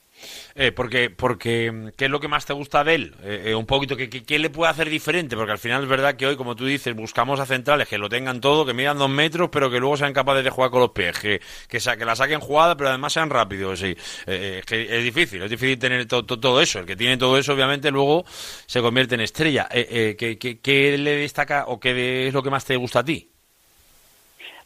Eh, 0.55 0.71
porque, 0.71 1.09
porque, 1.09 1.91
¿qué 1.97 2.05
es 2.05 2.11
lo 2.11 2.19
que 2.19 2.27
más 2.27 2.45
te 2.45 2.53
gusta 2.53 2.83
de 2.83 2.95
él? 2.95 3.15
Eh, 3.23 3.43
eh, 3.47 3.55
un 3.55 3.65
poquito, 3.65 3.97
¿qué, 3.97 4.09
qué, 4.09 4.39
le 4.39 4.49
puede 4.49 4.69
hacer 4.71 4.87
diferente? 4.89 5.35
Porque 5.35 5.51
al 5.51 5.57
final 5.57 5.83
es 5.83 5.89
verdad 5.89 6.15
que 6.15 6.27
hoy, 6.27 6.35
como 6.37 6.55
tú 6.55 6.65
dices, 6.65 6.95
buscamos 6.95 7.39
a 7.39 7.45
centrales 7.45 7.87
que 7.89 7.97
lo 7.97 8.07
tengan 8.07 8.39
todo, 8.39 8.65
que 8.65 8.73
midan 8.73 8.97
dos 8.97 9.09
metros, 9.09 9.49
pero 9.51 9.69
que 9.71 9.79
luego 9.79 9.97
sean 9.97 10.13
capaces 10.13 10.43
de 10.43 10.51
jugar 10.51 10.69
con 10.69 10.81
los 10.81 10.91
pies, 10.91 11.17
que, 11.19 11.41
que, 11.67 11.79
sa- 11.79 11.97
que 11.97 12.05
la 12.05 12.15
saquen 12.15 12.39
jugada, 12.39 12.77
pero 12.77 12.89
además 12.89 13.11
sean 13.11 13.29
rápidos. 13.29 13.79
Sí. 13.79 13.95
Eh, 14.27 14.61
es 14.69 15.03
difícil, 15.03 15.41
es 15.41 15.49
difícil 15.49 15.77
tener 15.79 16.05
to- 16.07 16.23
to- 16.25 16.39
todo 16.39 16.61
eso. 16.61 16.79
El 16.79 16.85
que 16.85 16.95
tiene 16.95 17.17
todo 17.17 17.37
eso, 17.37 17.53
obviamente, 17.53 17.91
luego 17.91 18.23
se 18.27 18.81
convierte 18.81 19.15
en 19.15 19.21
estrella. 19.21 19.67
Eh, 19.71 19.87
eh, 19.89 20.15
¿qué, 20.17 20.37
qué, 20.37 20.59
qué 20.61 20.97
le 20.97 21.17
destaca 21.17 21.65
o 21.67 21.79
qué 21.79 22.27
es 22.27 22.33
lo 22.33 22.43
que 22.43 22.51
más 22.51 22.63
te 22.63 22.75
gusta 22.77 22.99
a 22.99 23.03
ti? 23.03 23.32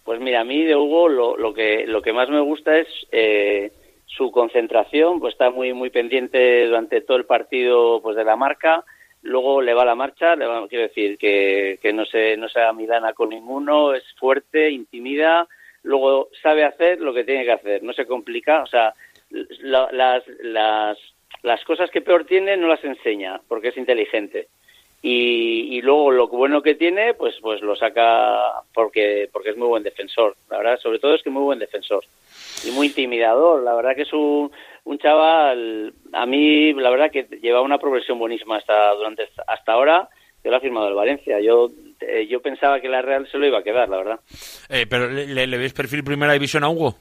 Pues 0.07 0.21
mira, 0.21 0.39
a 0.39 0.45
mí 0.45 0.63
de 0.63 0.73
Hugo 0.73 1.09
lo, 1.09 1.35
lo 1.35 1.53
que 1.53 1.85
lo 1.85 2.01
que 2.01 2.13
más 2.13 2.29
me 2.29 2.39
gusta 2.39 2.77
es 2.77 2.87
eh, 3.11 3.73
su 4.05 4.31
concentración, 4.31 5.19
pues 5.19 5.33
está 5.33 5.49
muy 5.49 5.73
muy 5.73 5.89
pendiente 5.89 6.65
durante 6.65 7.01
todo 7.01 7.17
el 7.17 7.25
partido 7.25 7.99
pues 8.01 8.15
de 8.15 8.23
la 8.23 8.37
marca, 8.37 8.85
luego 9.23 9.61
le 9.61 9.73
va 9.73 9.83
la 9.83 9.95
marcha, 9.95 10.37
le 10.37 10.45
va- 10.45 10.65
quiero 10.69 10.83
decir 10.87 11.17
que, 11.17 11.77
que 11.81 11.91
no 11.91 12.05
se 12.05 12.37
no 12.37 12.47
se 12.47 12.61
amilana 12.61 13.11
con 13.11 13.27
ninguno, 13.31 13.93
es 13.93 14.05
fuerte, 14.17 14.71
intimida, 14.71 15.45
luego 15.83 16.29
sabe 16.41 16.63
hacer 16.63 17.01
lo 17.01 17.13
que 17.13 17.25
tiene 17.25 17.43
que 17.43 17.51
hacer, 17.51 17.83
no 17.83 17.91
se 17.91 18.05
complica, 18.07 18.63
o 18.63 18.67
sea, 18.67 18.93
la- 19.59 19.89
las, 19.91 20.23
las, 20.41 20.97
las 21.43 21.61
cosas 21.65 21.91
que 21.91 21.99
peor 22.01 22.23
tiene 22.23 22.55
no 22.55 22.69
las 22.69 22.83
enseña 22.85 23.41
porque 23.49 23.67
es 23.67 23.77
inteligente 23.77 24.47
y, 25.09 25.77
y 25.77 25.81
luego 25.81 26.11
lo 26.11 26.27
bueno 26.27 26.61
que 26.61 26.75
tiene 26.75 27.13
pues 27.13 27.35
pues 27.41 27.61
lo 27.61 27.75
saca 27.75 28.61
porque 28.73 29.29
porque 29.31 29.51
es 29.51 29.57
muy 29.57 29.67
buen 29.67 29.83
defensor. 29.83 30.35
La 30.49 30.57
verdad 30.57 30.79
sobre 30.79 30.99
todo 30.99 31.15
es 31.15 31.23
que 31.23 31.29
muy 31.29 31.43
buen 31.43 31.59
defensor 31.59 32.03
y 32.67 32.71
muy 32.71 32.87
intimidador. 32.87 33.63
La 33.63 33.73
verdad 33.75 33.95
que 33.95 34.01
es 34.03 34.13
un, 34.13 34.51
un 34.85 34.97
chaval 34.97 35.93
a 36.13 36.25
mí 36.25 36.73
la 36.73 36.89
verdad 36.89 37.11
que 37.11 37.23
lleva 37.41 37.61
una 37.61 37.77
progresión 37.77 38.19
buenísima 38.19 38.57
hasta 38.57 38.93
durante 38.95 39.27
hasta 39.47 39.71
ahora. 39.73 40.09
Que 40.43 40.51
lo 40.51 40.57
ha 40.57 40.61
firmado 40.61 40.87
el 40.87 40.93
Valencia. 40.93 41.39
Yo 41.41 41.69
eh, 41.99 42.27
yo 42.27 42.39
pensaba 42.41 42.79
que 42.79 42.87
la 42.87 43.01
Real 43.01 43.27
se 43.31 43.37
lo 43.39 43.47
iba 43.47 43.57
a 43.59 43.63
quedar 43.63 43.89
la 43.89 43.97
verdad. 43.97 44.19
Eh, 44.69 44.85
¿Pero 44.89 45.09
le, 45.09 45.25
le- 45.27 45.47
le 45.47 45.57
ves 45.57 45.73
perfil 45.73 46.03
primera 46.03 46.31
división 46.33 46.63
a 46.63 46.69
Hugo? 46.69 46.95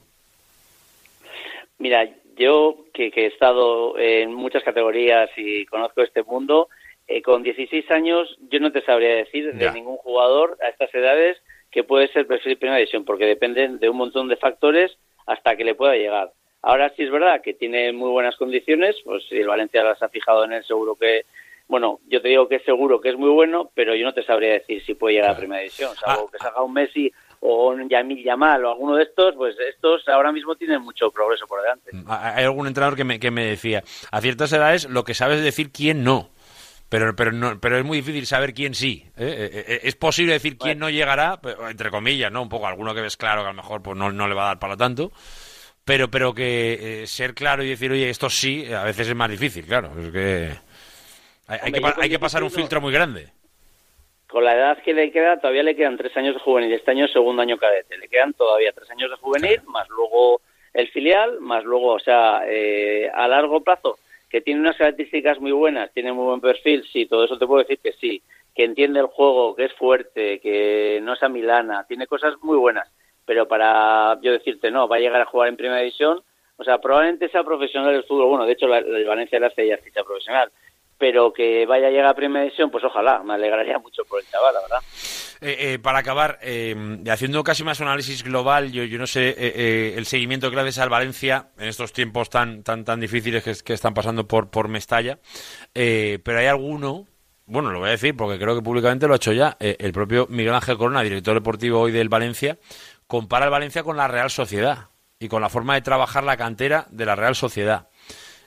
Mira, 1.79 2.09
yo 2.37 2.75
que, 2.93 3.11
que 3.11 3.23
he 3.25 3.27
estado 3.27 3.97
en 3.97 4.33
muchas 4.33 4.63
categorías 4.63 5.29
y 5.37 5.65
conozco 5.67 6.01
este 6.01 6.23
mundo, 6.23 6.69
eh, 7.07 7.21
con 7.21 7.43
16 7.43 7.89
años 7.91 8.37
yo 8.49 8.59
no 8.59 8.71
te 8.71 8.81
sabría 8.81 9.15
decir 9.15 9.51
Ya. 9.57 9.67
de 9.67 9.71
ningún 9.73 9.97
jugador 9.97 10.57
a 10.61 10.69
estas 10.69 10.93
edades 10.93 11.37
que 11.71 11.83
puede 11.83 12.07
ser 12.09 12.27
perfil 12.27 12.53
de 12.53 12.57
primera 12.57 12.77
división, 12.77 13.05
porque 13.05 13.25
dependen 13.25 13.79
de 13.79 13.89
un 13.89 13.97
montón 13.97 14.27
de 14.29 14.37
factores 14.37 14.97
hasta 15.25 15.55
que 15.55 15.63
le 15.65 15.75
pueda 15.75 15.95
llegar. 15.95 16.31
Ahora 16.61 16.91
sí 16.95 17.03
es 17.03 17.11
verdad 17.11 17.41
que 17.41 17.53
tiene 17.53 17.91
muy 17.93 18.09
buenas 18.09 18.35
condiciones, 18.35 18.95
pues 19.03 19.23
si 19.29 19.37
el 19.37 19.47
Valencia 19.47 19.83
las 19.83 20.01
ha 20.01 20.09
fijado 20.09 20.43
en 20.45 20.53
él, 20.53 20.63
seguro 20.63 20.95
que, 20.95 21.23
bueno, 21.67 21.99
yo 22.07 22.21
te 22.21 22.29
digo 22.29 22.47
que 22.47 22.59
seguro 22.59 22.99
que 22.99 23.09
es 23.09 23.17
muy 23.17 23.29
bueno, 23.29 23.69
pero 23.75 23.95
yo 23.95 24.05
no 24.05 24.13
te 24.13 24.23
sabría 24.23 24.53
decir 24.53 24.81
si 24.83 24.95
puede 24.95 25.15
llegar 25.15 25.31
a 25.31 25.37
primera 25.37 25.61
división, 25.61 25.93
salvo 25.95 26.29
que 26.31 26.37
salga 26.39 26.61
un 26.63 26.73
Messi 26.73 27.11
o 27.41 27.67
un 27.69 27.87
Yamil 27.87 28.23
Yamal 28.23 28.65
o 28.65 28.71
alguno 28.71 28.95
de 28.95 29.03
estos, 29.03 29.35
pues 29.35 29.55
estos 29.59 30.07
ahora 30.07 30.31
mismo 30.31 30.55
tienen 30.55 30.81
mucho 30.81 31.11
progreso 31.11 31.45
por 31.47 31.61
delante. 31.61 31.91
Hay 32.07 32.43
algún 32.45 32.65
entrenador 32.67 32.97
que 32.97 33.03
me, 33.03 33.19
que 33.19 33.29
me 33.29 33.45
decía, 33.45 33.83
a 34.11 34.21
ciertas 34.21 34.51
edades 34.53 34.89
lo 34.89 35.03
que 35.03 35.13
sabes 35.13 35.37
es 35.39 35.43
decir 35.43 35.71
quién 35.71 36.03
no. 36.03 36.29
Pero, 36.89 37.15
pero, 37.15 37.31
no, 37.33 37.59
pero 37.59 37.77
es 37.77 37.83
muy 37.83 37.97
difícil 37.97 38.25
saber 38.25 38.53
quién 38.53 38.73
sí. 38.73 39.03
¿eh? 39.17 39.49
Eh, 39.51 39.65
eh, 39.67 39.79
Es 39.83 39.95
posible 39.95 40.33
decir 40.33 40.57
quién 40.57 40.79
no 40.79 40.89
llegará, 40.89 41.39
entre 41.69 41.89
comillas, 41.89 42.31
¿no? 42.31 42.41
Un 42.41 42.49
poco, 42.49 42.65
alguno 42.67 42.95
que 42.95 43.01
ves 43.01 43.17
claro 43.17 43.41
que 43.41 43.47
a 43.49 43.51
lo 43.51 43.57
mejor 43.57 43.81
pues, 43.83 43.97
no, 43.97 44.11
no 44.11 44.27
le 44.27 44.33
va 44.35 44.43
a 44.43 44.47
dar 44.47 44.59
para 44.59 44.77
tanto. 44.77 45.11
Pero, 45.83 46.09
pero 46.09 46.33
que 46.33 47.01
eh, 47.03 47.07
ser 47.07 47.33
claro 47.33 47.63
y 47.63 47.69
decir, 47.69 47.91
oye, 47.91 48.09
esto 48.09 48.29
sí, 48.29 48.71
a 48.73 48.83
veces 48.83 49.07
es 49.09 49.15
más 49.15 49.29
difícil, 49.29 49.65
claro. 49.65 49.91
Es 49.99 50.11
que 50.11 50.51
hay, 51.47 51.71
que, 51.71 51.81
hay 52.01 52.09
que 52.09 52.19
pasar 52.19 52.41
un 52.43 52.49
16 52.49 52.57
no- 52.57 52.61
filtro 52.61 52.81
muy 52.81 52.93
grande. 52.93 53.29
Con 54.29 54.43
la 54.43 54.53
edad 54.55 54.77
que 54.83 54.93
le 54.93 55.11
queda, 55.11 55.39
todavía 55.39 55.63
le 55.63 55.75
quedan 55.75 55.95
tres 55.97 56.15
años 56.17 56.35
de 56.35 56.41
juvenil. 56.41 56.73
Este 56.73 56.91
año 56.91 57.05
es 57.05 57.13
segundo 57.13 57.41
año 57.41 57.57
cadete. 57.57 57.97
Le 57.97 58.09
quedan 58.09 58.33
todavía 58.33 58.73
tres 58.73 58.89
años 58.91 59.09
de 59.09 59.15
juvenil, 59.17 59.61
más 59.67 59.87
luego 59.89 60.41
el 60.73 60.89
filial, 60.89 61.39
más 61.39 61.63
luego, 61.63 61.93
o 61.93 61.99
sea, 61.99 62.41
eh, 62.45 63.09
a 63.13 63.27
largo 63.29 63.61
plazo, 63.63 63.97
que 64.29 64.41
tiene 64.41 64.59
unas 64.59 64.77
características 64.77 65.39
muy 65.39 65.51
buenas, 65.51 65.91
tiene 65.93 66.11
muy 66.11 66.25
buen 66.25 66.41
perfil, 66.41 66.83
sí, 66.91 67.05
todo 67.05 67.25
eso 67.25 67.37
te 67.37 67.47
puedo 67.47 67.63
decir 67.63 67.79
que 67.79 67.93
sí. 67.93 68.21
Que 68.53 68.63
entiende 68.63 68.99
el 68.99 69.05
juego, 69.05 69.55
que 69.55 69.65
es 69.65 69.73
fuerte, 69.73 70.39
que 70.39 70.99
no 71.03 71.13
es 71.13 71.23
a 71.23 71.29
Milana, 71.29 71.85
tiene 71.87 72.07
cosas 72.07 72.33
muy 72.41 72.57
buenas. 72.57 72.91
Pero 73.25 73.47
para 73.47 74.19
yo 74.21 74.31
decirte, 74.31 74.71
no, 74.71 74.87
va 74.87 74.95
a 74.95 74.99
llegar 74.99 75.21
a 75.21 75.25
jugar 75.25 75.49
en 75.49 75.57
primera 75.57 75.79
división, 75.79 76.23
o 76.57 76.63
sea, 76.63 76.79
probablemente 76.79 77.29
sea 77.29 77.43
profesional 77.43 77.93
del 77.93 78.03
fútbol. 78.03 78.29
Bueno, 78.29 78.45
de 78.45 78.53
hecho, 78.53 78.67
la, 78.67 78.79
el 78.79 79.05
Valencia 79.05 79.39
le 79.39 79.45
hace 79.45 79.67
ya 79.67 79.77
ficha 79.77 80.03
profesional. 80.03 80.51
Pero 80.97 81.31
que 81.31 81.65
vaya 81.65 81.87
a 81.87 81.89
llegar 81.89 82.07
a 82.07 82.13
primera 82.15 82.43
división, 82.43 82.71
pues 82.71 82.83
ojalá, 82.83 83.21
me 83.23 83.35
alegraría 83.35 83.77
mucho 83.83 84.03
por 84.05 84.19
el 84.19 84.27
chaval, 84.27 84.53
la 84.53 84.61
verdad. 84.61 84.79
Eh, 85.39 85.73
eh, 85.73 85.79
para 85.79 85.99
acabar, 85.99 86.39
eh, 86.41 86.75
haciendo 87.11 87.43
casi 87.43 87.63
más 87.63 87.79
un 87.79 87.87
análisis 87.87 88.23
global, 88.23 88.71
yo, 88.71 88.83
yo 88.83 88.97
no 88.97 89.05
sé 89.05 89.29
eh, 89.29 89.35
eh, 89.37 89.93
el 89.95 90.07
seguimiento 90.07 90.49
que 90.49 90.55
le 90.55 90.63
haces 90.63 90.79
al 90.79 90.89
Valencia 90.89 91.49
en 91.59 91.67
estos 91.67 91.93
tiempos 91.93 92.31
tan 92.31 92.63
tan 92.63 92.83
tan 92.83 92.99
difíciles 92.99 93.43
que, 93.43 93.53
que 93.63 93.73
están 93.73 93.93
pasando 93.93 94.27
por, 94.27 94.49
por 94.49 94.67
Mestalla, 94.67 95.19
pero 95.73 96.39
hay 96.39 96.47
alguno, 96.47 97.05
bueno, 97.45 97.69
lo 97.69 97.79
voy 97.79 97.89
a 97.89 97.91
decir 97.91 98.17
porque 98.17 98.39
creo 98.39 98.55
que 98.55 98.63
públicamente 98.63 99.05
lo 99.05 99.13
ha 99.13 99.17
hecho 99.17 99.31
ya, 99.31 99.55
el 99.59 99.91
propio 99.91 100.25
Miguel 100.27 100.55
Ángel 100.55 100.77
Corona, 100.77 101.03
director 101.03 101.35
deportivo 101.35 101.81
hoy 101.81 101.91
del 101.91 102.09
Valencia, 102.09 102.57
compara 103.05 103.45
el 103.45 103.51
Valencia 103.51 103.83
con 103.83 103.95
la 103.95 104.07
Real 104.07 104.31
Sociedad 104.31 104.89
y 105.19 105.27
con 105.27 105.43
la 105.43 105.49
forma 105.49 105.75
de 105.75 105.81
trabajar 105.81 106.23
la 106.23 106.37
cantera 106.37 106.87
de 106.89 107.05
la 107.05 107.15
Real 107.15 107.35
Sociedad. 107.35 107.89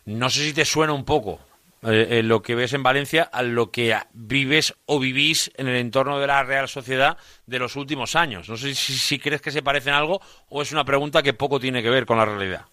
No 0.06 0.28
sé 0.28 0.40
si 0.40 0.52
te 0.52 0.64
suena 0.64 0.92
un 0.92 1.04
poco 1.04 1.38
eh, 1.82 2.18
eh, 2.18 2.22
lo 2.22 2.42
que 2.42 2.54
ves 2.54 2.74
en 2.74 2.82
Valencia 2.82 3.22
a 3.22 3.42
lo 3.42 3.70
que 3.70 3.94
vives 4.12 4.74
o 4.84 5.00
vivís 5.00 5.50
en 5.56 5.66
el 5.66 5.76
entorno 5.76 6.20
de 6.20 6.26
la 6.26 6.42
Real 6.42 6.68
Sociedad 6.68 7.16
de 7.46 7.58
los 7.58 7.74
últimos 7.74 8.16
años. 8.16 8.50
No 8.50 8.58
sé 8.58 8.74
si, 8.74 9.18
crees 9.18 9.40
que 9.40 9.50
se 9.50 9.62
parecen 9.62 9.94
algo 9.94 10.20
o 10.50 10.60
es 10.60 10.72
una 10.72 10.84
pregunta 10.84 11.22
que 11.22 11.32
poco 11.32 11.58
tiene 11.58 11.82
que 11.82 11.88
ver 11.88 12.04
con 12.04 12.18
la 12.18 12.26
realidad. 12.26 12.66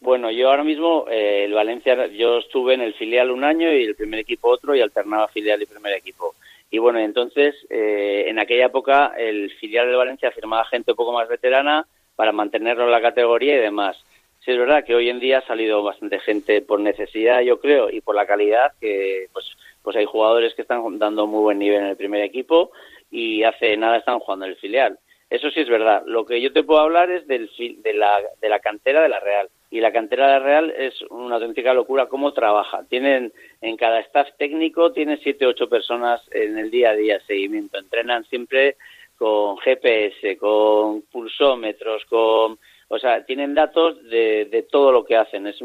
Bueno, 0.00 0.30
yo 0.30 0.48
ahora 0.48 0.64
mismo, 0.64 1.04
eh, 1.10 1.44
el 1.44 1.52
Valencia, 1.52 2.06
yo 2.06 2.38
estuve 2.38 2.72
en 2.72 2.80
el 2.80 2.94
filial 2.94 3.30
un 3.30 3.44
año 3.44 3.70
y 3.70 3.84
el 3.84 3.94
primer 3.94 4.20
equipo 4.20 4.48
otro 4.48 4.74
y 4.74 4.80
alternaba 4.80 5.28
filial 5.28 5.60
y 5.60 5.66
primer 5.66 5.92
equipo. 5.92 6.34
Y 6.70 6.78
bueno, 6.78 7.00
entonces, 7.00 7.54
en 7.68 8.38
aquella 8.38 8.66
época, 8.66 9.12
el 9.18 9.50
filial 9.58 9.88
del 9.88 9.96
Valencia 9.96 10.30
firmaba 10.30 10.64
gente 10.66 10.92
un 10.92 10.96
poco 10.96 11.12
más 11.12 11.28
veterana 11.28 11.84
para 12.14 12.32
mantenerlo 12.32 12.84
en 12.84 12.92
la 12.92 13.02
categoría 13.02 13.56
y 13.56 13.58
demás. 13.58 14.02
Sí 14.44 14.52
es 14.52 14.58
verdad 14.58 14.84
que 14.84 14.94
hoy 14.94 15.10
en 15.10 15.20
día 15.20 15.38
ha 15.38 15.46
salido 15.46 15.82
bastante 15.82 16.18
gente 16.20 16.62
por 16.62 16.80
necesidad, 16.80 17.42
yo 17.42 17.60
creo, 17.60 17.90
y 17.90 18.00
por 18.00 18.14
la 18.14 18.26
calidad, 18.26 18.72
que 18.80 19.26
pues, 19.32 19.44
pues 19.82 19.96
hay 19.96 20.06
jugadores 20.06 20.54
que 20.54 20.62
están 20.62 20.98
dando 20.98 21.26
muy 21.26 21.42
buen 21.42 21.58
nivel 21.58 21.80
en 21.80 21.86
el 21.88 21.96
primer 21.96 22.22
equipo 22.22 22.72
y 23.10 23.42
hace 23.42 23.76
nada 23.76 23.98
están 23.98 24.18
jugando 24.18 24.46
en 24.46 24.52
el 24.52 24.56
filial. 24.56 24.98
Eso 25.30 25.48
sí 25.50 25.60
es 25.60 25.68
verdad. 25.68 26.02
Lo 26.06 26.26
que 26.26 26.40
yo 26.40 26.52
te 26.52 26.64
puedo 26.64 26.80
hablar 26.80 27.10
es 27.10 27.26
del, 27.28 27.48
de, 27.58 27.94
la, 27.94 28.20
de 28.40 28.48
la 28.48 28.58
cantera 28.58 29.02
de 29.02 29.08
la 29.08 29.20
Real. 29.20 29.48
Y 29.70 29.80
la 29.80 29.92
cantera 29.92 30.26
de 30.26 30.32
la 30.32 30.38
Real 30.40 30.74
es 30.76 31.00
una 31.02 31.36
auténtica 31.36 31.72
locura 31.72 32.06
cómo 32.06 32.32
trabaja. 32.32 32.84
Tienen 32.88 33.32
en 33.60 33.76
cada 33.76 34.00
staff 34.00 34.28
técnico, 34.38 34.90
tienen 34.90 35.20
siete 35.22 35.46
ocho 35.46 35.68
personas 35.68 36.20
en 36.32 36.58
el 36.58 36.70
día 36.72 36.90
a 36.90 36.96
día 36.96 37.20
seguimiento. 37.26 37.78
Entrenan 37.78 38.24
siempre 38.24 38.76
con 39.16 39.56
GPS, 39.58 40.36
con 40.38 41.02
pulsómetros, 41.02 42.04
con... 42.06 42.58
O 42.92 42.98
sea, 42.98 43.24
tienen 43.24 43.54
datos 43.54 44.02
de, 44.10 44.46
de 44.46 44.62
todo 44.64 44.90
lo 44.90 45.04
que 45.04 45.16
hacen. 45.16 45.46
Es, 45.46 45.58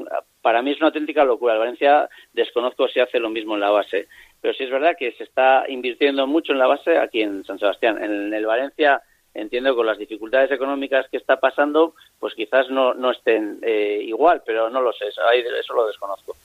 para 0.44 0.62
mí 0.62 0.72
es 0.72 0.78
una 0.78 0.88
auténtica 0.88 1.24
locura. 1.26 1.54
El 1.54 1.60
Valencia 1.60 2.08
desconozco 2.34 2.88
si 2.88 3.00
hace 3.00 3.20
lo 3.20 3.30
mismo 3.32 3.56
en 3.56 3.62
la 3.62 3.72
base. 3.72 4.08
Pero 4.42 4.54
sí 4.54 4.64
es 4.64 4.70
verdad 4.70 4.96
que 4.98 5.12
se 5.14 5.24
está 5.24 5.66
invirtiendo 5.68 6.28
mucho 6.28 6.52
en 6.54 6.60
la 6.60 6.68
base 6.68 6.98
aquí 7.00 7.22
en 7.24 7.44
San 7.44 7.58
Sebastián. 7.58 7.98
En 8.04 8.32
el 8.32 8.46
Valencia 8.46 9.02
entiendo 9.34 9.72
que 9.72 9.76
con 9.78 9.88
las 9.88 9.98
dificultades 9.98 10.52
económicas 10.52 11.08
que 11.10 11.18
está 11.18 11.40
pasando, 11.40 11.96
pues 12.20 12.36
quizás 12.36 12.70
no, 12.70 12.94
no 12.94 13.10
estén 13.12 13.58
eh, 13.64 14.00
igual, 14.04 14.44
pero 14.46 14.70
no 14.70 14.80
lo 14.82 14.94
sé, 14.94 15.06
ahí- 15.30 15.44
eso 15.60 15.74
lo 15.74 15.88
desconozco. 15.88 16.36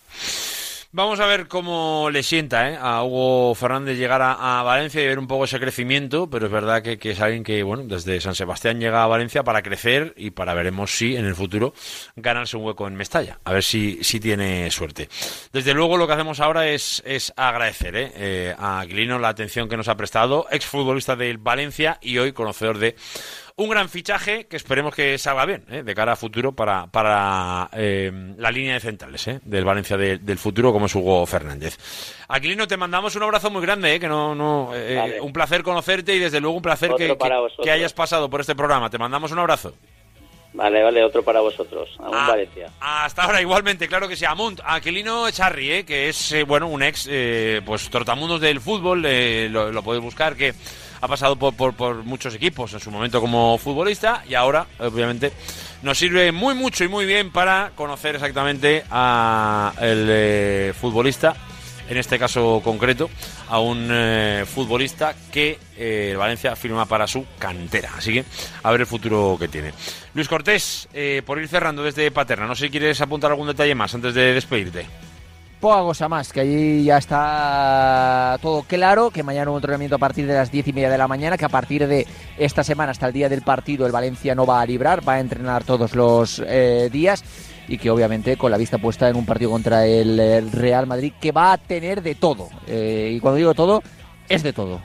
Vamos 0.93 1.21
a 1.21 1.27
ver 1.27 1.47
cómo 1.47 2.09
le 2.11 2.25
sienta 2.25 2.69
¿eh? 2.69 2.77
a 2.77 3.05
Hugo 3.05 3.55
Fernández 3.55 3.97
llegar 3.97 4.23
a, 4.23 4.61
Valencia 4.65 5.01
y 5.01 5.07
ver 5.07 5.21
un 5.21 5.29
poco 5.29 5.45
ese 5.45 5.61
crecimiento, 5.61 6.29
pero 6.29 6.47
es 6.47 6.53
verdad 6.53 6.83
que, 6.83 6.99
que 6.99 7.13
es 7.13 7.21
alguien 7.21 7.45
que, 7.45 7.63
bueno, 7.63 7.85
desde 7.87 8.21
San 8.21 8.35
Sebastián 8.35 8.81
llega 8.81 9.05
a 9.05 9.07
Valencia 9.07 9.45
para 9.45 9.63
crecer 9.63 10.15
y 10.17 10.33
para 10.33 10.53
veremos 10.53 10.91
si 10.91 11.15
en 11.15 11.27
el 11.27 11.37
futuro 11.37 11.75
ganarse 12.17 12.57
un 12.57 12.65
hueco 12.65 12.89
en 12.89 12.97
Mestalla, 12.97 13.39
a 13.45 13.53
ver 13.53 13.63
si, 13.63 14.03
si 14.03 14.19
tiene 14.19 14.69
suerte. 14.73 15.09
Desde 15.53 15.75
luego 15.75 15.97
lo 15.97 16.09
que 16.09 16.15
hacemos 16.15 16.41
ahora 16.41 16.67
es, 16.67 17.05
es 17.07 17.33
agradecer 17.37 17.95
¿eh? 17.95 18.13
Eh, 18.17 18.55
a 18.59 18.81
Aquilino 18.81 19.21
la 19.21 19.29
atención 19.29 19.69
que 19.69 19.77
nos 19.77 19.87
ha 19.87 19.97
prestado, 19.97 20.49
exfutbolista 20.51 21.15
del 21.15 21.39
Valencia 21.39 21.99
y 22.03 22.19
hoy 22.19 22.33
conocedor 22.33 22.79
de 22.79 22.97
un 23.63 23.69
gran 23.71 23.89
fichaje 23.89 24.47
que 24.47 24.57
esperemos 24.57 24.95
que 24.95 25.19
salga 25.19 25.45
bien 25.45 25.65
¿eh? 25.71 25.83
de 25.83 25.95
cara 25.95 26.13
a 26.13 26.17
futuro 26.17 26.53
para, 26.53 26.87
para 26.87 27.69
eh, 27.75 28.11
la 28.39 28.51
línea 28.51 28.75
de 28.75 28.81
centrales 28.81 29.29
¿eh? 29.29 29.41
del 29.45 29.65
Valencia 29.65 29.97
de- 29.97 30.19
del 30.19 30.39
futuro 30.39 30.73
como 30.73 30.87
es 30.87 30.95
Hugo 30.95 31.27
Fernández. 31.27 31.77
Aquilino, 32.29 32.67
te 32.67 32.77
mandamos 32.77 33.17
un 33.17 33.23
abrazo 33.23 33.51
muy 33.51 33.61
grande, 33.63 33.95
¿eh? 33.95 34.01
que 34.01 34.09
no, 34.09 34.35
no, 34.35 34.71
eh, 34.75 34.97
Vale. 34.97 35.21
un 35.21 35.33
placer 35.33 35.63
conocerte 35.63 36.15
y 36.15 36.19
desde 36.19 36.41
luego 36.41 36.57
un 36.57 36.63
placer 36.63 36.93
que, 36.97 37.09
que- 37.17 37.63
que 37.63 37.71
hayas 37.71 37.93
pasado 37.93 38.31
por 38.31 38.41
este 38.41 38.55
programa. 38.55 38.89
Te 38.89 38.99
mandamos 38.99 39.31
un 39.33 39.39
abrazo. 39.41 39.75
Vale, 40.53 40.83
vale, 40.83 41.05
otro 41.05 41.23
para 41.23 41.41
vosotros. 41.41 41.91
Aún 42.01 42.15
Ah, 42.15 42.27
Valencia. 42.29 42.71
Hasta 42.81 43.23
ahora 43.23 43.41
igualmente, 43.41 43.87
claro 43.87 44.09
que 44.09 44.17
sí. 44.17 44.25
Amunt, 44.25 44.61
Aquilino 44.65 45.29
Echarri, 45.29 45.71
¿eh? 45.71 45.85
que 45.85 46.09
es 46.09 46.35
bueno 46.47 46.67
un 46.67 46.83
ex 46.83 47.09
pues 47.65 47.89
trotamundos 47.91 48.41
del 48.41 48.61
fútbol, 48.61 49.03
lo, 49.53 49.71
lo 49.71 49.83
podéis 49.83 50.03
buscar, 50.03 50.35
que 50.35 50.53
ha 51.01 51.09
pasado 51.09 51.37
por, 51.37 51.55
por, 51.55 51.75
por 51.75 52.05
muchos 52.05 52.35
equipos 52.35 52.73
en 52.75 52.81
su 52.81 52.91
momento 52.91 53.21
como 53.21 53.57
futbolista 53.59 54.23
y 54.29 54.35
ahora, 54.35 54.67
obviamente, 54.79 55.33
nos 55.83 55.99
sirve 55.99 56.33
muy 56.33 56.55
mucho 56.55 56.85
y 56.85 56.89
muy 56.89 57.07
bien 57.07 57.31
para 57.31 57.73
conocer 57.75 58.15
exactamente 58.15 58.85
a 58.91 59.73
el 59.81 60.07
eh, 60.09 60.75
futbolista 60.79 61.35
en 61.91 61.97
este 61.97 62.19
caso 62.21 62.63
concreto, 62.63 63.11
a 63.49 63.59
un 63.59 63.89
eh, 63.91 64.45
futbolista 64.47 65.13
que 65.33 65.59
eh, 65.77 66.15
Valencia 66.17 66.55
firma 66.55 66.87
para 66.87 67.07
su 67.09 67.27
cantera. 67.37 67.91
Así 67.97 68.15
que 68.15 68.25
a 68.63 68.71
ver 68.71 68.83
el 68.83 68.87
futuro 68.87 69.37
que 69.39 69.49
tiene. 69.49 69.73
Luis 70.15 70.29
Cortés, 70.29 70.89
eh, 70.95 71.23
por 71.27 71.41
ir 71.41 71.49
cerrando 71.49 71.83
desde 71.83 72.13
Paterna, 72.13 72.47
no 72.47 72.55
sé 72.55 72.67
si 72.67 72.71
quieres 72.71 73.01
apuntar 73.01 73.33
algún 73.33 73.49
detalle 73.49 73.75
más 73.75 73.93
antes 73.93 74.15
de 74.15 74.33
despedirte. 74.33 74.87
Poca 75.61 75.83
cosa 75.83 76.09
más, 76.09 76.33
que 76.33 76.41
allí 76.41 76.85
ya 76.85 76.97
está 76.97 78.39
todo 78.41 78.63
claro, 78.63 79.11
que 79.11 79.23
mañana 79.23 79.51
un 79.51 79.59
entrenamiento 79.59 79.97
a 79.97 79.99
partir 79.99 80.27
de 80.27 80.33
las 80.33 80.51
diez 80.51 80.67
y 80.67 80.73
media 80.73 80.89
de 80.89 80.97
la 80.97 81.07
mañana, 81.07 81.37
que 81.37 81.45
a 81.45 81.51
partir 81.51 81.87
de 81.87 82.07
esta 82.39 82.65
semana 82.65 82.93
hasta 82.93 83.07
el 83.07 83.13
día 83.13 83.29
del 83.29 83.43
partido 83.43 83.85
el 83.85 83.93
Valencia 83.93 84.35
no 84.35 84.47
va 84.47 84.63
a 84.63 84.67
librar, 84.67 85.07
va 85.07 85.15
a 85.15 85.21
entrenar 85.21 85.65
todos 85.65 85.95
los 85.95 86.43
eh, 86.47 86.89
días 86.91 87.23
y 87.69 87.77
que 87.77 87.91
obviamente 87.91 88.39
con 88.39 88.51
la 88.51 88.57
vista 88.57 88.79
puesta 88.79 89.11
en 89.11 89.17
un 89.17 89.27
partido 89.27 89.51
contra 89.51 89.85
el, 89.85 90.19
el 90.19 90.51
Real 90.51 90.87
Madrid 90.87 91.13
que 91.21 91.31
va 91.31 91.53
a 91.53 91.59
tener 91.59 92.01
de 92.01 92.15
todo. 92.15 92.49
Eh, 92.67 93.13
y 93.15 93.21
cuando 93.21 93.37
digo 93.37 93.53
todo, 93.53 93.83
es 94.31 94.43
de 94.43 94.55
todo. 94.55 94.81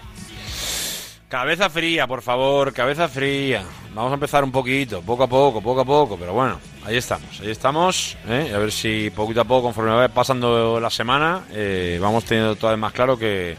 Cabeza 1.29 1.69
fría, 1.71 2.05
por 2.05 2.21
favor, 2.21 2.71
cabeza 2.71 3.07
fría. 3.07 3.63
Vamos 3.93 4.11
a 4.11 4.13
empezar 4.13 4.43
un 4.43 4.51
poquito, 4.51 5.01
poco 5.01 5.23
a 5.23 5.27
poco, 5.27 5.59
poco 5.59 5.81
a 5.81 5.85
poco, 5.85 6.17
pero 6.17 6.33
bueno, 6.33 6.59
ahí 6.85 6.97
estamos, 6.97 7.39
ahí 7.41 7.49
estamos. 7.49 8.15
¿eh? 8.27 8.51
A 8.53 8.59
ver 8.59 8.71
si 8.71 9.09
poquito 9.09 9.41
a 9.41 9.43
poco, 9.43 9.63
conforme 9.63 9.91
va 9.91 10.07
pasando 10.07 10.79
la 10.79 10.89
semana, 10.91 11.45
eh, 11.51 11.97
vamos 11.99 12.25
teniendo 12.25 12.55
todavía 12.55 12.77
más 12.77 12.93
claro 12.93 13.17
que, 13.17 13.57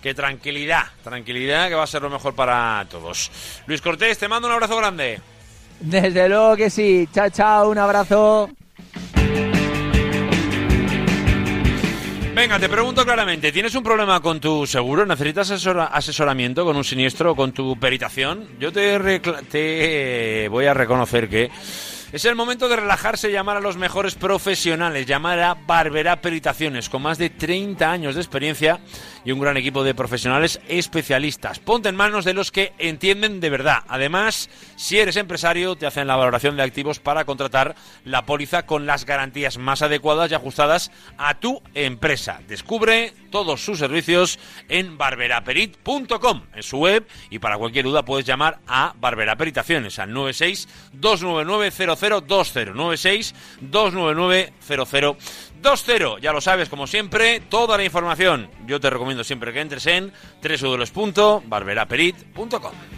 que 0.00 0.14
tranquilidad, 0.14 0.84
tranquilidad 1.02 1.68
que 1.68 1.74
va 1.74 1.82
a 1.82 1.88
ser 1.88 2.02
lo 2.02 2.10
mejor 2.10 2.34
para 2.36 2.86
todos. 2.88 3.30
Luis 3.66 3.82
Cortés, 3.82 4.16
te 4.16 4.28
mando 4.28 4.46
un 4.46 4.54
abrazo 4.54 4.76
grande. 4.76 5.20
Desde 5.80 6.28
luego 6.28 6.56
que 6.56 6.70
sí. 6.70 7.08
Chao, 7.12 7.30
chao, 7.30 7.70
un 7.70 7.78
abrazo. 7.78 8.50
Venga, 12.38 12.56
te 12.60 12.68
pregunto 12.68 13.04
claramente, 13.04 13.50
¿tienes 13.50 13.74
un 13.74 13.82
problema 13.82 14.20
con 14.20 14.38
tu 14.38 14.64
seguro? 14.64 15.04
¿Necesitas 15.04 15.50
asesora- 15.50 15.86
asesoramiento 15.86 16.64
con 16.64 16.76
un 16.76 16.84
siniestro 16.84 17.32
o 17.32 17.34
con 17.34 17.50
tu 17.50 17.76
peritación? 17.80 18.46
Yo 18.60 18.70
te, 18.72 19.18
te 19.50 20.46
voy 20.48 20.66
a 20.66 20.72
reconocer 20.72 21.28
que 21.28 21.50
es 22.12 22.24
el 22.24 22.36
momento 22.36 22.68
de 22.68 22.76
relajarse 22.76 23.28
y 23.28 23.32
llamar 23.32 23.56
a 23.56 23.60
los 23.60 23.76
mejores 23.76 24.14
profesionales, 24.14 25.04
llamar 25.04 25.40
a 25.40 25.54
Barbera 25.54 26.20
Peritaciones, 26.20 26.88
con 26.88 27.02
más 27.02 27.18
de 27.18 27.30
30 27.30 27.90
años 27.90 28.14
de 28.14 28.20
experiencia 28.20 28.78
y 29.24 29.32
un 29.32 29.40
gran 29.40 29.56
equipo 29.56 29.84
de 29.84 29.94
profesionales 29.94 30.60
especialistas. 30.68 31.58
Ponte 31.58 31.88
en 31.88 31.96
manos 31.96 32.24
de 32.24 32.34
los 32.34 32.50
que 32.50 32.72
entienden 32.78 33.40
de 33.40 33.50
verdad. 33.50 33.84
Además, 33.88 34.48
si 34.76 34.98
eres 34.98 35.16
empresario, 35.16 35.76
te 35.76 35.86
hacen 35.86 36.06
la 36.06 36.16
valoración 36.16 36.56
de 36.56 36.62
activos 36.62 37.00
para 37.00 37.24
contratar 37.24 37.74
la 38.04 38.26
póliza 38.26 38.66
con 38.66 38.86
las 38.86 39.04
garantías 39.04 39.58
más 39.58 39.82
adecuadas 39.82 40.30
y 40.30 40.34
ajustadas 40.34 40.90
a 41.16 41.38
tu 41.38 41.62
empresa. 41.74 42.40
Descubre 42.48 43.12
todos 43.30 43.64
sus 43.64 43.78
servicios 43.78 44.38
en 44.68 44.96
barberaperit.com, 44.98 46.42
en 46.54 46.62
su 46.62 46.78
web, 46.78 47.06
y 47.30 47.38
para 47.38 47.58
cualquier 47.58 47.84
duda 47.84 48.04
puedes 48.04 48.26
llamar 48.26 48.58
a 48.66 48.94
Barbera 48.98 49.36
Peritaciones 49.36 49.98
al 49.98 50.12
96 50.12 50.68
299 50.92 51.96
0020 51.96 52.72
96 52.72 53.34
299 53.60 54.52
0020. 55.62 56.20
Ya 56.20 56.32
lo 56.32 56.40
sabes, 56.40 56.68
como 56.68 56.86
siempre, 56.86 57.40
toda 57.40 57.76
la 57.76 57.84
información. 57.84 58.48
Yo 58.66 58.80
te 58.80 58.90
recomiendo 58.90 59.24
siempre 59.24 59.52
que 59.52 59.60
entres 59.60 59.86
en 59.86 60.12
www.barberaperit.com. 60.42 62.97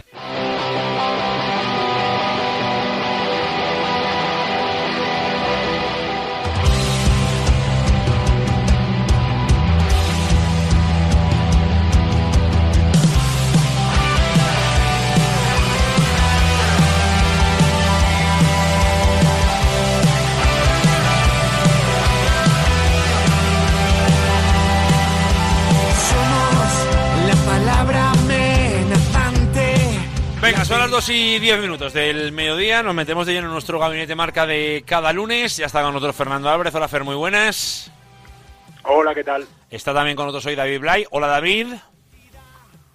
Venga, 30.51 30.65
son 30.65 30.79
las 30.79 30.91
2 30.91 31.09
y 31.11 31.39
10 31.39 31.61
minutos 31.61 31.93
del 31.93 32.33
mediodía. 32.33 32.83
Nos 32.83 32.93
metemos 32.93 33.25
de 33.25 33.31
lleno 33.31 33.47
en 33.47 33.53
nuestro 33.53 33.79
gabinete 33.79 34.15
marca 34.15 34.45
de 34.45 34.83
cada 34.85 35.13
lunes. 35.13 35.55
Ya 35.55 35.65
está 35.65 35.81
con 35.81 35.93
nosotros 35.93 36.13
Fernando 36.13 36.49
Álvarez. 36.49 36.75
Hola, 36.75 36.89
Fer, 36.89 37.05
muy 37.05 37.15
buenas. 37.15 37.89
Hola, 38.83 39.15
¿qué 39.15 39.23
tal? 39.23 39.47
Está 39.69 39.93
también 39.93 40.17
con 40.17 40.25
nosotros 40.25 40.47
hoy 40.47 40.55
David 40.55 40.81
Blay. 40.81 41.05
Hola, 41.11 41.27
David. 41.27 41.67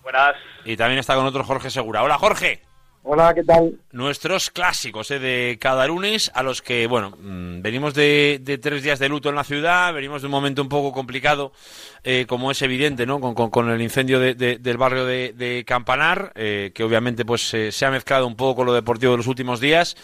Buenas. 0.03 0.37
Y 0.67 0.77
también 0.77 0.99
está 0.99 1.15
con 1.15 1.25
nosotros 1.25 1.47
Jorge 1.47 1.71
Segura. 1.71 2.03
Hola, 2.03 2.19
Jorge. 2.19 2.66
Hola, 3.09 3.33
¿qué 3.35 3.45
tal? 3.45 3.73
Nuestros 3.93 4.51
clásicos 4.51 5.13
eh, 5.13 5.21
de 5.21 5.59
cada 5.61 5.87
lunes, 5.87 6.29
a 6.35 6.43
los 6.43 6.61
que, 6.61 6.89
bueno, 6.89 7.11
mm, 7.17 7.63
venimos 7.63 7.95
de, 7.95 8.41
de 8.43 8.59
tres 8.59 8.83
días 8.83 8.99
de 8.99 9.09
luto 9.09 9.29
en 9.29 9.37
la 9.37 9.45
ciudad, 9.45 9.95
venimos 9.95 10.23
de 10.23 10.27
un 10.27 10.33
momento 10.33 10.61
un 10.61 10.69
poco 10.69 10.91
complicado, 10.93 11.53
eh, 12.03 12.27
como 12.27 12.51
es 12.51 12.61
evidente, 12.63 13.07
¿no? 13.07 13.21
Con, 13.21 13.35
con- 13.49 13.71
el 13.71 13.81
incendio 13.81 14.19
de- 14.19 14.35
de- 14.35 14.59
del 14.59 14.77
barrio 14.77 15.05
de, 15.05 15.63
Campanar, 15.65 16.33
eh, 16.35 16.73
que 16.75 16.83
obviamente 16.83 17.25
pues 17.25 17.55
eh, 17.55 17.71
se 17.71 17.87
ha 17.87 17.93
mezclado 17.93 18.27
un 18.27 18.35
poco 18.35 18.57
con 18.57 18.67
lo 18.67 18.75
deportivo 18.75 19.13
de 19.13 19.19
los 19.19 19.29
últimos 19.29 19.61
días. 19.61 19.97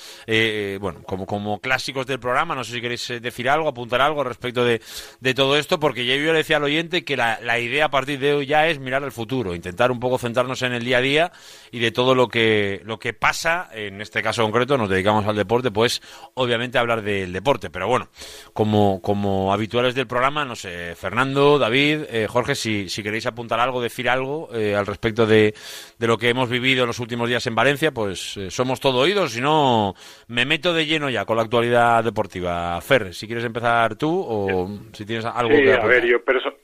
Bueno, 0.80 1.02
como, 1.04 1.26
como 1.26 1.58
clásicos 1.60 2.06
del 2.06 2.20
programa, 2.20 2.54
no 2.54 2.62
sé 2.62 2.72
si 2.74 2.80
queréis 2.80 3.08
decir 3.20 3.48
algo, 3.50 3.68
apuntar 3.68 4.00
algo 4.00 4.22
respecto 4.22 4.64
de, 4.64 4.80
de 5.20 5.34
todo 5.34 5.56
esto, 5.56 5.80
porque 5.80 6.06
ya 6.06 6.14
yo 6.14 6.26
le 6.32 6.38
decía 6.38 6.58
al 6.58 6.64
oyente 6.64 7.04
que 7.04 7.16
la, 7.16 7.40
la 7.42 7.58
idea 7.58 7.86
a 7.86 7.90
partir 7.90 8.20
de 8.20 8.32
hoy 8.34 8.46
ya 8.46 8.68
es 8.68 8.78
mirar 8.78 9.02
al 9.02 9.10
futuro, 9.12 9.56
intentar 9.56 9.90
un 9.90 9.98
poco 9.98 10.18
centrarnos 10.18 10.62
en 10.62 10.72
el 10.72 10.84
día 10.84 10.98
a 10.98 11.00
día 11.00 11.32
y 11.72 11.80
de 11.80 11.90
todo 11.90 12.14
lo 12.14 12.28
que, 12.28 12.80
lo 12.92 12.98
que 12.98 13.14
pasa, 13.14 13.70
en 13.72 14.02
este 14.02 14.22
caso 14.22 14.42
concreto 14.42 14.76
nos 14.76 14.90
dedicamos 14.90 15.26
al 15.26 15.34
deporte, 15.34 15.70
pues 15.70 16.02
obviamente 16.34 16.76
hablar 16.76 17.00
del 17.00 17.32
deporte, 17.32 17.70
pero 17.70 17.88
bueno, 17.88 18.08
como, 18.52 19.00
como 19.00 19.50
habituales 19.50 19.94
del 19.94 20.06
programa, 20.06 20.44
no 20.44 20.54
sé, 20.56 20.94
Fernando, 20.94 21.58
David, 21.58 22.00
eh, 22.10 22.26
Jorge, 22.28 22.54
si, 22.54 22.90
si 22.90 23.02
queréis 23.02 23.24
apuntar 23.24 23.60
algo, 23.60 23.80
decir 23.80 24.10
algo 24.10 24.50
eh, 24.54 24.76
al 24.76 24.84
respecto 24.84 25.26
de, 25.26 25.54
de 25.98 26.06
lo 26.06 26.18
que 26.18 26.28
hemos 26.28 26.50
vivido 26.50 26.82
en 26.82 26.88
los 26.88 26.98
últimos 26.98 27.30
días 27.30 27.46
en 27.46 27.54
Valencia, 27.54 27.92
pues 27.92 28.36
eh, 28.36 28.50
somos 28.50 28.78
todo 28.78 28.98
oídos, 28.98 29.32
si 29.32 29.40
no, 29.40 29.94
me 30.28 30.44
meto 30.44 30.74
de 30.74 30.84
lleno 30.84 31.08
ya 31.08 31.24
con 31.24 31.36
la 31.38 31.44
actualidad 31.44 32.04
deportiva. 32.04 32.78
Fer, 32.82 33.14
si 33.14 33.26
quieres 33.26 33.44
empezar 33.46 33.96
tú 33.96 34.22
o 34.28 34.70
si 34.92 35.06
tienes 35.06 35.24
algo 35.24 35.56
sí, 35.56 35.62
que 35.62 35.70
a 35.72 35.76
apuntar. 35.76 35.88
ver, 35.88 36.04
yo 36.04 36.22
perso- 36.22 36.54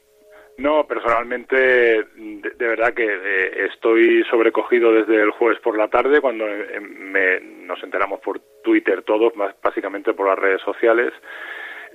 no, 0.59 0.87
personalmente, 0.87 1.57
de, 1.57 2.53
verdad 2.59 2.93
que 2.93 3.07
eh, 3.07 3.67
estoy 3.73 4.25
sobrecogido 4.25 4.93
desde 4.93 5.23
el 5.23 5.31
jueves 5.31 5.61
por 5.61 5.77
la 5.79 5.89
tarde, 5.89 6.21
cuando 6.21 6.47
eh, 6.47 6.81
me- 6.81 7.41
nos 7.41 7.83
enteramos 7.83 8.21
por 8.21 8.41
Twitter 8.63 9.03
todos, 9.03 9.33
básicamente 9.63 10.13
por 10.15 10.27
las 10.27 10.39
redes 10.39 10.61
sociales, 10.63 11.13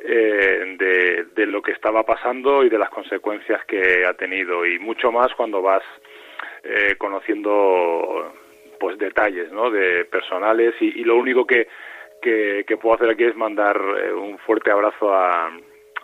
eh, 0.05 0.75
de, 0.79 1.25
de 1.35 1.45
lo 1.45 1.61
que 1.61 1.71
estaba 1.73 2.03
pasando 2.03 2.63
y 2.63 2.69
de 2.69 2.77
las 2.77 2.89
consecuencias 2.89 3.63
que 3.65 4.05
ha 4.05 4.13
tenido, 4.13 4.65
y 4.65 4.79
mucho 4.79 5.11
más 5.11 5.33
cuando 5.35 5.61
vas 5.61 5.83
eh, 6.63 6.95
conociendo 6.97 8.33
pues 8.79 8.97
detalles 8.97 9.51
¿no? 9.51 9.69
de 9.71 10.05
personales 10.05 10.73
y, 10.81 11.01
y 11.01 11.03
lo 11.03 11.15
único 11.17 11.45
que, 11.45 11.67
que, 12.21 12.63
que 12.67 12.77
puedo 12.77 12.95
hacer 12.95 13.09
aquí 13.09 13.23
es 13.25 13.35
mandar 13.35 13.79
un 13.79 14.37
fuerte 14.39 14.71
abrazo 14.71 15.13
a, 15.13 15.51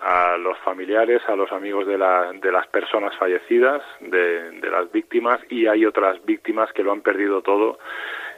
a 0.01 0.37
los 0.37 0.57
familiares, 0.59 1.21
a 1.27 1.35
los 1.35 1.51
amigos 1.51 1.85
de, 1.87 1.97
la, 1.97 2.31
de 2.33 2.51
las 2.51 2.67
personas 2.67 3.15
fallecidas, 3.17 3.81
de, 3.99 4.51
de 4.51 4.69
las 4.69 4.91
víctimas 4.91 5.39
y 5.49 5.67
hay 5.67 5.85
otras 5.85 6.23
víctimas 6.25 6.71
que 6.73 6.83
lo 6.83 6.91
han 6.91 7.01
perdido 7.01 7.41
todo 7.41 7.79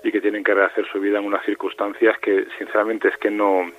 y 0.04 0.12
que 0.12 0.22
tienen 0.22 0.44
que 0.44 0.54
rehacer 0.54 0.86
su 0.92 1.00
vida 1.00 1.20
en 1.20 1.26
unas 1.26 1.46
circunstancias 1.46 2.18
que 2.20 2.48
sinceramente 2.58 3.10
es 3.10 3.18
que 3.18 3.30
no 3.30 3.70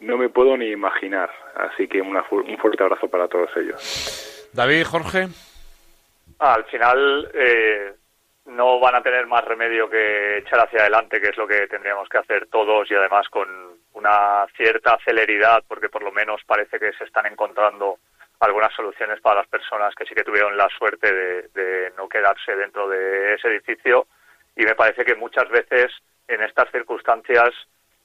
no 0.00 0.16
me 0.16 0.28
puedo 0.30 0.56
ni 0.56 0.70
imaginar. 0.70 1.30
Así 1.54 1.86
que 1.86 2.00
una 2.00 2.24
un 2.30 2.58
fuerte 2.58 2.82
abrazo 2.82 3.08
para 3.08 3.28
todos 3.28 3.50
ellos. 3.56 4.50
David, 4.52 4.84
Jorge. 4.84 5.28
Al 6.38 6.64
final 6.64 7.30
eh, 7.34 7.92
no 8.46 8.80
van 8.80 8.94
a 8.94 9.02
tener 9.02 9.26
más 9.26 9.44
remedio 9.44 9.88
que 9.88 10.38
echar 10.38 10.60
hacia 10.60 10.80
adelante, 10.80 11.20
que 11.20 11.28
es 11.28 11.36
lo 11.36 11.46
que 11.46 11.66
tendríamos 11.68 12.08
que 12.08 12.18
hacer 12.18 12.46
todos 12.46 12.90
y 12.90 12.94
además 12.94 13.28
con 13.28 13.78
una 13.94 14.46
cierta 14.56 14.98
celeridad, 15.04 15.62
porque 15.66 15.88
por 15.88 16.02
lo 16.02 16.12
menos 16.12 16.42
parece 16.46 16.78
que 16.78 16.92
se 16.92 17.04
están 17.04 17.26
encontrando 17.26 17.98
algunas 18.40 18.72
soluciones 18.74 19.20
para 19.20 19.40
las 19.40 19.48
personas 19.48 19.94
que 19.94 20.06
sí 20.06 20.14
que 20.14 20.24
tuvieron 20.24 20.56
la 20.56 20.68
suerte 20.78 21.12
de, 21.12 21.92
no 21.96 22.08
quedarse 22.08 22.56
dentro 22.56 22.88
de 22.88 23.34
ese 23.34 23.48
edificio. 23.48 24.06
Y 24.56 24.64
me 24.64 24.74
parece 24.74 25.04
que 25.04 25.14
muchas 25.14 25.48
veces 25.50 25.92
en 26.26 26.42
estas 26.42 26.70
circunstancias, 26.70 27.50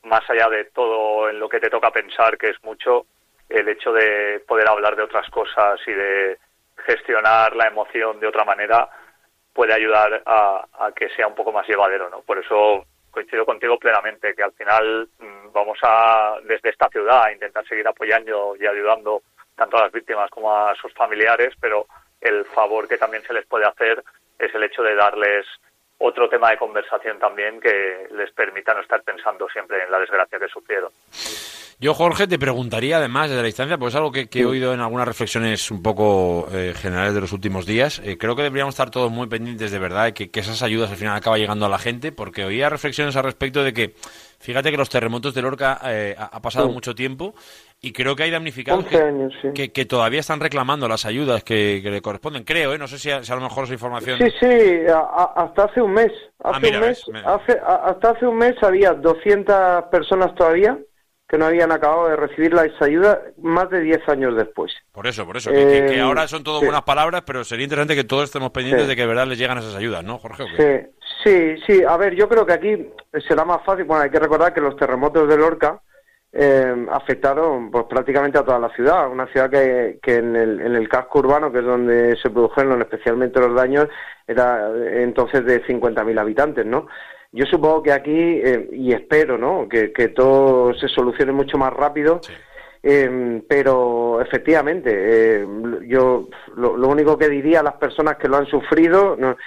más 0.04 0.30
allá 0.30 0.50
de 0.50 0.66
todo 0.66 1.30
en 1.30 1.40
lo 1.40 1.48
que 1.48 1.60
te 1.60 1.70
toca 1.70 1.92
pensar, 1.92 2.38
que 2.38 2.50
es 2.50 2.64
mucho, 2.64 3.06
el 3.48 3.68
hecho 3.70 3.94
de 3.94 4.44
poder 4.48 4.68
hablar 4.68 4.96
de 4.96 5.04
otras 5.04 5.30
cosas 5.30 5.80
y 5.88 5.92
de 5.92 6.38
gestionar 6.86 7.56
la 7.56 7.68
emoción 7.68 8.20
de 8.20 8.28
otra 8.28 8.44
manera 8.44 8.90
puede 9.54 9.74
ayudar 9.74 10.22
a, 10.26 10.66
a 10.74 10.92
que 10.92 11.10
sea 11.10 11.28
un 11.28 11.36
poco 11.36 11.54
más 11.54 11.66
llevadero, 11.68 12.10
¿no? 12.10 12.22
Por 12.22 12.40
eso 12.40 12.86
coincido 13.16 13.46
contigo 13.46 13.80
plenamente 13.80 14.36
que 14.36 14.44
al 14.44 14.52
final 14.52 15.08
mm, 15.20 15.54
vamos 15.54 15.80
a 15.84 16.36
desde 16.44 16.70
esta 16.70 16.90
ciudad 16.90 17.24
a 17.24 17.32
intentar 17.32 17.66
seguir 17.66 17.88
apoyando 17.88 18.58
y 18.60 18.68
ayudando 18.68 19.24
tanto 19.56 19.78
a 19.78 19.84
las 19.84 19.92
víctimas 19.94 20.30
como 20.30 20.54
a 20.54 20.76
sus 20.76 20.94
familiares, 20.94 21.54
pero 21.62 21.88
el 22.20 22.44
favor 22.46 22.90
que 22.90 22.98
también 22.98 23.24
se 23.24 23.34
les 23.34 23.46
puede 23.46 23.66
hacer 23.66 24.04
es 24.38 24.54
el 24.54 24.64
hecho 24.64 24.84
de 24.84 24.96
darles 24.96 25.46
otro 25.98 26.30
tema 26.30 26.52
de 26.52 26.58
conversación 26.58 27.20
también 27.20 27.60
que 27.60 28.08
les 28.12 28.32
permita 28.32 28.74
no 28.74 28.82
estar 28.82 29.02
pensando 29.04 29.48
siempre 29.50 29.84
en 29.84 29.92
la 29.92 30.00
desgracia 30.00 30.40
que 30.40 30.48
sufrieron. 30.48 30.92
Yo, 31.78 31.94
Jorge, 31.94 32.26
te 32.26 32.40
preguntaría 32.40 32.98
además 32.98 33.30
desde 33.30 33.42
la 33.42 33.48
distancia, 33.48 33.78
pues 33.78 33.94
es 33.94 33.98
algo 33.98 34.12
que, 34.12 34.28
que 34.28 34.42
he 34.42 34.46
oído 34.46 34.74
en 34.74 34.80
algunas 34.80 35.06
reflexiones 35.06 35.70
un 35.72 35.84
poco 35.84 36.48
eh, 36.54 36.74
generales 36.74 37.14
de 37.14 37.20
los 37.20 37.34
últimos 37.34 37.66
días. 37.66 38.02
Eh, 38.06 38.18
creo 38.18 38.34
que 38.34 38.44
deberíamos 38.44 38.76
estar 38.76 38.90
todos 38.90 39.12
muy 39.12 39.28
pendientes 39.28 39.72
de 39.72 39.80
verdad 39.80 40.14
que, 40.14 40.32
que 40.32 40.40
esas 40.40 40.64
ayudas 40.64 40.90
al 40.90 40.96
final 40.96 41.18
acaban 41.18 41.38
llegando 41.38 41.66
a 41.66 41.70
la 41.70 41.78
gente, 41.78 42.14
porque 42.14 42.46
oía 42.46 42.70
reflexiones 42.70 43.18
al 43.18 43.26
respecto 43.26 43.62
de 43.62 43.74
que, 43.74 43.94
fíjate 44.40 44.72
que 44.72 44.78
los 44.78 44.90
terremotos 44.90 45.34
de 45.34 45.42
Lorca 45.42 45.82
eh, 45.84 46.16
ha, 46.18 46.42
pasado 46.42 46.70
mucho 46.70 46.96
tiempo 46.96 47.36
y 47.88 47.94
creo 47.94 48.16
que 48.16 48.24
hay 48.24 48.32
damnificados 48.32 48.84
11 48.86 48.90
que, 48.98 49.04
años, 49.04 49.34
sí. 49.42 49.48
que, 49.54 49.72
que 49.72 49.86
todavía 49.86 50.20
están 50.20 50.40
reclamando 50.40 50.88
las 50.88 51.06
ayudas 51.06 51.44
que, 51.44 51.82
que 51.84 51.92
le 51.92 52.02
corresponden. 52.02 52.44
Creo, 52.44 52.74
¿eh? 52.74 52.78
no 52.78 52.88
sé 52.88 52.98
si 52.98 53.12
a, 53.12 53.24
si 53.24 53.32
a 53.32 53.36
lo 53.36 53.42
mejor 53.42 53.66
esa 53.66 53.74
información. 53.74 54.18
Sí, 54.20 54.28
sí, 54.40 54.88
a- 54.90 54.98
a- 54.98 55.34
hasta 55.44 55.66
hace 55.66 55.82
un 55.82 55.94
mes. 55.94 56.12
Hace 56.44 56.56
Ah, 56.56 56.60
mira, 56.62 56.80
un 56.80 56.86
mes, 56.88 57.04
ves, 57.08 57.24
hace- 57.26 57.60
hasta 57.66 58.10
hace 58.12 58.26
un 58.26 58.38
mes 58.38 58.56
había 58.62 58.94
200 58.94 59.84
personas 59.92 60.34
todavía 60.36 60.78
que 61.28 61.38
no 61.40 61.46
habían 61.48 61.72
acabado 61.72 62.08
de 62.08 62.16
recibir 62.16 62.54
las 62.54 62.70
ayudas 62.82 63.18
más 63.42 63.68
de 63.72 63.82
10 63.82 64.08
años 64.10 64.36
después. 64.36 64.72
Por 64.92 65.08
eso, 65.08 65.26
por 65.26 65.38
eso, 65.38 65.52
que, 65.52 65.96
Eh, 65.96 66.00
ahora 66.00 66.28
son 66.28 66.44
todo 66.44 66.60
sí. 66.60 66.66
buenas 66.66 66.84
palabras, 66.84 67.24
pero 67.26 67.44
sería 67.44 67.64
interesante 67.64 67.96
que 67.96 68.04
todos 68.04 68.26
estemos 68.26 68.52
pendientes 68.52 68.84
Sí. 68.86 68.90
de 68.90 68.96
que 68.96 69.02
de 69.02 69.08
verdad 69.08 69.26
les 69.28 69.40
llegan 69.40 69.58
esas 69.58 69.76
ayudas, 69.76 70.04
¿no, 70.04 70.18
Jorge? 70.20 70.44
Sí, 70.58 70.92
Sí, 71.24 71.56
sí, 71.66 71.82
a 71.84 71.98
ver, 71.98 72.14
yo 72.14 72.30
creo 72.30 72.46
que 72.46 72.54
aquí 72.54 72.88
será 73.28 73.44
más 73.46 73.64
fácil. 73.66 73.86
Bueno, 73.86 74.04
hay 74.04 74.12
que 74.12 74.20
recordar 74.20 74.54
que 74.54 74.62
los 74.62 74.76
terremotos 74.76 75.28
de 75.28 75.36
Lorca 75.38 75.82
eh, 76.38 76.86
afectaron 76.92 77.72
pues, 77.72 77.86
prácticamente 77.86 78.38
a 78.38 78.44
toda 78.44 78.60
la 78.60 78.70
ciudad. 78.76 79.10
Una 79.10 79.26
ciudad 79.28 79.50
que, 79.50 80.00
que 80.02 80.16
en, 80.16 80.36
el, 80.36 80.60
en 80.60 80.76
el 80.76 80.90
casco 80.90 81.20
urbano, 81.20 81.50
que 81.50 81.60
es 81.60 81.66
donde 81.66 82.18
se 82.18 82.30
produjeron 82.30 82.82
especialmente 82.82 83.40
los 83.40 83.56
daños, 83.56 83.88
era 84.28 84.70
eh, 84.76 85.04
entonces 85.04 85.46
de 85.46 85.64
50.000 85.64 86.20
habitantes, 86.20 86.66
¿no? 86.66 86.88
Yo 87.32 87.46
supongo 87.46 87.84
que 87.84 87.94
aquí, 87.94 88.42
eh, 88.44 88.68
y 88.74 88.92
espero, 88.92 89.38
¿no?, 89.38 89.68
que, 89.70 89.94
que 89.94 90.10
todo 90.10 90.74
se 90.74 90.90
solucione 90.90 91.32
mucho 91.32 91.58
más 91.58 91.72
rápido. 91.74 92.20
Eh, 92.84 93.42
pero 93.48 94.22
efectivamente, 94.22 95.44
yo 95.88 96.28
lo, 96.56 96.78
lo 96.78 96.88
único 96.88 97.18
que 97.18 97.30
diría 97.30 97.62
a 97.62 97.64
las 97.64 97.76
personas 97.76 98.18
que 98.18 98.28
lo 98.28 98.38
han 98.38 98.46
sufrido, 98.46 99.16
no, 99.18 99.38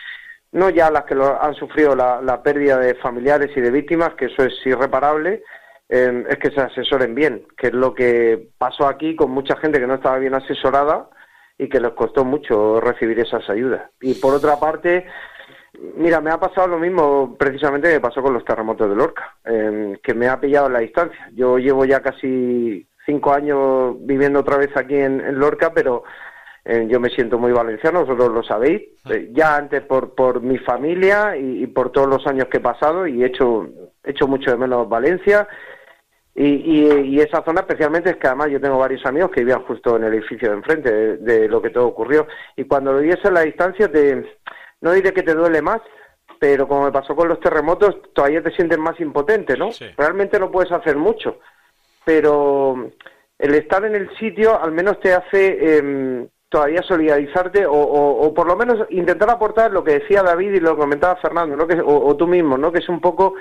no 0.52 0.70
ya 0.70 0.90
las 0.90 1.04
que 1.04 1.14
lo 1.14 1.40
han 1.40 1.54
sufrido 1.54 1.94
la, 1.94 2.20
la 2.20 2.42
pérdida 2.42 2.78
de 2.78 2.94
familiares 2.96 3.50
y 3.54 3.60
de 3.60 3.70
víctimas, 3.70 4.14
que 4.14 4.24
eso 4.24 4.42
es 4.42 4.54
irreparable, 4.64 5.44
eh, 5.88 6.24
es 6.28 6.36
que 6.38 6.50
se 6.50 6.60
asesoren 6.60 7.14
bien, 7.14 7.46
que 7.56 7.68
es 7.68 7.72
lo 7.74 7.94
que 7.94 8.48
pasó 8.58 8.86
aquí 8.86 9.16
con 9.16 9.30
mucha 9.30 9.56
gente 9.56 9.80
que 9.80 9.86
no 9.86 9.94
estaba 9.94 10.18
bien 10.18 10.34
asesorada 10.34 11.08
y 11.56 11.68
que 11.68 11.80
les 11.80 11.92
costó 11.92 12.24
mucho 12.24 12.80
recibir 12.80 13.18
esas 13.18 13.48
ayudas. 13.50 13.90
Y 14.00 14.14
por 14.14 14.34
otra 14.34 14.60
parte, 14.60 15.06
mira, 15.96 16.20
me 16.20 16.30
ha 16.30 16.38
pasado 16.38 16.68
lo 16.68 16.78
mismo 16.78 17.36
precisamente 17.38 17.92
que 17.92 18.00
pasó 18.00 18.22
con 18.22 18.34
los 18.34 18.44
terremotos 18.44 18.88
de 18.88 18.96
Lorca, 18.96 19.36
eh, 19.44 19.98
que 20.02 20.14
me 20.14 20.28
ha 20.28 20.40
pillado 20.40 20.66
en 20.66 20.74
la 20.74 20.80
distancia. 20.80 21.30
Yo 21.34 21.58
llevo 21.58 21.84
ya 21.84 22.00
casi 22.00 22.86
cinco 23.04 23.32
años 23.32 23.96
viviendo 24.00 24.40
otra 24.40 24.58
vez 24.58 24.76
aquí 24.76 24.94
en, 24.94 25.20
en 25.20 25.38
Lorca, 25.38 25.72
pero 25.74 26.04
eh, 26.64 26.86
yo 26.88 27.00
me 27.00 27.08
siento 27.08 27.38
muy 27.38 27.52
valenciano, 27.52 28.04
vosotros 28.04 28.30
lo 28.30 28.42
sabéis, 28.42 28.82
eh, 29.10 29.30
ya 29.32 29.56
antes 29.56 29.80
por, 29.82 30.14
por 30.14 30.42
mi 30.42 30.58
familia 30.58 31.36
y, 31.36 31.62
y 31.62 31.66
por 31.66 31.90
todos 31.90 32.08
los 32.08 32.26
años 32.26 32.48
que 32.48 32.58
he 32.58 32.60
pasado 32.60 33.06
y 33.06 33.22
he 33.22 33.26
hecho, 33.26 33.66
he 34.04 34.10
hecho 34.10 34.28
mucho 34.28 34.50
de 34.50 34.58
menos 34.58 34.88
Valencia. 34.88 35.48
Y, 36.40 36.44
y, 36.84 37.00
y 37.16 37.20
esa 37.20 37.42
zona 37.42 37.62
especialmente 37.62 38.10
es 38.10 38.16
que 38.16 38.28
además 38.28 38.48
yo 38.50 38.60
tengo 38.60 38.78
varios 38.78 39.04
amigos 39.04 39.32
que 39.32 39.40
vivían 39.40 39.64
justo 39.64 39.96
en 39.96 40.04
el 40.04 40.14
edificio 40.14 40.50
de 40.50 40.54
enfrente 40.56 40.92
de, 40.92 41.16
de 41.16 41.48
lo 41.48 41.60
que 41.60 41.70
todo 41.70 41.88
ocurrió. 41.88 42.28
Y 42.54 42.62
cuando 42.64 42.92
lo 42.92 43.00
vives 43.00 43.18
en 43.24 43.34
la 43.34 43.40
distancia, 43.40 43.90
te, 43.90 44.24
no 44.80 44.92
diré 44.92 45.12
que 45.12 45.24
te 45.24 45.34
duele 45.34 45.60
más, 45.60 45.80
pero 46.38 46.68
como 46.68 46.84
me 46.84 46.92
pasó 46.92 47.16
con 47.16 47.26
los 47.28 47.40
terremotos, 47.40 47.96
todavía 48.12 48.40
te 48.40 48.52
sientes 48.52 48.78
más 48.78 49.00
impotente, 49.00 49.56
¿no? 49.56 49.72
Realmente 49.96 50.38
no 50.38 50.52
puedes 50.52 50.70
hacer 50.70 50.96
mucho, 50.96 51.40
pero 52.04 52.88
el 53.38 53.54
estar 53.54 53.84
en 53.84 53.94
el 53.96 54.08
sitio 54.18 54.62
al 54.62 54.72
menos 54.72 55.00
te 55.00 55.12
hace 55.14 55.78
em, 55.78 56.28
todavía 56.48 56.82
solidarizarte 56.82 57.66
o, 57.66 57.72
o- 57.72 58.26
o 58.26 58.32
por 58.34 58.46
lo 58.46 58.56
menos 58.56 58.86
intentar 58.90 59.28
aportar 59.30 59.72
lo 59.72 59.84
que 59.84 59.98
decía 59.98 60.22
David 60.22 60.54
y 60.54 60.60
lo 60.60 60.74
que 60.76 60.80
comentaba 60.82 61.16
Fernando, 61.16 61.56
¿no? 61.56 61.66
Que, 61.66 61.80
o, 61.80 62.06
o 62.06 62.16
tú 62.16 62.26
mismo, 62.26 62.56
¿no? 62.56 62.72
Que 62.72 62.78
es 62.78 62.88
un 62.88 63.00
poco 63.00 63.34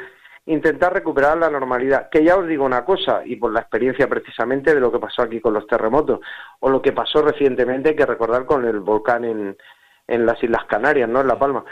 intentar 0.47 0.93
recuperar 0.93 1.37
la 1.37 1.49
normalidad. 1.49 2.09
Que 2.09 2.23
ya 2.23 2.35
os 2.35 2.47
digo 2.47 2.65
una 2.65 2.83
cosa, 2.83 3.21
y 3.23 3.35
por 3.35 3.53
la 3.53 3.61
experiencia 3.61 4.07
precisamente 4.07 4.73
de 4.73 4.81
lo 4.81 4.91
que 4.91 4.99
pasó 4.99 5.21
aquí 5.21 5.39
con 5.39 5.53
los 5.53 5.67
terremotos, 5.67 6.19
o 6.59 6.69
lo 6.69 6.81
que 6.81 6.91
pasó 6.91 7.21
recientemente, 7.21 7.89
hay 7.89 7.95
que 7.95 8.05
recordar 8.05 8.45
con 8.45 8.65
el 8.65 8.79
volcán 8.79 9.25
en, 9.25 9.57
en 10.07 10.25
las 10.25 10.41
Islas 10.43 10.65
Canarias, 10.65 11.09
¿no? 11.09 11.21
En 11.21 11.27
La 11.27 11.37
Palma. 11.37 11.63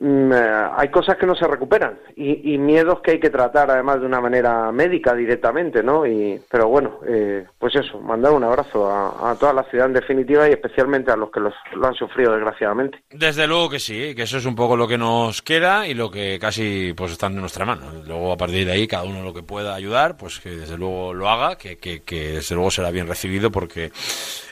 Mm, 0.00 0.32
eh, 0.32 0.68
hay 0.76 0.88
cosas 0.88 1.16
que 1.16 1.26
no 1.26 1.36
se 1.36 1.46
recuperan 1.46 1.96
y, 2.16 2.58
miedos 2.58 3.00
que 3.00 3.12
hay 3.12 3.20
que 3.20 3.30
tratar 3.30 3.70
además 3.70 4.00
de 4.00 4.06
una 4.06 4.20
manera 4.20 4.72
médica 4.72 5.14
directamente, 5.14 5.84
¿no? 5.84 6.04
Y, 6.04 6.40
pero 6.50 6.68
bueno, 6.68 6.98
eh, 7.06 7.46
pues 7.58 7.76
eso, 7.76 8.00
mandar 8.00 8.32
un 8.32 8.42
abrazo 8.42 8.90
a, 8.90 9.36
toda 9.38 9.52
la 9.52 9.62
ciudad 9.64 9.86
en 9.86 9.92
definitiva 9.92 10.48
y 10.48 10.52
especialmente 10.52 11.12
a 11.12 11.16
los 11.16 11.30
que 11.30 11.40
los, 11.40 11.54
lo 11.74 11.86
han 11.86 11.94
sufrido 11.94 12.32
desgraciadamente. 12.32 12.98
Desde 13.10 13.46
luego 13.46 13.70
que 13.70 13.78
sí, 13.78 14.14
que 14.14 14.22
eso 14.22 14.38
es 14.38 14.46
un 14.46 14.56
poco 14.56 14.76
lo 14.76 14.88
que 14.88 14.98
nos 14.98 15.42
queda 15.42 15.86
y 15.86 15.94
lo 15.94 16.10
que 16.10 16.38
casi 16.40 16.92
pues 16.96 17.12
está 17.12 17.26
en 17.26 17.36
nuestra 17.36 17.64
mano. 17.64 17.92
Luego 18.04 18.32
a 18.32 18.36
partir 18.36 18.66
de 18.66 18.72
ahí 18.72 18.88
cada 18.88 19.04
uno 19.04 19.22
lo 19.22 19.32
que 19.32 19.42
pueda 19.42 19.74
ayudar, 19.74 20.16
pues 20.16 20.40
que 20.40 20.50
desde 20.50 20.76
luego 20.76 21.14
lo 21.14 21.28
haga, 21.28 21.56
que, 21.56 21.76
desde 21.76 22.54
luego 22.54 22.70
será 22.70 22.90
bien 22.90 23.06
recibido 23.06 23.50
porque 23.50 23.92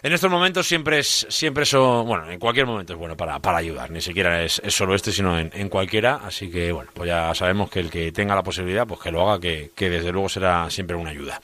en 0.03 0.13
estos 0.13 0.31
momentos 0.31 0.67
siempre 0.67 1.01
es 1.01 1.27
siempre 1.29 1.65
eso, 1.65 2.05
bueno, 2.05 2.31
en 2.31 2.39
cualquier 2.39 2.67
momento 2.67 2.93
es 2.93 2.99
bueno 2.99 3.17
para, 3.17 3.41
para 3.41 3.59
ayudar, 3.59 3.91
ni 3.91 4.01
siquiera 4.01 4.43
es, 4.43 4.61
es 4.65 4.75
solo 4.75 4.95
este, 4.95 5.11
sino 5.11 5.32
en, 5.39 5.69
cualquiera, 5.69 6.21
así 6.25 6.51
que 6.51 6.73
bueno, 6.73 6.91
pues 6.95 7.09
ya 7.09 7.35
sabemos 7.35 7.71
que 7.71 7.81
el 7.81 7.91
que 7.91 8.13
tenga 8.13 8.35
la 8.35 8.43
posibilidad, 8.43 8.87
pues 8.87 9.01
que 9.01 9.11
lo 9.11 9.29
haga, 9.29 9.41
que, 9.41 9.71
que 9.75 9.91
desde 9.91 10.13
luego 10.13 10.29
será 10.29 10.71
siempre 10.71 10.97
una 10.97 11.11
ayuda. 11.11 11.41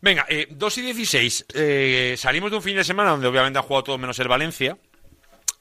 Venga, 0.00 0.26
eh, 0.28 0.46
2 0.50 0.78
y 0.78 0.82
16, 0.82 1.46
eh, 1.54 2.14
salimos 2.18 2.50
de 2.50 2.56
un 2.58 2.62
fin 2.62 2.76
de 2.76 2.84
semana 2.84 3.10
donde 3.10 3.26
obviamente 3.26 3.58
ha 3.58 3.62
jugado 3.62 3.84
todo 3.84 3.98
menos 3.98 4.18
el 4.18 4.28
Valencia, 4.28 4.76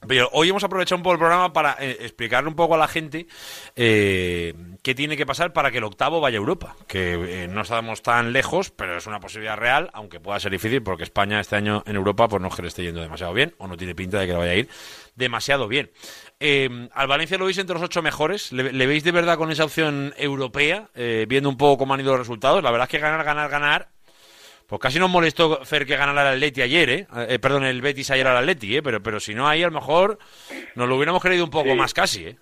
pero 0.07 0.29
hoy 0.33 0.49
hemos 0.49 0.63
aprovechado 0.63 0.97
un 0.97 1.03
poco 1.03 1.13
el 1.13 1.19
programa 1.19 1.53
para 1.53 1.77
eh, 1.79 1.97
explicarle 2.01 2.49
un 2.49 2.55
poco 2.55 2.75
a 2.75 2.77
la 2.77 2.87
gente 2.87 3.27
eh, 3.75 4.53
qué 4.81 4.95
tiene 4.95 5.15
que 5.15 5.25
pasar 5.25 5.53
para 5.53 5.71
que 5.71 5.77
el 5.77 5.83
octavo 5.83 6.19
vaya 6.19 6.37
a 6.37 6.39
Europa. 6.39 6.75
Que 6.87 7.43
eh, 7.43 7.47
no 7.47 7.61
estamos 7.61 8.01
tan 8.01 8.33
lejos, 8.33 8.71
pero 8.71 8.97
es 8.97 9.07
una 9.07 9.19
posibilidad 9.19 9.57
real, 9.57 9.89
aunque 9.93 10.19
pueda 10.19 10.39
ser 10.39 10.51
difícil, 10.51 10.83
porque 10.83 11.03
España 11.03 11.39
este 11.39 11.55
año 11.55 11.83
en 11.85 11.95
Europa 11.95 12.27
pues 12.27 12.41
no 12.41 12.49
es 12.49 12.55
que 12.55 12.61
le 12.61 12.67
esté 12.67 12.83
yendo 12.83 13.01
demasiado 13.01 13.33
bien, 13.33 13.53
o 13.57 13.67
no 13.67 13.77
tiene 13.77 13.95
pinta 13.95 14.19
de 14.19 14.27
que 14.27 14.33
le 14.33 14.37
vaya 14.37 14.51
a 14.51 14.55
ir 14.55 14.69
demasiado 15.15 15.67
bien. 15.67 15.91
Eh, 16.45 16.69
al 16.93 17.07
Valencia 17.07 17.37
lo 17.37 17.45
veis 17.45 17.57
entre 17.57 17.73
los 17.75 17.83
ocho 17.83 18.01
mejores. 18.01 18.51
¿Le, 18.51 18.73
le 18.73 18.85
veis 18.85 19.03
de 19.05 19.11
verdad 19.13 19.37
con 19.37 19.49
esa 19.49 19.63
opción 19.63 20.13
europea? 20.17 20.89
Eh, 20.93 21.25
viendo 21.27 21.47
un 21.47 21.55
poco 21.57 21.77
cómo 21.77 21.93
han 21.93 22.01
ido 22.01 22.11
los 22.11 22.19
resultados. 22.19 22.61
La 22.61 22.69
verdad 22.71 22.87
es 22.87 22.91
que 22.91 22.99
ganar, 22.99 23.23
ganar, 23.23 23.49
ganar 23.49 23.87
pues 24.67 24.81
casi 24.81 24.97
nos 24.97 25.09
molestó 25.09 25.63
Fer 25.65 25.85
que 25.85 25.95
ganara 25.97 26.21
el 26.29 26.35
Atleti 26.37 26.61
ayer, 26.61 26.89
¿eh? 26.89 27.07
Eh, 27.29 27.37
perdón, 27.39 27.63
el 27.65 27.81
Betis 27.81 28.09
ayer 28.11 28.25
al 28.25 28.37
Atleti, 28.37 28.77
¿eh? 28.77 28.81
Pero, 28.81 29.03
pero 29.03 29.19
si 29.19 29.35
no 29.35 29.47
ahí, 29.47 29.61
a 29.61 29.67
lo 29.67 29.73
mejor 29.73 30.17
nos 30.75 30.87
lo 30.89 30.95
hubiéramos 30.95 31.21
creído 31.21 31.43
un 31.43 31.51
poco 31.51 31.69
Sí. 31.71 31.75
más 31.75 31.93
casi, 31.93 32.25
¿eh? 32.27 32.35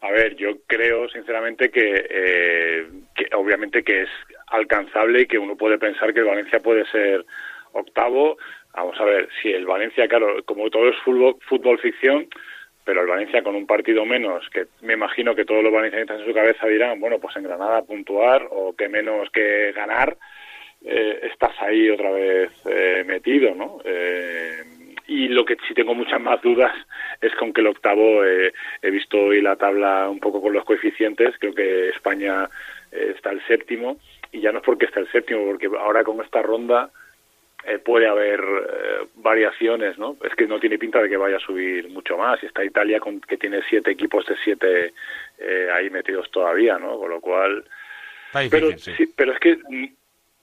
A 0.00 0.10
ver, 0.10 0.34
yo 0.36 0.48
creo 0.66 1.08
sinceramente 1.10 1.70
que, 1.70 2.06
eh, 2.10 2.86
que 3.14 3.28
obviamente 3.36 3.82
que 3.84 4.02
es 4.02 4.08
alcanzable 4.48 5.22
y 5.22 5.26
que 5.26 5.38
uno 5.38 5.56
puede 5.56 5.78
pensar 5.78 6.12
que 6.12 6.20
el 6.20 6.26
Valencia 6.26 6.58
puede 6.60 6.84
ser 6.90 7.24
octavo. 7.72 8.36
Vamos 8.74 8.98
a 8.98 9.04
ver, 9.04 9.28
si 9.40 9.50
el 9.50 9.66
Valencia, 9.66 10.08
claro, 10.08 10.42
como 10.44 10.68
todo 10.68 10.88
es 10.88 10.96
fútbol, 11.04 11.36
fútbol 11.48 11.78
ficción, 11.78 12.26
pero 12.84 13.00
el 13.00 13.06
Valencia 13.06 13.42
con 13.42 13.54
un 13.54 13.66
partido 13.66 14.04
menos, 14.04 14.48
que 14.50 14.66
me 14.82 14.94
imagino 14.94 15.34
que 15.34 15.44
todos 15.44 15.62
los 15.62 15.72
valencianistas 15.72 16.20
en 16.20 16.26
su 16.26 16.34
cabeza 16.34 16.66
dirán, 16.66 17.00
bueno, 17.00 17.18
pues 17.18 17.34
en 17.36 17.44
Granada 17.44 17.82
puntuar 17.82 18.46
o 18.50 18.74
que 18.76 18.88
menos 18.88 19.30
que 19.30 19.72
ganar, 19.72 20.16
eh, 20.84 21.30
estás 21.32 21.52
ahí 21.60 21.88
otra 21.88 22.10
vez 22.10 22.50
eh, 22.66 23.04
metido, 23.06 23.54
¿no? 23.54 23.78
Eh, 23.84 24.62
y 25.06 25.28
lo 25.28 25.44
que 25.44 25.56
sí 25.68 25.74
tengo 25.74 25.94
muchas 25.94 26.20
más 26.20 26.40
dudas 26.42 26.72
es 27.20 27.34
con 27.34 27.52
que 27.52 27.60
el 27.60 27.68
octavo, 27.68 28.24
eh, 28.24 28.52
he 28.82 28.90
visto 28.90 29.18
hoy 29.18 29.40
la 29.40 29.56
tabla 29.56 30.08
un 30.08 30.18
poco 30.18 30.40
con 30.40 30.52
los 30.52 30.64
coeficientes, 30.64 31.34
creo 31.38 31.54
que 31.54 31.90
España 31.90 32.48
eh, 32.90 33.12
está 33.14 33.30
el 33.30 33.44
séptimo, 33.46 33.98
y 34.32 34.40
ya 34.40 34.52
no 34.52 34.58
es 34.58 34.64
porque 34.64 34.86
está 34.86 35.00
el 35.00 35.10
séptimo, 35.10 35.44
porque 35.44 35.68
ahora 35.78 36.04
con 36.04 36.20
esta 36.22 36.42
ronda 36.42 36.90
eh, 37.66 37.78
puede 37.78 38.06
haber 38.06 38.40
eh, 38.40 39.06
variaciones, 39.16 39.96
¿no? 39.98 40.16
Es 40.22 40.34
que 40.34 40.46
no 40.46 40.60
tiene 40.60 40.78
pinta 40.78 41.00
de 41.00 41.08
que 41.08 41.16
vaya 41.16 41.36
a 41.36 41.40
subir 41.40 41.88
mucho 41.88 42.18
más, 42.18 42.42
y 42.42 42.46
está 42.46 42.64
Italia 42.64 43.00
con, 43.00 43.20
que 43.20 43.38
tiene 43.38 43.62
siete 43.68 43.90
equipos 43.90 44.26
de 44.26 44.36
siete 44.44 44.92
eh, 45.38 45.68
ahí 45.72 45.88
metidos 45.88 46.30
todavía, 46.30 46.78
¿no? 46.78 46.98
Con 46.98 47.10
lo 47.10 47.20
cual... 47.20 47.64
Está 48.26 48.40
difícil, 48.40 48.60
pero, 48.60 48.78
sí. 48.78 48.94
sí, 48.96 49.12
pero 49.16 49.32
es 49.32 49.38
que 49.40 49.58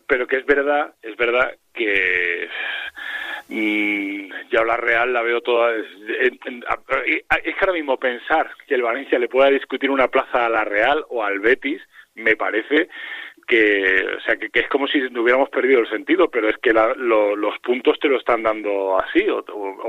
pero 0.08 0.28
que 0.28 0.38
es 0.38 0.46
verdad 0.46 0.94
es 1.02 1.16
verdad 1.16 1.56
que 1.74 2.50
mm, 3.48 4.50
yo 4.50 4.66
la 4.66 4.76
Real 4.76 5.14
la 5.14 5.22
veo 5.22 5.40
toda 5.40 5.74
es, 5.74 5.86
es 6.20 7.56
que 7.56 7.56
ahora 7.62 7.74
mismo 7.74 7.98
pensar 7.98 8.50
que 8.68 8.76
el 8.76 8.82
Valencia 8.82 9.18
le 9.20 9.30
pueda 9.30 9.50
discutir 9.50 9.90
una 9.90 10.10
plaza 10.10 10.46
a 10.46 10.50
la 10.50 10.66
Real 10.66 11.06
o 11.08 11.24
al 11.24 11.40
Betis 11.40 11.82
me 12.16 12.36
parece 12.36 12.90
que 13.52 14.06
o 14.18 14.22
sea 14.22 14.38
que, 14.38 14.50
que 14.50 14.62
es 14.62 14.70
como 14.70 14.88
si 14.88 14.98
hubiéramos 15.18 15.50
perdido 15.50 15.82
el 15.82 15.90
sentido 15.90 16.30
pero 16.32 16.48
es 16.50 16.58
que 16.58 16.72
la- 16.74 16.94
lo- 16.96 17.36
los 17.36 17.60
puntos 17.60 18.00
te 18.00 18.08
lo 18.08 18.18
están 18.18 18.44
dando 18.44 18.98
así 18.98 19.28
o, 19.30 19.44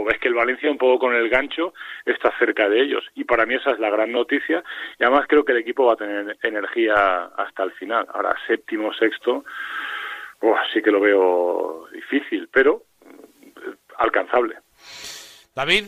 ves 0.05 0.19
que 0.19 0.27
el 0.29 0.35
Valencia 0.35 0.69
un 0.71 0.79
poco 0.79 0.99
con 0.99 1.15
el 1.15 1.29
gancho 1.29 1.73
está 2.05 2.37
cerca 2.39 2.69
de 2.69 2.81
ellos 2.83 3.05
y 3.15 3.23
para 3.25 3.47
mí 3.47 3.55
esa 3.55 3.71
es 3.71 3.79
la 3.79 3.89
gran 3.91 4.11
noticia 4.11 4.65
y 4.99 5.05
además 5.05 5.27
creo 5.29 5.45
que 5.45 5.53
el 5.53 5.59
equipo 5.59 5.87
va 5.87 5.93
a 5.93 5.97
tener 5.97 6.37
energía 6.43 7.27
hasta 7.37 7.63
el 7.63 7.71
final 7.73 8.07
ahora 8.13 8.35
séptimo 8.49 8.93
sexto 8.93 9.45
Uf, 10.41 10.59
sí 10.73 10.83
que 10.83 10.91
lo 10.91 10.99
veo 10.99 11.87
difícil, 11.93 12.49
pero 12.53 12.83
eh, 13.07 13.75
alcanzable. 13.99 14.57
David. 15.55 15.85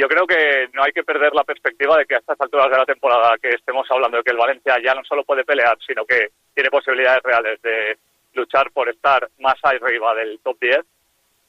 Yo 0.00 0.08
creo 0.08 0.26
que 0.26 0.70
no 0.72 0.82
hay 0.82 0.92
que 0.92 1.04
perder 1.04 1.34
la 1.34 1.44
perspectiva 1.44 1.98
de 1.98 2.06
que 2.06 2.14
a 2.14 2.18
estas 2.20 2.40
alturas 2.40 2.70
de 2.70 2.78
la 2.78 2.86
temporada 2.86 3.36
que 3.36 3.50
estemos 3.50 3.86
hablando 3.90 4.16
de 4.16 4.22
que 4.22 4.30
el 4.30 4.38
Valencia 4.38 4.78
ya 4.82 4.94
no 4.94 5.04
solo 5.04 5.24
puede 5.24 5.44
pelear, 5.44 5.76
sino 5.86 6.06
que 6.06 6.30
tiene 6.54 6.70
posibilidades 6.70 7.22
reales 7.22 7.60
de 7.60 7.98
luchar 8.32 8.70
por 8.70 8.88
estar 8.88 9.28
más 9.40 9.56
arriba 9.62 10.14
del 10.14 10.40
top 10.42 10.56
10, 10.58 10.78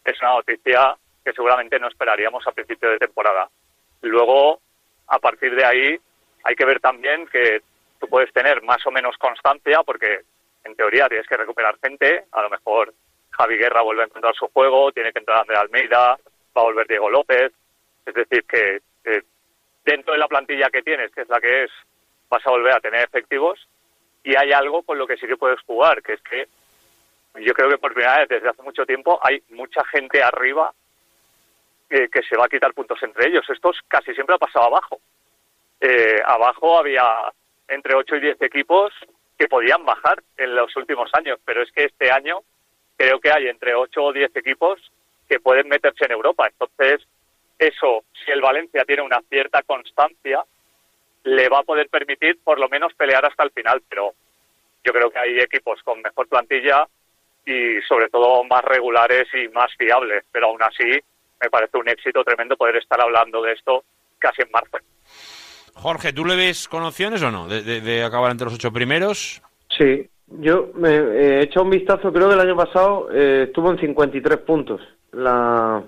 es 0.04 0.22
una 0.22 0.34
noticia 0.34 0.98
que 1.24 1.32
seguramente 1.32 1.80
no 1.80 1.88
esperaríamos 1.88 2.46
a 2.46 2.52
principio 2.52 2.90
de 2.90 2.98
temporada. 2.98 3.48
Luego, 4.02 4.60
a 5.08 5.20
partir 5.20 5.56
de 5.56 5.64
ahí, 5.64 5.98
hay 6.44 6.56
que 6.56 6.66
ver 6.66 6.82
también 6.82 7.28
que 7.28 7.62
tú 8.02 8.10
puedes 8.10 8.34
tener 8.34 8.62
más 8.64 8.86
o 8.86 8.92
menos 8.92 9.16
constancia, 9.18 9.82
porque 9.86 10.24
en 10.66 10.76
teoría 10.76 11.08
tienes 11.08 11.28
que 11.28 11.38
recuperar 11.38 11.78
gente, 11.82 12.26
a 12.34 12.42
lo 12.42 12.50
mejor 12.50 12.94
Javi 13.30 13.56
Guerra 13.56 13.82
vuelve 13.82 14.02
a 14.02 14.08
encontrar 14.08 14.36
su 14.36 14.50
juego, 14.50 14.92
tiene 14.92 15.14
que 15.14 15.20
entrar 15.20 15.40
André 15.40 15.56
Almeida, 15.56 16.18
va 16.58 16.62
a 16.62 16.66
volver 16.66 16.86
Diego 16.86 17.10
López, 17.10 17.54
es 18.06 18.14
decir, 18.14 18.44
que 18.46 18.82
dentro 19.84 20.14
de 20.14 20.20
la 20.20 20.28
plantilla 20.28 20.70
que 20.70 20.84
tienes, 20.84 21.12
que 21.12 21.22
es 21.22 21.30
la 21.30 21.40
que 21.40 21.64
es, 21.64 21.72
vas 22.30 22.46
a 22.46 22.52
volver 22.52 22.74
a 22.74 22.80
tener 22.80 23.04
efectivos 23.04 23.68
y 24.24 24.36
hay 24.36 24.52
algo 24.52 24.84
con 24.84 24.98
lo 24.98 25.08
que 25.08 25.18
sí 25.18 25.28
que 25.28 25.38
puedes 25.38 25.60
jugar, 25.62 26.02
que 26.02 26.14
es 26.14 26.22
que 26.22 26.48
yo 27.40 27.54
creo 27.54 27.70
que 27.70 27.78
por 27.78 27.94
primera 27.94 28.20
vez 28.20 28.30
desde 28.30 28.50
hace 28.50 28.62
mucho 28.62 28.86
tiempo 28.86 29.20
hay 29.24 29.42
mucha 29.50 29.84
gente 29.86 30.22
arriba 30.22 30.74
eh, 31.90 32.10
que 32.10 32.22
se 32.24 32.38
va 32.38 32.46
a 32.46 32.50
quitar 32.50 32.74
puntos 32.74 33.02
entre 33.04 33.28
ellos. 33.28 33.46
Esto 33.50 33.72
casi 33.88 34.14
siempre 34.14 34.36
ha 34.36 34.40
pasado 34.40 34.66
abajo. 34.66 35.00
Eh, 35.80 36.22
abajo 36.26 36.78
había 36.78 37.04
entre 37.68 37.96
8 37.96 38.18
y 38.18 38.22
10 38.22 38.42
equipos 38.42 38.94
que 39.38 39.48
podían 39.48 39.84
bajar 39.86 40.22
en 40.38 40.56
los 40.56 40.76
últimos 40.76 41.10
años, 41.14 41.40
pero 41.44 41.64
es 41.64 41.72
que 41.72 41.86
este 41.86 42.12
año 42.12 42.42
creo 42.98 43.20
que 43.20 43.32
hay 43.32 43.48
entre 43.48 43.74
8 43.74 44.04
o 44.04 44.14
10 44.14 44.36
equipos 44.36 44.92
que 45.28 45.40
pueden 45.40 45.68
meterse 45.68 46.06
en 46.06 46.12
Europa. 46.12 46.48
Entonces, 46.48 47.08
eso, 47.62 48.04
si 48.26 48.32
el 48.32 48.42
Valencia 48.42 48.84
tiene 48.86 49.02
una 49.04 49.22
cierta 49.30 49.62
constancia, 49.64 50.44
le 51.24 51.50
va 51.50 51.60
a 51.60 51.64
poder 51.64 51.88
permitir 51.90 52.40
por 52.44 52.60
lo 52.60 52.68
menos 52.70 52.94
pelear 52.96 53.26
hasta 53.26 53.44
el 53.44 53.52
final, 53.52 53.82
pero 53.88 54.14
yo 54.84 54.92
creo 54.94 55.10
que 55.12 55.20
hay 55.20 55.40
equipos 55.40 55.80
con 55.84 56.02
mejor 56.02 56.28
plantilla 56.28 56.88
y 57.46 57.80
sobre 57.88 58.10
todo 58.10 58.44
más 58.44 58.64
regulares 58.64 59.28
y 59.34 59.48
más 59.50 59.72
fiables, 59.78 60.24
pero 60.32 60.48
aún 60.48 60.62
así 60.64 61.00
me 61.42 61.50
parece 61.50 61.78
un 61.78 61.90
éxito 61.90 62.24
tremendo 62.24 62.56
poder 62.58 62.78
estar 62.78 63.00
hablando 63.02 63.42
de 63.42 63.54
esto 63.54 63.84
casi 64.20 64.42
en 64.42 64.52
marzo. 64.52 64.78
Jorge, 65.74 66.14
¿tú 66.14 66.26
le 66.26 66.36
ves 66.36 66.68
con 66.68 66.84
opciones 66.84 67.22
o 67.24 67.32
no 67.32 67.48
de, 67.48 67.62
de- 67.64 67.82
de 67.82 68.04
acabar 68.04 68.32
entre 68.32 68.46
los 68.46 68.56
ocho 68.56 68.72
primeros? 68.72 69.42
Sí, 69.78 70.08
yo 70.28 70.70
me 70.76 70.90
eh, 70.96 71.40
he 71.40 71.44
echado 71.44 71.64
un 71.66 71.72
vistazo, 71.72 72.12
creo 72.12 72.28
que 72.28 72.36
el 72.36 72.42
año 72.42 72.56
pasado 72.56 73.10
eh, 73.12 73.44
estuvo 73.48 73.72
en 73.72 73.80
53 73.80 74.38
puntos. 74.40 74.82
La, 75.12 75.82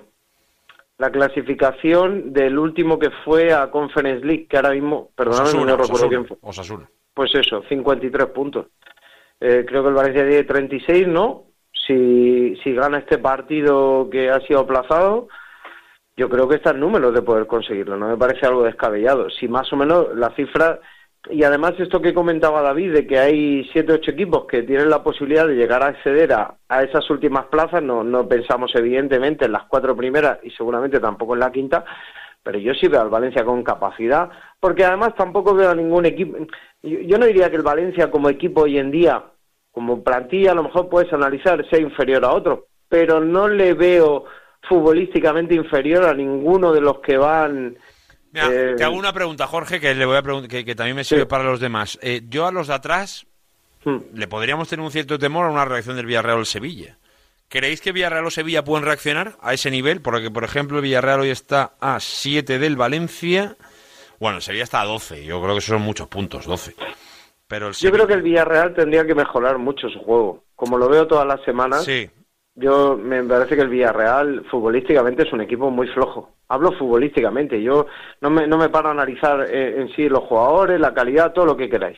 la 1.03 1.11
clasificación 1.11 2.31
del 2.31 2.57
último 2.57 2.97
que 2.97 3.09
fue 3.25 3.51
a 3.51 3.69
Conference 3.69 4.25
League, 4.25 4.47
que 4.47 4.55
ahora 4.55 4.71
mismo, 4.71 5.09
perdóname, 5.13 5.49
Osasuna, 5.49 5.71
no 5.71 5.77
recuerdo 5.77 5.93
Osasuna, 5.93 6.09
quién 6.09 6.25
fue. 6.25 6.38
Osasuna. 6.41 6.89
Pues 7.13 7.35
eso, 7.35 7.61
53 7.67 8.27
puntos. 8.27 8.67
Eh, 9.38 9.65
creo 9.67 9.84
que 9.84 9.89
el 9.89 9.95
Valencia 9.95 10.25
tiene 10.25 10.45
36, 10.45 11.07
¿no? 11.09 11.47
Si, 11.73 12.55
si 12.63 12.73
gana 12.73 12.99
este 12.99 13.17
partido 13.17 14.09
que 14.09 14.30
ha 14.30 14.39
sido 14.47 14.61
aplazado, 14.61 15.27
yo 16.15 16.30
creo 16.30 16.47
que 16.47 16.55
está 16.55 16.69
en 16.69 16.80
números 16.80 17.13
de 17.13 17.21
poder 17.21 17.47
conseguirlo. 17.47 17.97
No 17.97 18.07
me 18.07 18.15
parece 18.15 18.45
algo 18.45 18.63
descabellado. 18.63 19.30
Si 19.30 19.49
más 19.49 19.73
o 19.73 19.75
menos 19.75 20.15
la 20.15 20.30
cifra. 20.38 20.80
Y 21.29 21.43
además, 21.43 21.73
esto 21.79 22.01
que 22.01 22.13
comentaba 22.13 22.61
David, 22.61 22.93
de 22.93 23.07
que 23.07 23.17
hay 23.17 23.63
siete 23.71 23.93
ocho 23.93 24.11
equipos 24.11 24.45
que 24.45 24.63
tienen 24.63 24.89
la 24.89 25.03
posibilidad 25.03 25.47
de 25.47 25.55
llegar 25.55 25.81
a 25.81 25.87
acceder 25.87 26.33
a, 26.33 26.55
a 26.67 26.83
esas 26.83 27.09
últimas 27.09 27.45
plazas, 27.45 27.81
no, 27.81 28.03
no 28.03 28.27
pensamos 28.27 28.71
evidentemente 28.75 29.45
en 29.45 29.53
las 29.53 29.63
cuatro 29.63 29.95
primeras 29.95 30.39
y 30.43 30.51
seguramente 30.51 30.99
tampoco 30.99 31.33
en 31.33 31.39
la 31.39 31.51
quinta, 31.51 31.85
pero 32.43 32.59
yo 32.59 32.73
sí 32.73 32.87
veo 32.89 33.01
al 33.01 33.09
Valencia 33.09 33.45
con 33.45 33.63
capacidad, 33.63 34.29
porque 34.59 34.83
además 34.83 35.15
tampoco 35.15 35.55
veo 35.55 35.69
a 35.69 35.75
ningún 35.75 36.05
equipo. 36.05 36.37
Yo, 36.81 37.17
no 37.17 37.25
diría 37.25 37.49
que 37.49 37.55
el 37.55 37.63
Valencia 37.63 38.11
como 38.11 38.29
equipo 38.29 38.63
hoy 38.63 38.77
en 38.77 38.91
día, 38.91 39.23
como 39.71 40.03
plantilla, 40.03 40.51
a 40.51 40.55
lo 40.55 40.63
mejor 40.63 40.89
puedes 40.89 41.11
analizar 41.13 41.65
sea 41.69 41.79
inferior 41.79 42.25
a 42.25 42.33
otro, 42.33 42.67
pero 42.89 43.21
no 43.21 43.47
le 43.47 43.73
veo 43.73 44.25
futbolísticamente 44.67 45.55
inferior 45.55 46.03
a 46.03 46.13
ninguno 46.13 46.73
de 46.73 46.81
los 46.81 46.99
que 46.99 47.17
van. 47.17 47.77
Mira, 48.34 48.49
eh, 48.51 48.73
te 48.76 48.84
hago 48.84 48.95
una 48.97 49.14
pregunta, 49.14 49.47
Jorge, 49.47 49.80
que 49.80 49.93
le 49.95 50.05
voy 50.05 50.18
a 50.18 50.22
preguntar, 50.22 50.49
que, 50.49 50.65
que 50.65 50.76
también 50.76 50.95
me 50.97 51.03
sirve 51.03 51.26
para 51.26 51.43
los 51.45 51.60
demás. 51.60 51.97
Eh, 52.01 52.23
yo 52.27 52.45
a 52.47 52.51
los 52.51 52.68
de 52.68 52.73
atrás 52.73 53.26
Hmm. 53.85 53.97
le 54.14 54.27
podríamos 54.30 54.69
tener 54.69 54.84
un 54.84 54.91
cierto 54.91 55.19
temor 55.19 55.45
a 55.45 55.49
una 55.51 55.65
reacción 55.65 55.95
del 55.97 56.05
Villarreal 56.05 56.38
o 56.38 56.39
el 56.41 56.45
Sevilla. 56.45 56.97
¿Creéis 57.49 57.81
que 57.81 57.91
Villarreal 57.91 58.26
o 58.26 58.31
Sevilla 58.31 58.64
pueden 58.64 58.85
reaccionar 58.85 59.35
a 59.41 59.53
ese 59.53 59.69
nivel? 59.69 60.01
Porque, 60.01 60.31
por 60.31 60.43
ejemplo, 60.45 60.77
el 60.77 60.84
Villarreal 60.84 61.19
hoy 61.19 61.30
está 61.30 61.73
a 61.81 61.99
7 61.99 62.60
del 62.60 62.77
Valencia. 62.77 63.57
Bueno, 64.19 64.38
el 64.38 64.41
Sevilla 64.41 64.64
está 64.64 64.80
a 64.81 64.85
12. 64.85 65.26
Yo 65.26 65.41
creo 65.43 65.53
que 65.55 65.61
son 65.61 65.81
muchos 65.81 66.07
puntos, 66.07 66.45
12. 66.45 66.76
Pero 67.45 67.68
el 67.68 67.73
Yo 67.73 67.91
creo 67.91 68.07
que 68.07 68.14
el 68.14 68.22
Villarreal 68.22 68.73
tendría 68.73 69.05
que 69.05 69.14
mejorar 69.14 69.57
mucho 69.57 69.89
su 69.89 69.99
juego. 69.99 70.45
Como 70.55 70.77
lo 70.77 70.88
veo 70.88 71.05
todas 71.05 71.27
las 71.27 71.43
semanas, 71.43 71.84
Sí. 71.84 72.10
Yo 72.55 72.95
me 72.97 73.23
parece 73.23 73.55
que 73.55 73.61
el 73.61 73.69
Villarreal 73.69 74.45
futbolísticamente 74.49 75.23
es 75.23 75.34
un 75.34 75.41
equipo 75.41 75.71
muy 75.71 75.88
flojo. 75.88 76.34
Hablo 76.47 76.71
futbolísticamente, 76.73 77.61
yo 77.61 77.88
no 78.21 78.30
me, 78.30 78.45
no 78.45 78.57
me 78.57 78.69
paro 78.69 78.89
a 78.89 78.91
analizar 78.91 79.47
eh, 79.49 79.81
en 79.81 79.89
sí 79.95 80.07
los 80.07 80.23
jugadores, 80.25 80.80
la 80.80 80.93
calidad, 80.93 81.34
todo 81.34 81.45
lo 81.45 81.57
que 81.57 81.69
queráis. 81.69 81.97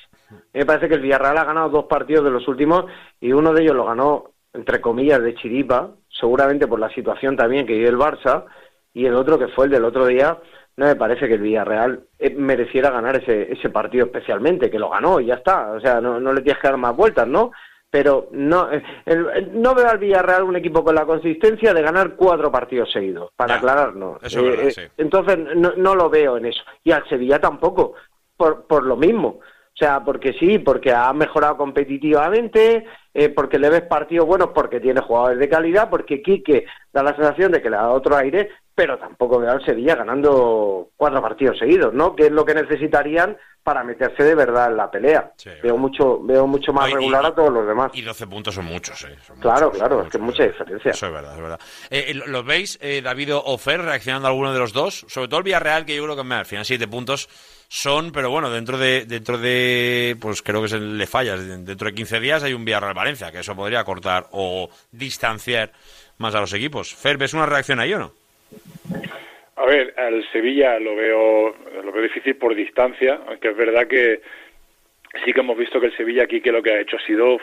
Me 0.53 0.65
parece 0.65 0.87
que 0.87 0.95
el 0.95 1.01
Villarreal 1.01 1.37
ha 1.37 1.43
ganado 1.43 1.69
dos 1.69 1.85
partidos 1.85 2.23
de 2.23 2.31
los 2.31 2.47
últimos 2.47 2.85
y 3.19 3.33
uno 3.33 3.53
de 3.53 3.63
ellos 3.63 3.75
lo 3.75 3.85
ganó, 3.85 4.31
entre 4.53 4.79
comillas, 4.79 5.21
de 5.21 5.35
chiripa, 5.35 5.91
seguramente 6.09 6.67
por 6.67 6.79
la 6.79 6.89
situación 6.89 7.35
también 7.35 7.65
que 7.65 7.73
vive 7.73 7.89
el 7.89 7.97
Barça, 7.97 8.45
y 8.93 9.05
el 9.05 9.15
otro 9.15 9.37
que 9.37 9.49
fue 9.49 9.65
el 9.65 9.71
del 9.71 9.83
otro 9.83 10.05
día, 10.05 10.39
no 10.77 10.85
me 10.85 10.95
parece 10.95 11.27
que 11.27 11.33
el 11.33 11.41
Villarreal 11.41 12.05
eh, 12.17 12.33
mereciera 12.33 12.91
ganar 12.91 13.17
ese, 13.17 13.51
ese 13.51 13.69
partido 13.69 14.05
especialmente, 14.05 14.69
que 14.69 14.79
lo 14.79 14.89
ganó 14.89 15.19
y 15.19 15.25
ya 15.25 15.35
está, 15.35 15.71
o 15.71 15.81
sea, 15.81 15.99
no, 15.99 16.21
no 16.21 16.31
le 16.31 16.41
tienes 16.41 16.61
que 16.61 16.67
dar 16.69 16.77
más 16.77 16.95
vueltas, 16.95 17.27
¿no? 17.27 17.51
Pero 17.95 18.27
no, 18.33 18.69
eh, 18.73 18.83
no 19.53 19.73
veo 19.73 19.87
al 19.87 19.99
Villarreal 19.99 20.43
un 20.43 20.57
equipo 20.57 20.83
con 20.83 20.95
la 20.95 21.05
consistencia 21.05 21.73
de 21.73 21.81
ganar 21.81 22.17
cuatro 22.17 22.51
partidos 22.51 22.91
seguidos, 22.91 23.31
para 23.37 23.53
Ya, 23.53 23.57
aclararnos. 23.59 24.21
eso 24.21 24.43
verdad, 24.43 24.69
sí. 24.69 24.81
Entonces, 24.97 25.37
no, 25.55 25.71
no 25.77 25.95
lo 25.95 26.09
veo 26.09 26.35
en 26.35 26.47
eso. 26.47 26.61
Y 26.83 26.91
al 26.91 27.07
Sevilla 27.07 27.39
tampoco, 27.39 27.93
por, 28.35 28.65
por 28.67 28.83
lo 28.83 28.97
mismo. 28.97 29.39
O 29.39 29.77
sea, 29.77 30.03
porque 30.03 30.33
sí, 30.33 30.59
porque 30.59 30.91
ha 30.91 31.13
mejorado 31.13 31.55
competitivamente, 31.55 32.85
eh, 33.13 33.29
porque 33.29 33.59
le 33.59 33.69
ves 33.69 33.83
partidos 33.83 34.27
buenos, 34.27 34.49
porque 34.53 34.81
tiene 34.81 34.99
jugadores 34.99 35.39
de 35.39 35.47
calidad, 35.47 35.89
porque 35.89 36.21
Quique 36.21 36.65
da 36.91 37.01
la 37.01 37.15
sensación 37.15 37.53
de 37.53 37.61
que 37.61 37.69
le 37.69 37.77
da 37.77 37.89
otro 37.91 38.17
aire, 38.17 38.49
pero 38.75 38.97
tampoco 38.99 39.39
veo 39.39 39.51
al 39.51 39.65
Sevilla 39.65 39.95
ganando 39.95 40.89
cuatro 40.97 41.21
partidos 41.21 41.57
seguidos, 41.57 41.93
¿no? 41.93 42.13
Que 42.15 42.25
es 42.25 42.31
lo 42.31 42.43
que 42.45 42.53
necesitarían 42.53 43.37
para 43.63 43.83
meterse 43.83 44.21
de 44.23 44.35
verdad 44.35 44.69
en 44.69 44.77
la 44.77 44.91
pelea. 44.91 45.31
veo 45.63 45.77
mucho 45.77 46.21
veo 46.21 46.45
mucho 46.45 46.71
más 46.73 46.89
No, 46.89 46.95
regular 46.97 47.23
y- 47.23 47.27
a 47.27 47.31
todos 47.33 47.51
los 47.51 47.65
demás. 47.65 47.91
Y 47.95 48.01
12 48.01 48.27
puntos 48.27 48.53
son 48.53 48.65
muchos, 48.65 49.01
¿eh? 49.05 49.15
Son 49.25 49.39
Claro, 49.39 49.67
muchos, 49.67 49.79
claro, 49.79 49.95
son 49.97 50.05
es 50.05 50.11
que 50.11 50.17
es 50.17 50.23
mucha 50.23 50.43
diferencia. 50.43 50.91
Eso 50.91 51.05
es 51.07 51.11
verdad, 51.13 51.35
es 51.35 51.41
verdad. 51.41 51.59
Eh, 51.89 52.05
eh, 52.09 52.13
¿Los 52.27 52.45
veis, 52.45 52.77
eh, 52.81 53.01
David 53.01 53.29
o 53.33 53.57
Fer, 53.57 53.81
reaccionando 53.81 54.27
a 54.27 54.31
alguno 54.31 54.53
de 54.53 54.59
los 54.59 54.73
dos? 54.73 55.05
Sobre 55.07 55.29
todo 55.29 55.39
el 55.39 55.43
Villarreal, 55.45 55.85
que 55.85 55.95
yo 55.95 56.03
creo 56.03 56.15
que 56.15 56.33
al 56.33 56.45
final 56.45 56.65
siete 56.65 56.87
puntos 56.87 57.27
son, 57.67 58.11
pero 58.11 58.29
bueno, 58.29 58.51
dentro 58.51 58.77
de, 58.77 59.05
dentro 59.05 59.37
de 59.39 60.15
pues 60.19 60.41
creo 60.43 60.61
que 60.61 60.67
se 60.69 60.79
le 60.79 61.07
fallas. 61.07 61.39
Dentro 61.65 61.87
de 61.87 61.93
15 61.95 62.19
días 62.19 62.43
hay 62.43 62.53
un 62.53 62.65
Villarreal-Valencia, 62.65 63.31
que 63.31 63.39
eso 63.39 63.55
podría 63.55 63.83
cortar 63.83 64.27
o 64.31 64.69
distanciar 64.91 65.71
más 66.19 66.35
a 66.35 66.41
los 66.41 66.53
equipos. 66.53 66.93
Fer, 66.93 67.17
¿ves 67.17 67.33
una 67.33 67.45
reacción 67.47 67.79
ahí 67.79 67.93
o 67.93 67.99
no? 67.99 68.11
A 69.57 69.65
ver, 69.65 69.93
al 69.97 70.23
Sevilla 70.31 70.77
lo 70.79 70.95
veo, 70.95 71.55
lo 71.83 71.91
veo 71.91 72.03
difícil 72.03 72.35
por 72.35 72.53
distancia, 72.55 73.21
aunque 73.27 73.49
es 73.49 73.57
verdad 73.57 73.87
que 73.87 74.21
sí 75.23 75.31
que 75.31 75.39
hemos 75.39 75.57
visto 75.57 75.79
que 75.79 75.87
el 75.87 75.95
Sevilla 75.95 76.23
aquí 76.23 76.41
que 76.41 76.51
lo 76.51 76.61
que 76.61 76.73
ha 76.73 76.79
hecho 76.81 76.97
ha 76.97 77.05
sido 77.05 77.37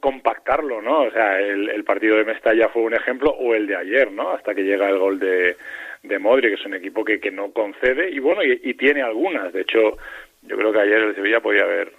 compactarlo, 0.00 0.80
¿no? 0.80 1.02
O 1.02 1.10
sea, 1.10 1.40
el, 1.40 1.70
el 1.70 1.84
partido 1.84 2.16
de 2.16 2.24
Mestalla 2.24 2.68
fue 2.68 2.82
un 2.82 2.94
ejemplo, 2.94 3.30
o 3.30 3.54
el 3.54 3.66
de 3.66 3.76
ayer, 3.76 4.12
¿no? 4.12 4.30
Hasta 4.30 4.54
que 4.54 4.62
llega 4.62 4.88
el 4.88 4.98
gol 4.98 5.18
de, 5.18 5.56
de 6.02 6.18
Modri, 6.18 6.48
que 6.48 6.54
es 6.54 6.66
un 6.66 6.74
equipo 6.74 7.04
que, 7.04 7.18
que 7.18 7.30
no 7.30 7.52
concede, 7.52 8.10
y 8.10 8.18
bueno, 8.18 8.42
y, 8.44 8.74
tiene 8.74 9.02
algunas. 9.02 9.52
De 9.52 9.62
hecho, 9.62 9.96
yo 10.42 10.56
creo 10.56 10.72
que 10.72 10.80
ayer 10.80 10.98
el 10.98 11.14
Sevilla 11.14 11.40
podía 11.40 11.62
haber 11.62 11.92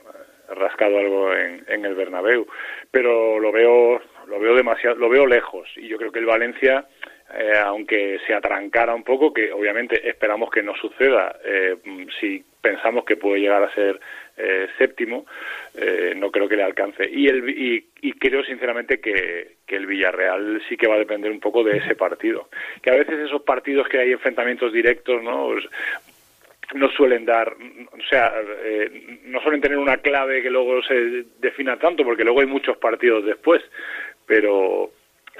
rascado 0.50 1.00
algo 1.00 1.34
en, 1.34 1.66
en 1.68 1.86
el 1.86 1.96
Bernabéu, 1.96 2.48
pero 2.92 3.40
lo 3.40 3.52
veo, 3.52 4.00
lo 4.28 4.40
veo 4.40 4.56
demasiado, 4.56 4.96
lo 4.96 5.10
veo 5.10 5.26
lejos, 5.26 5.68
y 5.76 5.88
yo 5.88 5.98
creo 5.98 6.12
que 6.12 6.20
el 6.20 6.26
Valencia 6.26 6.86
eh, 7.34 7.54
aunque 7.64 8.20
se 8.26 8.34
atrancara 8.34 8.94
un 8.94 9.04
poco, 9.04 9.34
que 9.34 9.52
obviamente 9.52 10.08
esperamos 10.08 10.50
que 10.52 10.64
no 10.64 10.76
suceda, 10.76 11.36
eh, 11.44 11.76
si 12.20 12.44
pensamos 12.62 13.06
que 13.06 13.18
puede 13.18 13.42
llegar 13.42 13.64
a 13.64 13.74
ser 13.74 14.00
eh, 14.38 14.68
séptimo, 14.78 15.26
eh, 15.76 16.14
no 16.16 16.30
creo 16.32 16.48
que 16.50 16.56
le 16.56 16.64
alcance. 16.64 17.08
Y, 17.10 17.28
el, 17.28 17.50
y, 17.50 17.88
y 18.02 18.14
creo 18.14 18.44
sinceramente 18.44 19.00
que, 19.00 19.56
el 19.68 19.86
Villarreal 19.88 20.62
sí 20.70 20.78
que 20.78 20.88
va 20.88 20.96
a 20.96 21.00
depender 21.00 21.32
un 21.32 21.40
poco 21.40 21.64
de 21.64 21.78
ese 21.78 21.96
partido. 21.96 22.50
Que 22.82 22.92
a 22.92 22.96
veces 22.96 23.20
esos 23.20 23.42
partidos 23.42 23.88
que 23.90 24.00
hay 24.00 24.12
enfrentamientos 24.14 24.72
directos, 24.72 25.22
¿no? 25.22 25.48
Pues, 25.48 25.66
no 26.74 26.90
suelen 26.90 27.26
dar, 27.26 27.54
o 27.54 28.02
sea, 28.10 28.34
eh, 28.64 29.20
no 29.26 29.40
suelen 29.42 29.62
tener 29.62 29.78
una 29.78 29.98
clave 29.98 30.42
que 30.42 30.50
luego 30.50 30.82
se 30.84 31.26
defina 31.40 31.78
tanto, 31.78 32.04
porque 32.04 32.24
luego 32.24 32.42
hay 32.42 32.48
muchos 32.48 32.78
partidos 32.78 33.26
después, 33.26 33.62
pero 34.26 34.90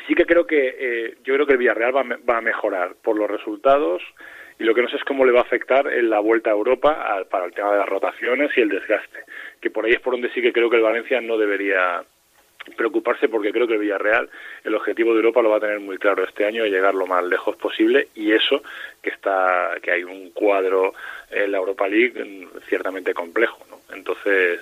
sí 0.08 0.16
que 0.16 0.26
creo 0.26 0.46
que 0.46 0.76
eh, 0.78 1.16
yo 1.24 1.34
creo 1.36 1.46
que 1.46 1.54
el 1.54 1.60
Villarreal 1.60 1.96
va, 1.96 2.02
a 2.02 2.18
va 2.30 2.38
a 2.38 2.42
mejorar 2.42 2.96
por 3.04 3.18
los 3.18 3.30
resultados 3.30 4.02
y 4.60 4.64
lo 4.64 4.74
que 4.74 4.82
no 4.82 4.90
sé 4.90 4.96
es 4.96 5.04
cómo 5.04 5.26
le 5.26 5.32
va 5.34 5.40
a 5.40 5.44
afectar 5.44 5.88
en 5.92 6.10
la 6.10 6.20
vuelta 6.20 6.50
a 6.50 6.54
Europa 6.54 6.94
al- 6.94 7.28
para 7.28 7.46
el 7.46 7.54
tema 7.54 7.72
de 7.74 7.80
las 7.80 7.90
rotaciones 7.90 8.52
y 8.58 8.62
el 8.62 8.70
desgaste, 8.70 9.20
que 9.62 9.70
por 9.70 9.86
ahí 9.86 9.92
es 9.94 10.00
por 10.00 10.14
donde 10.14 10.30
sí 10.30 10.42
que 10.42 10.54
creo 10.54 10.70
que 10.70 10.78
el 10.78 10.82
Valencia 10.84 11.20
no 11.22 11.38
debería 11.38 12.04
preocuparse 12.76 13.30
porque 13.30 13.52
creo 13.52 13.68
que 13.68 13.74
el 13.74 13.80
Villarreal 13.80 14.30
el 14.64 14.76
objetivo 14.76 15.12
de 15.12 15.18
Europa 15.18 15.42
lo 15.42 15.50
va 15.50 15.58
a 15.58 15.62
tener 15.62 15.80
muy 15.80 15.98
claro 15.98 16.24
este 16.24 16.46
año 16.46 16.64
de 16.64 16.70
llegar 16.70 16.96
lo 16.96 17.06
más 17.06 17.24
lejos 17.24 17.56
posible 17.58 18.08
y 18.16 18.32
eso 18.32 18.64
que 19.02 19.12
está 19.12 19.76
que 19.82 19.92
hay 19.92 20.04
un 20.04 20.32
cuadro 20.32 20.94
en 21.30 21.52
la 21.52 21.58
Europa 21.58 21.88
League 21.88 22.24
mm, 22.24 22.60
ciertamente 22.68 23.14
complejo 23.14 23.60
¿no? 23.70 23.80
entonces 23.96 24.62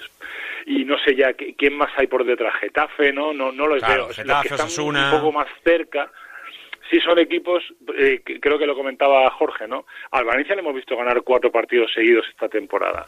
y 0.65 0.85
no 0.85 0.97
sé 0.99 1.15
ya 1.15 1.33
quién 1.33 1.77
más 1.77 1.91
hay 1.97 2.07
por 2.07 2.25
detrás 2.25 2.55
Getafe 2.59 3.13
no 3.13 3.33
no 3.33 3.51
no 3.51 3.67
los 3.67 3.79
Claro, 3.79 3.93
veo 3.95 4.07
los 4.07 4.15
Getafe, 4.15 4.47
que 4.49 4.55
están 4.55 4.85
un 4.85 5.11
poco 5.11 5.31
más 5.31 5.47
cerca 5.63 6.09
sí 6.93 6.99
son 6.99 7.17
equipos, 7.17 7.63
eh, 7.97 8.21
creo 8.39 8.59
que 8.59 8.67
lo 8.67 8.75
comentaba 8.75 9.29
Jorge, 9.31 9.67
¿no? 9.67 9.85
Al 10.11 10.25
Valencia 10.25 10.53
le 10.53 10.61
hemos 10.61 10.75
visto 10.75 10.95
ganar 10.95 11.21
cuatro 11.23 11.51
partidos 11.51 11.91
seguidos 11.91 12.25
esta 12.29 12.47
temporada. 12.49 13.05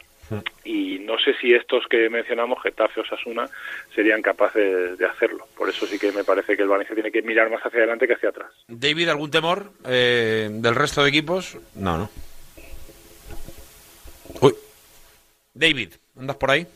Y 0.64 0.98
no 1.00 1.18
sé 1.18 1.34
si 1.40 1.54
estos 1.54 1.84
que 1.88 2.08
mencionamos, 2.10 2.62
Getafe 2.62 3.00
o 3.00 3.04
Sasuna, 3.04 3.48
serían 3.94 4.22
capaces 4.22 4.98
de 4.98 5.06
hacerlo. 5.06 5.46
Por 5.56 5.68
eso 5.68 5.86
sí 5.86 5.98
que 5.98 6.12
me 6.12 6.24
parece 6.24 6.56
que 6.56 6.62
el 6.62 6.68
Valencia 6.68 6.94
tiene 6.94 7.12
que 7.12 7.22
mirar 7.22 7.50
más 7.50 7.62
hacia 7.64 7.78
adelante 7.78 8.06
que 8.06 8.14
hacia 8.14 8.30
atrás. 8.30 8.50
David, 8.66 9.08
¿algún 9.08 9.30
temor 9.30 9.72
eh, 9.86 10.48
del 10.50 10.74
resto 10.74 11.02
de 11.02 11.10
equipos? 11.10 11.56
No, 11.74 11.98
no. 11.98 12.10
Uy. 14.40 14.54
David, 15.54 15.94
¿andas 16.18 16.36
por 16.36 16.50
ahí? 16.50 16.66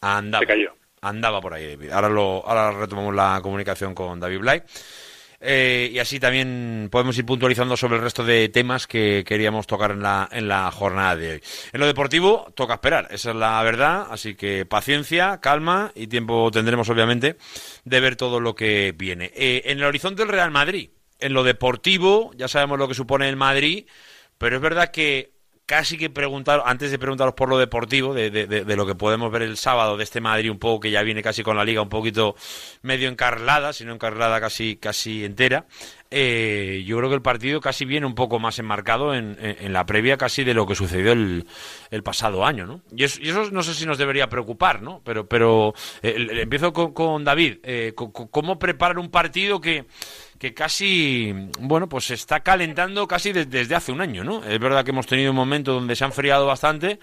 Andaba. 0.00 0.40
Se 0.40 0.46
cayó. 0.46 0.72
Andaba 1.00 1.40
por 1.40 1.54
ahí, 1.54 1.66
David. 1.68 1.90
Ahora, 1.90 2.08
lo, 2.08 2.46
ahora 2.46 2.72
retomamos 2.72 3.14
la 3.14 3.40
comunicación 3.42 3.94
con 3.94 4.18
David 4.20 4.38
Blay. 4.40 4.62
Eh, 5.48 5.90
y 5.92 6.00
así 6.00 6.18
también 6.18 6.88
podemos 6.90 7.16
ir 7.16 7.24
puntualizando 7.24 7.76
sobre 7.76 7.96
el 7.96 8.02
resto 8.02 8.24
de 8.24 8.48
temas 8.48 8.88
que 8.88 9.22
queríamos 9.24 9.68
tocar 9.68 9.92
en 9.92 10.02
la, 10.02 10.28
en 10.32 10.48
la 10.48 10.68
jornada 10.72 11.14
de 11.14 11.32
hoy. 11.34 11.42
En 11.72 11.78
lo 11.78 11.86
deportivo, 11.86 12.52
toca 12.56 12.74
esperar, 12.74 13.06
esa 13.12 13.30
es 13.30 13.36
la 13.36 13.62
verdad. 13.62 14.08
Así 14.10 14.34
que 14.34 14.66
paciencia, 14.66 15.40
calma 15.40 15.92
y 15.94 16.08
tiempo 16.08 16.50
tendremos, 16.50 16.88
obviamente, 16.88 17.36
de 17.84 18.00
ver 18.00 18.16
todo 18.16 18.40
lo 18.40 18.56
que 18.56 18.92
viene. 18.96 19.30
Eh, 19.36 19.62
en 19.66 19.78
el 19.78 19.84
horizonte 19.84 20.22
del 20.22 20.32
Real 20.32 20.50
Madrid, 20.50 20.90
en 21.20 21.32
lo 21.32 21.44
deportivo, 21.44 22.32
ya 22.34 22.48
sabemos 22.48 22.78
lo 22.80 22.88
que 22.88 22.94
supone 22.94 23.28
el 23.28 23.36
Madrid, 23.36 23.86
pero 24.38 24.56
es 24.56 24.62
verdad 24.62 24.90
que 24.90 25.35
casi 25.66 25.98
que 25.98 26.08
preguntar, 26.10 26.62
antes 26.64 26.92
de 26.92 26.98
preguntaros 26.98 27.34
por 27.34 27.48
lo 27.48 27.58
deportivo, 27.58 28.14
de, 28.14 28.30
de- 28.30 28.46
de- 28.46 28.76
lo 28.76 28.86
que 28.86 28.94
podemos 28.94 29.32
ver 29.32 29.42
el 29.42 29.56
sábado 29.56 29.96
de 29.96 30.04
este 30.04 30.20
Madrid 30.20 30.50
un 30.50 30.58
poco, 30.60 30.78
que 30.80 30.92
ya 30.92 31.02
viene 31.02 31.22
casi 31.22 31.42
con 31.42 31.56
la 31.56 31.64
liga 31.64 31.82
un 31.82 31.88
poquito 31.88 32.36
medio 32.82 33.08
encarlada, 33.08 33.72
si 33.72 33.84
no 33.84 33.92
encarlada 33.92 34.40
casi, 34.40 34.76
casi 34.76 35.24
entera, 35.24 35.66
eh, 36.12 36.84
yo 36.86 36.96
creo 36.98 37.08
que 37.08 37.16
el 37.16 37.22
partido 37.22 37.60
casi 37.60 37.84
viene 37.84 38.06
un 38.06 38.14
poco 38.14 38.38
más 38.38 38.60
enmarcado 38.60 39.12
en, 39.12 39.36
en- 39.40 39.56
en 39.66 39.72
la 39.72 39.84
previa 39.86 40.16
casi 40.16 40.44
de 40.44 40.54
lo 40.54 40.66
que 40.66 40.76
sucedió 40.76 41.10
el, 41.10 41.46
el 41.90 42.02
pasado 42.04 42.46
año, 42.46 42.64
¿no? 42.64 42.80
Y 42.94 43.02
eso, 43.02 43.18
no 43.50 43.62
sé 43.64 43.74
si 43.74 43.86
nos 43.86 43.98
debería 43.98 44.28
preocupar, 44.28 44.82
¿no? 44.82 45.02
Pero, 45.04 45.26
pero 45.26 45.74
eh, 46.02 46.28
empiezo 46.42 46.72
con, 46.72 46.92
con 46.92 47.24
David. 47.24 47.58
Eh, 47.64 47.92
¿Cómo 47.96 48.58
preparar 48.60 49.00
un 49.00 49.10
partido 49.10 49.60
que 49.60 49.84
que 50.38 50.54
casi, 50.54 51.32
bueno, 51.60 51.88
pues 51.88 52.04
se 52.06 52.14
está 52.14 52.40
calentando 52.40 53.06
casi 53.06 53.32
de- 53.32 53.46
desde 53.46 53.74
hace 53.74 53.92
un 53.92 54.00
año, 54.00 54.24
¿no? 54.24 54.44
Es 54.44 54.58
verdad 54.58 54.84
que 54.84 54.90
hemos 54.90 55.06
tenido 55.06 55.30
un 55.30 55.36
momento 55.36 55.72
donde 55.72 55.96
se 55.96 56.04
ha 56.04 56.08
enfriado 56.08 56.46
bastante, 56.46 56.98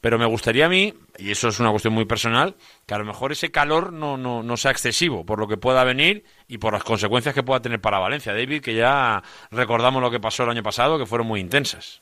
pero 0.00 0.16
me 0.18 0.26
gustaría 0.26 0.66
a 0.66 0.68
mí, 0.68 0.94
y 1.18 1.32
eso 1.32 1.48
es 1.48 1.58
una 1.58 1.70
cuestión 1.70 1.92
muy 1.92 2.04
personal, 2.04 2.54
que 2.86 2.94
a 2.94 2.98
lo 2.98 3.04
mejor 3.04 3.32
ese 3.32 3.50
calor 3.50 3.92
no, 3.92 4.16
no, 4.16 4.42
no 4.44 4.56
sea 4.56 4.70
excesivo 4.70 5.24
por 5.26 5.40
lo 5.40 5.48
que 5.48 5.56
pueda 5.56 5.82
venir 5.82 6.22
y 6.46 6.58
por 6.58 6.72
las 6.72 6.84
consecuencias 6.84 7.34
que 7.34 7.42
pueda 7.42 7.60
tener 7.60 7.80
para 7.80 7.98
Valencia. 7.98 8.32
David, 8.32 8.62
que 8.62 8.74
ya 8.74 9.22
recordamos 9.50 10.00
lo 10.00 10.10
que 10.10 10.20
pasó 10.20 10.44
el 10.44 10.50
año 10.50 10.62
pasado, 10.62 10.98
que 10.98 11.06
fueron 11.06 11.26
muy 11.26 11.40
intensas. 11.40 12.00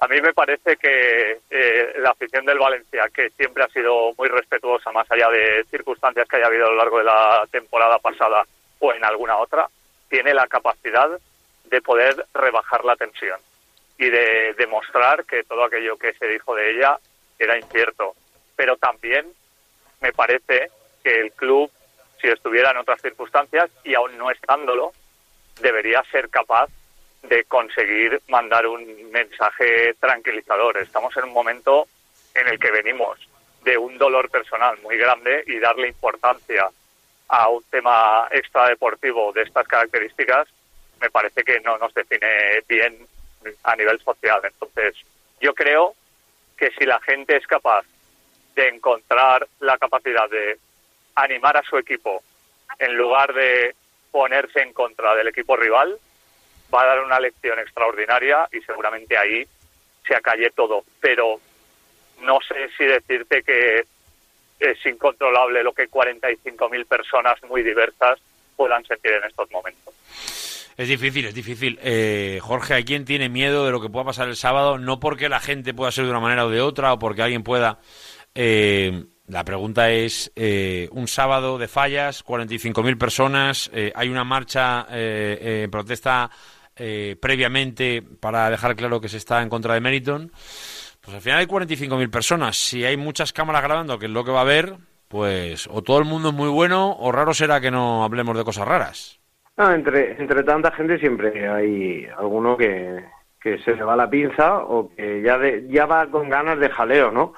A 0.00 0.06
mí 0.06 0.20
me 0.20 0.32
parece 0.32 0.76
que 0.76 1.40
eh, 1.50 1.92
la 2.00 2.10
afición 2.10 2.46
del 2.46 2.56
Valencia, 2.60 3.08
que 3.12 3.30
siempre 3.30 3.64
ha 3.64 3.68
sido 3.68 4.12
muy 4.16 4.28
respetuosa, 4.28 4.92
más 4.92 5.10
allá 5.10 5.28
de 5.28 5.64
circunstancias 5.72 6.28
que 6.28 6.36
haya 6.36 6.46
habido 6.46 6.66
a 6.66 6.70
lo 6.70 6.76
largo 6.76 6.98
de 6.98 7.04
la 7.04 7.42
temporada 7.50 7.98
pasada 7.98 8.44
o 8.78 8.92
en 8.92 9.04
alguna 9.04 9.36
otra, 9.38 9.66
tiene 10.08 10.34
la 10.34 10.46
capacidad 10.46 11.10
de 11.64 11.82
poder 11.82 12.26
rebajar 12.34 12.84
la 12.84 12.96
tensión 12.96 13.38
y 13.98 14.08
de 14.08 14.54
demostrar 14.54 15.24
que 15.24 15.44
todo 15.44 15.64
aquello 15.64 15.96
que 15.96 16.14
se 16.14 16.26
dijo 16.26 16.54
de 16.54 16.70
ella 16.70 16.98
era 17.38 17.58
incierto. 17.58 18.14
Pero 18.56 18.76
también 18.76 19.26
me 20.00 20.12
parece 20.12 20.70
que 21.02 21.20
el 21.20 21.32
club, 21.32 21.70
si 22.20 22.28
estuviera 22.28 22.70
en 22.70 22.78
otras 22.78 23.00
circunstancias 23.00 23.70
y 23.84 23.94
aún 23.94 24.16
no 24.16 24.30
estándolo, 24.30 24.92
debería 25.60 26.02
ser 26.10 26.28
capaz 26.30 26.68
de 27.22 27.44
conseguir 27.44 28.22
mandar 28.28 28.66
un 28.66 29.10
mensaje 29.10 29.94
tranquilizador. 29.94 30.78
Estamos 30.78 31.16
en 31.16 31.24
un 31.24 31.32
momento 31.32 31.86
en 32.34 32.46
el 32.46 32.58
que 32.58 32.70
venimos 32.70 33.18
de 33.64 33.76
un 33.76 33.98
dolor 33.98 34.30
personal 34.30 34.78
muy 34.82 34.96
grande 34.96 35.42
y 35.46 35.58
darle 35.58 35.88
importancia 35.88 36.70
a 37.28 37.48
un 37.48 37.62
tema 37.64 38.28
extradeportivo 38.30 39.32
de 39.32 39.42
estas 39.42 39.66
características 39.68 40.48
me 41.00 41.10
parece 41.10 41.44
que 41.44 41.60
no 41.60 41.78
nos 41.78 41.94
define 41.94 42.62
bien 42.68 43.06
a 43.62 43.76
nivel 43.76 44.00
social. 44.00 44.40
Entonces, 44.44 44.96
yo 45.40 45.54
creo 45.54 45.94
que 46.56 46.70
si 46.72 46.84
la 46.84 47.00
gente 47.00 47.36
es 47.36 47.46
capaz 47.46 47.84
de 48.54 48.68
encontrar 48.68 49.46
la 49.60 49.78
capacidad 49.78 50.28
de 50.28 50.58
animar 51.14 51.56
a 51.56 51.62
su 51.62 51.78
equipo 51.78 52.22
en 52.78 52.96
lugar 52.96 53.32
de 53.32 53.74
ponerse 54.10 54.60
en 54.60 54.72
contra 54.72 55.14
del 55.14 55.28
equipo 55.28 55.56
rival, 55.56 55.98
va 56.74 56.82
a 56.82 56.86
dar 56.86 57.04
una 57.04 57.20
lección 57.20 57.58
extraordinaria 57.58 58.48
y 58.52 58.60
seguramente 58.62 59.16
ahí 59.16 59.46
se 60.06 60.14
acalle 60.14 60.50
todo. 60.50 60.84
Pero 61.00 61.40
no 62.20 62.38
sé 62.40 62.68
si 62.76 62.84
decirte 62.84 63.42
que 63.42 63.84
es 64.60 64.84
incontrolable 64.86 65.62
lo 65.62 65.72
que 65.72 65.88
45.000 65.88 66.86
personas 66.86 67.42
muy 67.48 67.62
diversas 67.62 68.18
puedan 68.56 68.84
sentir 68.84 69.12
en 69.12 69.24
estos 69.24 69.50
momentos. 69.50 69.94
Es 70.76 70.88
difícil, 70.88 71.26
es 71.26 71.34
difícil. 71.34 71.78
Eh, 71.82 72.38
Jorge, 72.40 72.74
¿hay 72.74 72.84
quien 72.84 73.04
tiene 73.04 73.28
miedo 73.28 73.64
de 73.66 73.72
lo 73.72 73.80
que 73.80 73.88
pueda 73.88 74.06
pasar 74.06 74.28
el 74.28 74.36
sábado? 74.36 74.78
No 74.78 75.00
porque 75.00 75.28
la 75.28 75.40
gente 75.40 75.74
pueda 75.74 75.90
ser 75.90 76.04
de 76.04 76.10
una 76.10 76.20
manera 76.20 76.46
o 76.46 76.50
de 76.50 76.60
otra, 76.60 76.92
o 76.92 76.98
porque 76.98 77.22
alguien 77.22 77.42
pueda... 77.42 77.80
Eh, 78.34 79.04
la 79.28 79.44
pregunta 79.44 79.90
es, 79.90 80.32
eh, 80.36 80.88
un 80.92 81.06
sábado 81.06 81.58
de 81.58 81.68
fallas, 81.68 82.24
45.000 82.24 82.96
personas, 82.96 83.70
eh, 83.74 83.92
hay 83.94 84.08
una 84.08 84.24
marcha 84.24 84.86
eh, 84.90 85.38
eh, 85.40 85.68
protesta 85.70 86.30
previamente 87.20 88.02
para 88.02 88.48
dejar 88.50 88.76
claro 88.76 89.00
que 89.00 89.08
se 89.08 89.16
está 89.16 89.42
en 89.42 89.48
contra 89.48 89.74
de 89.74 89.80
Meriton. 89.80 90.30
Pues 91.08 91.16
al 91.16 91.22
final 91.22 91.38
hay 91.38 91.46
45.000 91.46 92.10
personas. 92.10 92.54
Si 92.58 92.84
hay 92.84 92.98
muchas 92.98 93.32
cámaras 93.32 93.62
grabando, 93.62 93.98
que 93.98 94.04
es 94.04 94.12
lo 94.12 94.24
que 94.24 94.30
va 94.30 94.40
a 94.40 94.42
haber, 94.42 94.74
pues 95.08 95.66
o 95.72 95.80
todo 95.80 95.98
el 96.00 96.04
mundo 96.04 96.28
es 96.28 96.34
muy 96.34 96.50
bueno, 96.50 96.94
o 96.98 97.10
raro 97.10 97.32
será 97.32 97.62
que 97.62 97.70
no 97.70 98.04
hablemos 98.04 98.36
de 98.36 98.44
cosas 98.44 98.68
raras. 98.68 99.18
No, 99.56 99.72
entre, 99.72 100.20
entre 100.20 100.42
tanta 100.42 100.70
gente 100.70 100.98
siempre 100.98 101.48
hay 101.48 102.06
alguno 102.18 102.58
que, 102.58 103.06
que 103.40 103.56
se 103.60 103.74
le 103.74 103.84
va 103.84 103.96
la 103.96 104.10
pinza 104.10 104.58
o 104.58 104.90
que 104.94 105.22
ya, 105.22 105.38
de- 105.38 105.64
ya 105.70 105.86
va 105.86 106.06
con 106.08 106.28
ganas 106.28 106.58
de 106.60 106.68
jaleo, 106.68 107.10
¿no? 107.10 107.32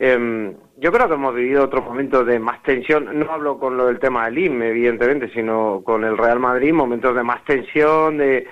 Em, 0.00 0.52
yo 0.78 0.90
creo 0.90 1.06
que 1.06 1.14
hemos 1.14 1.36
vivido 1.36 1.62
otros 1.62 1.84
momentos 1.84 2.26
de 2.26 2.40
más 2.40 2.64
tensión, 2.64 3.16
no 3.16 3.30
hablo 3.30 3.60
con 3.60 3.76
lo 3.76 3.86
del 3.86 4.00
tema 4.00 4.24
del 4.24 4.38
IM, 4.38 4.60
evidentemente, 4.60 5.30
sino 5.32 5.82
con 5.84 6.02
el 6.02 6.18
Real 6.18 6.40
Madrid, 6.40 6.72
momentos 6.72 7.14
de 7.14 7.22
más 7.22 7.44
tensión, 7.44 8.18
de, 8.18 8.48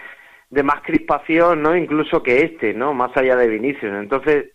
de 0.53 0.63
más 0.63 0.83
crispación, 0.83 1.63
¿no? 1.63 1.75
Incluso 1.75 2.23
que 2.23 2.43
este, 2.43 2.75
¿no? 2.75 2.93
Más 2.93 3.17
allá 3.17 3.37
de 3.37 3.49
Vinicius. 3.49 3.95
Entonces, 3.95 4.51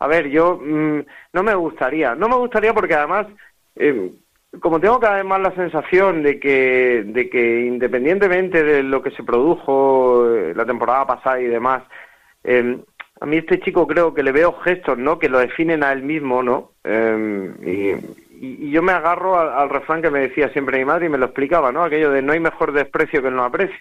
a 0.00 0.08
ver, 0.08 0.28
yo 0.28 0.60
mm, 0.60 1.00
no 1.32 1.42
me 1.44 1.54
gustaría, 1.54 2.16
no 2.16 2.28
me 2.28 2.34
gustaría 2.34 2.74
porque 2.74 2.94
además, 2.94 3.28
eh, 3.76 4.10
como 4.58 4.80
tengo 4.80 4.98
cada 4.98 5.16
vez 5.16 5.24
más 5.24 5.40
la 5.40 5.54
sensación 5.54 6.24
de 6.24 6.40
que, 6.40 7.04
de 7.06 7.30
que 7.30 7.60
independientemente 7.60 8.64
de 8.64 8.82
lo 8.82 9.02
que 9.02 9.12
se 9.12 9.22
produjo 9.22 10.34
eh, 10.34 10.52
la 10.56 10.66
temporada 10.66 11.06
pasada 11.06 11.40
y 11.40 11.46
demás, 11.46 11.84
eh, 12.42 12.78
a 13.20 13.26
mí 13.26 13.36
este 13.36 13.60
chico 13.60 13.86
creo 13.86 14.12
que 14.12 14.24
le 14.24 14.32
veo 14.32 14.58
gestos, 14.64 14.98
¿no? 14.98 15.20
Que 15.20 15.28
lo 15.28 15.38
definen 15.38 15.84
a 15.84 15.92
él 15.92 16.02
mismo, 16.02 16.42
¿no? 16.42 16.72
Eh, 16.82 17.94
y, 18.42 18.70
yo 18.70 18.82
me 18.82 18.92
agarro 18.92 19.38
al, 19.38 19.50
al 19.50 19.68
refrán 19.68 20.00
que 20.00 20.10
me 20.10 20.20
decía 20.20 20.48
siempre 20.48 20.78
mi 20.78 20.86
madre 20.86 21.06
y 21.06 21.08
me 21.10 21.18
lo 21.18 21.26
explicaba, 21.26 21.70
¿no? 21.70 21.84
Aquello 21.84 22.10
de 22.10 22.22
no 22.22 22.32
hay 22.32 22.40
mejor 22.40 22.72
desprecio 22.72 23.22
que 23.22 23.30
no 23.30 23.44
aprecio. 23.44 23.76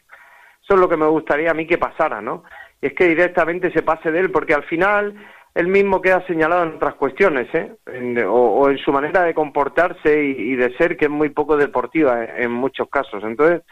Eso 0.70 0.76
es 0.76 0.82
lo 0.82 0.88
que 0.90 0.98
me 0.98 1.08
gustaría 1.08 1.50
a 1.50 1.56
mí 1.56 1.66
que 1.66 1.80
pasara, 1.80 2.22
¿no? 2.22 2.44
Y 2.80 2.86
es 2.86 2.94
que 2.94 3.08
directamente 3.08 3.72
se 3.72 3.82
pase 3.82 4.12
de 4.12 4.20
él, 4.20 4.30
porque 4.30 4.54
al 4.54 4.62
final 4.66 5.16
él 5.56 5.68
mismo 5.68 6.00
queda 6.00 6.24
señalado 6.28 6.62
en 6.62 6.76
otras 6.76 6.94
cuestiones, 6.94 7.48
¿eh? 7.56 7.72
En- 7.88 8.24
o, 8.28 8.70
en 8.70 8.78
su 8.78 8.92
manera 8.94 9.24
de 9.24 9.34
comportarse 9.34 10.24
y, 10.24 10.56
de 10.56 10.72
ser, 10.78 10.96
que 10.96 11.06
es 11.06 11.12
muy 11.12 11.30
poco 11.30 11.58
deportiva 11.58 12.24
en, 12.24 12.44
en 12.44 12.52
muchos 12.52 12.88
casos. 12.88 13.24
Entonces, 13.24 13.64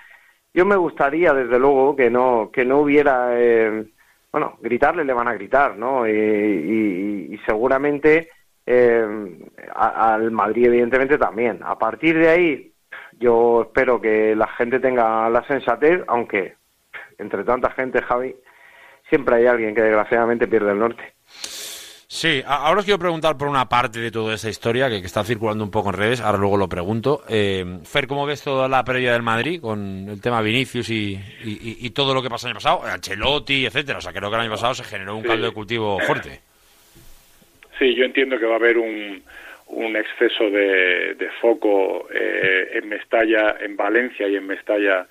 yo 0.55 0.65
me 0.65 0.75
gustaría, 0.75 1.35
desde 1.35 1.59
luego, 1.59 1.95
que 1.95 2.09
no, 2.09 2.49
que 2.51 2.65
no 2.65 2.79
hubiera, 2.79 3.29
eh, 3.39 3.85
bueno, 4.31 4.57
gritarle 4.59 5.03
le 5.05 5.13
van 5.13 5.27
a 5.27 5.35
gritar, 5.35 5.77
¿no? 5.77 6.07
Y, 6.07 7.39
seguramente 7.45 8.29
eh, 8.65 9.05
al 9.75 10.31
Madrid, 10.31 10.65
evidentemente, 10.65 11.19
también. 11.19 11.59
A 11.63 11.77
partir 11.77 12.17
de 12.17 12.29
ahí, 12.29 12.71
yo 13.19 13.61
espero 13.67 14.01
que 14.01 14.35
la 14.35 14.47
gente 14.47 14.79
tenga 14.79 15.29
la 15.29 15.43
sensatez, 15.45 16.01
aunque 16.07 16.55
entre 17.17 17.43
tanta 17.43 17.71
gente, 17.71 18.01
Javi, 18.01 18.35
siempre 19.09 19.35
hay 19.37 19.45
alguien 19.47 19.73
que 19.75 19.81
desgraciadamente 19.81 20.47
pierde 20.47 20.71
el 20.71 20.79
norte. 20.79 21.13
Sí, 22.09 22.41
ahora 22.47 22.79
os 22.79 22.85
quiero 22.85 22.99
preguntar 22.99 23.37
por 23.37 23.47
una 23.49 23.67
parte 23.67 23.99
de 23.99 24.11
toda 24.11 24.33
esta 24.33 24.49
historia 24.49 24.89
que, 24.89 25.01
que 25.01 25.07
está 25.07 25.23
circulando 25.25 25.63
un 25.63 25.69
poco 25.71 25.89
en 25.89 25.97
redes, 25.97 26.21
ahora 26.21 26.37
luego 26.37 26.55
lo 26.57 26.69
pregunto. 26.69 27.21
Eh, 27.27 27.79
Fer, 27.83 28.07
¿cómo 28.07 28.25
ves 28.25 28.41
toda 28.43 28.67
la 28.69 28.83
previa 28.85 29.11
del 29.11 29.23
Madrid 29.23 29.59
con 29.59 30.07
el 30.09 30.21
tema 30.21 30.41
Vinicius 30.41 30.89
y, 30.89 31.13
y- 31.43 31.49
y- 31.51 31.77
y 31.85 31.89
todo 31.89 32.13
lo 32.13 32.23
que 32.23 32.29
pasó 32.29 32.47
el 32.47 32.51
año 32.51 32.57
pasado? 32.59 32.83
Ancelotti, 32.83 33.65
etcétera. 33.65 33.97
O 33.97 34.01
sea, 34.01 34.13
creo 34.13 34.29
que 34.29 34.35
el 34.35 34.41
año 34.41 34.51
pasado 34.51 34.73
se 34.73 34.85
generó 34.85 35.17
un 35.17 35.23
Sí. 35.23 35.27
caldo 35.27 35.47
de 35.47 35.53
cultivo 35.53 35.99
fuerte. 35.99 36.39
Sí, 37.77 37.93
yo 37.93 38.05
entiendo 38.05 38.39
que 38.39 38.45
va 38.45 38.53
a 38.53 38.57
haber 38.57 38.77
un, 38.77 39.21
un 39.67 39.95
exceso 39.97 40.45
de, 40.49 41.13
de 41.15 41.29
foco 41.41 42.07
eh, 42.11 42.69
en 42.81 42.87
Mestalla, 42.89 43.57
en 43.59 43.75
Valencia 43.75 44.27
y 44.27 44.37
en 44.37 44.47
Mestalla 44.47 45.05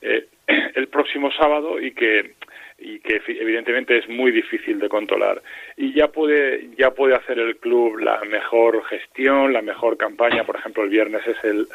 eh, 0.00 0.26
el 0.74 0.88
próximo 0.88 1.30
sábado 1.32 1.80
y 1.80 1.92
que 1.92 2.34
y 2.80 3.00
que 3.00 3.20
evidentemente 3.26 3.98
es 3.98 4.08
muy 4.08 4.30
difícil 4.30 4.78
de 4.78 4.88
controlar 4.88 5.42
y 5.76 5.92
ya 5.92 6.08
puede 6.08 6.68
ya 6.76 6.92
puede 6.92 7.16
hacer 7.16 7.38
el 7.38 7.56
club 7.56 7.98
la 7.98 8.20
mejor 8.24 8.84
gestión 8.84 9.52
la 9.52 9.62
mejor 9.62 9.96
campaña 9.96 10.44
por 10.44 10.56
ejemplo 10.56 10.84
el 10.84 10.90
viernes 10.90 11.26
es 11.26 11.42
el 11.42 11.66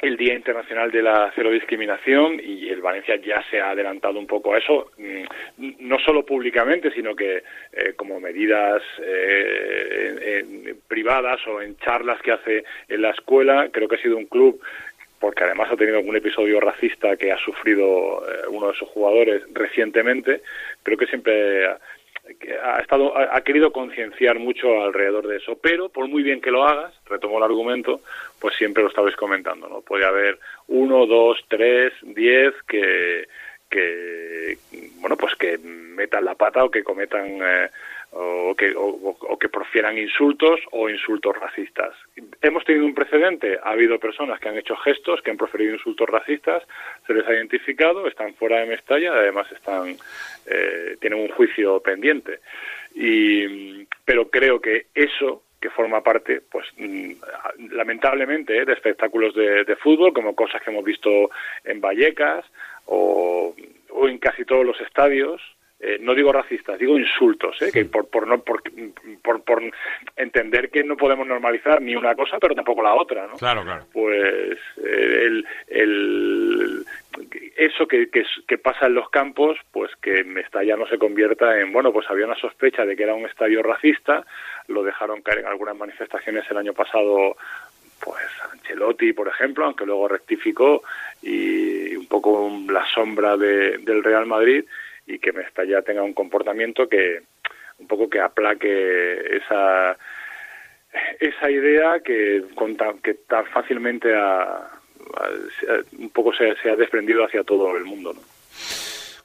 el 0.00 0.16
Día 0.16 0.34
Internacional 0.34 0.90
de 0.90 1.02
la 1.02 1.32
Cero 1.34 1.50
Discriminación 1.50 2.38
y 2.42 2.68
el 2.68 2.82
Valencia 2.82 3.16
ya 3.16 3.42
se 3.50 3.60
ha 3.60 3.70
adelantado 3.70 4.18
un 4.18 4.26
poco 4.26 4.52
a 4.52 4.58
eso, 4.58 4.90
mm, 4.98 5.70
no 5.80 5.98
solo 6.00 6.24
públicamente, 6.24 6.90
sino 6.90 7.16
que 7.16 7.42
eh, 7.72 7.94
como 7.96 8.20
medidas 8.20 8.82
eh, 9.02 10.44
en 10.44 10.78
privadas 10.86 11.40
o 11.46 11.62
en 11.62 11.78
charlas 11.78 12.20
que 12.20 12.32
hace 12.32 12.64
en 12.88 13.02
la 13.02 13.10
escuela. 13.10 13.70
Creo 13.72 13.88
que 13.88 13.96
ha 13.96 14.02
sido 14.02 14.18
un 14.18 14.26
club 14.26 14.60
porque 15.18 15.44
además 15.44 15.70
ha 15.70 15.76
tenido 15.76 15.98
algún 15.98 16.16
episodio 16.16 16.60
racista 16.60 17.16
que 17.16 17.32
ha 17.32 17.38
sufrido 17.38 18.22
eh, 18.28 18.46
uno 18.48 18.68
de 18.68 18.74
sus 18.74 18.88
jugadores 18.88 19.42
recientemente. 19.52 20.42
Creo 20.82 20.98
que 20.98 21.06
siempre 21.06 21.66
ha, 21.66 22.80
estado 22.80 23.16
ha, 23.16 23.36
ha 23.36 23.40
querido 23.42 23.72
concienciar 23.72 24.38
mucho 24.38 24.82
alrededor 24.82 25.26
de 25.26 25.36
eso, 25.36 25.58
pero 25.60 25.88
por 25.88 26.08
muy 26.08 26.22
bien 26.22 26.40
que 26.40 26.50
lo 26.50 26.64
hagas, 26.64 26.94
retomo 27.06 27.38
el 27.38 27.44
argumento, 27.44 28.00
pues 28.40 28.56
siempre 28.56 28.82
lo 28.82 28.88
estabais 28.88 29.16
comentando, 29.16 29.68
¿no? 29.68 29.80
Puede 29.80 30.04
haber 30.04 30.38
uno, 30.68 31.06
dos, 31.06 31.44
tres, 31.48 31.92
diez 32.02 32.54
que 32.68 33.26
que 33.68 34.58
bueno 35.00 35.16
pues 35.16 35.34
que 35.34 35.58
metan 35.58 36.24
la 36.24 36.34
pata 36.34 36.64
o 36.64 36.70
que 36.70 36.84
cometan 36.84 37.38
eh, 37.42 37.68
o 38.18 38.54
que 38.54 38.72
o, 38.76 39.38
que 39.38 39.48
profieran 39.48 39.98
insultos 39.98 40.60
o 40.70 40.88
insultos 40.88 41.36
racistas. 41.36 41.94
Hemos 42.40 42.64
tenido 42.64 42.86
un 42.86 42.94
precedente, 42.94 43.58
ha 43.62 43.70
habido 43.70 43.98
personas 43.98 44.40
que 44.40 44.48
han 44.48 44.56
hecho 44.56 44.76
gestos, 44.76 45.20
que 45.22 45.30
han 45.30 45.36
proferido 45.36 45.74
insultos 45.74 46.08
racistas, 46.08 46.62
se 47.06 47.14
les 47.14 47.26
ha 47.26 47.34
identificado, 47.34 48.06
están 48.06 48.34
fuera 48.34 48.60
de 48.60 48.66
Mestalla, 48.66 49.12
además 49.12 49.50
están 49.52 49.96
eh, 50.46 50.96
tienen 51.00 51.20
un 51.20 51.28
juicio 51.28 51.80
pendiente. 51.80 52.40
Y 52.94 53.84
pero 54.04 54.30
creo 54.30 54.60
que 54.60 54.86
eso 54.94 55.42
que 55.60 55.70
forma 55.70 56.02
parte, 56.02 56.42
pues 56.50 56.66
mm, 56.78 57.12
lamentablemente, 57.72 58.56
eh, 58.56 58.64
de 58.64 58.72
espectáculos 58.72 59.34
de, 59.34 59.76
fútbol, 59.76 60.12
como 60.12 60.34
cosas 60.34 60.62
que 60.62 60.70
hemos 60.70 60.84
visto 60.84 61.30
en 61.64 61.80
Vallecas 61.80 62.44
o 62.86 63.54
en 64.08 64.18
casi 64.18 64.44
todos 64.44 64.64
los 64.64 64.80
estadios. 64.80 65.42
Eh, 65.80 65.98
no 66.00 66.14
digo 66.14 66.32
racistas, 66.32 66.78
digo 66.78 66.98
insultos, 66.98 67.60
eh, 67.62 67.70
que 67.72 67.84
por, 67.84 68.08
por, 68.08 68.26
no, 68.26 68.38
por, 68.42 68.62
por, 69.22 69.42
por 69.44 69.62
entender 70.16 70.70
que 70.70 70.82
no 70.84 70.96
podemos 70.96 71.26
normalizar 71.26 71.82
ni 71.82 71.94
una 71.94 72.14
cosa, 72.14 72.38
pero 72.38 72.54
tampoco 72.54 72.82
la 72.82 72.94
otra, 72.94 73.26
¿no? 73.26 73.34
Claro, 73.34 73.62
claro. 73.62 73.86
pues 73.92 74.58
eh, 74.82 75.22
el, 75.26 75.46
el- 75.68 76.84
eso 77.56 77.86
que, 77.88 78.08
que 78.10 78.58
pasa 78.58 78.86
en 78.86 78.94
los 78.94 79.08
campos, 79.10 79.58
pues 79.72 79.90
que 80.02 80.22
Mestalla 80.24 80.76
no 80.76 80.86
se 80.86 80.98
convierta 80.98 81.58
en, 81.60 81.72
bueno, 81.72 81.90
pues 81.92 82.08
había 82.10 82.26
una 82.26 82.36
sospecha 82.36 82.84
de 82.84 82.94
que 82.96 83.04
era 83.04 83.14
un 83.14 83.24
estadio 83.26 83.62
racista, 83.62 84.24
lo 84.68 84.82
dejaron 84.82 85.22
caer 85.22 85.38
en 85.40 85.46
algunas 85.46 85.76
manifestaciones 85.76 86.44
el 86.50 86.58
año 86.58 86.74
pasado, 86.74 87.36
pues 88.04 88.22
Ancelotti, 88.52 89.12
por 89.14 89.28
ejemplo, 89.28 89.64
aunque 89.64 89.86
luego 89.86 90.08
rectificó, 90.08 90.82
y 91.22 91.96
un 91.96 92.06
poco 92.06 92.50
la 92.70 92.84
sombra 92.94 93.36
de- 93.38 93.78
del 93.78 94.04
Real 94.04 94.26
Madrid, 94.26 94.64
y 95.06 95.18
que 95.18 95.32
Mestalla 95.32 95.82
tenga 95.82 96.02
un 96.02 96.14
comportamiento 96.14 96.88
que 96.88 97.22
un 97.78 97.86
poco 97.86 98.08
que 98.08 98.20
aplaque 98.20 99.36
esa 99.36 99.96
esa 101.20 101.50
idea 101.50 102.00
que, 102.00 102.44
con 102.54 102.74
tan, 102.76 102.98
que 103.00 103.14
tan 103.14 103.44
fácilmente 103.46 104.08
un 105.98 106.10
poco 106.10 106.32
se, 106.34 106.56
se 106.62 106.70
ha 106.70 106.76
desprendido 106.76 107.24
hacia 107.24 107.44
todo 107.44 107.76
el 107.76 107.84
mundo. 107.84 108.14
¿no? 108.14 108.20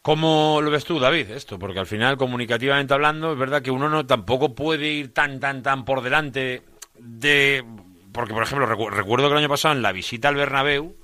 ¿Cómo 0.02 0.60
lo 0.62 0.70
ves 0.72 0.84
tú, 0.84 1.00
David, 1.00 1.30
esto? 1.32 1.58
Porque 1.60 1.80
al 1.80 1.86
final, 1.86 2.18
comunicativamente 2.18 2.94
hablando, 2.94 3.34
es 3.34 3.40
verdad 3.40 3.62
que 3.62 3.72
uno 3.72 3.88
no 3.88 4.06
tampoco 4.06 4.54
puede 4.54 4.88
ir 4.88 5.14
tan, 5.14 5.40
tan, 5.40 5.64
tan 5.64 5.86
por 5.86 6.02
delante 6.02 6.62
de... 6.98 7.64
Porque, 8.12 8.34
por 8.34 8.44
ejemplo, 8.44 8.68
recu- 8.68 8.90
recuerdo 8.90 9.28
que 9.28 9.34
el 9.34 9.38
año 9.40 9.48
pasado 9.50 9.74
en 9.76 9.82
la 9.82 9.94
visita 9.94 10.28
al 10.28 10.36
Bernabéu, 10.36 10.96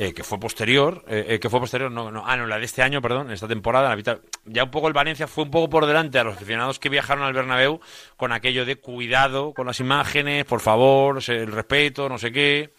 eh, 0.00 0.14
que 0.14 0.22
fue 0.22 0.38
posterior, 0.38 1.02
eh, 1.08 1.26
eh, 1.28 1.40
que 1.40 1.50
fue 1.50 1.58
posterior, 1.58 1.90
no, 1.90 2.10
no, 2.12 2.22
ah, 2.24 2.36
no, 2.36 2.46
la 2.46 2.58
de 2.58 2.64
este 2.64 2.82
año, 2.82 3.02
perdón, 3.02 3.26
en 3.26 3.32
esta 3.32 3.48
temporada, 3.48 3.94
la 3.94 4.18
ya 4.44 4.62
un 4.64 4.70
poco 4.70 4.86
el 4.86 4.94
Valencia 4.94 5.26
fue 5.26 5.42
un 5.44 5.50
poco 5.50 5.68
por 5.68 5.86
delante 5.86 6.18
a 6.20 6.24
los 6.24 6.36
aficionados 6.36 6.78
que 6.78 6.88
viajaron 6.88 7.24
al 7.24 7.32
Bernabéu 7.32 7.80
con 8.16 8.32
aquello 8.32 8.64
de 8.64 8.76
cuidado 8.76 9.52
con 9.52 9.66
las 9.66 9.80
imágenes, 9.80 10.44
por 10.44 10.60
favor, 10.60 11.18
el 11.26 11.50
respeto, 11.52 12.08
no 12.08 12.16
sé 12.16 12.30
qué. 12.30 12.70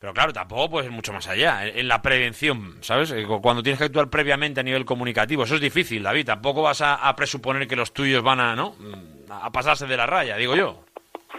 Pero 0.00 0.12
claro, 0.14 0.32
tampoco 0.32 0.70
puedes 0.70 0.86
ir 0.86 0.92
mucho 0.92 1.12
más 1.12 1.26
allá. 1.26 1.66
En, 1.66 1.88
la 1.88 2.00
prevención, 2.00 2.78
¿sabes? 2.82 3.10
Eh, 3.10 3.24
cu- 3.26 3.40
Cuando 3.42 3.64
tienes 3.64 3.78
que 3.80 3.86
actuar 3.86 4.08
previamente 4.08 4.60
a 4.60 4.62
nivel 4.62 4.84
comunicativo. 4.84 5.42
Eso 5.42 5.56
es 5.56 5.60
difícil, 5.60 6.04
David. 6.04 6.26
Tampoco 6.26 6.62
vas 6.62 6.80
a, 6.82 6.94
a 6.94 7.16
presuponer 7.16 7.66
que 7.66 7.74
los 7.74 7.92
tuyos 7.92 8.22
van 8.22 8.38
a, 8.38 8.54
¿no? 8.54 8.76
Mm, 8.78 9.32
A 9.32 9.50
pasarse 9.50 9.86
de 9.88 9.96
la 9.96 10.06
raya, 10.06 10.36
digo 10.36 10.54
yo. 10.54 10.84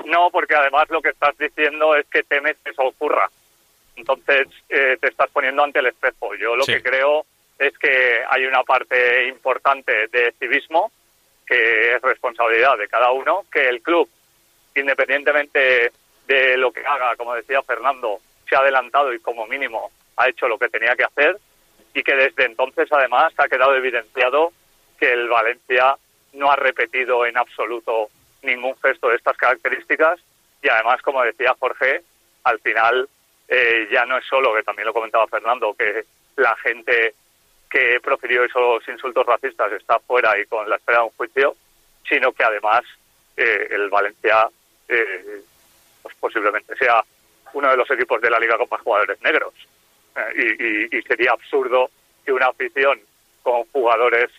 No, 0.05 0.29
porque 0.29 0.55
además 0.55 0.85
lo 0.89 1.01
que 1.01 1.09
estás 1.09 1.37
diciendo 1.37 1.95
es 1.95 2.05
que 2.11 2.23
temes 2.23 2.57
que 2.63 2.71
eso 2.71 2.81
ocurra. 2.83 3.29
Entonces 3.99 4.47
eh, 4.69 4.97
te 4.99 5.07
estás 5.09 5.29
poniendo 5.31 5.63
ante 5.63 5.79
el 5.79 5.87
espejo. 5.87 6.33
Yo 6.35 6.55
lo 6.55 6.63
Sí. 6.63 6.73
que 6.73 6.81
creo 6.83 7.25
es 7.57 7.77
que 7.77 8.21
hay 8.29 8.45
una 8.45 8.63
parte 8.63 9.27
importante 9.27 10.07
de 10.07 10.33
civismo 10.39 10.91
que 11.45 11.95
es 11.95 12.01
responsabilidad 12.01 12.77
de 12.77 12.87
cada 12.87 13.11
uno, 13.11 13.45
que 13.51 13.67
el 13.67 13.81
club, 13.81 14.07
independientemente 14.75 15.91
de 16.27 16.57
lo 16.57 16.71
que 16.71 16.85
haga, 16.85 17.15
como 17.15 17.33
decía 17.35 17.61
Fernando, 17.63 18.19
se 18.47 18.55
ha 18.55 18.59
adelantado 18.59 19.13
y 19.13 19.19
como 19.19 19.45
mínimo 19.47 19.91
ha 20.17 20.29
hecho 20.29 20.47
lo 20.47 20.57
que 20.57 20.69
tenía 20.69 20.95
que 20.95 21.03
hacer 21.03 21.37
y 21.93 22.03
que 22.03 22.15
desde 22.15 22.45
entonces 22.45 22.87
además 22.91 23.33
ha 23.37 23.47
quedado 23.47 23.75
evidenciado 23.75 24.53
que 24.99 25.11
el 25.11 25.27
Valencia 25.27 25.95
no 26.33 26.51
ha 26.51 26.55
repetido 26.55 27.25
en 27.25 27.37
absoluto 27.37 28.09
ningún 28.43 28.75
gesto 28.81 29.09
de 29.09 29.15
estas 29.15 29.35
características 29.37 30.19
y 30.61 30.69
además, 30.69 31.01
como 31.01 31.23
decía 31.23 31.55
Jorge, 31.59 32.01
al 32.43 32.59
final 32.59 33.09
eh, 33.49 33.87
ya 33.91 34.05
no 34.05 34.17
es 34.17 34.25
solo, 34.25 34.53
que 34.53 34.63
también 34.63 34.85
lo 34.87 34.93
comentaba 34.93 35.27
Fernando, 35.27 35.73
que 35.73 36.05
la 36.37 36.55
gente 36.57 37.13
que 37.69 37.99
profirió 38.01 38.43
esos 38.43 38.87
insultos 38.87 39.25
racistas 39.25 39.71
está 39.73 39.99
fuera 39.99 40.37
y 40.39 40.45
con 40.45 40.69
la 40.69 40.75
espera 40.77 40.99
de 40.99 41.03
un 41.05 41.11
juicio, 41.11 41.55
sino 42.07 42.31
que 42.31 42.43
además 42.43 42.81
eh, 43.37 43.67
el 43.71 43.89
Valencia 43.89 44.47
eh, 44.87 45.41
pues 46.01 46.15
posiblemente 46.19 46.75
sea 46.77 47.03
uno 47.53 47.69
de 47.69 47.77
los 47.77 47.89
equipos 47.91 48.21
de 48.21 48.29
la 48.29 48.39
liga 48.39 48.57
con 48.57 48.67
más 48.69 48.81
jugadores 48.81 49.21
negros. 49.21 49.53
Eh, 50.15 50.87
y, 50.91 50.95
y- 50.95 50.99
y 50.99 51.01
sería 51.03 51.31
absurdo 51.31 51.89
que 52.25 52.31
una 52.31 52.47
afición 52.47 52.99
con 53.43 53.63
jugadores 53.65 54.29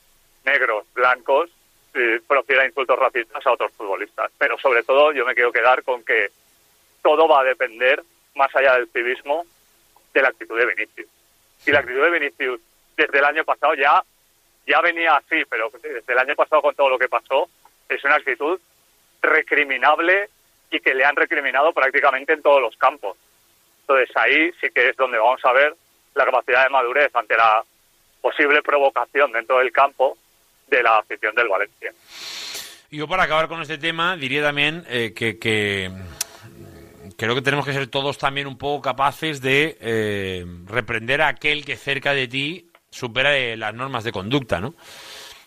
negros, 0.45 0.85
blancos, 0.95 1.51
eh, 1.95 2.21
profiera 2.27 2.67
insultos 2.67 2.99
racistas 2.99 3.45
a 3.47 3.53
otros 3.53 3.73
futbolistas. 3.73 4.31
Pero 4.39 4.59
sobre 4.59 4.83
todo 4.83 5.13
yo 5.13 5.25
me 5.25 5.35
quiero 5.35 5.53
quedar 5.53 5.83
con 5.83 6.05
que 6.05 6.31
todo 7.03 7.27
va 7.29 7.41
a 7.41 7.45
depender, 7.45 8.03
más 8.41 8.55
allá 8.57 8.75
del 8.75 8.89
civismo, 8.89 9.45
de 10.15 10.23
la 10.23 10.29
actitud 10.29 10.59
de 10.59 10.67
Vinicius. 10.67 11.09
Y 11.67 11.71
la 11.71 11.81
actitud 11.81 12.03
de 12.03 12.11
Vinicius 12.11 12.61
desde 12.97 13.19
el 13.19 13.25
año 13.25 13.45
pasado 13.45 13.75
ya, 13.75 14.03
ya 14.67 14.81
venía 14.81 15.17
así, 15.17 15.45
pero 15.49 15.71
desde 15.83 16.13
el 16.13 16.19
año 16.19 16.35
pasado 16.35 16.63
con 16.63 16.75
todo 16.75 16.89
lo 16.89 16.99
que 16.99 17.09
pasó, 17.09 17.49
es 17.89 18.03
una 18.05 18.17
actitud 18.17 18.59
recriminable 19.23 20.31
y 20.71 20.81
que 20.81 20.95
le 20.95 21.05
han 21.05 21.17
recriminado 21.17 21.73
prácticamente 21.73 22.33
en 22.33 22.43
todos 22.43 22.63
los 22.63 22.77
campos. 22.77 23.17
Entonces 23.83 24.17
ahí 24.17 24.51
sí 24.61 24.69
que 24.75 24.89
es 24.89 24.97
donde 24.97 25.19
vamos 25.19 25.45
a 25.45 25.53
ver 25.53 25.75
la 26.15 26.25
capacidad 26.25 26.65
de 26.65 26.71
madurez 26.71 27.15
ante 27.15 27.37
la 27.37 27.63
posible 28.21 28.63
provocación 28.63 29.33
dentro 29.33 29.59
del 29.59 29.73
campo 29.73 30.17
de 30.69 30.83
la 30.83 30.99
afición 30.99 31.35
del 31.35 31.49
Valencia. 31.49 31.93
Yo 32.91 33.07
para 33.07 33.25
acabar 33.25 33.49
con 33.49 33.63
este 33.63 33.79
tema 33.79 34.17
diría 34.17 34.43
también 34.43 34.85
eh, 34.89 35.13
que, 35.15 35.39
que, 35.39 35.91
creo 37.27 37.35
que 37.35 37.43
tenemos 37.43 37.67
que 37.67 37.73
ser 37.73 37.87
todos 37.89 38.17
también 38.19 38.47
un 38.47 38.57
poco 38.57 38.81
capaces 38.83 39.41
de 39.41 39.77
eh, 39.81 40.47
reprender 40.67 41.21
a 41.23 41.29
aquel 41.29 41.65
que 41.65 41.77
cerca 41.77 42.15
de 42.15 42.27
ti 42.29 42.71
supera 42.91 43.37
eh, 43.37 43.57
las 43.57 43.75
normas 43.75 44.05
de 44.05 44.13
conducta, 44.13 44.61
¿no? 44.61 44.75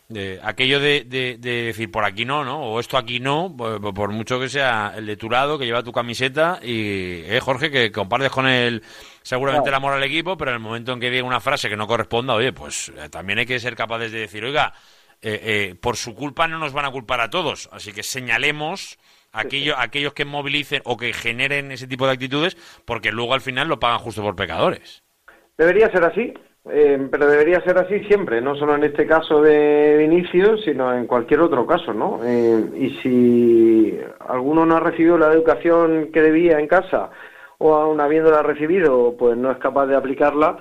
De- 0.10 0.40
aquello 0.44 0.80
de, 0.80 1.04
de- 1.06 1.38
de 1.40 1.64
decir 1.64 1.90
por 1.90 2.06
aquí 2.06 2.26
no, 2.26 2.44
¿no? 2.44 2.60
O 2.62 2.80
esto 2.80 2.98
aquí 2.98 3.20
no, 3.20 3.54
por, 3.58 3.94
por 3.94 4.12
mucho 4.12 4.40
que 4.40 4.50
sea 4.50 4.94
el 4.96 5.06
de 5.08 5.18
tu 5.18 5.30
lado, 5.30 5.58
que 5.58 5.66
lleva 5.66 5.82
tu 5.82 5.92
camiseta 5.92 6.60
y, 6.62 7.22
eh, 7.26 7.40
Jorge, 7.42 7.72
que 7.72 7.92
compartes 7.92 8.30
con 8.30 8.46
él 8.48 8.84
seguramente 9.24 9.70
el 9.70 9.76
amor 9.76 9.94
al 9.94 10.04
equipo, 10.04 10.38
pero 10.38 10.52
en 10.52 10.56
el 10.56 10.62
momento 10.62 10.92
en 10.94 11.00
que 11.00 11.10
diga 11.10 11.24
una 11.24 11.40
frase 11.40 11.70
que 11.70 11.78
no 11.78 11.88
corresponda, 11.88 12.34
oye, 12.36 12.54
pues 12.54 12.90
eh, 12.98 13.10
también 13.10 13.40
hay 13.40 13.46
que 13.46 13.60
ser 13.60 13.76
capaces 13.76 14.12
de 14.12 14.20
decir, 14.20 14.44
oiga, 14.44 14.74
eh, 15.22 15.40
eh, 15.72 15.76
por 15.82 15.96
su 15.98 16.14
culpa 16.14 16.48
no 16.48 16.60
nos 16.60 16.74
van 16.74 16.86
a 16.86 16.92
culpar 16.92 17.20
a 17.22 17.30
todos, 17.30 17.70
así 17.72 17.94
que 17.94 18.04
señalemos 18.04 18.98
aquello, 19.34 19.74
aquellos 19.78 20.14
que 20.14 20.26
movilicen 20.26 20.82
o 20.86 20.96
que 20.96 21.12
generen 21.12 21.72
ese 21.72 21.88
tipo 21.88 22.06
de 22.06 22.14
actitudes, 22.14 22.56
porque 22.86 23.12
luego 23.12 23.34
al 23.34 23.42
final 23.42 23.68
lo 23.68 23.80
pagan 23.80 24.00
justo 24.00 24.22
por 24.22 24.36
pecadores. 24.36 25.04
Debería 25.58 25.90
ser 25.92 26.04
así, 26.06 26.34
Eh, 26.66 26.98
pero 27.12 27.28
debería 27.28 27.60
ser 27.60 27.78
así 27.78 28.00
siempre, 28.06 28.40
no 28.40 28.56
solo 28.56 28.76
en 28.76 28.86
este 28.86 29.06
caso 29.06 29.42
de 29.42 29.98
Vinicius, 29.98 30.64
sino 30.64 30.94
en 30.96 31.08
cualquier 31.08 31.42
otro 31.42 31.66
caso, 31.68 31.94
¿no? 31.94 32.22
Eh, 32.24 32.64
y 32.80 32.90
si 33.02 34.00
alguno 34.30 34.66
no 34.66 34.78
ha 34.78 34.80
recibido 34.80 35.18
la 35.18 35.34
educación 35.34 36.10
que 36.14 36.22
debía 36.22 36.60
en 36.60 36.68
casa, 36.68 37.10
o 37.58 37.76
aún 37.76 38.00
habiéndola 38.00 38.44
recibido, 38.44 39.14
pues 39.20 39.36
no 39.36 39.52
es 39.52 39.58
capaz 39.58 39.88
de 39.88 39.98
aplicarla, 39.98 40.58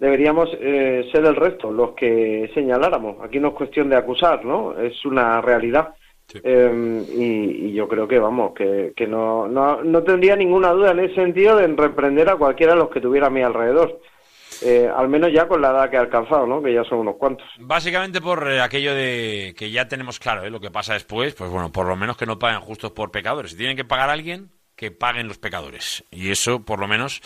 deberíamos 0.00 0.48
eh, 0.58 1.08
ser 1.12 1.24
el 1.24 1.36
resto 1.36 1.70
los 1.70 1.92
que 1.94 2.50
señaláramos. 2.52 3.22
Aquí 3.22 3.38
no 3.38 3.50
es 3.50 3.54
cuestión 3.54 3.88
de 3.88 3.96
acusar, 3.96 4.44
¿no? 4.44 4.76
Es 4.76 5.04
una 5.04 5.40
realidad. 5.40 5.94
Eh, 6.32 7.04
y, 7.16 7.68
y 7.68 7.72
yo 7.74 7.86
creo 7.86 8.08
que, 8.08 8.18
vamos, 8.18 8.54
que, 8.54 8.92
que 8.96 9.06
no, 9.06 9.46
no, 9.46 9.82
no 9.82 10.02
tendría 10.02 10.36
ninguna 10.36 10.70
duda 10.70 10.90
en 10.92 11.00
ese 11.00 11.14
sentido 11.14 11.56
de 11.56 11.66
reprender 11.68 12.28
a 12.28 12.36
cualquiera 12.36 12.72
de 12.72 12.78
los 12.80 12.90
que 12.90 13.00
tuviera 13.00 13.28
a 13.28 13.30
mi 13.30 13.42
alrededor. 13.42 14.00
Eh, 14.62 14.88
al 14.94 15.08
menos 15.08 15.32
ya 15.32 15.48
con 15.48 15.60
la 15.60 15.70
edad 15.70 15.90
que 15.90 15.96
ha 15.96 16.00
alcanzado, 16.00 16.46
¿no? 16.46 16.62
Que 16.62 16.72
ya 16.72 16.84
son 16.84 16.98
unos 17.00 17.16
cuantos. 17.16 17.46
Básicamente 17.58 18.20
por 18.20 18.50
eh, 18.50 18.60
aquello 18.60 18.94
de 18.94 19.54
que 19.56 19.70
ya 19.70 19.88
tenemos 19.88 20.18
claro 20.18 20.44
¿eh? 20.44 20.50
lo 20.50 20.60
que 20.60 20.70
pasa 20.70 20.94
después, 20.94 21.34
pues 21.34 21.50
bueno, 21.50 21.72
por 21.72 21.86
lo 21.86 21.96
menos 21.96 22.16
que 22.16 22.26
no 22.26 22.38
paguen 22.38 22.60
justos 22.60 22.92
por 22.92 23.10
pecadores. 23.10 23.52
Si 23.52 23.56
tienen 23.56 23.76
que 23.76 23.84
pagar 23.84 24.10
a 24.10 24.12
alguien, 24.12 24.50
que 24.76 24.90
paguen 24.90 25.28
los 25.28 25.38
pecadores. 25.38 26.04
Y 26.10 26.30
eso, 26.30 26.64
por 26.64 26.78
lo 26.78 26.88
menos, 26.88 27.20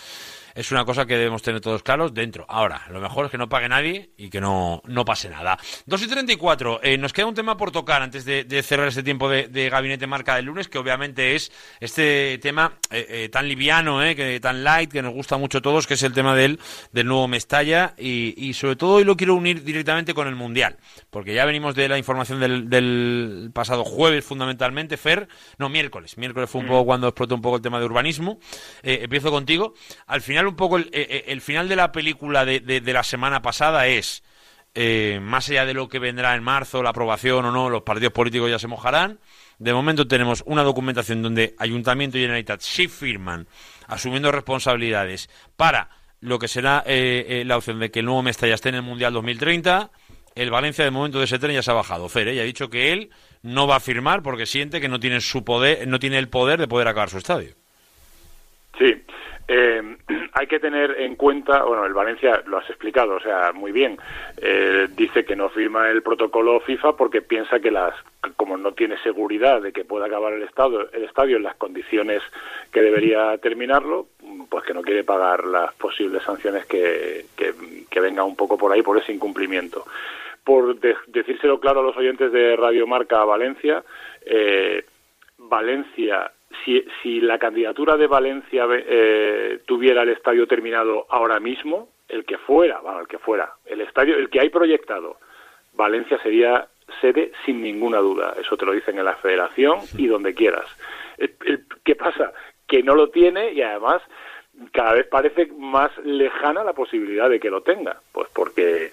es 0.59 0.73
una 0.73 0.85
cosa 0.85 1.07
que 1.07 1.17
debemos 1.17 1.41
tener 1.41 1.61
todos 1.61 1.85
claros 1.85 2.13
dentro. 2.13 2.45
Ahora, 2.49 2.83
lo 2.91 3.01
mejor 3.01 3.27
es 3.27 3.31
que 3.31 3.39
no 3.39 3.49
pague 3.49 3.69
nadie 3.69 4.11
y 4.17 4.29
que 4.29 4.41
no, 4.41 4.83
no 4.87 5.05
pase 5.05 5.29
nada. 5.29 5.57
2 5.87 6.03
y 6.03 6.09
34, 6.09 6.81
eh, 6.83 6.99
nos 6.99 7.13
queda 7.13 7.27
un 7.27 7.35
tema 7.35 7.57
por 7.57 7.71
tocar 7.71 8.03
antes 8.03 8.25
de, 8.25 8.43
de 8.43 8.63
cerrar 8.65 8.89
este 8.89 9.05
tiempo 9.05 9.29
de, 9.29 9.47
de 9.47 9.71
Gabinete 9.71 10.09
Marca 10.09 10.35
del 10.35 10.47
lunes, 10.47 10.67
que 10.67 10.79
obviamente 10.79 11.37
es 11.37 11.53
este 11.79 12.39
tema 12.39 12.73
eh, 12.91 13.07
eh, 13.09 13.29
tan 13.29 13.47
liviano, 13.47 14.03
eh, 14.03 14.17
que, 14.17 14.41
tan 14.41 14.65
light, 14.65 14.91
que 14.91 15.01
nos 15.01 15.15
gusta 15.15 15.37
mucho 15.37 15.59
a 15.59 15.63
todos, 15.63 15.87
que 15.87 15.95
es 15.95 16.03
el 16.03 16.13
tema 16.13 16.35
del, 16.35 16.59
del 16.91 17.07
nuevo 17.07 17.29
Mestalla. 17.29 17.95
Y, 17.97 18.35
y 18.37 18.55
sobre 18.55 18.75
todo 18.75 18.95
hoy 18.95 19.05
lo 19.05 19.17
quiero 19.17 19.37
unir 19.37 19.63
directamente 19.63 20.13
con 20.13 20.27
el 20.27 20.35
Mundial, 20.35 20.77
porque 21.11 21.35
ya 21.35 21.45
venimos 21.45 21.77
de 21.77 21.89
la 21.89 21.99
información 21.99 22.41
del, 22.41 22.69
del 22.69 23.51
pasado 23.55 23.85
jueves 23.85 24.25
fundamentalmente, 24.25 24.97
Fer, 24.97 25.29
no, 25.59 25.69
miércoles. 25.69 26.19
Miércoles 26.19 26.51
fue 26.51 26.63
un 26.63 26.67
poco 26.67 26.85
cuando 26.85 27.09
explotó 27.09 27.35
un 27.37 27.43
poco 27.43 27.57
el 27.57 27.63
tema 27.63 27.79
de 27.79 27.87
urbanismo. 27.87 28.39
Eh, 28.83 29.01
empiezo 29.03 29.31
contigo. 29.31 29.75
Al 30.07 30.23
final 30.23 30.47
un 30.49 30.57
poco 30.57 30.77
el, 30.77 30.85
eh, 30.93 31.07
eh, 31.11 31.25
el 31.29 31.41
final 31.41 31.69
de 31.69 31.77
la 31.77 31.93
película 31.93 32.45
de, 32.45 32.61
de- 32.61 32.81
la 32.93 33.03
semana 33.03 33.43
pasada 33.43 33.87
es, 33.87 34.23
eh, 34.75 35.19
más 35.23 35.49
allá 35.49 35.65
de 35.67 35.75
lo 35.75 35.89
que 35.89 35.99
vendrá 35.99 36.35
en 36.35 36.43
marzo, 36.43 36.83
la 36.83 36.91
aprobación 36.91 37.45
o 37.45 37.51
no, 37.53 37.71
los 37.71 37.83
partidos 37.83 38.13
políticos 38.13 38.51
ya 38.51 38.59
se 38.59 38.67
mojarán. 38.69 39.19
De 39.59 39.73
momento 39.73 40.07
tenemos 40.07 40.43
una 40.47 40.63
documentación 40.63 41.23
donde 41.23 41.55
Ayuntamiento 41.59 42.17
y 42.17 42.21
Generalitat 42.23 42.61
sí 42.61 42.87
firman, 42.89 43.47
asumiendo 43.87 44.31
responsabilidades 44.31 45.29
para 45.57 45.91
lo 46.21 46.39
que 46.39 46.49
será 46.49 46.83
eh, 46.87 47.43
la 47.47 47.57
opción 47.57 47.79
de 47.81 47.91
que 47.91 48.01
el 48.01 48.05
nuevo 48.07 48.23
Mestalla 48.23 48.55
esté 48.55 48.69
en 48.71 48.77
el 48.77 48.83
Mundial 48.83 49.13
2030. 49.13 49.91
El 50.35 50.51
Valencia 50.51 50.85
de 50.85 50.93
momento 50.93 51.19
de 51.19 51.25
ese 51.25 51.39
tren 51.41 51.55
ya 51.55 51.63
se 51.63 51.71
ha 51.73 51.75
bajado. 51.75 52.09
Fer, 52.09 52.29
¿eh? 52.29 52.35
y 52.35 52.39
ha 52.41 52.45
dicho 52.45 52.71
que 52.71 52.93
él 52.93 53.11
no 53.43 53.67
va 53.67 53.77
a 53.77 53.81
firmar 53.81 54.23
porque 54.23 54.47
siente 54.47 54.81
que 54.81 54.89
no 54.89 55.01
tiene 55.01 55.21
su 55.21 55.45
poder, 55.45 55.89
no 55.89 55.99
tiene 55.99 56.19
el 56.19 56.29
poder 56.29 56.61
de 56.61 56.69
poder 56.69 56.87
acabar 56.87 57.11
su 57.11 57.19
estadio. 57.19 57.55
Sí, 58.79 58.95
eh, 59.49 59.97
hay 60.35 60.47
que 60.47 60.61
tener 60.61 61.01
en 61.01 61.17
cuenta, 61.17 61.65
bueno, 61.65 61.85
el 61.87 61.95
Valencia 61.95 62.43
lo 62.47 62.59
has 62.59 62.69
explicado, 62.69 63.15
o 63.15 63.21
sea, 63.21 63.53
muy 63.53 63.73
bien, 63.73 63.97
eh, 64.37 64.87
dice 64.95 65.25
que 65.25 65.35
no 65.35 65.49
firma 65.49 65.91
el 65.91 66.03
protocolo 66.03 66.61
FIFA 66.61 66.97
porque 66.97 67.23
piensa 67.23 67.59
que 67.59 67.71
las, 67.71 67.95
como 68.37 68.57
no 68.57 68.73
tiene 68.73 68.99
seguridad 69.03 69.61
de 69.63 69.73
que 69.73 69.85
pueda 69.85 70.07
acabar 70.07 70.35
el 70.35 70.43
estadio, 70.43 70.91
el 70.93 71.05
estadio 71.05 71.39
en 71.39 71.43
las 71.45 71.57
condiciones 71.57 72.23
que 72.71 72.83
debería 72.83 73.37
terminarlo, 73.39 74.07
pues 74.51 74.65
que 74.65 74.75
no 74.75 74.83
quiere 74.83 75.03
pagar 75.05 75.45
las 75.45 75.75
posibles 75.75 76.23
sanciones 76.23 76.67
que, 76.67 77.25
que, 77.37 77.55
que 77.91 78.01
vengan 78.01 78.27
un 78.27 78.37
poco 78.37 78.57
por 78.59 78.73
ahí 78.73 78.83
por 78.83 78.99
ese 78.99 79.13
incumplimiento. 79.13 79.85
Por 80.45 80.79
de- 80.79 80.97
decírselo 81.09 81.59
claro 81.61 81.81
a 81.81 81.83
los 81.83 81.97
oyentes 81.97 82.33
de 82.33 82.57
Radio 82.57 82.87
Marca 82.87 83.25
Valencia, 83.25 83.83
eh, 84.25 84.85
Valencia, 85.39 86.31
si, 86.65 86.85
si 87.03 87.21
la 87.21 87.39
candidatura 87.39 87.97
de 87.97 88.07
Valencia 88.07 88.67
eh, 88.71 89.61
tuviera 89.67 90.03
el 90.03 90.11
estadio 90.11 90.47
terminado 90.47 91.07
ahora 91.09 91.41
mismo, 91.41 91.89
el 92.09 92.25
que 92.25 92.39
fuera, 92.39 92.81
bueno, 92.81 93.01
el 93.01 93.07
que 93.07 93.19
fuera, 93.19 93.53
el 93.67 93.81
estadio, 93.81 94.17
el 94.17 94.31
que 94.31 94.41
hay 94.41 94.49
proyectado, 94.49 95.19
Valencia 95.75 96.19
sería 96.23 96.67
sede 97.01 97.33
sin 97.45 97.63
ninguna 97.63 97.99
duda. 97.99 98.35
Eso 98.41 98.57
te 98.57 98.67
lo 98.67 98.73
dicen 98.73 98.99
en 98.99 99.05
la 99.05 99.17
Federación 99.17 99.81
y 99.97 100.07
donde 100.07 100.35
quieras. 100.35 100.67
¿Qué 101.85 101.95
pasa? 101.95 102.33
Que 102.67 102.83
no 102.83 102.95
lo 102.95 103.11
tiene 103.11 103.53
y 103.53 103.63
además 103.63 104.03
cada 104.73 104.95
vez 104.95 105.07
parece 105.07 105.47
más 105.57 105.97
lejana 105.99 106.65
la 106.65 106.73
posibilidad 106.73 107.29
de 107.29 107.39
que 107.39 107.51
lo 107.51 107.63
tenga. 107.63 108.01
Pues 108.13 108.29
porque, 108.35 108.91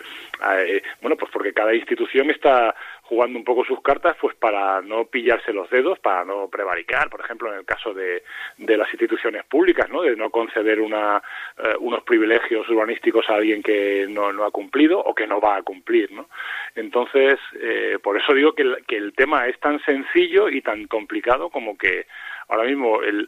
eh, 0.58 0.82
bueno, 1.02 1.16
pues 1.18 1.32
porque 1.32 1.54
cada 1.54 1.74
institución 1.74 2.30
está 2.30 2.76
jugando 3.08 3.38
un 3.38 3.46
poco 3.46 3.64
sus 3.64 3.82
cartas 3.82 4.18
pues 4.20 4.36
para 4.36 4.82
no 4.82 5.06
pillarse 5.06 5.54
los 5.54 5.70
dedos, 5.70 6.00
para 6.00 6.26
no 6.26 6.48
prevaricar, 6.50 7.10
por 7.10 7.22
ejemplo, 7.22 7.52
en 7.52 7.60
el 7.60 7.66
caso 7.66 7.94
de, 7.94 8.24
de 8.58 8.78
las 8.78 8.90
instituciones 8.90 9.46
públicas, 9.46 9.90
¿no? 9.90 10.02
De 10.02 10.16
no 10.16 10.30
conceder 10.32 10.80
una, 10.82 11.22
eh, 11.58 11.76
unos 11.80 12.04
privilegios 12.04 12.68
urbanísticos 12.68 13.30
a 13.30 13.36
alguien 13.36 13.62
que 13.62 14.08
no, 14.10 14.34
no 14.34 14.44
ha 14.44 14.52
cumplido 14.52 15.00
o 15.00 15.14
que 15.14 15.28
no 15.28 15.40
va 15.40 15.58
a 15.58 15.64
cumplir, 15.64 16.12
¿no? 16.12 16.28
Entonces, 16.76 17.40
eh, 17.60 18.00
por 18.02 18.18
eso 18.18 18.34
digo 18.34 18.54
que 18.54 18.64
el, 18.64 18.86
que 18.88 18.98
el 18.98 19.14
tema 19.14 19.48
es 19.48 19.60
tan 19.60 19.80
sencillo 19.84 20.50
y 20.50 20.62
tan 20.62 20.88
complicado 20.88 21.50
como 21.50 21.78
que 21.78 22.08
ahora 22.48 22.64
mismo 22.64 23.02
el, 23.02 23.28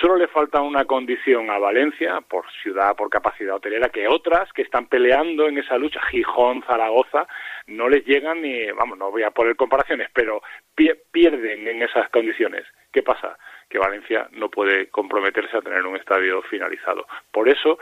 solo 0.00 0.16
le 0.16 0.28
falta 0.28 0.60
una 0.60 0.84
condición 0.84 1.50
a 1.50 1.58
Valencia, 1.58 2.20
por 2.28 2.50
ciudad, 2.62 2.96
por 2.96 3.10
capacidad 3.10 3.56
hotelera, 3.56 3.88
que 3.88 4.08
otras 4.08 4.52
que 4.52 4.62
están 4.62 4.86
peleando 4.86 5.48
en 5.48 5.58
esa 5.58 5.78
lucha, 5.78 6.00
Gijón, 6.10 6.62
Zaragoza, 6.62 7.26
no 7.68 7.88
les 7.88 8.04
llegan 8.04 8.42
ni, 8.42 8.70
vamos, 8.72 8.98
no 8.98 9.10
voy 9.10 9.22
a 9.22 9.30
poner 9.30 9.56
comparaciones, 9.56 10.08
pero 10.12 10.42
pie- 10.76 10.98
pierden 11.12 11.68
en 11.68 11.82
esas 11.82 12.08
condiciones. 12.10 12.64
¿Qué 12.92 13.02
pasa? 13.02 13.38
Que 13.68 13.78
Valencia 13.78 14.28
no 14.32 14.50
puede 14.50 14.88
comprometerse 14.88 15.56
a 15.56 15.60
tener 15.62 15.84
un 15.86 15.96
estadio 15.96 16.42
finalizado. 16.42 17.06
Por 17.30 17.48
eso, 17.48 17.78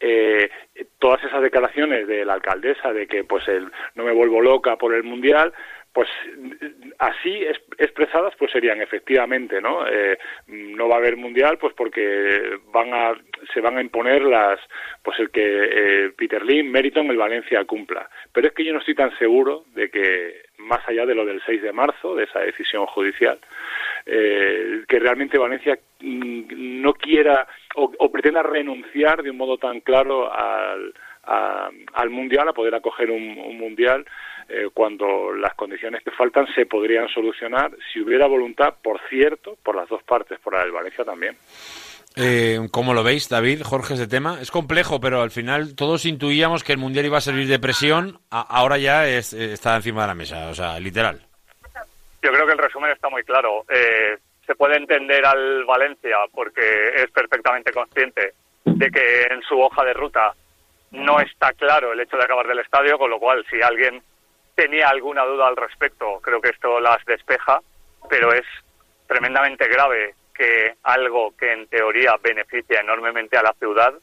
eh, 0.00 0.48
todas 0.98 1.22
esas 1.24 1.42
declaraciones 1.42 2.06
de 2.06 2.24
la 2.24 2.34
alcaldesa 2.34 2.92
de 2.92 3.06
que 3.08 3.24
pues 3.24 3.46
el, 3.48 3.70
no 3.96 4.04
me 4.04 4.12
vuelvo 4.12 4.40
loca 4.40 4.76
por 4.76 4.94
el 4.94 5.02
mundial 5.02 5.52
pues 5.92 6.08
así 6.98 7.34
es- 7.44 7.60
expresadas 7.78 8.34
pues 8.38 8.50
serían 8.52 8.80
efectivamente 8.80 9.60
no 9.60 9.86
Eh, 9.86 10.18
no 10.48 10.88
va 10.88 10.96
a 10.96 10.98
haber 10.98 11.16
mundial 11.16 11.58
pues 11.58 11.74
porque 11.74 12.58
van 12.72 12.92
a 12.92 13.14
se 13.52 13.60
van 13.60 13.78
a 13.78 13.80
imponer 13.80 14.22
las 14.22 14.60
pues 15.02 15.18
el 15.18 15.30
que 15.30 15.40
eh, 15.44 16.10
Peter 16.16 16.44
Lim 16.44 16.70
Meriton 16.70 17.08
el 17.10 17.16
Valencia 17.16 17.64
cumpla. 17.64 18.08
Pero 18.32 18.48
es 18.48 18.54
que 18.54 18.64
yo 18.64 18.72
no 18.72 18.80
estoy 18.80 18.94
tan 18.94 19.16
seguro 19.18 19.64
de 19.74 19.90
que 19.90 20.42
más 20.58 20.86
allá 20.88 21.06
de 21.06 21.14
lo 21.14 21.24
del 21.24 21.40
6 21.46 21.62
de 21.62 21.72
marzo 21.72 22.14
de 22.14 22.24
esa 22.24 22.40
decisión 22.40 22.84
judicial 22.86 23.38
eh, 24.06 24.82
que 24.88 24.98
realmente 24.98 25.38
Valencia 25.38 25.78
mm, 26.00 26.80
no 26.82 26.94
quiera 26.94 27.46
o, 27.76 27.92
o 27.98 28.10
pretenda 28.12 28.42
renunciar 28.42 29.22
de 29.22 29.30
un 29.30 29.36
modo 29.36 29.56
tan 29.58 29.80
claro 29.80 30.32
al, 30.32 30.92
a- 31.28 31.70
al 31.94 32.10
mundial, 32.10 32.48
a 32.48 32.52
poder 32.52 32.74
acoger 32.74 33.10
un, 33.10 33.38
un 33.38 33.58
mundial 33.58 34.04
eh, 34.48 34.68
cuando 34.72 35.32
las 35.34 35.54
condiciones 35.54 36.02
que 36.02 36.10
faltan 36.10 36.46
se 36.54 36.64
podrían 36.66 37.06
solucionar 37.08 37.70
si 37.92 38.00
hubiera 38.00 38.26
voluntad, 38.26 38.74
por 38.82 38.98
cierto, 39.10 39.56
por 39.62 39.76
las 39.76 39.88
dos 39.88 40.02
partes, 40.04 40.38
por 40.40 40.54
la 40.54 40.60
del 40.60 40.72
Valencia 40.72 41.04
también. 41.04 41.36
Eh, 42.16 42.58
¿Cómo 42.72 42.94
lo 42.94 43.04
veis, 43.04 43.28
David, 43.28 43.62
Jorge, 43.62 43.94
este 43.94 44.08
tema? 44.08 44.38
Es 44.40 44.50
complejo, 44.50 44.98
pero 45.00 45.20
al 45.20 45.30
final 45.30 45.76
todos 45.76 46.04
intuíamos 46.06 46.64
que 46.64 46.72
el 46.72 46.78
Mundial 46.78 47.04
iba 47.06 47.18
a 47.18 47.20
servir 47.20 47.46
de 47.46 47.58
presión, 47.58 48.18
a- 48.30 48.40
ahora 48.40 48.78
ya 48.78 49.06
es- 49.06 49.34
eh, 49.34 49.52
está 49.52 49.76
encima 49.76 50.02
de 50.02 50.08
la 50.08 50.14
mesa, 50.14 50.48
o 50.48 50.54
sea, 50.54 50.80
literal. 50.80 51.20
Yo 52.22 52.32
creo 52.32 52.46
que 52.46 52.52
el 52.52 52.58
resumen 52.58 52.90
está 52.90 53.08
muy 53.10 53.22
claro. 53.22 53.64
Eh, 53.68 54.16
se 54.46 54.54
puede 54.56 54.76
entender 54.78 55.24
al 55.26 55.64
Valencia 55.66 56.16
porque 56.32 56.62
es 56.96 57.10
perfectamente 57.12 57.70
consciente 57.70 58.32
de 58.64 58.90
que 58.90 59.22
en 59.30 59.42
su 59.42 59.60
hoja 59.60 59.84
de 59.84 59.92
ruta 59.92 60.32
no 60.90 61.20
está 61.20 61.52
claro 61.52 61.92
el 61.92 62.00
hecho 62.00 62.16
de 62.16 62.24
acabar 62.24 62.46
del 62.46 62.60
estadio, 62.60 62.98
con 62.98 63.10
lo 63.10 63.18
cual 63.18 63.44
si 63.50 63.60
alguien 63.60 64.02
tenía 64.54 64.88
alguna 64.88 65.24
duda 65.24 65.46
al 65.46 65.56
respecto, 65.56 66.20
creo 66.20 66.40
que 66.40 66.50
esto 66.50 66.80
las 66.80 67.04
despeja, 67.04 67.60
pero 68.08 68.32
es 68.32 68.44
tremendamente 69.06 69.68
grave 69.68 70.14
que 70.34 70.74
algo 70.84 71.34
que 71.36 71.52
en 71.52 71.66
teoría 71.68 72.16
beneficia 72.22 72.80
enormemente 72.80 73.36
a 73.36 73.42
la 73.42 73.54
ciudad 73.54 73.94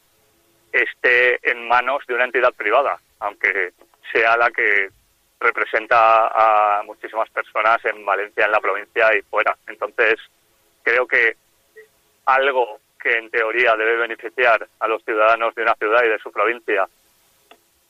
esté 0.72 1.38
en 1.50 1.66
manos 1.66 2.02
de 2.06 2.14
una 2.14 2.24
entidad 2.24 2.52
privada, 2.52 2.98
aunque 3.20 3.72
sea 4.12 4.36
la 4.36 4.50
que 4.50 4.88
representa 5.40 6.28
a 6.28 6.82
muchísimas 6.84 7.28
personas 7.30 7.84
en 7.84 8.04
Valencia, 8.04 8.46
en 8.46 8.52
la 8.52 8.60
provincia 8.60 9.16
y 9.16 9.22
fuera. 9.22 9.56
Entonces, 9.66 10.16
creo 10.82 11.06
que 11.06 11.36
algo 12.26 12.80
que 13.06 13.18
en 13.18 13.30
teoría 13.30 13.76
debe 13.76 13.98
beneficiar 13.98 14.66
a 14.80 14.88
los 14.88 15.00
ciudadanos 15.04 15.54
de 15.54 15.62
una 15.62 15.74
ciudad 15.74 16.02
y 16.04 16.08
de 16.08 16.18
su 16.18 16.32
provincia, 16.32 16.88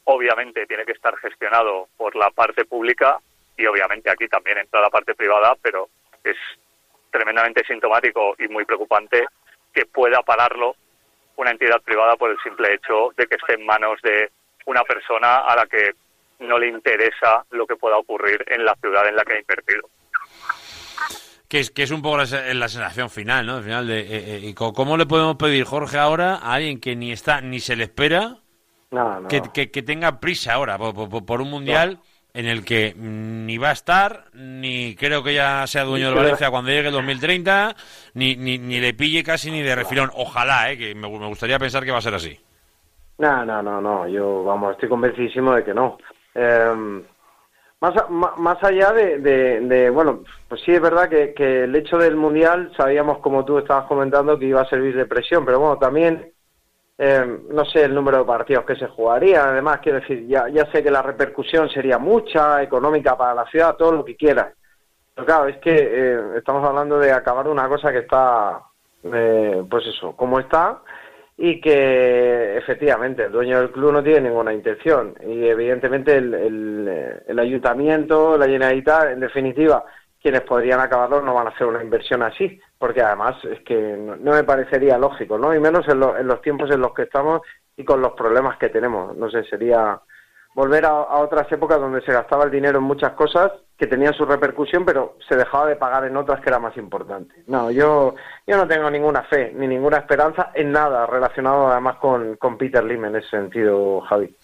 obviamente 0.05 0.66
tiene 0.66 0.84
que 0.84 0.93
estar 0.93 1.16
gestionado 1.16 1.88
por 1.97 2.14
la 2.14 2.30
parte 2.30 2.66
pública 2.66 3.18
y 3.56 3.64
obviamente 3.64 4.10
aquí 4.10 4.28
también 4.28 4.59
entra 4.59 4.82
la 4.82 4.90
parte 4.90 5.14
privada, 5.14 5.56
pero 5.62 5.88
es 6.22 6.36
tremendamente 7.10 7.64
sintomático 7.64 8.34
y 8.38 8.47
muy 8.48 8.66
preocupante 8.66 9.26
que 9.72 9.86
pueda 9.86 10.20
pararlo 10.20 10.76
una 11.36 11.51
entidad 11.51 11.80
privada 11.80 12.16
por 12.16 12.30
el 12.30 12.38
simple 12.40 12.74
hecho 12.74 13.09
de 13.16 13.26
que 13.26 13.36
esté 13.36 13.55
en 13.55 13.64
manos 13.64 13.98
de 14.02 14.30
una 14.66 14.82
persona 14.82 15.38
a 15.38 15.56
la 15.56 15.66
que 15.66 15.93
no 16.40 16.59
le 16.59 16.68
interesa 16.68 17.43
lo 17.52 17.66
que 17.66 17.76
pueda 17.76 17.97
ocurrir 17.97 18.44
en 18.48 18.66
la 18.66 18.74
ciudad 18.74 19.09
en 19.09 19.16
la 19.16 19.24
que 19.24 19.32
ha 19.32 19.40
invertido. 19.40 19.88
Que 21.48 21.60
es, 21.60 21.70
que 21.70 21.85
es 21.85 21.90
un 21.93 22.02
poco 22.02 22.16
la, 22.16 22.24
la 22.55 22.68
sensación 22.68 23.09
final, 23.09 23.47
¿no? 23.47 23.56
Al 23.56 23.62
final 23.62 23.86
de, 23.86 24.01
eh, 24.01 24.48
eh, 24.48 24.55
¿Cómo 24.55 24.97
le 24.97 25.06
podemos 25.06 25.36
pedir, 25.36 25.64
Jorge, 25.64 25.97
ahora 25.98 26.36
a 26.36 26.55
alguien 26.55 26.81
que 26.81 26.97
ni 26.97 27.12
está 27.12 27.40
ni 27.40 27.60
se 27.60 27.77
le 27.77 27.85
espera 27.85 28.39
No, 28.90 29.20
no. 29.20 29.28
que, 29.28 29.40
que- 29.55 29.70
que 29.70 29.82
tenga 29.82 30.18
prisa 30.18 30.55
ahora 30.55 30.77
por, 30.77 30.93
por- 31.09 31.24
por 31.24 31.40
un 31.40 31.51
mundial 31.51 32.01
en 32.35 32.47
el 32.47 32.64
que 32.64 32.94
ni 32.97 33.56
va 33.59 33.70
a 33.70 33.73
estar, 33.73 34.24
ni 34.35 34.94
creo 34.97 35.23
que 35.23 35.32
ya 35.35 35.66
sea 35.68 35.85
dueño 35.85 36.06
de 36.09 36.12
Pero- 36.12 36.23
Valencia 36.24 36.51
cuando 36.51 36.70
llegue 36.70 36.89
el 36.89 36.94
2030, 36.94 37.74
ni, 38.14 38.35
ni, 38.36 38.59
ni 38.59 38.78
le 38.81 38.93
pille 38.93 39.23
casi 39.23 39.51
ni 39.51 39.62
de 39.62 39.74
refilón. 39.74 40.10
Ojalá, 40.14 40.70
¿eh? 40.73 40.77
Que 40.77 40.94
me, 40.94 41.09
me 41.09 41.27
gustaría 41.28 41.59
pensar 41.59 41.85
que 41.85 41.93
va 41.93 41.98
a 41.98 42.02
ser 42.02 42.14
así. 42.14 42.39
No, 43.18 43.44
no, 43.47 43.62
no, 43.62 43.81
no. 43.81 44.06
Yo, 44.09 44.44
vamos, 44.44 44.73
estoy 44.73 44.89
convencidísimo 44.90 45.55
de 45.55 45.64
que 45.64 45.73
no. 45.73 45.97
Eh, 46.35 47.02
más, 47.81 47.94
más 48.39 48.62
allá 48.65 48.93
de, 48.93 49.19
de- 49.19 49.90
bueno, 49.90 50.23
pues 50.48 50.61
sí 50.62 50.73
es 50.73 50.81
verdad 50.81 51.09
que, 51.09 51.35
que 51.35 51.65
el 51.65 51.74
hecho 51.77 51.98
del 51.98 52.16
mundial 52.16 52.73
sabíamos, 52.77 53.19
como 53.19 53.44
tú 53.44 53.59
estabas 53.59 53.86
comentando, 53.86 54.39
que 54.39 54.47
iba 54.47 54.62
a 54.62 54.69
servir 54.69 54.97
de 54.97 55.07
presión, 55.07 55.44
pero 55.44 55.61
bueno, 55.61 55.78
también 55.78 56.32
eh, 56.98 57.40
no 57.51 57.65
sé 57.66 57.85
el 57.85 57.94
número 57.94 58.19
de 58.19 58.24
partidos 58.24 58.65
que 58.65 58.77
se 58.77 58.86
jugarían. 58.89 59.48
Además, 59.48 59.81
quiero 59.82 60.01
decir, 60.01 60.27
ya, 60.27 60.48
ya 60.48 60.70
sé 60.73 60.82
que 60.82 60.90
la 60.90 61.03
repercusión 61.03 61.69
sería 61.69 61.98
mucha, 61.98 62.62
económica 62.62 63.16
para 63.16 63.35
la 63.35 63.47
ciudad, 63.47 63.77
todo 63.77 63.93
lo 63.93 64.05
que 64.05 64.16
quieras. 64.16 64.55
Pero 65.15 65.27
claro, 65.27 65.48
es 65.48 65.59
que 65.59 65.74
eh, 65.77 66.20
estamos 66.39 66.66
hablando 66.66 66.98
de 66.98 67.12
acabar 67.12 67.48
una 67.48 67.69
cosa 67.69 67.93
que 67.93 67.98
está, 68.01 68.62
eh, 69.05 69.65
pues 69.69 69.86
eso, 69.86 70.15
como 70.16 70.40
está, 70.40 70.82
y 71.39 71.61
que 71.61 72.57
efectivamente 72.57 73.25
el 73.25 73.33
dueño 73.33 73.59
del 73.61 73.71
club 73.71 73.93
no 73.93 74.03
tiene 74.03 74.23
ninguna 74.29 74.53
intención. 74.55 75.15
Y 75.27 75.47
evidentemente 75.47 76.17
el, 76.17 76.33
el, 76.35 77.23
el 77.27 77.39
ayuntamiento, 77.39 78.39
la 78.39 78.47
Generalitat, 78.47 79.11
en 79.13 79.21
definitiva, 79.21 79.85
quienes 80.21 80.41
podrían 80.43 80.81
acabarlo 80.81 81.21
no 81.23 81.35
van 81.35 81.47
a 81.47 81.51
hacer 81.51 81.67
una 81.67 81.83
inversión 81.83 82.23
así, 82.23 82.59
porque 82.79 83.03
además 83.03 83.37
es 83.45 83.61
que 83.61 83.75
no, 83.77 84.17
no 84.17 84.33
me 84.33 84.45
parecería 84.45 84.99
lógico, 84.99 85.39
¿no? 85.39 85.55
Y 85.55 85.61
menos 85.61 85.87
en, 85.89 86.01
lo- 86.01 86.17
en 86.17 86.27
los 86.27 86.41
tiempos 86.41 86.71
en 86.71 86.81
los 86.81 86.95
que 86.95 87.03
estamos 87.03 87.43
y 87.77 87.85
con 87.85 88.01
los 88.01 88.13
problemas 88.15 88.57
que 88.59 88.71
tenemos. 88.71 89.15
No 89.17 89.31
sé, 89.31 89.45
sería 89.45 90.01
volver 90.57 90.87
a, 90.87 91.19
otras 91.19 91.53
épocas 91.53 91.78
donde 91.78 92.01
se 92.01 92.15
gastaba 92.15 92.45
el 92.45 92.51
dinero 92.51 92.78
en 92.78 92.85
muchas 92.85 93.12
cosas 93.12 93.53
que 93.77 93.87
tenían 93.87 94.15
su 94.15 94.24
repercusión, 94.24 94.87
pero 94.87 95.16
se 95.28 95.37
dejaba 95.37 95.66
de 95.66 95.77
pagar 95.77 96.07
en 96.07 96.16
otras 96.16 96.41
que 96.41 96.49
era 96.49 96.59
más 96.59 96.74
importante. 96.78 97.35
No, 97.47 97.70
yo, 97.70 98.15
yo 98.47 98.57
no 98.57 98.66
tengo 98.66 98.91
ninguna 98.91 99.23
fe 99.24 99.53
ni 99.55 99.66
ninguna 99.66 99.99
esperanza 99.99 100.53
en 100.55 100.73
nada 100.73 101.05
relacionado 101.05 101.69
además 101.69 101.97
con, 101.97 102.37
con 102.37 102.57
Peter 102.57 102.83
Lim 102.83 103.05
en 103.05 103.16
ese 103.16 103.28
sentido, 103.28 104.01
Javi. 104.01 104.35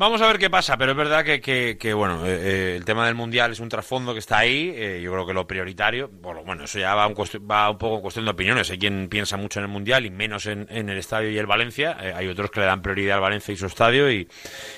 Vamos 0.00 0.22
a 0.22 0.26
ver 0.28 0.38
qué 0.38 0.48
pasa, 0.48 0.78
pero 0.78 0.92
es 0.92 0.96
verdad 0.96 1.22
que, 1.22 1.42
que- 1.42 1.76
que, 1.78 1.92
bueno, 1.92 2.24
eh, 2.24 2.30
eh, 2.30 2.76
el 2.76 2.86
tema 2.86 3.04
del 3.04 3.14
mundial 3.14 3.52
es 3.52 3.60
un 3.60 3.68
trasfondo 3.68 4.14
que 4.14 4.18
está 4.20 4.38
ahí. 4.38 4.72
eh, 4.74 5.02
yo 5.02 5.12
creo 5.12 5.26
que 5.26 5.34
lo 5.34 5.46
prioritario, 5.46 6.08
bueno, 6.10 6.42
bueno, 6.42 6.64
eso 6.64 6.78
ya 6.78 6.94
va 6.94 7.06
un, 7.06 7.12
va 7.14 7.68
un 7.70 7.76
poco 7.76 7.96
en 7.96 8.00
cuestión 8.00 8.24
de 8.24 8.30
opiniones. 8.30 8.70
Hay 8.70 8.78
quien 8.78 9.08
piensa 9.10 9.36
mucho 9.36 9.60
en 9.60 9.66
el 9.66 9.70
mundial 9.70 10.06
y 10.06 10.10
menos 10.10 10.46
en, 10.46 10.66
en 10.70 10.88
el 10.88 10.96
estadio 10.96 11.28
y 11.30 11.36
el 11.36 11.44
Valencia. 11.44 11.98
eh, 12.02 12.14
hay 12.16 12.28
otros 12.28 12.50
que 12.50 12.60
le 12.60 12.66
dan 12.66 12.80
prioridad 12.80 13.16
al 13.16 13.20
Valencia 13.20 13.52
y 13.52 13.58
su 13.58 13.66
estadio 13.66 14.10
y, 14.10 14.26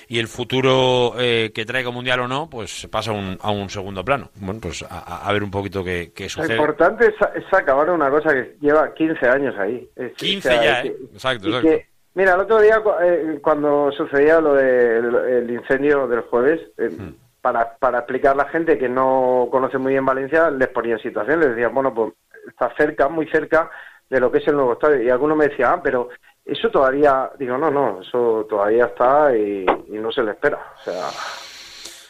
y 0.09 0.19
el 0.19 0.27
futuro 0.27 1.15
eh, 1.20 1.53
que 1.55 1.65
traiga 1.65 1.93
mundial 1.93 2.19
o 2.19 2.27
no, 2.27 2.51
pues 2.51 2.89
pasa 2.90 3.12
a 3.12 3.15
un, 3.15 3.39
a 3.40 3.53
un 3.53 3.70
segundo 3.70 4.05
plano. 4.05 4.28
Bueno, 4.35 4.59
pues 4.61 4.82
a, 4.82 5.28
a- 5.28 5.32
ver 5.32 5.44
un 5.44 5.53
poquito 5.53 5.85
qué, 5.85 6.11
qué 6.12 6.24
Lo 6.24 6.31
sucede. 6.31 6.55
importante 6.57 7.07
es, 7.07 7.15
es 7.36 7.53
acabar 7.55 7.89
una 7.90 8.11
cosa 8.11 8.35
que 8.35 8.57
lleva 8.61 8.93
15 8.93 9.24
años 9.28 9.55
ahí. 9.57 9.89
Es- 9.94 10.15
15 10.16 10.49
o 10.49 10.53
sea, 10.53 10.65
ya, 10.65 10.82
que-. 10.82 10.89
Exacto, 11.15 11.47
exacto. 11.47 11.69
que- 11.69 11.91
mira, 12.14 12.34
el 12.34 12.40
otro 12.40 12.60
día 12.60 12.82
eh, 13.02 13.39
cuando 13.43 13.90
sucedía 13.93 14.40
lo 14.40 14.55
del 14.55 15.14
el 15.14 15.51
incendio 15.51 16.06
del 16.09 16.20
jueves, 16.22 16.60
eh, 16.78 16.89
Hmm. 16.90 17.14
para, 17.40 17.76
para 17.76 17.98
explicar 17.98 18.32
a 18.32 18.44
la 18.44 18.48
gente 18.48 18.78
que 18.78 18.89
no 18.89 19.48
conoce 19.51 19.78
muy 19.78 19.93
bien 19.93 20.05
Valencia, 20.06 20.51
les 20.51 20.68
ponía 20.68 20.94
en 20.94 21.02
situación, 21.02 21.40
les 21.40 21.51
decía, 21.51 21.68
bueno, 21.68 21.93
pues 21.93 22.12
está 22.48 22.72
cerca, 22.76 23.09
muy 23.09 23.26
cerca 23.28 23.70
de 24.09 24.20
lo 24.20 24.30
que 24.30 24.39
es 24.39 24.47
el 24.48 24.55
nuevo 24.56 24.74
estadio. 24.74 25.02
Y 25.02 25.10
alguno 25.10 25.34
me 25.34 25.48
decía, 25.48 25.72
ah, 25.72 25.80
pero 25.82 26.09
eso 26.44 26.70
todavía, 26.70 27.30
digo, 27.39 27.56
no, 27.59 27.70
no, 27.70 28.01
eso 28.02 28.47
todavía 28.48 28.86
está 28.86 29.34
y, 29.36 29.64
y 29.89 29.98
no 29.98 30.12
se 30.12 30.22
le 30.22 30.32
espera. 30.32 30.59
O 30.80 30.84
sea, 30.84 31.09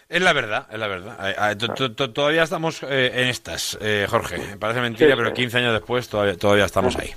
Es 0.08 0.20
la 0.20 0.32
verdad, 0.34 0.66
es 0.70 0.78
la 0.78 0.88
verdad. 0.88 1.56
To- 1.56 1.68
to- 1.74 1.94
to- 1.94 2.12
Todavía 2.12 2.42
estamos 2.42 2.82
eh, 2.82 3.10
en 3.14 3.28
estas, 3.28 3.78
Jorge. 4.10 4.56
Parece 4.58 4.80
mentira, 4.82 5.16
pero 5.16 5.28
sí. 5.28 5.34
15 5.34 5.58
años 5.58 5.72
después 5.72 6.08
todavía, 6.08 6.36
todavía 6.36 6.64
estamos 6.66 6.98
ahí. 6.98 7.10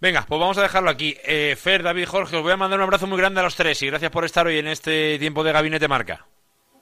Venga, 0.00 0.24
pues 0.28 0.40
vamos 0.40 0.58
a 0.58 0.62
dejarlo 0.62 0.90
aquí. 0.90 1.16
Eh, 1.24 1.56
Fer, 1.58 1.82
David, 1.82 2.06
Jorge, 2.06 2.36
os 2.36 2.42
voy 2.42 2.52
a 2.52 2.56
mandar 2.56 2.78
un 2.78 2.84
abrazo 2.84 3.06
muy 3.06 3.18
grande 3.18 3.40
a 3.40 3.44
los 3.44 3.56
tres 3.56 3.80
y 3.82 3.86
gracias 3.86 4.10
por 4.10 4.24
estar 4.24 4.46
hoy 4.46 4.58
en 4.58 4.68
este 4.68 5.18
tiempo 5.18 5.42
de 5.42 5.52
Gabinete 5.52 5.88
Marca. 5.88 6.26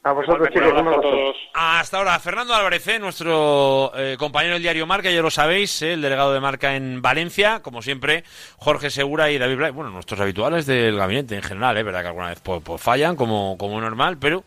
a 0.03 0.13
vosotros, 0.13 0.49
chicos, 0.53 0.73
un 0.73 0.89
abrazo. 0.89 1.33
Hasta 1.55 1.99
ahora, 1.99 2.19
Fernando 2.19 2.53
Álvarez, 2.53 2.87
eh, 2.89 2.99
nuestro 2.99 3.93
eh, 3.97 4.17
compañero 4.19 4.55
del 4.55 4.63
diario 4.63 4.87
Marca, 4.87 5.11
ya 5.11 5.23
lo 5.23 5.31
sabéis, 5.31 5.81
eh, 5.83 5.93
el 5.93 6.03
delegado 6.03 6.35
de 6.35 6.41
Marca 6.41 6.75
en 6.75 7.01
Valencia, 7.01 7.61
como 7.63 7.81
siempre, 7.81 8.25
Jorge 8.57 8.91
Segura 8.91 9.31
y 9.31 9.39
David 9.39 9.57
Blay, 9.57 9.71
bueno, 9.71 9.91
nuestros 9.91 10.21
habituales 10.21 10.67
del 10.67 10.97
gabinete 10.97 11.37
en 11.37 11.43
general, 11.43 11.77
es 11.77 11.85
verdad 11.85 12.03
que 12.03 12.09
alguna 12.09 12.31
vez 12.31 12.41
pues, 12.41 12.61
pues 12.65 12.83
fallan, 12.83 13.15
como, 13.15 13.57
como 13.57 13.81
normal, 13.81 14.19
pero 14.19 14.43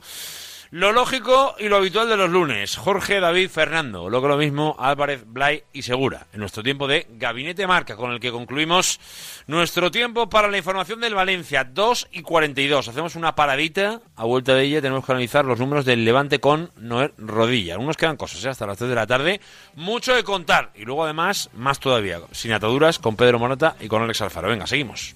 lo 0.72 0.92
lógico 0.92 1.56
y 1.60 1.70
lo 1.70 1.78
habitual 1.78 2.10
de 2.10 2.18
los 2.18 2.30
lunes, 2.30 2.76
Jorge, 2.76 3.20
David, 3.20 3.50
Fernando, 3.50 4.10
lo 4.10 4.22
que 4.22 4.28
lo 4.28 4.38
mismo, 4.38 4.76
Álvarez, 4.80 5.24
Blay 5.26 5.64
y 5.72 5.84
Segura, 5.84 6.28
en 6.34 6.42
nuestro 6.42 6.64
tiempo 6.64 6.88
de 6.88 7.08
Gabinete 7.12 7.68
Marca, 7.68 7.96
con 7.96 8.12
el 8.12 8.20
que 8.20 8.32
concluimos 8.32 9.00
nuestro 9.48 9.92
tiempo 9.92 10.30
para 10.30 10.50
la 10.50 10.58
información 10.58 11.00
del 11.00 11.16
Valencia, 11.16 11.64
2 11.64 12.10
y 12.12 12.22
42. 12.22 12.88
Hacemos 12.88 13.16
una 13.16 13.36
paradita, 13.36 14.02
a 14.16 14.26
vuelta 14.26 14.54
de 14.54 14.64
ella 14.64 14.82
tenemos 14.82 15.06
que 15.06 15.12
analizar 15.12 15.46
los 15.46 15.60
números 15.60 15.86
del 15.86 16.04
Levante 16.04 16.40
con 16.40 16.72
Noel 16.78 17.14
Rodilla. 17.18 17.76
Aún 17.76 17.86
nos 17.86 17.98
quedan 17.98 18.18
cosas, 18.18 18.44
¿eh? 18.44 18.50
hasta 18.50 18.68
las 18.68 18.78
3 18.78 18.90
de 18.90 18.96
la 18.96 19.08
tarde, 19.08 19.42
mucho 19.76 20.14
de 20.14 20.24
contar, 20.24 20.72
y 20.76 20.84
luego 20.84 21.06
además, 21.06 21.50
más 21.54 21.80
todavía, 21.80 22.20
sin 22.32 22.52
ataduras, 22.52 23.00
con 23.00 23.16
Pedro 23.16 23.40
Morata 23.40 23.76
y 23.80 23.88
con 23.88 24.02
Alex 24.02 24.22
Alfaro. 24.22 24.50
Venga, 24.50 24.68
seguimos. 24.68 25.16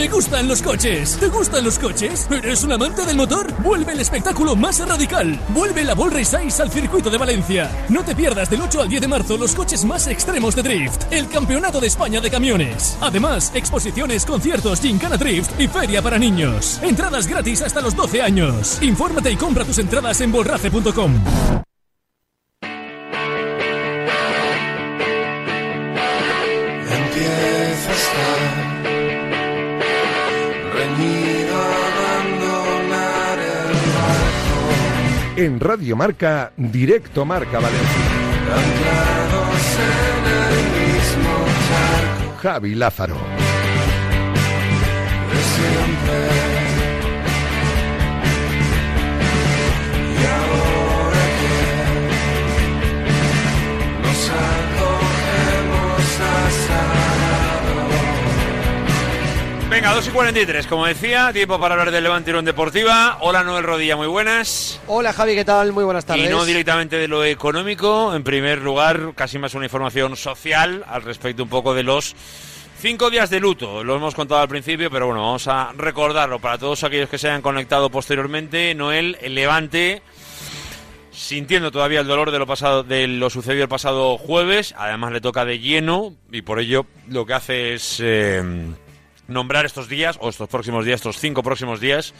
Me 0.00 0.08
gustan 0.08 0.48
los 0.48 0.62
coches. 0.62 1.18
¿Te 1.20 1.28
gustan 1.28 1.62
los 1.62 1.78
coches? 1.78 2.26
¿Eres 2.30 2.64
un 2.64 2.72
amante 2.72 3.04
del 3.04 3.18
motor? 3.18 3.52
Vuelve 3.62 3.92
el 3.92 4.00
espectáculo 4.00 4.56
más 4.56 4.80
radical. 4.80 5.38
Vuelve 5.50 5.84
la 5.84 5.94
Ball 5.94 6.10
Race 6.10 6.34
al 6.34 6.70
circuito 6.70 7.10
de 7.10 7.18
Valencia. 7.18 7.70
No 7.90 8.02
te 8.02 8.16
pierdas 8.16 8.48
del 8.48 8.62
8 8.62 8.80
al 8.80 8.88
10 8.88 9.02
de 9.02 9.08
marzo 9.08 9.36
los 9.36 9.54
coches 9.54 9.84
más 9.84 10.06
extremos 10.06 10.56
de 10.56 10.62
drift. 10.62 11.02
El 11.12 11.28
Campeonato 11.28 11.80
de 11.80 11.88
España 11.88 12.18
de 12.22 12.30
Camiones. 12.30 12.96
Además, 13.02 13.52
exposiciones, 13.54 14.24
conciertos, 14.24 14.80
gincana 14.80 15.18
drift 15.18 15.60
y 15.60 15.68
feria 15.68 16.00
para 16.00 16.18
niños. 16.18 16.80
Entradas 16.82 17.26
gratis 17.26 17.60
hasta 17.60 17.82
los 17.82 17.94
12 17.94 18.22
años. 18.22 18.78
Infórmate 18.80 19.30
y 19.30 19.36
compra 19.36 19.66
tus 19.66 19.76
entradas 19.76 20.18
en 20.22 20.32
bolrace.com. 20.32 21.69
En 35.40 35.58
Radio 35.58 35.96
Marca, 35.96 36.52
directo 36.54 37.24
Marca 37.24 37.58
Valencia. 37.60 38.04
Javi 42.42 42.74
Lázaro. 42.74 43.16
nos 54.02 54.30
acogemos 54.30 56.20
a 56.20 56.99
Venga, 59.70 59.94
2 59.94 60.08
y 60.08 60.10
43, 60.10 60.66
como 60.66 60.84
decía, 60.84 61.32
tiempo 61.32 61.60
para 61.60 61.74
hablar 61.74 61.92
del 61.92 62.02
Levante 62.02 62.30
Irún 62.30 62.44
Deportiva. 62.44 63.18
Hola, 63.20 63.44
Noel 63.44 63.62
Rodilla, 63.62 63.94
muy 63.94 64.08
buenas. 64.08 64.80
Hola 64.88 65.12
Javi, 65.12 65.36
¿qué 65.36 65.44
tal? 65.44 65.72
Muy 65.72 65.84
buenas 65.84 66.04
tardes. 66.04 66.26
Y 66.26 66.28
no 66.28 66.44
directamente 66.44 66.96
de 66.96 67.06
lo 67.06 67.24
económico, 67.24 68.12
en 68.12 68.24
primer 68.24 68.62
lugar, 68.62 69.12
casi 69.14 69.38
más 69.38 69.54
una 69.54 69.66
información 69.66 70.16
social 70.16 70.84
al 70.88 71.02
respecto 71.02 71.44
un 71.44 71.48
poco 71.48 71.72
de 71.72 71.84
los 71.84 72.16
Cinco 72.80 73.10
días 73.10 73.28
de 73.28 73.40
luto, 73.40 73.84
lo 73.84 73.96
hemos 73.96 74.14
contado 74.14 74.40
al 74.40 74.48
principio, 74.48 74.90
pero 74.90 75.04
bueno, 75.04 75.20
vamos 75.20 75.46
a 75.48 75.70
recordarlo 75.76 76.38
para 76.38 76.56
todos 76.56 76.82
aquellos 76.82 77.10
que 77.10 77.18
se 77.18 77.28
hayan 77.28 77.42
conectado 77.42 77.90
posteriormente. 77.90 78.74
Noel, 78.74 79.18
el 79.20 79.34
Levante, 79.34 80.00
sintiendo 81.12 81.70
todavía 81.70 82.00
el 82.00 82.06
dolor 82.06 82.30
de 82.30 82.38
lo 82.38 82.46
pasado, 82.46 82.82
de 82.82 83.06
lo 83.06 83.28
sucedido 83.28 83.64
el 83.64 83.68
pasado 83.68 84.16
jueves, 84.16 84.74
además 84.78 85.12
le 85.12 85.20
toca 85.20 85.44
de 85.44 85.58
lleno 85.58 86.14
y 86.32 86.40
por 86.40 86.58
ello 86.58 86.86
lo 87.06 87.26
que 87.26 87.34
hace 87.34 87.74
es 87.74 88.00
eh, 88.02 88.42
nombrar 89.30 89.64
estos 89.64 89.88
días 89.88 90.18
o 90.20 90.28
estos 90.28 90.48
próximos 90.48 90.84
días, 90.84 91.00
estos 91.00 91.18
cinco 91.18 91.42
próximos 91.42 91.80
días, 91.80 92.12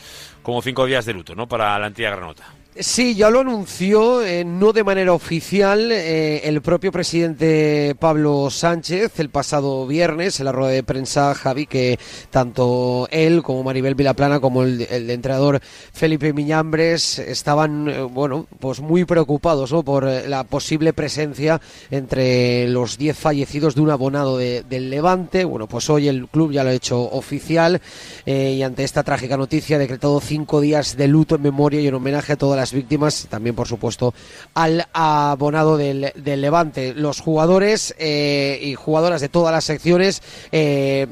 como 0.43 0.63
cinco 0.63 0.87
días 0.87 1.05
de 1.05 1.13
luto, 1.13 1.35
¿no? 1.35 1.47
Para 1.47 1.79
la 1.79 1.87
antigua 1.87 2.11
Granota. 2.11 2.60
Sí, 2.77 3.17
ya 3.17 3.31
lo 3.31 3.41
anunció, 3.41 4.25
eh, 4.25 4.45
no 4.45 4.73
de 4.73 4.85
manera 4.85 5.13
oficial, 5.13 5.91
eh, 5.91 6.43
el 6.45 6.63
propio 6.63 6.93
presidente 6.93 7.97
Pablo 7.99 8.49
Sánchez 8.49 9.19
el 9.19 9.29
pasado 9.29 9.89
viernes 9.89 10.39
en 10.39 10.45
la 10.47 10.53
rueda 10.53 10.71
de 10.71 10.85
prensa, 10.85 11.35
Javi, 11.35 11.67
que 11.67 11.99
tanto 12.31 13.09
él 13.11 13.43
como 13.43 13.65
Maribel 13.65 13.97
Vilaplana 13.97 14.39
como 14.39 14.63
el, 14.63 14.87
entrenador 15.11 15.61
Felipe 15.93 16.33
Miñambres 16.33 17.19
estaban, 17.19 17.89
eh, 17.89 18.03
bueno, 18.03 18.47
pues 18.61 18.79
muy 18.81 19.05
preocupados 19.05 19.75
por 19.85 20.05
la 20.05 20.45
posible 20.45 20.93
presencia 20.93 21.61
entre 21.91 22.69
los 22.69 22.97
10 22.97 23.19
fallecidos 23.19 23.75
de 23.75 23.81
un 23.81 23.91
abonado 23.91 24.39
de- 24.39 24.63
del 24.63 24.91
Levante. 24.91 25.45
Bueno, 25.45 25.67
pues 25.67 25.91
hoy 25.91 26.07
el 26.07 26.29
club 26.29 26.53
ya 26.53 26.63
lo 26.63 26.71
ha 26.71 26.75
hecho 26.75 27.01
oficial 27.03 27.81
y 28.25 28.63
ante 28.63 28.85
esta 28.85 29.03
trágica 29.03 29.37
noticia 29.37 29.75
ha 29.75 29.81
decretado 29.81 30.21
cinco 30.21 30.61
días 30.61 30.97
de 30.97 31.09
luto 31.09 31.35
en 31.35 31.43
memoria 31.43 31.81
y 31.81 31.89
en 31.89 31.95
homenaje 31.95 32.35
a 32.35 32.37
todas 32.37 32.60
las 32.61 32.73
víctimas, 32.73 33.27
también 33.29 33.57
por 33.57 33.67
supuesto 33.67 34.15
al 34.55 34.87
abonado 34.93 35.77
del, 35.77 36.13
del 36.15 36.41
Levante. 36.41 36.95
Los 36.95 37.21
jugadores 37.21 37.95
eh, 37.99 38.59
y 38.63 38.75
jugadoras 38.75 39.21
de 39.21 39.29
todas 39.29 39.53
las 39.53 39.65
secciones 39.65 40.23
eh, 40.53 41.07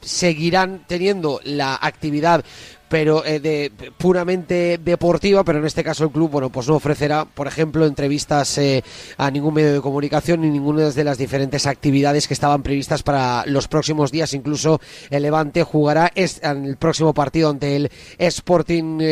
seguirán 0.00 0.84
teniendo 0.86 1.40
la 1.44 1.78
actividad 1.80 2.44
pero 2.90 3.24
eh, 3.24 3.38
de 3.38 3.70
puramente 3.96 4.78
deportiva, 4.82 5.44
pero 5.44 5.60
en 5.60 5.64
este 5.64 5.84
caso 5.84 6.02
el 6.04 6.10
club, 6.10 6.28
bueno, 6.28 6.50
pues 6.50 6.66
no 6.66 6.74
ofrecerá, 6.74 7.24
por 7.24 7.46
ejemplo, 7.46 7.86
entrevistas 7.86 8.58
eh, 8.58 8.82
a 9.16 9.30
ningún 9.30 9.54
medio 9.54 9.72
de 9.72 9.80
comunicación 9.80 10.40
ni 10.40 10.50
ninguna 10.50 10.90
de 10.90 11.04
las 11.04 11.16
diferentes 11.16 11.66
actividades 11.66 12.26
que 12.26 12.34
estaban 12.34 12.64
previstas 12.64 13.04
para 13.04 13.44
los 13.46 13.68
próximos 13.68 14.10
días. 14.10 14.34
Incluso 14.34 14.80
el 15.08 15.22
Levante 15.22 15.62
jugará 15.62 16.10
es- 16.16 16.40
en 16.42 16.64
el 16.64 16.76
próximo 16.76 17.14
partido 17.14 17.48
ante 17.50 17.76
el 17.76 17.90
Sporting 18.18 18.98
eh, 19.00 19.04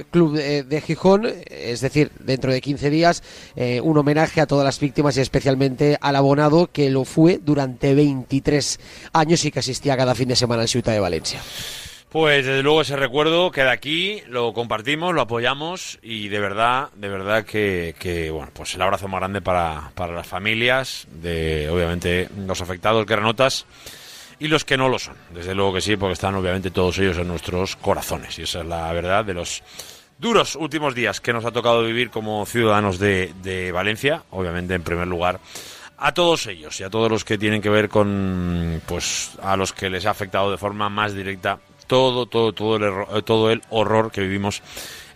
eh, 0.00 0.04
Club 0.10 0.34
de, 0.36 0.80
Gijón, 0.82 1.26
es 1.46 1.80
decir, 1.80 2.10
dentro 2.20 2.52
de 2.52 2.60
15 2.60 2.90
días, 2.90 3.22
eh, 3.56 3.80
un 3.82 3.96
homenaje 3.96 4.42
a 4.42 4.46
todas 4.46 4.64
las 4.66 4.78
víctimas 4.78 5.16
y 5.16 5.22
especialmente 5.22 5.96
al 6.02 6.16
abonado 6.16 6.68
que 6.70 6.90
lo 6.90 7.06
fue 7.06 7.40
durante 7.42 7.94
23 7.94 8.78
años 9.14 9.42
y 9.46 9.50
que 9.50 9.60
asistía 9.60 9.96
cada 9.96 10.14
fin 10.14 10.28
de 10.28 10.36
semana 10.36 10.60
al 10.62 10.68
Ciudad 10.68 10.92
de 10.92 11.00
Valencia. 11.00 11.40
Pues 12.10 12.44
desde 12.44 12.64
luego 12.64 12.80
ese 12.80 12.96
recuerdo 12.96 13.52
queda 13.52 13.70
aquí, 13.70 14.20
lo 14.26 14.52
compartimos, 14.52 15.14
lo 15.14 15.20
apoyamos 15.20 16.00
y 16.02 16.26
de 16.26 16.40
verdad, 16.40 16.90
de 16.96 17.08
verdad 17.08 17.44
que, 17.44 18.30
bueno, 18.32 18.50
pues 18.52 18.74
el 18.74 18.82
abrazo 18.82 19.06
más 19.06 19.20
grande 19.20 19.40
para, 19.40 19.92
para 19.94 20.14
las 20.14 20.26
familias, 20.26 21.06
de 21.08 21.68
obviamente 21.70 22.28
los 22.36 22.60
afectados 22.60 23.06
granotas 23.06 23.64
y 24.40 24.48
los 24.48 24.64
que 24.64 24.76
no 24.76 24.88
lo 24.88 24.98
son. 24.98 25.14
Desde 25.32 25.54
luego 25.54 25.74
que 25.74 25.80
sí, 25.80 25.96
porque 25.96 26.14
están 26.14 26.34
obviamente 26.34 26.72
todos 26.72 26.98
ellos 26.98 27.16
en 27.16 27.28
nuestros 27.28 27.76
corazones 27.76 28.36
y 28.40 28.42
esa 28.42 28.62
es 28.62 28.66
la 28.66 28.92
verdad 28.92 29.24
de 29.24 29.34
los 29.34 29.62
duros 30.18 30.56
últimos 30.56 30.96
días 30.96 31.20
que 31.20 31.32
nos 31.32 31.44
ha 31.44 31.52
tocado 31.52 31.84
vivir 31.84 32.10
como 32.10 32.44
ciudadanos 32.44 32.98
de, 32.98 33.32
de 33.40 33.70
Valencia, 33.70 34.24
obviamente 34.30 34.74
en 34.74 34.82
primer 34.82 35.06
lugar 35.06 35.38
a 35.96 36.12
todos 36.12 36.46
ellos 36.46 36.80
y 36.80 36.82
a 36.82 36.90
todos 36.90 37.08
los 37.08 37.24
que 37.24 37.38
tienen 37.38 37.62
que 37.62 37.68
ver 37.68 37.88
con 37.88 38.82
pues 38.86 39.32
a 39.42 39.56
los 39.56 39.72
que 39.72 39.90
les 39.90 40.06
ha 40.06 40.10
afectado 40.10 40.50
de 40.50 40.56
forma 40.56 40.88
más 40.88 41.14
directa 41.14 41.60
todo 41.90 42.26
todo 42.26 42.52
todo 42.52 42.76
el 42.76 42.84
eh, 42.84 43.22
todo 43.24 43.50
el 43.50 43.62
horror 43.68 44.12
que 44.12 44.20
vivimos 44.20 44.62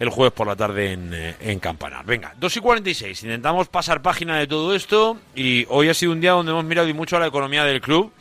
el 0.00 0.08
jueves 0.08 0.32
por 0.32 0.48
la 0.48 0.56
tarde 0.56 0.92
en, 0.92 1.14
eh, 1.14 1.36
en 1.38 1.60
Campanar. 1.60 2.04
Venga, 2.04 2.34
2 2.36 2.56
y 2.56 2.60
46. 2.60 3.22
Intentamos 3.22 3.68
pasar 3.68 4.02
página 4.02 4.36
de 4.38 4.48
todo 4.48 4.74
esto 4.74 5.16
y 5.36 5.66
hoy 5.68 5.88
ha 5.88 5.94
sido 5.94 6.10
un 6.10 6.20
día 6.20 6.32
donde 6.32 6.50
hemos 6.50 6.64
mirado 6.64 6.88
y 6.88 6.92
mucho 6.92 7.16
a 7.16 7.20
la 7.20 7.28
economía 7.28 7.64
del 7.64 7.80
club. 7.80 8.12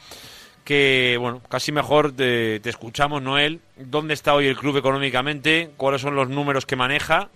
Que, 0.63 1.17
bueno, 1.19 1.41
casi 1.49 1.71
mejor 1.71 2.11
te, 2.11 2.59
te 2.59 2.69
escuchamos, 2.69 3.23
Noel. 3.23 3.59
¿Dónde 3.75 4.13
está 4.13 4.35
hoy 4.35 4.45
el 4.45 4.55
club 4.55 4.77
económicamente? 4.77 5.71
¿Cuáles 5.75 6.01
son 6.01 6.15
los 6.15 6.29
números 6.29 6.67
que 6.67 6.75
maneja? 6.75 7.29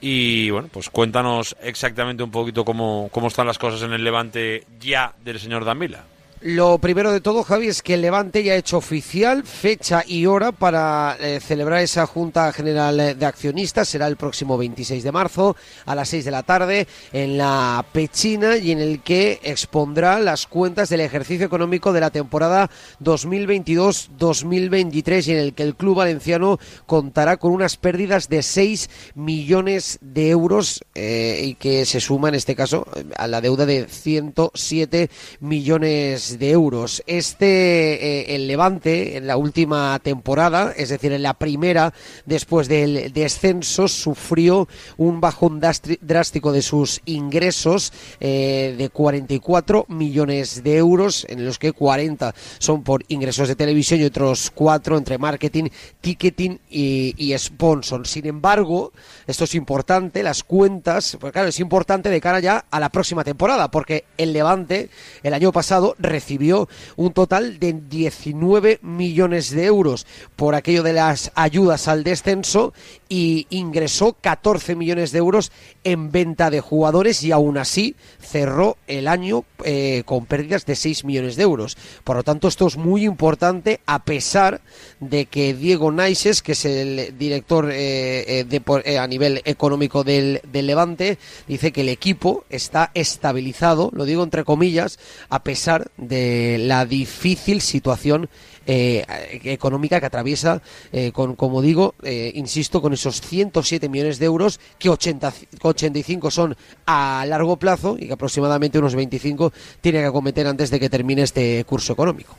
Y 0.00 0.50
bueno, 0.50 0.68
pues 0.72 0.90
cuéntanos 0.90 1.56
exactamente 1.62 2.24
un 2.24 2.32
poquito 2.32 2.64
cómo, 2.64 3.08
cómo 3.12 3.28
están 3.28 3.46
las 3.46 3.58
cosas 3.58 3.82
en 3.82 3.92
el 3.92 4.02
levante 4.02 4.66
ya 4.80 5.14
del 5.24 5.38
señor 5.38 5.64
Danvila. 5.64 6.04
Lo 6.40 6.78
primero 6.78 7.10
de 7.10 7.20
todo, 7.20 7.42
Javi, 7.42 7.66
es 7.66 7.82
que 7.82 7.94
el 7.94 8.02
Levante 8.02 8.44
ya 8.44 8.52
ha 8.52 8.56
hecho 8.56 8.76
oficial 8.76 9.42
fecha 9.42 10.04
y 10.06 10.26
hora 10.26 10.52
para 10.52 11.16
eh, 11.18 11.40
celebrar 11.40 11.82
esa 11.82 12.06
Junta 12.06 12.52
General 12.52 13.18
de 13.18 13.26
Accionistas. 13.26 13.88
Será 13.88 14.06
el 14.06 14.16
próximo 14.16 14.56
26 14.56 15.02
de 15.02 15.10
marzo 15.10 15.56
a 15.84 15.96
las 15.96 16.10
6 16.10 16.24
de 16.24 16.30
la 16.30 16.44
tarde 16.44 16.86
en 17.12 17.38
la 17.38 17.84
Pechina 17.92 18.56
y 18.56 18.70
en 18.70 18.78
el 18.78 19.02
que 19.02 19.40
expondrá 19.42 20.20
las 20.20 20.46
cuentas 20.46 20.90
del 20.90 21.00
ejercicio 21.00 21.44
económico 21.44 21.92
de 21.92 22.02
la 22.02 22.10
temporada 22.10 22.70
2022-2023 23.02 25.26
y 25.26 25.32
en 25.32 25.38
el 25.38 25.54
que 25.54 25.64
el 25.64 25.74
club 25.74 25.96
valenciano 25.96 26.60
contará 26.86 27.38
con 27.38 27.50
unas 27.50 27.76
pérdidas 27.76 28.28
de 28.28 28.44
6 28.44 28.90
millones 29.16 29.98
de 30.02 30.30
euros 30.30 30.84
eh, 30.94 31.42
y 31.46 31.56
que 31.56 31.84
se 31.84 31.98
suma 31.98 32.28
en 32.28 32.36
este 32.36 32.54
caso 32.54 32.86
a 33.16 33.26
la 33.26 33.40
deuda 33.40 33.66
de 33.66 33.88
107 33.88 35.10
millones 35.40 36.27
de 36.36 36.50
euros. 36.50 37.02
Este, 37.06 37.46
eh, 37.46 38.34
el 38.34 38.46
Levante, 38.46 39.16
en 39.16 39.26
la 39.26 39.36
última 39.36 39.98
temporada, 40.00 40.72
es 40.76 40.90
decir, 40.90 41.12
en 41.12 41.22
la 41.22 41.34
primera, 41.34 41.94
después 42.26 42.68
del 42.68 43.12
descenso, 43.12 43.88
sufrió 43.88 44.68
un 44.96 45.20
bajón 45.20 45.60
drástico 45.60 46.52
de 46.52 46.62
sus 46.62 47.00
ingresos 47.06 47.92
eh, 48.20 48.74
de 48.76 48.88
44 48.90 49.86
millones 49.88 50.62
de 50.62 50.76
euros, 50.76 51.24
en 51.28 51.44
los 51.44 51.58
que 51.58 51.72
40 51.72 52.34
son 52.58 52.82
por 52.82 53.04
ingresos 53.08 53.48
de 53.48 53.56
televisión 53.56 54.00
y 54.00 54.04
otros 54.04 54.50
4 54.54 54.98
entre 54.98 55.18
marketing, 55.18 55.68
ticketing 56.00 56.58
y, 56.68 57.14
y 57.16 57.38
sponsor. 57.38 58.06
Sin 58.06 58.26
embargo, 58.26 58.92
esto 59.26 59.44
es 59.44 59.54
importante, 59.54 60.22
las 60.22 60.42
cuentas, 60.42 61.16
pues 61.20 61.32
claro, 61.32 61.48
es 61.48 61.60
importante 61.60 62.10
de 62.10 62.20
cara 62.20 62.40
ya 62.40 62.64
a 62.70 62.80
la 62.80 62.90
próxima 62.90 63.24
temporada, 63.24 63.70
porque 63.70 64.04
el 64.16 64.32
Levante 64.32 64.90
el 65.22 65.34
año 65.34 65.52
pasado 65.52 65.94
recibió 66.18 66.68
un 66.96 67.12
total 67.12 67.60
de 67.60 67.74
19 67.88 68.80
millones 68.82 69.50
de 69.50 69.66
euros 69.66 70.04
por 70.34 70.56
aquello 70.56 70.82
de 70.82 70.92
las 70.92 71.30
ayudas 71.36 71.86
al 71.86 72.02
descenso 72.02 72.72
y 73.08 73.46
ingresó 73.50 74.16
14 74.20 74.74
millones 74.74 75.12
de 75.12 75.18
euros 75.18 75.52
en 75.84 76.10
venta 76.10 76.50
de 76.50 76.60
jugadores 76.60 77.22
y 77.22 77.30
aún 77.30 77.56
así 77.56 77.94
cerró 78.20 78.76
el 78.88 79.06
año 79.06 79.44
eh, 79.64 80.02
con 80.06 80.26
pérdidas 80.26 80.66
de 80.66 80.74
6 80.74 81.04
millones 81.04 81.36
de 81.36 81.44
euros. 81.44 81.76
Por 82.02 82.16
lo 82.16 82.24
tanto, 82.24 82.48
esto 82.48 82.66
es 82.66 82.76
muy 82.76 83.04
importante 83.04 83.80
a 83.86 84.00
pesar 84.00 84.60
de 84.98 85.26
que 85.26 85.54
Diego 85.54 85.92
Naises, 85.92 86.42
que 86.42 86.52
es 86.52 86.64
el 86.64 87.16
director 87.16 87.70
eh, 87.70 88.40
eh, 88.40 88.44
de 88.44 88.60
eh, 88.84 88.98
a 88.98 89.06
nivel 89.06 89.40
económico 89.44 90.02
del, 90.02 90.40
del 90.50 90.66
Levante, 90.66 91.18
dice 91.46 91.70
que 91.72 91.82
el 91.82 91.88
equipo 91.88 92.44
está 92.50 92.90
estabilizado, 92.94 93.90
lo 93.92 94.04
digo 94.04 94.22
entre 94.22 94.44
comillas, 94.44 94.98
a 95.28 95.42
pesar 95.42 95.90
la 96.10 96.86
difícil 96.86 97.60
situación 97.60 98.28
eh, 98.70 99.02
económica 99.44 99.98
que 99.98 100.04
atraviesa, 100.04 100.60
eh, 100.92 101.10
con, 101.10 101.36
como 101.36 101.62
digo, 101.62 101.94
eh, 102.02 102.32
insisto, 102.34 102.82
con 102.82 102.92
esos 102.92 103.22
107 103.22 103.88
millones 103.88 104.18
de 104.18 104.26
euros, 104.26 104.60
que 104.78 104.90
80, 104.90 105.32
85 105.62 106.30
son 106.30 106.54
a 106.84 107.24
largo 107.26 107.56
plazo 107.56 107.96
y 107.98 108.08
que 108.08 108.12
aproximadamente 108.12 108.78
unos 108.78 108.94
25 108.94 109.54
tiene 109.80 110.00
que 110.00 110.04
acometer 110.04 110.46
antes 110.46 110.70
de 110.70 110.78
que 110.78 110.90
termine 110.90 111.22
este 111.22 111.64
curso 111.64 111.94
económico. 111.94 112.36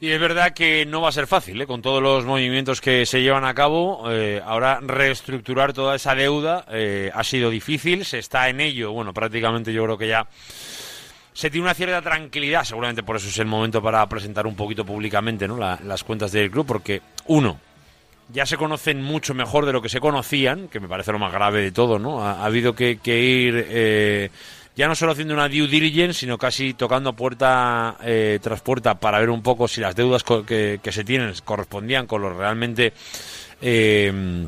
Y 0.00 0.08
es 0.08 0.18
verdad 0.18 0.54
que 0.54 0.86
no 0.86 1.02
va 1.02 1.10
a 1.10 1.12
ser 1.12 1.26
fácil, 1.26 1.60
¿eh? 1.60 1.66
con 1.66 1.82
todos 1.82 2.02
los 2.02 2.24
movimientos 2.24 2.80
que 2.80 3.04
se 3.04 3.20
llevan 3.20 3.44
a 3.44 3.52
cabo. 3.52 4.06
ahora 4.46 4.80
reestructurar 4.80 5.74
toda 5.74 5.96
esa 5.96 6.14
deuda 6.14 6.64
ha 7.12 7.24
sido 7.24 7.50
difícil, 7.50 8.06
se 8.06 8.18
está 8.18 8.48
en 8.48 8.62
ello. 8.62 8.92
Bueno, 8.92 9.12
prácticamente 9.12 9.70
yo 9.74 9.84
creo 9.84 9.98
que 9.98 10.08
ya 10.08 10.26
se 11.32 11.50
tiene 11.50 11.64
una 11.64 11.74
cierta 11.74 12.02
tranquilidad, 12.02 12.64
seguramente 12.64 13.02
por 13.02 13.16
eso 13.16 13.28
es 13.28 13.38
el 13.38 13.46
momento 13.46 13.80
para 13.82 14.06
presentar 14.08 14.46
un 14.46 14.54
poquito 14.54 14.84
públicamente 14.84 15.48
¿no? 15.48 15.56
La- 15.56 15.78
las 15.84 16.04
cuentas 16.04 16.32
del 16.32 16.50
club, 16.50 16.66
porque 16.66 17.00
uno, 17.26 17.58
ya 18.32 18.46
se 18.46 18.56
conocen 18.56 19.02
mucho 19.02 19.34
mejor 19.34 19.66
de 19.66 19.72
lo 19.72 19.82
que 19.82 19.88
se 19.88 20.00
conocían, 20.00 20.68
que 20.68 20.80
me 20.80 20.88
parece 20.88 21.12
lo 21.12 21.18
más 21.18 21.32
grave 21.32 21.62
de 21.62 21.72
todo, 21.72 21.98
¿no? 21.98 22.22
Ha, 22.24 22.42
ha 22.42 22.44
habido 22.44 22.74
que, 22.74 22.92
ir 23.04 23.66
eh, 23.68 24.30
ya 24.76 24.88
no 24.88 24.94
solo 24.94 25.12
haciendo 25.12 25.34
una 25.34 25.48
due 25.48 25.66
diligence, 25.68 26.20
sino 26.20 26.38
casi 26.38 26.72
tocando 26.74 27.12
puerta 27.12 27.96
eh, 28.02 28.38
tras 28.42 28.60
puerta 28.62 28.94
para 28.94 29.18
ver 29.18 29.28
un 29.30 29.42
poco 29.42 29.68
si 29.68 29.80
las 29.82 29.94
deudas 29.94 30.22
que, 30.24 30.80
que 30.82 30.92
se 30.92 31.04
tienen 31.04 31.34
correspondían 31.44 32.06
con 32.06 32.22
lo 32.22 32.32
realmente 32.32 32.92
eh, 33.60 34.46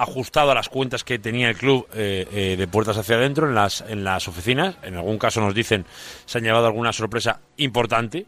ajustado 0.00 0.50
a 0.50 0.54
las 0.54 0.70
cuentas 0.70 1.04
que 1.04 1.18
tenía 1.18 1.50
el 1.50 1.56
club 1.56 1.86
eh, 1.92 2.26
eh, 2.32 2.56
de 2.56 2.66
puertas 2.66 2.96
hacia 2.96 3.16
adentro 3.16 3.46
en 3.46 3.54
las, 3.54 3.84
en 3.86 4.02
las 4.02 4.28
oficinas. 4.28 4.76
En 4.82 4.96
algún 4.96 5.18
caso 5.18 5.42
nos 5.42 5.54
dicen 5.54 5.84
se 6.24 6.38
han 6.38 6.44
llevado 6.44 6.66
alguna 6.66 6.92
sorpresa 6.92 7.40
importante, 7.58 8.24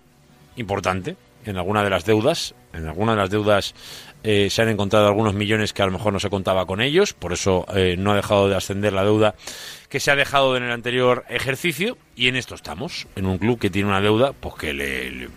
importante 0.57 1.17
en 1.47 1.57
alguna 1.57 1.83
de 1.83 1.89
las 1.89 2.05
deudas. 2.05 2.55
En 2.75 2.87
alguna 2.87 3.13
de 3.13 3.19
las 3.19 3.31
deudas 3.31 3.75
eh, 4.23 4.51
se 4.51 4.61
han 4.61 4.69
encontrado 4.69 5.07
algunos 5.07 5.33
millones 5.33 5.73
que 5.73 5.83
a 5.83 5.87
lo 5.87 5.93
mejor 5.93 6.13
no 6.13 6.21
se 6.21 6.29
contaba 6.29 6.67
con 6.67 6.83
ellos, 6.83 7.15
por 7.15 7.33
eso 7.33 7.65
no 7.97 8.13
ha 8.13 8.17
dejado 8.17 8.51
de 8.51 8.57
ascender 8.57 8.93
la 8.93 9.05
deuda 9.05 9.35
que 9.89 9.99
se 9.99 10.11
ha 10.11 10.17
dejado 10.17 10.57
en 10.57 10.65
el 10.65 10.71
anterior 10.71 11.25
ejercicio 11.29 11.97
y 12.17 12.29
en 12.29 12.37
esto 12.37 12.55
estamos, 12.55 13.07
en 13.17 13.27
un 13.27 13.39
club 13.39 13.59
que 13.59 13.71
tiene 13.71 13.89
una 13.89 14.01
deuda 14.01 14.33
pues 14.33 14.55
que 14.55 14.73
le, 14.73 15.29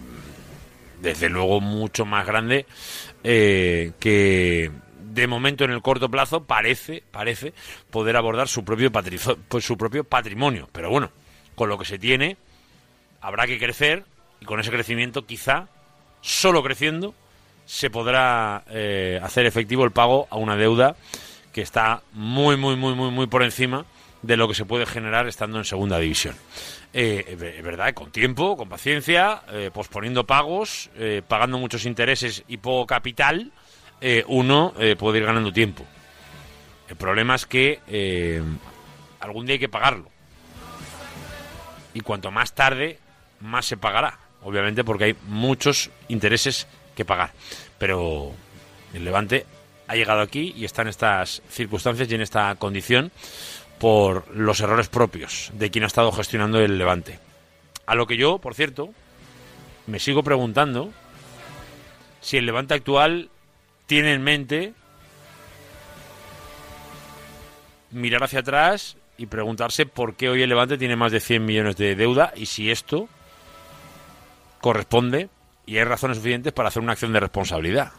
desde 1.02 1.30
luego 1.30 1.62
mucho 1.62 2.06
más 2.06 2.26
grande 2.28 2.66
que 3.24 4.72
de 5.16 5.28
momento 5.28 5.64
en 5.64 5.72
el 5.72 5.82
corto 5.82 6.10
plazo 6.10 6.44
parece 6.44 7.02
parece 7.12 7.54
poder 7.90 8.18
abordar 8.18 8.48
su 8.48 8.64
propio 8.66 8.92
pues, 8.92 9.64
su 9.66 9.78
propio 9.78 10.04
patrimonio, 10.04 10.68
pero 10.72 10.90
bueno, 10.90 11.10
con 11.56 11.70
lo 11.70 11.78
que 11.78 11.86
se 11.86 11.98
tiene 11.98 12.38
habrá 13.22 13.48
que 13.48 13.58
crecer 13.58 14.04
y 14.42 14.46
con 14.46 14.60
ese 14.60 14.70
crecimiento 14.72 15.26
quizá 15.26 15.68
solo 16.22 16.62
creciendo 16.62 17.16
se 17.66 17.90
podrá 17.90 18.64
eh, 18.70 19.20
hacer 19.24 19.46
efectivo 19.46 19.86
el 19.86 19.92
pago 19.92 20.28
a 20.30 20.36
una 20.36 20.56
deuda 20.56 20.96
que 21.54 21.62
está 21.62 22.02
muy, 22.12 22.58
muy, 22.58 22.76
muy, 22.76 22.94
muy, 22.94 23.10
muy 23.10 23.28
por 23.28 23.42
encima 23.42 23.86
de 24.22 24.38
lo 24.38 24.48
que 24.48 24.54
se 24.56 24.66
puede 24.66 24.86
generar 24.86 25.28
estando 25.28 25.58
en 25.58 25.66
segunda 25.66 25.98
división. 26.00 26.36
Eh, 26.94 27.26
es 27.30 27.40
ver- 27.40 27.56
es 27.56 27.64
verdad, 27.64 27.94
con 27.94 28.12
tiempo, 28.12 28.58
con 28.58 28.68
paciencia, 28.68 29.42
eh, 29.52 29.70
posponiendo 29.74 30.26
pagos, 30.26 30.90
pagando 31.28 31.58
muchos 31.58 31.86
intereses 31.86 32.44
y 32.48 32.58
poco 32.58 32.86
capital, 32.88 33.52
eh, 34.02 34.24
uno 34.28 34.74
eh, 34.80 34.96
puede 34.96 35.20
ir 35.20 35.26
ganando 35.26 35.52
tiempo. 35.52 35.86
El 36.88 36.96
problema 36.96 37.36
es 37.36 37.46
que 37.46 37.80
eh, 37.88 38.42
algún 39.20 39.46
día 39.46 39.54
hay 39.54 39.60
que 39.60 39.70
pagarlo. 39.70 40.10
Y 41.94 42.02
cuanto 42.02 42.30
más 42.32 42.54
tarde, 42.54 43.00
más 43.40 43.66
se 43.66 43.78
pagará. 43.78 44.20
Obviamente 44.44 44.84
porque 44.84 45.06
hay 45.06 45.16
muchos 45.28 45.90
intereses 46.08 46.68
que 46.96 47.06
pagar. 47.06 47.32
Pero 47.78 48.34
el 48.94 49.04
Levante 49.04 49.46
ha 49.88 49.96
llegado 49.96 50.22
aquí 50.22 50.54
y 50.56 50.66
está 50.66 50.82
en 50.82 50.90
estas 50.90 51.42
circunstancias 51.50 52.10
y 52.12 52.16
en 52.16 52.22
esta 52.22 52.54
condición 52.56 53.12
por 53.80 54.30
los 54.36 54.60
errores 54.60 54.88
propios 54.88 55.52
de 55.54 55.70
quien 55.70 55.84
ha 55.84 55.88
estado 55.88 56.12
gestionando 56.12 56.60
el 56.60 56.78
Levante. 56.78 57.20
A 57.86 57.96
lo 57.96 58.08
que 58.08 58.18
yo, 58.18 58.40
por 58.40 58.56
cierto, 58.56 58.90
me 59.88 60.00
sigo 60.00 60.24
preguntando 60.24 60.92
si 62.22 62.38
el 62.38 62.46
Levante 62.46 62.74
actual 62.74 63.30
tiene 63.86 64.14
en 64.14 64.24
mente 64.24 64.74
mirar 67.92 68.24
hacia 68.24 68.40
atrás 68.40 68.98
y 69.18 69.28
preguntarse 69.28 69.86
por 69.86 70.16
qué 70.16 70.30
hoy 70.30 70.42
el 70.42 70.50
Levante 70.50 70.78
tiene 70.78 70.96
más 70.96 71.12
de 71.12 71.20
100 71.20 71.46
millones 71.46 71.78
de 71.78 71.96
deuda 71.96 72.34
y 72.36 72.48
si 72.48 72.70
esto 72.70 73.08
corresponde 74.60 75.30
y 75.66 75.78
hay 75.78 75.84
razones 75.84 76.18
suficientes 76.18 76.54
para 76.54 76.70
hacer 76.70 76.82
una 76.82 76.94
acción 76.94 77.14
de 77.14 77.20
responsabilidad. 77.20 77.94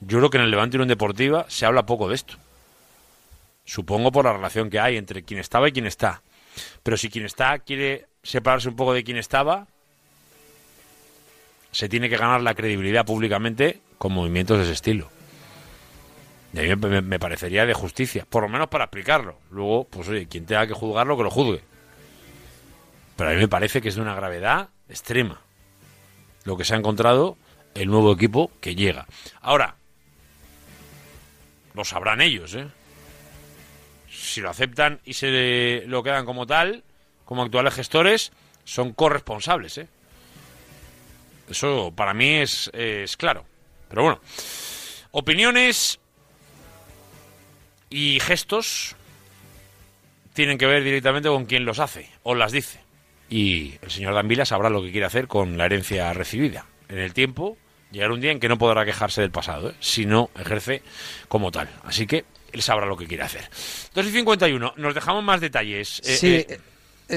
Yo 0.00 0.18
creo 0.18 0.30
que 0.30 0.38
en 0.38 0.44
el 0.44 0.50
Levante 0.50 0.76
Unión 0.76 0.88
Deportiva 0.88 1.46
se 1.48 1.66
habla 1.66 1.86
poco 1.86 2.08
de 2.08 2.14
esto. 2.14 2.34
Supongo 3.64 4.12
por 4.12 4.24
la 4.24 4.32
relación 4.32 4.70
que 4.70 4.80
hay 4.80 4.96
entre 4.96 5.22
quien 5.22 5.40
estaba 5.40 5.68
y 5.68 5.72
quien 5.72 5.86
está. 5.86 6.22
Pero 6.82 6.96
si 6.96 7.08
quien 7.08 7.26
está 7.26 7.58
quiere 7.58 8.06
separarse 8.22 8.68
un 8.68 8.76
poco 8.76 8.92
de 8.92 9.04
quien 9.04 9.16
estaba, 9.16 9.66
se 11.70 11.88
tiene 11.88 12.08
que 12.08 12.16
ganar 12.16 12.40
la 12.40 12.54
credibilidad 12.54 13.06
públicamente 13.06 13.80
con 14.00 14.14
movimientos 14.14 14.56
de 14.56 14.64
ese 14.64 14.72
estilo. 14.72 15.10
Y 16.54 16.58
a 16.58 16.74
mí 16.74 17.02
me, 17.02 17.18
parecería 17.18 17.66
de 17.66 17.74
justicia, 17.74 18.26
por 18.26 18.42
lo 18.42 18.48
menos 18.48 18.68
para 18.68 18.84
explicarlo. 18.84 19.36
Luego, 19.50 19.84
pues 19.84 20.08
oye, 20.08 20.26
quien 20.26 20.46
tenga 20.46 20.66
que 20.66 20.72
juzgarlo, 20.72 21.18
que 21.18 21.22
lo 21.22 21.30
juzgue. 21.30 21.60
Pero 23.14 23.28
a 23.28 23.34
mí 23.34 23.38
me 23.40 23.46
parece 23.46 23.82
que 23.82 23.90
es 23.90 23.96
de 23.96 24.00
una 24.00 24.14
gravedad 24.14 24.70
extrema 24.88 25.42
lo 26.44 26.56
que 26.56 26.64
se 26.64 26.72
ha 26.72 26.78
encontrado 26.78 27.36
el 27.74 27.88
nuevo 27.88 28.10
equipo 28.10 28.50
que 28.62 28.74
llega. 28.74 29.06
Ahora, 29.42 29.76
lo 31.74 31.84
sabrán 31.84 32.22
ellos, 32.22 32.54
¿eh? 32.54 32.68
Si 34.10 34.40
lo 34.40 34.48
aceptan 34.48 35.00
y 35.04 35.12
se 35.12 35.82
lo 35.86 36.02
quedan 36.02 36.24
como 36.24 36.46
tal, 36.46 36.84
como 37.26 37.42
actuales 37.42 37.74
gestores, 37.74 38.32
son 38.64 38.94
corresponsables, 38.94 39.76
¿eh? 39.76 39.88
Eso 41.50 41.92
para 41.94 42.14
mí 42.14 42.36
es 42.36 42.70
claro. 43.18 43.44
Pero 43.90 44.02
bueno, 44.02 44.20
opiniones 45.10 45.98
y 47.90 48.20
gestos 48.20 48.94
tienen 50.32 50.56
que 50.56 50.66
ver 50.66 50.84
directamente 50.84 51.28
con 51.28 51.44
quien 51.44 51.64
los 51.64 51.80
hace 51.80 52.08
o 52.22 52.34
las 52.34 52.52
dice. 52.52 52.80
Y 53.28 53.74
el 53.82 53.90
señor 53.90 54.14
Danvila 54.14 54.46
sabrá 54.46 54.70
lo 54.70 54.82
que 54.82 54.92
quiere 54.92 55.06
hacer 55.06 55.26
con 55.26 55.58
la 55.58 55.66
herencia 55.66 56.12
recibida. 56.12 56.66
En 56.88 56.98
el 56.98 57.12
tiempo, 57.12 57.58
llegará 57.90 58.14
un 58.14 58.20
día 58.20 58.30
en 58.30 58.40
que 58.40 58.48
no 58.48 58.58
podrá 58.58 58.84
quejarse 58.84 59.20
del 59.20 59.30
pasado, 59.30 59.70
¿eh? 59.70 59.74
si 59.80 60.06
no 60.06 60.30
ejerce 60.38 60.82
como 61.28 61.50
tal. 61.50 61.68
Así 61.84 62.06
que 62.06 62.24
él 62.52 62.62
sabrá 62.62 62.86
lo 62.86 62.96
que 62.96 63.06
quiere 63.06 63.24
hacer. 63.24 63.48
2 63.94 64.06
y 64.06 64.10
51, 64.12 64.74
nos 64.76 64.94
dejamos 64.94 65.22
más 65.24 65.40
detalles. 65.40 66.00
Eh, 66.04 66.16
Sí, 66.16 66.34
eh, 66.34 66.46
eh, 66.48 66.60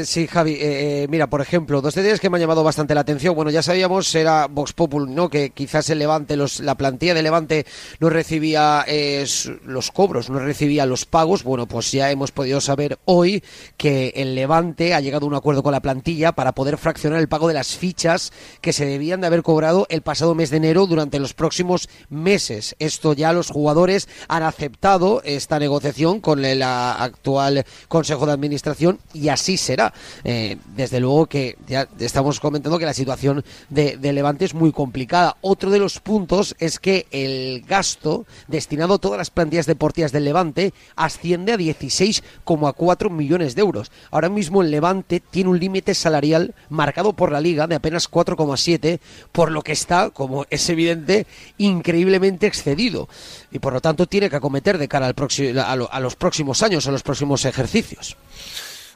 sí, 0.05 0.27
Javi. 0.27 0.53
eh, 0.53 1.03
eh, 1.03 1.07
mira, 1.09 1.27
por 1.27 1.41
ejemplo, 1.41 1.81
dos 1.81 1.95
detalles 1.95 2.19
que 2.19 2.29
me 2.29 2.37
han 2.37 2.41
llamado 2.41 2.63
bastante 2.63 2.95
la 2.95 3.01
atención. 3.01 3.35
Bueno, 3.35 3.51
ya 3.51 3.61
sabíamos, 3.61 4.13
era 4.15 4.47
Vox 4.47 4.73
Populi, 4.73 5.11
¿no? 5.11 5.29
Que 5.29 5.51
quizás 5.51 5.89
el 5.89 5.99
Levante, 5.99 6.37
la 6.37 6.75
plantilla 6.75 7.13
de 7.13 7.23
Levante 7.23 7.65
no 7.99 8.09
recibía 8.09 8.85
eh, 8.87 9.25
los 9.65 9.91
cobros, 9.91 10.29
no 10.29 10.39
recibía 10.39 10.85
los 10.85 11.05
pagos. 11.05 11.43
Bueno, 11.43 11.67
pues 11.67 11.91
ya 11.91 12.11
hemos 12.11 12.31
podido 12.31 12.61
saber 12.61 12.97
hoy 13.05 13.43
que 13.77 14.13
el 14.15 14.35
Levante 14.35 14.93
ha 14.93 15.01
llegado 15.01 15.25
a 15.25 15.29
un 15.29 15.35
acuerdo 15.35 15.63
con 15.63 15.71
la 15.71 15.81
plantilla 15.81 16.31
para 16.31 16.53
poder 16.53 16.77
fraccionar 16.77 17.19
el 17.19 17.27
pago 17.27 17.47
de 17.47 17.53
las 17.53 17.75
fichas 17.75 18.31
que 18.61 18.73
se 18.73 18.85
debían 18.85 19.21
de 19.21 19.27
haber 19.27 19.43
cobrado 19.43 19.85
el 19.89 20.01
pasado 20.01 20.35
mes 20.35 20.49
de 20.49 20.57
enero 20.57 20.87
durante 20.87 21.19
los 21.19 21.33
próximos 21.33 21.89
meses. 22.09 22.75
Esto 22.79 23.13
ya 23.13 23.33
los 23.33 23.49
jugadores 23.49 24.07
han 24.27 24.43
aceptado 24.43 25.21
esta 25.25 25.59
negociación 25.59 26.19
con 26.19 26.45
el 26.45 26.61
actual 26.63 27.65
Consejo 27.87 28.25
de 28.25 28.31
Administración 28.31 28.99
y 29.13 29.29
así 29.29 29.57
será. 29.57 29.82
Eh, 30.23 30.57
desde 30.75 30.99
luego 30.99 31.25
que 31.25 31.57
ya 31.67 31.87
estamos 31.99 32.39
comentando 32.39 32.77
que 32.77 32.85
la 32.85 32.93
situación 32.93 33.43
de, 33.69 33.97
Levante 34.13 34.45
es 34.45 34.53
muy 34.53 34.71
complicada. 34.71 35.37
Otro 35.41 35.71
de 35.71 35.79
los 35.79 35.99
puntos 35.99 36.55
es 36.59 36.79
que 36.79 37.07
el 37.11 37.63
gasto 37.67 38.25
destinado 38.47 38.95
a 38.95 38.97
todas 38.99 39.17
las 39.17 39.31
plantillas 39.31 39.65
deportivas 39.65 40.11
del 40.11 40.25
Levante 40.25 40.73
asciende 40.95 41.53
a 41.53 41.57
16,4 41.57 43.09
millones 43.09 43.55
de 43.55 43.61
euros. 43.61 43.91
Ahora 44.11 44.29
mismo 44.29 44.61
el 44.61 44.71
Levante 44.71 45.19
tiene 45.19 45.49
un 45.49 45.59
límite 45.59 45.95
salarial 45.95 46.53
marcado 46.69 47.13
por 47.13 47.31
la 47.31 47.41
liga 47.41 47.67
de 47.67 47.75
apenas 47.75 48.09
4,7, 48.09 48.99
por 49.31 49.51
lo 49.51 49.61
que 49.61 49.71
está, 49.71 50.11
como 50.11 50.45
es 50.49 50.69
evidente, 50.69 51.25
increíblemente 51.57 52.47
excedido. 52.47 53.09
Y 53.51 53.59
por 53.59 53.73
lo 53.73 53.81
tanto 53.81 54.07
tiene 54.07 54.29
que 54.29 54.35
acometer 54.35 54.77
de 54.77 54.87
cara 54.87 55.07
a, 55.07 55.71
a 55.71 55.99
los 55.99 56.15
próximos 56.15 56.61
años, 56.63 56.87
a 56.87 56.91
los 56.91 57.03
próximos 57.03 57.45
ejercicios. 57.45 58.15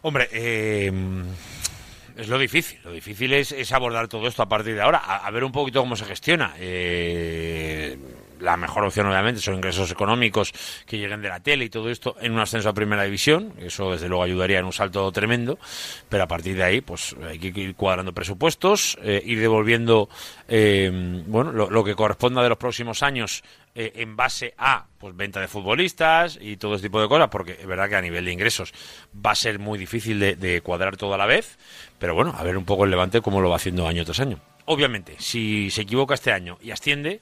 Hombre, 0.02 0.30
eh, 0.32 0.92
es 2.18 2.28
lo 2.28 2.40
difícil. 2.40 2.80
Lo 2.84 2.92
difícil 2.92 3.34
es, 3.34 3.72
abordar 3.72 4.08
todo 4.08 4.28
esto 4.28 4.42
a 4.42 4.50
partir 4.50 4.76
de 4.76 4.82
ahora, 4.82 4.98
a, 4.98 5.30
ver 5.32 5.44
un 5.44 5.52
poquito 5.52 5.82
cómo 5.82 5.96
se 5.96 6.06
gestiona. 6.06 6.56
Eh, 6.58 7.98
la 8.40 8.58
mejor 8.58 8.86
opción, 8.86 9.08
obviamente, 9.08 9.40
son 9.40 9.56
ingresos 9.56 9.92
económicos 9.92 10.54
que 10.86 10.98
lleguen 10.98 11.22
de 11.22 11.30
la 11.30 11.40
tele 11.40 11.66
y 11.66 11.70
todo 11.70 11.90
esto 11.90 12.16
en 12.20 12.34
un 12.34 12.40
ascenso 12.40 12.70
a 12.70 12.74
primera 12.74 13.04
división. 13.04 13.54
Eso, 13.60 13.92
desde 13.92 14.08
luego, 14.08 14.24
ayudaría 14.24 14.60
en 14.60 14.66
un 14.66 14.74
salto 14.74 15.12
tremendo. 15.12 15.60
Pero 16.10 16.24
a 16.24 16.28
partir 16.28 16.56
de 16.56 16.64
ahí, 16.64 16.82
pues 16.82 17.16
hay 17.28 17.38
que 17.40 17.48
ir 17.48 17.76
cuadrando 17.76 18.14
presupuestos, 18.14 18.98
eh, 19.04 19.22
ir 19.24 19.40
devolviendo 19.40 20.10
eh, 20.48 21.24
bueno, 21.28 21.52
lo 21.52 21.84
que 21.84 21.96
corresponda 21.96 22.42
de 22.42 22.50
los 22.50 22.58
próximos 22.58 23.04
años 23.04 23.44
eh, 23.80 24.02
en 24.02 24.16
base 24.16 24.56
a 24.58 24.88
pues 24.98 25.16
venta 25.16 25.40
de 25.40 25.48
futbolistas 25.48 26.40
y 26.42 26.58
todo 26.58 26.74
ese 26.74 26.88
tipo 26.88 27.00
de 27.00 27.08
cosas, 27.08 27.28
porque 27.28 27.52
es 27.52 27.68
verdad 27.68 27.88
que 27.88 27.96
a 27.96 28.02
nivel 28.02 28.26
de 28.26 28.32
ingresos 28.32 28.74
va 29.24 29.34
a 29.34 29.36
ser 29.36 29.60
muy 29.60 29.78
difícil 29.78 30.20
de, 30.20 30.62
cuadrar 30.64 30.98
todo 30.98 31.14
a 31.14 31.18
la 31.20 31.28
vez, 31.28 31.60
pero 32.00 32.16
bueno, 32.16 32.34
a 32.36 32.42
ver 32.42 32.58
un 32.58 32.66
poco 32.66 32.86
el 32.86 32.90
Levante 32.90 33.22
cómo 33.22 33.40
lo 33.40 33.52
va 33.52 33.58
haciendo 33.58 33.88
año 33.88 34.04
tras 34.04 34.20
año. 34.20 34.40
Obviamente, 34.66 35.16
si 35.20 35.70
se 35.70 35.84
equivoca 35.84 36.16
este 36.16 36.32
año 36.32 36.58
y 36.60 36.72
asciende, 36.72 37.22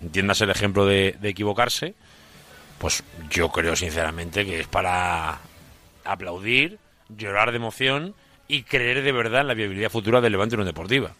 entiendas 0.00 0.40
el 0.42 0.50
ejemplo 0.50 0.86
de, 0.86 1.16
de 1.20 1.28
equivocarse, 1.28 1.96
pues 2.78 3.02
yo 3.28 3.48
creo 3.48 3.74
sinceramente 3.74 4.46
que 4.46 4.60
es 4.60 4.68
para 4.68 5.40
aplaudir, 6.04 6.78
llorar 7.08 7.50
de 7.50 7.56
emoción 7.56 8.14
y 8.46 8.62
creer 8.62 9.02
de 9.02 9.10
verdad 9.10 9.40
en 9.40 9.48
la 9.48 9.54
viabilidad 9.54 9.90
futura 9.90 10.20
del 10.20 10.30
Levante 10.30 10.54
Unión 10.54 10.68
Deportiva. 10.68 11.16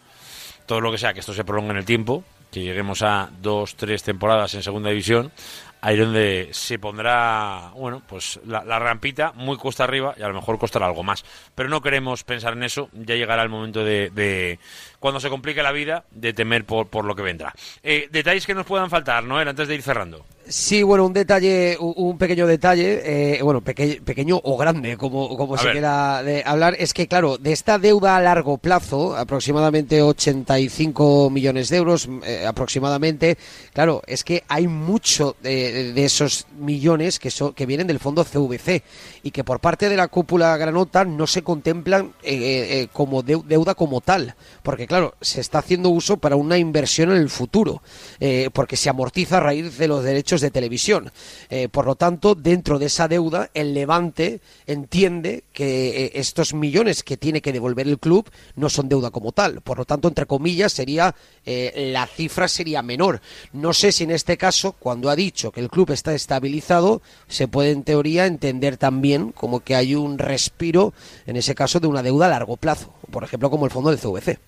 Todo 0.66 0.80
lo 0.80 0.92
que 0.92 0.98
sea 0.98 1.12
que 1.12 1.20
esto 1.20 1.34
se 1.34 1.42
prolongue 1.42 1.72
en 1.72 1.78
el 1.78 1.84
tiempo, 1.84 2.22
que 2.50 2.62
lleguemos 2.62 3.02
a 3.02 3.30
dos, 3.40 3.76
tres 3.76 4.02
temporadas 4.02 4.54
en 4.54 4.62
segunda 4.62 4.90
división, 4.90 5.32
ahí 5.80 5.96
donde 5.96 6.48
se 6.52 6.78
pondrá, 6.78 7.70
bueno, 7.76 8.02
pues 8.06 8.40
la, 8.46 8.62
rampita 8.78 9.32
muy 9.34 9.56
cuesta 9.56 9.84
arriba 9.84 10.14
y 10.16 10.22
a 10.22 10.28
lo 10.28 10.34
mejor 10.34 10.58
costará 10.58 10.86
algo 10.86 11.02
más. 11.02 11.24
Pero 11.54 11.68
no 11.68 11.80
queremos 11.80 12.24
pensar 12.24 12.54
en 12.54 12.64
eso, 12.64 12.88
ya 12.92 13.14
llegará 13.14 13.42
el 13.42 13.48
momento 13.48 13.84
de, 13.84 14.10
de 14.10 14.58
cuando 15.06 15.20
se 15.20 15.30
complique 15.30 15.62
la 15.62 15.70
vida, 15.70 16.04
de 16.10 16.32
temer 16.32 16.64
por, 16.64 16.88
por 16.88 17.04
lo 17.04 17.14
que 17.14 17.22
vendrá. 17.22 17.54
Eh, 17.84 18.08
detalles 18.10 18.44
que 18.44 18.54
nos 18.54 18.66
puedan 18.66 18.90
faltar, 18.90 19.22
Noel, 19.22 19.46
antes 19.46 19.68
de 19.68 19.76
ir 19.76 19.82
cerrando. 19.82 20.26
Sí, 20.48 20.82
bueno, 20.82 21.06
un 21.06 21.12
detalle, 21.12 21.76
un 21.80 22.18
pequeño 22.18 22.46
detalle, 22.46 23.36
eh, 23.38 23.42
bueno, 23.42 23.60
peque- 23.62 24.00
pequeño 24.04 24.40
o 24.42 24.56
grande, 24.56 24.96
como, 24.96 25.36
como 25.36 25.54
A 25.54 25.58
se 25.58 25.64
ver. 25.66 25.72
quiera 25.74 26.22
de 26.24 26.42
hablar, 26.44 26.74
es 26.78 26.92
que, 26.94 27.06
claro, 27.08 27.36
de 27.38 27.52
esta 27.52 27.78
deuda 27.78 28.16
a 28.16 28.20
largo 28.20 28.56
plazo, 28.58 29.16
aproximadamente 29.16 30.02
85 30.02 31.30
millones 31.30 31.68
de 31.68 31.76
euros, 31.76 32.08
eh, 32.24 32.44
aproximadamente, 32.46 33.36
claro, 33.72 34.02
es 34.06 34.24
que 34.24 34.42
hay 34.48 34.66
mucho 34.68 35.36
de, 35.42 35.92
de 35.92 36.04
esos 36.04 36.46
millones 36.58 37.18
que, 37.18 37.30
son, 37.30 37.52
que 37.52 37.66
vienen 37.66 37.86
del 37.86 37.98
fondo 38.00 38.24
CVC 38.24 38.82
y 39.22 39.30
que 39.32 39.44
por 39.44 39.60
parte 39.60 39.88
de 39.88 39.96
la 39.96 40.08
cúpula 40.08 40.56
granota 40.56 41.04
no 41.04 41.26
se 41.26 41.42
contemplan 41.42 42.12
eh, 42.22 42.82
eh, 42.82 42.88
como 42.92 43.22
deu- 43.22 43.44
deuda 43.44 43.74
como 43.74 44.00
tal, 44.00 44.34
porque, 44.62 44.86
claro, 44.86 44.95
se 45.20 45.40
está 45.40 45.58
haciendo 45.58 45.90
uso 45.90 46.16
para 46.16 46.36
una 46.36 46.58
inversión 46.58 47.10
en 47.10 47.18
el 47.18 47.30
futuro, 47.30 47.82
eh, 48.20 48.50
porque 48.52 48.76
se 48.76 48.88
amortiza 48.88 49.38
a 49.38 49.40
raíz 49.40 49.78
de 49.78 49.88
los 49.88 50.04
derechos 50.04 50.40
de 50.40 50.50
televisión. 50.50 51.10
Eh, 51.50 51.68
por 51.68 51.86
lo 51.86 51.96
tanto, 51.96 52.34
dentro 52.34 52.78
de 52.78 52.86
esa 52.86 53.08
deuda, 53.08 53.50
el 53.54 53.74
Levante 53.74 54.40
entiende 54.66 55.44
que 55.52 56.04
eh, 56.04 56.10
estos 56.14 56.54
millones 56.54 57.02
que 57.02 57.16
tiene 57.16 57.40
que 57.40 57.52
devolver 57.52 57.88
el 57.88 57.98
club 57.98 58.30
no 58.54 58.68
son 58.68 58.88
deuda 58.88 59.10
como 59.10 59.32
tal. 59.32 59.60
Por 59.60 59.78
lo 59.78 59.84
tanto, 59.84 60.08
entre 60.08 60.26
comillas, 60.26 60.72
sería 60.72 61.14
eh, 61.44 61.90
la 61.92 62.06
cifra 62.06 62.48
sería 62.48 62.82
menor. 62.82 63.20
No 63.52 63.72
sé 63.72 63.92
si 63.92 64.04
en 64.04 64.10
este 64.10 64.36
caso, 64.36 64.72
cuando 64.72 65.10
ha 65.10 65.16
dicho 65.16 65.52
que 65.52 65.60
el 65.60 65.70
club 65.70 65.90
está 65.90 66.14
estabilizado, 66.14 67.02
se 67.28 67.48
puede 67.48 67.70
en 67.70 67.84
teoría 67.84 68.26
entender 68.26 68.76
también 68.76 69.32
como 69.32 69.60
que 69.60 69.76
hay 69.76 69.94
un 69.94 70.18
respiro, 70.18 70.92
en 71.26 71.36
ese 71.36 71.54
caso, 71.54 71.80
de 71.80 71.86
una 71.86 72.02
deuda 72.02 72.26
a 72.26 72.30
largo 72.30 72.56
plazo. 72.56 72.92
Por 73.10 73.24
ejemplo, 73.24 73.50
como 73.50 73.64
el 73.66 73.70
fondo 73.72 73.90
del 73.90 73.98
CVC. 74.00 74.38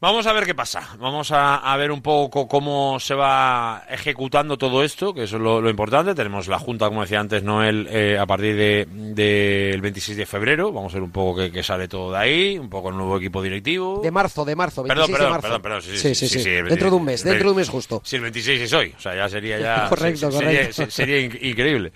Vamos 0.00 0.28
a 0.28 0.32
ver 0.32 0.44
qué 0.46 0.54
pasa. 0.54 0.90
Vamos 1.00 1.32
a, 1.32 1.56
a 1.56 1.76
ver 1.76 1.90
un 1.90 2.00
poco 2.02 2.46
cómo 2.46 3.00
se 3.00 3.14
va 3.14 3.82
ejecutando 3.90 4.56
todo 4.56 4.84
esto, 4.84 5.12
que 5.12 5.24
eso 5.24 5.38
es 5.38 5.42
lo, 5.42 5.60
lo 5.60 5.68
importante. 5.68 6.14
Tenemos 6.14 6.46
la 6.46 6.60
Junta, 6.60 6.86
como 6.86 7.00
decía 7.02 7.18
antes 7.18 7.42
Noel, 7.42 7.88
eh, 7.90 8.16
a 8.16 8.24
partir 8.24 8.54
del 8.54 8.86
de, 9.16 9.70
del 9.72 9.80
26 9.80 10.16
de 10.16 10.24
febrero. 10.24 10.70
Vamos 10.70 10.92
a 10.92 10.98
ver 10.98 11.02
un 11.02 11.10
poco 11.10 11.40
qué, 11.40 11.50
qué 11.50 11.64
sale 11.64 11.88
todo 11.88 12.12
de 12.12 12.18
ahí, 12.18 12.56
un 12.58 12.70
poco 12.70 12.90
el 12.90 12.96
nuevo 12.96 13.16
equipo 13.16 13.42
directivo. 13.42 13.98
De 14.00 14.12
marzo, 14.12 14.44
de 14.44 14.54
marzo, 14.54 14.84
26 14.84 14.94
Perdón, 14.94 15.10
de 15.10 15.16
perdón, 15.18 15.32
marzo. 15.32 15.42
perdón, 15.48 15.62
perdón, 15.62 15.82
sí, 15.82 15.98
sí, 15.98 16.14
sí, 16.14 16.28
sí, 16.28 16.40
sí, 16.44 16.48
Dentro 16.48 16.90
de 16.90 16.96
un 16.96 17.04
mes, 17.04 17.24
dentro 17.24 17.46
de 17.46 17.50
un 17.50 17.56
mes 17.56 17.68
justo. 17.68 18.00
Si 18.04 18.14
el 18.14 18.22
26 18.22 18.60
es 18.60 18.72
hoy, 18.74 18.94
o 18.96 19.00
sea, 19.00 19.16
ya 19.16 19.28
sería 19.28 19.58
ya... 19.58 19.86
Correcto, 19.88 20.30
sería, 20.30 20.48
correcto. 20.60 20.72
se- 20.74 20.90
sería 20.92 21.18
in- 21.18 21.38
increíble. 21.42 21.92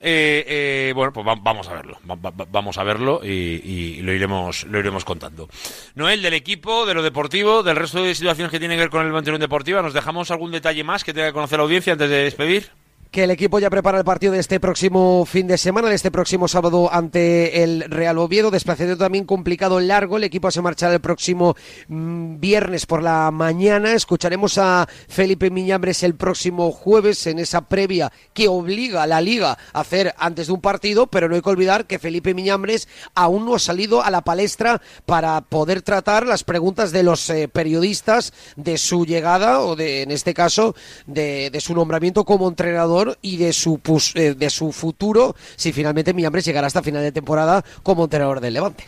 Eh, 0.00 0.44
eh, 0.46 0.92
bueno, 0.94 1.12
pues 1.12 1.26
va- 1.26 1.34
vamos 1.34 1.66
a 1.68 1.74
verlo, 1.74 1.98
va- 2.08 2.14
va- 2.14 2.46
vamos 2.50 2.78
a 2.78 2.84
verlo 2.84 3.20
y, 3.24 4.00
lo 4.02 4.12
iremos 4.12 4.62
lo 4.64 4.78
iremos 4.78 5.04
contando. 5.04 5.48
Noel, 5.96 6.22
del 6.22 6.34
equipo, 6.34 6.86
de 6.86 6.94
lo 6.94 7.02
deportivo, 7.02 7.64
del 7.64 7.74
resto 7.76 8.04
de 8.04 8.14
situaciones 8.14 8.52
que 8.52 8.60
tienen 8.60 8.76
que 8.76 8.82
ver 8.82 8.90
con 8.90 9.04
el 9.04 9.12
Mantenón 9.12 9.40
Deportiva, 9.40 9.82
¿nos 9.82 9.94
dejamos 9.94 10.30
algún 10.30 10.52
detalle 10.52 10.84
más 10.84 11.02
que 11.02 11.12
tenga 11.12 11.26
que 11.28 11.32
conocer 11.32 11.58
la 11.58 11.64
audiencia 11.64 11.94
antes 11.94 12.08
de 12.10 12.22
despedir? 12.24 12.70
Que 13.10 13.24
el 13.24 13.30
equipo 13.30 13.58
ya 13.58 13.70
prepara 13.70 13.98
el 13.98 14.04
partido 14.04 14.32
de 14.34 14.40
este 14.40 14.60
próximo 14.60 15.24
fin 15.24 15.46
de 15.46 15.56
semana, 15.56 15.88
de 15.88 15.94
este 15.94 16.10
próximo 16.10 16.46
sábado 16.46 16.90
ante 16.92 17.62
el 17.62 17.84
Real 17.88 18.18
Oviedo. 18.18 18.50
Desplazamiento 18.50 19.02
también 19.02 19.24
complicado, 19.24 19.80
largo. 19.80 20.18
El 20.18 20.24
equipo 20.24 20.50
se 20.50 20.60
marchará 20.60 20.94
el 20.94 21.00
próximo 21.00 21.56
mm, 21.88 22.38
viernes 22.38 22.84
por 22.84 23.02
la 23.02 23.30
mañana. 23.30 23.94
Escucharemos 23.94 24.58
a 24.58 24.86
Felipe 25.08 25.50
Miñambres 25.50 26.02
el 26.02 26.16
próximo 26.16 26.70
jueves 26.70 27.26
en 27.26 27.38
esa 27.38 27.62
previa 27.62 28.12
que 28.34 28.48
obliga 28.48 29.04
a 29.04 29.06
la 29.06 29.20
liga 29.22 29.56
a 29.72 29.80
hacer 29.80 30.14
antes 30.18 30.48
de 30.48 30.52
un 30.52 30.60
partido, 30.60 31.06
pero 31.06 31.28
no 31.28 31.34
hay 31.34 31.42
que 31.42 31.50
olvidar 31.50 31.86
que 31.86 31.98
Felipe 31.98 32.34
Miñambres 32.34 32.88
aún 33.14 33.46
no 33.46 33.54
ha 33.54 33.58
salido 33.58 34.02
a 34.02 34.10
la 34.10 34.20
palestra 34.20 34.82
para 35.06 35.40
poder 35.40 35.80
tratar 35.80 36.26
las 36.26 36.44
preguntas 36.44 36.92
de 36.92 37.02
los 37.02 37.30
eh, 37.30 37.48
periodistas 37.48 38.34
de 38.56 38.76
su 38.76 39.06
llegada 39.06 39.60
o 39.60 39.76
de, 39.76 40.02
en 40.02 40.10
este 40.10 40.34
caso, 40.34 40.74
de, 41.06 41.48
de 41.50 41.60
su 41.60 41.74
nombramiento 41.74 42.24
como 42.24 42.48
entrenador 42.48 42.97
y 43.22 43.36
de 43.36 43.52
su, 43.52 43.80
eh, 44.14 44.34
de 44.34 44.50
su 44.50 44.72
futuro 44.72 45.34
si 45.56 45.72
finalmente 45.72 46.12
Miñambres 46.14 46.44
llegará 46.44 46.66
hasta 46.66 46.82
final 46.82 47.02
de 47.02 47.12
temporada 47.12 47.64
como 47.82 48.04
entrenador 48.04 48.40
del 48.40 48.54
Levante. 48.54 48.84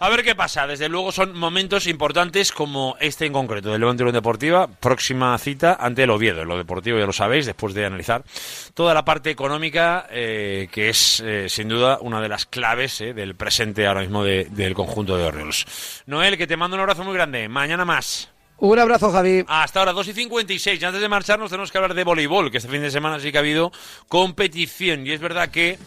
A 0.00 0.08
ver 0.10 0.22
qué 0.24 0.34
pasa. 0.34 0.66
Desde 0.66 0.88
luego 0.88 1.12
son 1.12 1.38
momentos 1.38 1.86
importantes 1.86 2.52
como 2.52 2.96
este 3.00 3.24
en 3.26 3.32
concreto 3.32 3.70
del 3.70 3.80
Levante 3.80 4.02
Unión 4.02 4.12
Deportiva. 4.14 4.66
Próxima 4.66 5.38
cita 5.38 5.78
ante 5.80 6.02
el 6.02 6.10
Oviedo. 6.10 6.44
Lo 6.44 6.58
deportivo 6.58 6.98
ya 6.98 7.06
lo 7.06 7.12
sabéis, 7.12 7.46
después 7.46 7.72
de 7.74 7.86
analizar 7.86 8.22
toda 8.74 8.92
la 8.92 9.04
parte 9.04 9.30
económica, 9.30 10.06
eh, 10.10 10.68
que 10.72 10.90
es 10.90 11.22
eh, 11.24 11.46
sin 11.48 11.68
duda 11.68 11.98
una 12.02 12.20
de 12.20 12.28
las 12.28 12.44
claves 12.44 12.98
del 12.98 13.34
presente 13.36 13.86
ahora 13.86 14.00
mismo 14.00 14.24
de- 14.24 14.46
del 14.50 14.74
conjunto 14.74 15.16
de 15.16 15.24
Orioles. 15.24 15.64
Noel, 16.06 16.36
que 16.36 16.48
te 16.48 16.56
mando 16.56 16.74
un 16.74 16.80
abrazo 16.80 17.04
muy 17.04 17.14
grande. 17.14 17.48
Mañana 17.48 17.84
más. 17.86 18.28
Un 18.64 18.78
abrazo, 18.78 19.12
Javi. 19.12 19.44
Hasta 19.46 19.80
ahora, 19.80 19.92
2 19.92 20.08
y 20.08 20.12
56. 20.14 20.80
Y 20.80 20.84
antes 20.86 21.02
de 21.02 21.06
marcharnos, 21.06 21.50
tenemos 21.50 21.70
que 21.70 21.76
hablar 21.76 21.92
de 21.92 22.02
voleibol, 22.02 22.50
que 22.50 22.56
este 22.56 22.70
fin 22.70 22.80
de 22.80 22.90
semana 22.90 23.20
sí 23.20 23.30
que 23.30 23.36
ha 23.36 23.42
habido 23.42 23.70
competición. 24.08 25.06
Y 25.06 25.10
es 25.10 25.20
verdad 25.20 25.50
que, 25.50 25.78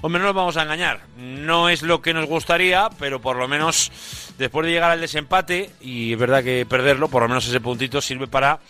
hombre, 0.00 0.20
no 0.20 0.26
nos 0.26 0.36
vamos 0.36 0.56
a 0.56 0.62
engañar. 0.62 1.00
No 1.16 1.68
es 1.68 1.82
lo 1.82 2.00
que 2.00 2.14
nos 2.14 2.26
gustaría, 2.26 2.88
pero 3.00 3.20
por 3.20 3.34
lo 3.34 3.48
menos 3.48 3.90
después 4.38 4.64
de 4.64 4.70
llegar 4.70 4.92
al 4.92 5.00
desempate, 5.00 5.70
y 5.80 6.12
es 6.12 6.18
verdad 6.20 6.44
que 6.44 6.64
perderlo, 6.66 7.08
por 7.08 7.22
lo 7.22 7.28
menos 7.28 7.48
ese 7.48 7.60
puntito 7.60 8.00
sirve 8.00 8.28
para 8.28 8.60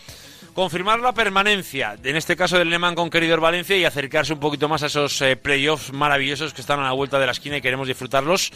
confirmar 0.54 1.00
la 1.00 1.12
permanencia, 1.12 1.98
en 2.02 2.16
este 2.16 2.36
caso 2.36 2.56
del 2.56 2.70
Lehmann 2.70 2.94
con 2.94 3.10
Queridor 3.10 3.40
Valencia, 3.40 3.76
y 3.76 3.84
acercarse 3.84 4.32
un 4.32 4.40
poquito 4.40 4.70
más 4.70 4.82
a 4.84 4.86
esos 4.86 5.20
eh, 5.20 5.36
playoffs 5.36 5.92
maravillosos 5.92 6.54
que 6.54 6.62
están 6.62 6.80
a 6.80 6.84
la 6.84 6.92
vuelta 6.92 7.18
de 7.18 7.26
la 7.26 7.32
esquina 7.32 7.58
y 7.58 7.60
queremos 7.60 7.86
disfrutarlos. 7.86 8.52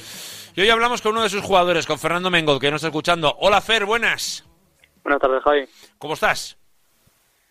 Y 0.56 0.62
hoy 0.62 0.70
hablamos 0.70 1.02
con 1.02 1.12
uno 1.12 1.24
de 1.24 1.28
sus 1.28 1.43
jugadores, 1.43 1.85
con 1.85 1.98
Fernando 1.98 2.31
Mengot, 2.31 2.59
que 2.59 2.70
nos 2.70 2.78
está 2.78 2.89
escuchando. 2.89 3.36
Hola, 3.39 3.60
Fer, 3.60 3.85
buenas. 3.85 4.44
Buenas 5.05 5.20
tardes, 5.20 5.43
Javi. 5.44 5.64
¿Cómo 5.98 6.14
estás? 6.14 6.56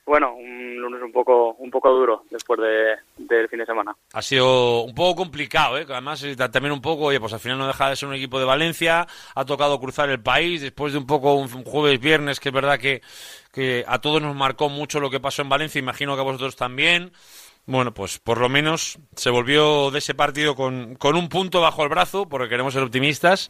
Bueno, 0.06 0.34
un 0.36 0.76
lunes 0.82 1.02
un 1.02 1.14
poco 1.14 1.54
un 1.54 1.72
poco 1.72 1.90
duro 1.90 2.26
después 2.30 2.60
de, 2.60 2.96
del 3.26 3.48
fin 3.48 3.60
de 3.60 3.66
semana. 3.66 3.96
Ha 4.12 4.22
sido 4.22 4.82
un 4.82 4.94
poco 4.94 5.16
complicado, 5.22 5.78
¿eh? 5.78 5.86
Además, 5.88 6.26
ta- 6.36 6.52
también 6.52 6.74
un 6.74 6.82
poco, 6.82 7.04
oye, 7.06 7.22
pues 7.22 7.32
al 7.32 7.40
final 7.40 7.58
no 7.58 7.68
deja 7.68 7.90
de 7.90 7.96
ser 7.96 8.10
un 8.10 8.16
equipo 8.16 8.38
de 8.38 8.44
Valencia, 8.46 9.08
ha 9.34 9.46
tocado 9.46 9.80
cruzar 9.80 10.10
el 10.10 10.20
país 10.22 10.60
después 10.62 10.92
de 10.92 11.00
un 11.00 11.08
poco 11.08 11.36
un 11.36 11.54
un 11.54 11.64
jueves, 11.64 12.02
viernes, 12.02 12.42
que 12.42 12.50
es 12.50 12.54
verdad 12.56 12.80
que, 12.80 13.02
que 13.54 13.86
a 13.88 14.00
todos 14.02 14.22
nos 14.22 14.36
marcó 14.36 14.68
mucho 14.68 15.00
lo 15.00 15.10
que 15.10 15.22
pasó 15.22 15.42
en 15.42 15.48
Valencia, 15.50 15.80
imagino 15.80 16.16
que 16.16 16.22
a 16.22 16.26
vosotros 16.26 16.58
también. 16.58 17.14
Bueno, 17.66 17.94
pues 17.94 18.20
por 18.20 18.40
lo 18.42 18.50
menos 18.50 19.00
se 19.16 19.30
volvió 19.30 19.90
de 19.90 20.00
ese 20.00 20.14
partido 20.14 20.54
con, 20.54 20.96
con 20.96 21.16
un 21.16 21.30
punto 21.30 21.62
bajo 21.62 21.84
el 21.84 21.90
brazo, 21.90 22.28
porque 22.28 22.50
queremos 22.50 22.74
ser 22.74 22.84
optimistas, 22.84 23.50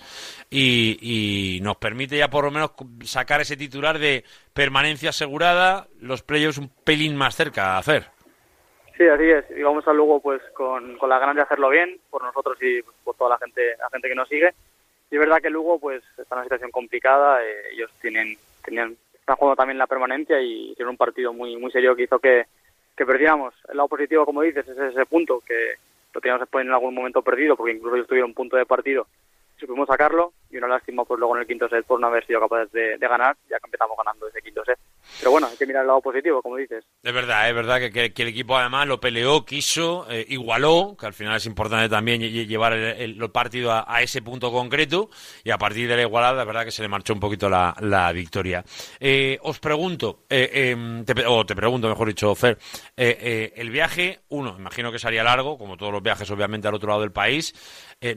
y, 0.51 0.99
y 1.01 1.61
nos 1.61 1.77
permite 1.77 2.17
ya 2.17 2.29
por 2.29 2.45
lo 2.45 2.51
menos 2.51 2.73
sacar 3.03 3.41
ese 3.41 3.57
titular 3.57 3.97
de 3.97 4.23
permanencia 4.53 5.09
asegurada, 5.09 5.87
los 5.99 6.21
playoffs 6.21 6.59
un 6.59 6.69
pelín 6.83 7.15
más 7.15 7.35
cerca 7.35 7.73
a 7.73 7.77
hacer. 7.79 8.05
Sí, 8.95 9.07
así 9.07 9.23
es. 9.23 9.45
Y 9.57 9.63
vamos 9.63 9.87
a 9.87 9.93
luego 9.93 10.19
pues 10.21 10.41
con, 10.53 10.97
con 10.97 11.09
las 11.09 11.19
ganas 11.19 11.35
de 11.35 11.41
hacerlo 11.41 11.69
bien 11.69 11.99
por 12.11 12.23
nosotros 12.23 12.57
y 12.61 12.81
por 13.03 13.15
toda 13.15 13.31
la 13.31 13.37
gente 13.39 13.75
la 13.79 13.89
gente 13.89 14.07
que 14.07 14.15
nos 14.15 14.29
sigue. 14.29 14.53
Y 15.09 15.15
es 15.15 15.19
verdad 15.19 15.41
que 15.41 15.49
Lugo 15.49 15.79
pues 15.79 16.03
está 16.17 16.35
en 16.35 16.37
una 16.37 16.43
situación 16.43 16.71
complicada. 16.71 17.43
eh, 17.43 17.73
ellos 17.73 17.89
tienen 18.01 18.37
tenían 18.63 18.95
están 19.15 19.37
jugando 19.37 19.55
también 19.55 19.77
la 19.77 19.87
permanencia 19.87 20.39
y 20.39 20.71
hicieron 20.71 20.91
un 20.91 20.97
partido 20.97 21.33
muy 21.33 21.57
muy 21.57 21.71
serio 21.71 21.95
que 21.95 22.03
hizo 22.03 22.19
que, 22.19 22.45
que 22.95 23.05
perdiéramos. 23.05 23.53
El 23.69 23.77
lado 23.77 23.89
positivo, 23.89 24.25
como 24.25 24.41
dices, 24.41 24.67
es 24.67 24.77
ese 24.77 25.05
punto 25.05 25.41
que 25.45 25.75
lo 26.13 26.21
teníamos 26.21 26.41
después 26.41 26.65
en 26.65 26.71
algún 26.71 26.93
momento 26.93 27.21
perdido 27.21 27.55
porque 27.55 27.73
incluso 27.73 27.95
ellos 27.95 28.07
tuvieron 28.07 28.31
un 28.31 28.35
punto 28.35 28.55
de 28.55 28.65
partido 28.65 29.07
supimos 29.57 29.87
sacarlo 29.87 30.33
y 30.53 30.57
una 30.57 30.67
lástima 30.67 31.03
pues 31.05 31.19
luego 31.19 31.35
en 31.35 31.41
el 31.41 31.47
quinto 31.47 31.67
set 31.67 31.85
por 31.85 31.99
no 31.99 32.07
haber 32.07 32.25
sido 32.25 32.39
capaces 32.39 32.71
de, 32.71 32.97
ganar 32.97 33.35
ya 33.49 33.57
que 33.59 33.65
empezamos 33.65 33.97
ganando 33.97 34.27
ese 34.27 34.41
quinto 34.41 34.63
set 34.65 34.77
pero 35.19 35.31
bueno 35.31 35.47
hay 35.47 35.57
que 35.57 35.65
mirar 35.65 35.81
el 35.81 35.87
lado 35.87 36.01
positivo 36.01 36.41
como 36.41 36.57
dices 36.57 36.83
Es 37.01 37.13
verdad, 37.13 37.49
es 37.49 37.55
verdad 37.55 37.79
que, 37.91 38.13
el 38.23 38.27
equipo 38.27 38.57
además 38.57 38.87
lo 38.87 38.99
peleó, 38.99 39.43
quiso, 39.45 40.05
eh, 40.09 40.25
igualó, 40.29 40.95
que 40.97 41.05
al 41.05 41.13
final 41.13 41.35
es 41.35 41.45
importante 41.45 41.89
también 41.89 42.21
lle- 42.21 42.31
lle- 42.31 42.47
llevar 42.47 42.73
el, 42.73 43.17
partido 43.31 43.71
a, 43.71 44.01
ese 44.01 44.21
punto 44.21 44.51
concreto 44.51 45.09
y 45.43 45.51
a 45.51 45.57
partir 45.57 45.87
de 45.87 45.95
la 45.95 46.03
igualada, 46.03 46.33
la 46.33 46.45
verdad 46.45 46.65
que 46.65 46.71
se 46.71 46.81
le 46.81 46.87
marchó 46.87 47.13
un 47.13 47.19
poquito 47.19 47.49
la, 47.49 47.75
la 47.81 48.11
victoria. 48.11 48.63
Eh, 48.99 49.37
os 49.41 49.59
pregunto, 49.59 50.23
eh, 50.29 50.71
em, 50.71 51.03
o 51.27 51.45
te 51.45 51.55
pregunto, 51.55 51.87
mejor 51.89 52.07
dicho, 52.07 52.33
Fer, 52.35 52.57
eh, 52.95 53.53
el 53.55 53.69
viaje, 53.69 54.21
uno, 54.29 54.55
imagino 54.57 54.91
que 54.91 54.99
sería 54.99 55.23
largo, 55.23 55.57
como 55.57 55.77
todos 55.77 55.91
los 55.91 56.03
viajes 56.03 56.29
obviamente 56.31 56.67
al 56.67 56.75
otro 56.75 56.89
lado 56.89 57.01
del 57.01 57.11
país. 57.11 57.53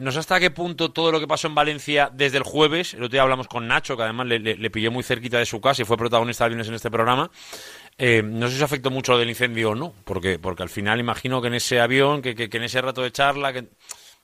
No 0.00 0.10
sé 0.10 0.18
hasta 0.18 0.40
qué 0.40 0.50
punto 0.50 0.90
todo 0.90 1.12
lo 1.12 1.20
que 1.20 1.28
pasó 1.28 1.46
en 1.46 1.54
Valencia 1.54 2.10
desde 2.26 2.38
el 2.38 2.44
jueves, 2.44 2.94
el 2.94 3.00
otro 3.02 3.12
día 3.12 3.22
hablamos 3.22 3.48
con 3.48 3.66
Nacho, 3.66 3.96
que 3.96 4.02
además 4.02 4.26
le, 4.26 4.38
le- 4.38 4.70
pilló 4.70 4.90
muy 4.90 5.02
cerquita 5.02 5.38
de 5.38 5.46
su 5.46 5.60
casa 5.60 5.82
y 5.82 5.84
fue 5.84 5.96
protagonista 5.96 6.44
el 6.44 6.50
viernes 6.50 6.68
en 6.68 6.74
este 6.74 6.90
programa. 6.90 7.30
Eh, 7.98 8.22
no 8.24 8.48
sé 8.48 8.56
si 8.58 8.62
afectó 8.62 8.90
mucho 8.90 9.12
lo 9.12 9.18
del 9.18 9.28
incendio 9.28 9.70
o 9.70 9.74
no, 9.74 9.92
porque, 10.04 10.38
porque 10.38 10.62
al 10.62 10.68
final 10.68 11.00
imagino 11.00 11.40
que 11.40 11.48
en 11.48 11.54
ese 11.54 11.80
avión, 11.80 12.20
que, 12.22 12.34
que- 12.34 12.54
en 12.56 12.62
ese 12.64 12.80
rato 12.82 13.02
de 13.02 13.10
charla, 13.10 13.52
que 13.52 13.64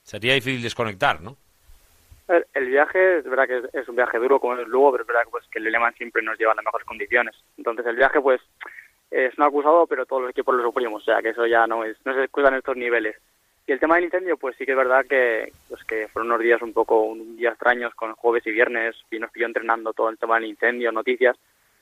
sería 0.03 0.33
difícil 0.33 0.61
desconectar, 0.61 1.21
¿no? 1.21 1.37
El, 2.53 2.67
viaje 2.67 3.17
es 3.19 3.25
verdad 3.25 3.47
que 3.47 3.79
es, 3.79 3.87
un 3.89 3.95
viaje 3.97 4.17
duro 4.17 4.39
como 4.39 4.55
es 4.55 4.67
Lugo, 4.67 4.91
pero 4.93 5.03
es 5.03 5.07
verdad 5.07 5.23
que, 5.25 5.29
pues, 5.31 5.45
el 5.53 5.63
Lehmann 5.65 5.93
siempre 5.95 6.21
nos 6.23 6.37
lleva 6.39 6.51
en 6.53 6.57
las 6.57 6.65
mejores 6.65 6.87
condiciones. 6.87 7.35
Entonces 7.57 7.85
el 7.85 7.95
viaje 7.97 8.21
pues 8.21 8.41
es 9.11 9.37
no 9.37 9.45
acusado, 9.45 9.85
pero 9.87 10.05
todos 10.05 10.23
los 10.23 10.31
equipos 10.31 10.55
lo 10.55 10.63
sufrimos, 10.63 11.01
o 11.03 11.05
sea 11.05 11.21
que 11.21 11.29
eso 11.29 11.45
ya 11.45 11.67
no 11.67 11.83
es 11.83 11.97
no 12.05 12.13
se 12.15 12.23
excusa 12.23 12.47
en 12.47 12.55
estos 12.55 12.75
niveles. 12.77 13.15
Y 13.65 13.71
el 13.71 13.79
tema 13.79 13.95
del 13.95 14.05
incendio, 14.05 14.37
pues 14.37 14.55
sí 14.57 14.65
que 14.65 14.71
es 14.71 14.77
verdad 14.77 15.05
que 15.07 15.53
pues 15.69 15.83
que 15.85 16.07
fueron 16.09 16.31
unos 16.31 16.41
días 16.41 16.61
un 16.61 16.73
poco 16.73 17.01
un 17.01 17.37
día 17.37 17.51
extraños 17.51 17.95
con 17.95 18.13
jueves 18.13 18.45
y 18.45 18.51
viernes 18.51 18.95
y 19.09 19.19
nos 19.19 19.31
pilló 19.31 19.45
entrenando 19.45 19.93
todo 19.93 20.09
el 20.09 20.17
tema 20.17 20.35
del 20.35 20.49
incendio, 20.49 20.91
noticias, 20.91 21.37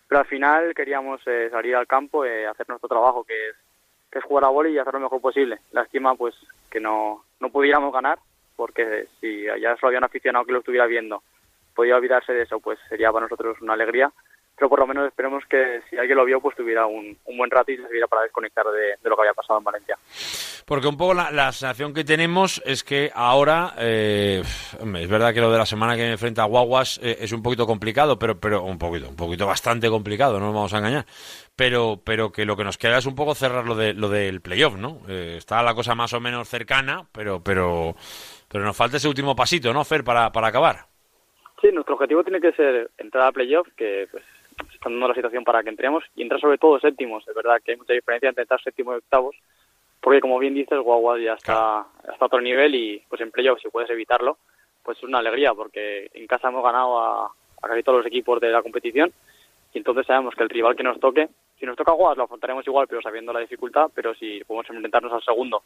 pero 0.08 0.20
al 0.20 0.28
final 0.28 0.76
queríamos 0.76 1.22
eh, 1.26 1.50
salir 1.50 1.76
al 1.76 1.88
campo, 1.88 2.24
eh, 2.24 2.46
hacer 2.46 2.70
nuestro 2.70 2.88
trabajo 2.88 3.24
que 3.24 3.50
es 3.50 3.56
que 4.12 4.20
es 4.20 4.26
jugar 4.26 4.44
a 4.44 4.50
bola 4.50 4.70
y 4.70 4.78
hacer 4.78 4.94
lo 4.94 5.00
mejor 5.00 5.22
posible. 5.22 5.60
Lástima 5.72 6.16
pues 6.16 6.36
que 6.70 6.80
no, 6.80 7.24
no 7.40 7.50
pudiéramos 7.50 7.94
ganar, 7.94 8.20
porque 8.56 9.08
si 9.20 9.44
ya 9.44 9.76
solo 9.78 9.88
había 9.88 10.00
un 10.00 10.04
aficionado 10.04 10.46
que 10.46 10.52
lo 10.52 10.60
estuviera 10.60 10.86
viendo, 10.86 11.24
podía 11.74 11.96
olvidarse 11.96 12.34
de 12.34 12.44
eso, 12.44 12.60
pues 12.60 12.78
sería 12.90 13.12
para 13.12 13.26
nosotros 13.26 13.60
una 13.62 13.74
alegría. 13.74 14.12
Pero 14.56 14.70
por 14.70 14.80
lo 14.80 14.88
menos 14.88 15.08
esperemos 15.08 15.44
que 15.50 15.82
si 15.90 15.98
alguien 15.98 16.18
lo 16.18 16.26
vio, 16.26 16.40
pues 16.40 16.56
tuviera 16.56 16.86
un, 16.86 17.18
un 17.26 17.38
buen 17.38 17.50
rato 17.50 17.72
y 17.72 17.78
se 17.78 17.84
sirviera 17.84 18.08
para 18.08 18.24
desconectar 18.24 18.66
de, 18.68 18.96
de 19.02 19.10
lo 19.10 19.16
que 19.16 19.22
había 19.22 19.34
pasado 19.34 19.58
en 19.58 19.64
Valencia. 19.66 19.98
Porque 20.66 20.88
un 20.88 20.98
poco 20.98 21.16
la, 21.16 21.32
la 21.32 21.52
sensación 21.52 21.94
que 21.94 22.04
tenemos 22.04 22.62
es 22.66 22.84
que 22.84 23.12
ahora, 23.16 23.74
eh, 23.80 24.42
es 24.42 25.10
verdad 25.10 25.34
que 25.34 25.42
lo 25.42 25.52
de 25.52 25.58
la 25.58 25.66
semana 25.66 25.96
que 25.96 26.12
enfrenta 26.12 26.44
a 26.44 26.46
Guaguas 26.46 27.00
eh, 27.04 27.18
es 27.20 27.32
un 27.32 27.42
poquito 27.42 27.66
complicado, 27.66 28.20
pero, 28.20 28.40
pero 28.40 28.64
un 28.64 28.78
poquito, 28.78 29.10
un 29.10 29.16
poquito 29.16 29.48
bastante 29.48 29.90
complicado, 29.90 30.40
no 30.40 30.46
nos 30.46 30.56
vamos 30.56 30.74
a 30.74 30.78
engañar. 30.78 31.06
Pero, 31.56 32.00
pero 32.04 32.32
que 32.32 32.46
lo 32.46 32.56
que 32.56 32.64
nos 32.64 32.78
queda 32.78 33.00
es 33.00 33.06
un 33.06 33.16
poco 33.16 33.34
cerrar 33.34 33.66
lo, 33.66 33.76
de, 33.76 33.94
lo 33.94 34.10
del 34.10 34.42
playoff, 34.42 34.76
¿no? 34.76 35.02
Eh, 35.10 35.36
está 35.38 35.64
la 35.64 35.74
cosa 35.74 35.96
más 35.96 36.14
o 36.14 36.20
menos 36.20 36.48
cercana, 36.48 37.08
pero, 37.12 37.42
pero, 37.44 37.96
pero 38.48 38.64
nos 38.64 38.78
falta 38.78 38.98
ese 38.98 39.08
último 39.08 39.36
pasito, 39.36 39.74
¿no, 39.74 39.84
Fer, 39.84 40.04
para, 40.04 40.32
para 40.32 40.48
acabar? 40.48 40.86
Sí, 41.62 41.70
nuestro 41.72 41.96
objetivo 41.96 42.24
tiene 42.24 42.40
que 42.40 42.54
ser 42.54 42.90
entrar 42.98 43.28
a 43.28 43.32
playoff, 43.32 43.68
que 43.76 44.08
pues 44.10 44.24
se 44.68 44.76
está 44.76 44.90
dando 44.90 45.08
la 45.08 45.14
situación 45.14 45.44
para 45.44 45.64
que 45.64 45.70
entremos, 45.70 46.04
y 46.16 46.22
entrar 46.22 46.40
sobre 46.40 46.58
todo 46.58 46.80
séptimos. 46.80 47.28
Es 47.28 47.36
verdad 47.36 47.62
que 47.64 47.72
hay 47.72 47.78
mucha 47.78 47.94
diferencia 47.94 48.30
entre 48.30 48.44
entrar 48.44 48.62
séptimo 48.62 48.94
y 48.94 48.98
octavos, 48.98 49.36
porque 50.02 50.22
como 50.22 50.40
bien 50.40 50.54
dices, 50.54 50.80
Guaguas 50.80 51.22
ya 51.22 51.34
está, 51.34 51.86
está 52.02 52.26
a 52.26 52.26
otro 52.26 52.42
nivel 52.42 52.76
y 52.76 53.04
pues 53.08 53.22
en 53.22 53.32
playoff 53.32 53.62
si 53.62 53.70
puedes 53.70 53.90
evitarlo, 53.90 54.38
pues 54.84 54.98
es 54.98 55.04
una 55.04 55.20
alegría, 55.20 55.54
porque 55.54 56.10
en 56.14 56.28
casa 56.28 56.50
hemos 56.50 56.64
ganado 56.64 57.00
a, 57.00 57.26
a 57.26 57.68
casi 57.68 57.84
todos 57.84 58.00
los 58.00 58.08
equipos 58.08 58.40
de 58.42 58.50
la 58.50 58.64
competición, 58.64 59.12
y 59.74 59.78
entonces 59.78 60.06
sabemos 60.06 60.36
que 60.36 60.44
el 60.44 60.50
rival 60.50 60.76
que 60.76 60.84
nos 60.84 61.00
toque, 61.00 61.30
si 61.60 61.66
nos 61.66 61.78
toca 61.78 61.92
Guaguas 61.92 62.18
lo 62.18 62.24
afrontaremos 62.24 62.66
igual, 62.66 62.88
pero 62.88 63.02
sabiendo 63.02 63.32
la 63.32 63.40
dificultad, 63.40 63.92
pero 63.94 64.14
si 64.16 64.44
podemos 64.44 64.70
enfrentarnos 64.70 65.14
al 65.14 65.24
segundo, 65.24 65.64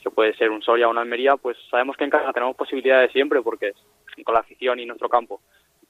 que 0.00 0.10
puede 0.10 0.34
ser 0.34 0.50
un 0.50 0.62
Soria 0.62 0.88
o 0.88 0.90
una 0.90 1.02
Almería, 1.02 1.36
pues 1.36 1.56
sabemos 1.70 1.96
que 1.96 2.04
en 2.04 2.10
casa 2.10 2.32
tenemos 2.32 2.56
posibilidades 2.56 3.12
siempre, 3.12 3.42
porque 3.42 3.72
con 4.24 4.34
la 4.34 4.40
afición 4.40 4.78
y 4.80 4.86
nuestro 4.86 5.08
campo 5.08 5.40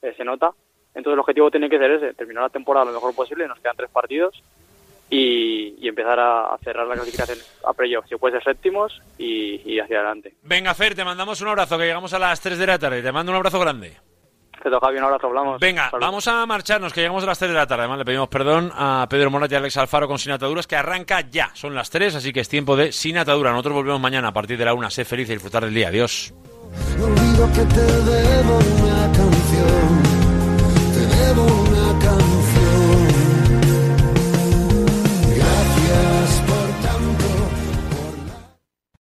eh, 0.03 0.15
se 0.17 0.25
nota. 0.25 0.53
Entonces 0.95 1.13
el 1.15 1.21
objetivo 1.21 1.51
tiene 1.51 1.69
que 1.71 1.79
ser 1.79 1.91
ese, 1.93 2.15
terminar 2.15 2.45
la 2.45 2.49
temporada 2.51 2.87
lo 2.87 2.93
mejor 2.93 3.15
posible, 3.15 3.47
nos 3.47 3.59
quedan 3.61 3.77
tres 3.77 3.91
partidos 3.91 4.43
y, 5.09 5.75
y 5.85 5.89
empezar 5.89 6.19
a, 6.19 6.55
a 6.55 6.59
cerrar 6.59 6.87
la 6.87 6.95
clasificación 6.95 7.39
a 7.67 7.73
playoff, 7.73 8.07
si 8.09 8.17
puede 8.17 8.35
ser 8.35 8.45
séptimos 8.55 9.01
y, 9.19 9.61
y 9.65 9.81
hacia 9.81 9.99
adelante. 9.99 10.35
Venga, 10.43 10.75
Fer, 10.75 10.95
te 10.95 11.05
mandamos 11.05 11.41
un 11.41 11.49
abrazo, 11.49 11.77
que 11.79 11.85
llegamos 11.85 12.13
a 12.15 12.19
las 12.19 12.41
3 12.41 12.59
de 12.59 12.67
la 12.67 12.79
tarde. 12.79 13.03
Te 13.03 13.13
mando 13.13 13.33
un 13.33 13.37
abrazo 13.37 13.59
grande. 13.59 13.97
Te 14.63 14.69
toca 14.69 14.91
bien, 14.91 15.03
un 15.03 15.07
abrazo, 15.09 15.27
hablamos. 15.29 15.59
Venga, 15.59 15.91
vamos 15.99 16.29
a 16.29 16.45
marcharnos, 16.45 16.93
que 16.93 17.01
llegamos 17.01 17.23
a 17.25 17.27
las 17.27 17.39
3 17.39 17.51
de 17.51 17.57
la 17.57 17.67
tarde. 17.67 17.83
Además, 17.83 17.99
le 17.99 18.05
pedimos 18.05 18.29
perdón 18.29 18.71
a 18.75 19.07
Pedro 19.09 19.31
Morat 19.31 19.51
y 19.51 19.55
a 19.55 19.59
Alex 19.59 19.79
Alfaro 19.79 20.07
con 20.07 20.19
Sin 20.19 20.33
Ataduras, 20.33 20.67
que 20.67 20.77
arranca 20.77 21.23
ya. 21.23 21.51
Son 21.55 21.75
las 21.75 21.89
3, 21.89 22.17
así 22.17 22.33
que 22.33 22.41
es 22.41 22.49
tiempo 22.49 22.77
de 22.77 22.93
Sin 22.93 23.17
Atadura. 23.17 23.53
Nosotros 23.53 23.75
volvemos 23.77 24.01
mañana 24.01 24.29
a 24.29 24.33
partir 24.33 24.59
de 24.59 24.67
la 24.67 24.75
1. 24.75 24.91
Sé 24.91 25.07
feliz 25.07 25.31
y 25.31 25.33
disfrutar 25.33 25.65
del 25.65 25.73
día. 25.73 25.89
Adiós. 25.89 26.35
No 26.99 27.07
olvido 31.31 31.31
que 31.31 31.31
te 31.31 31.35
debo 31.35 31.47
una 31.47 32.40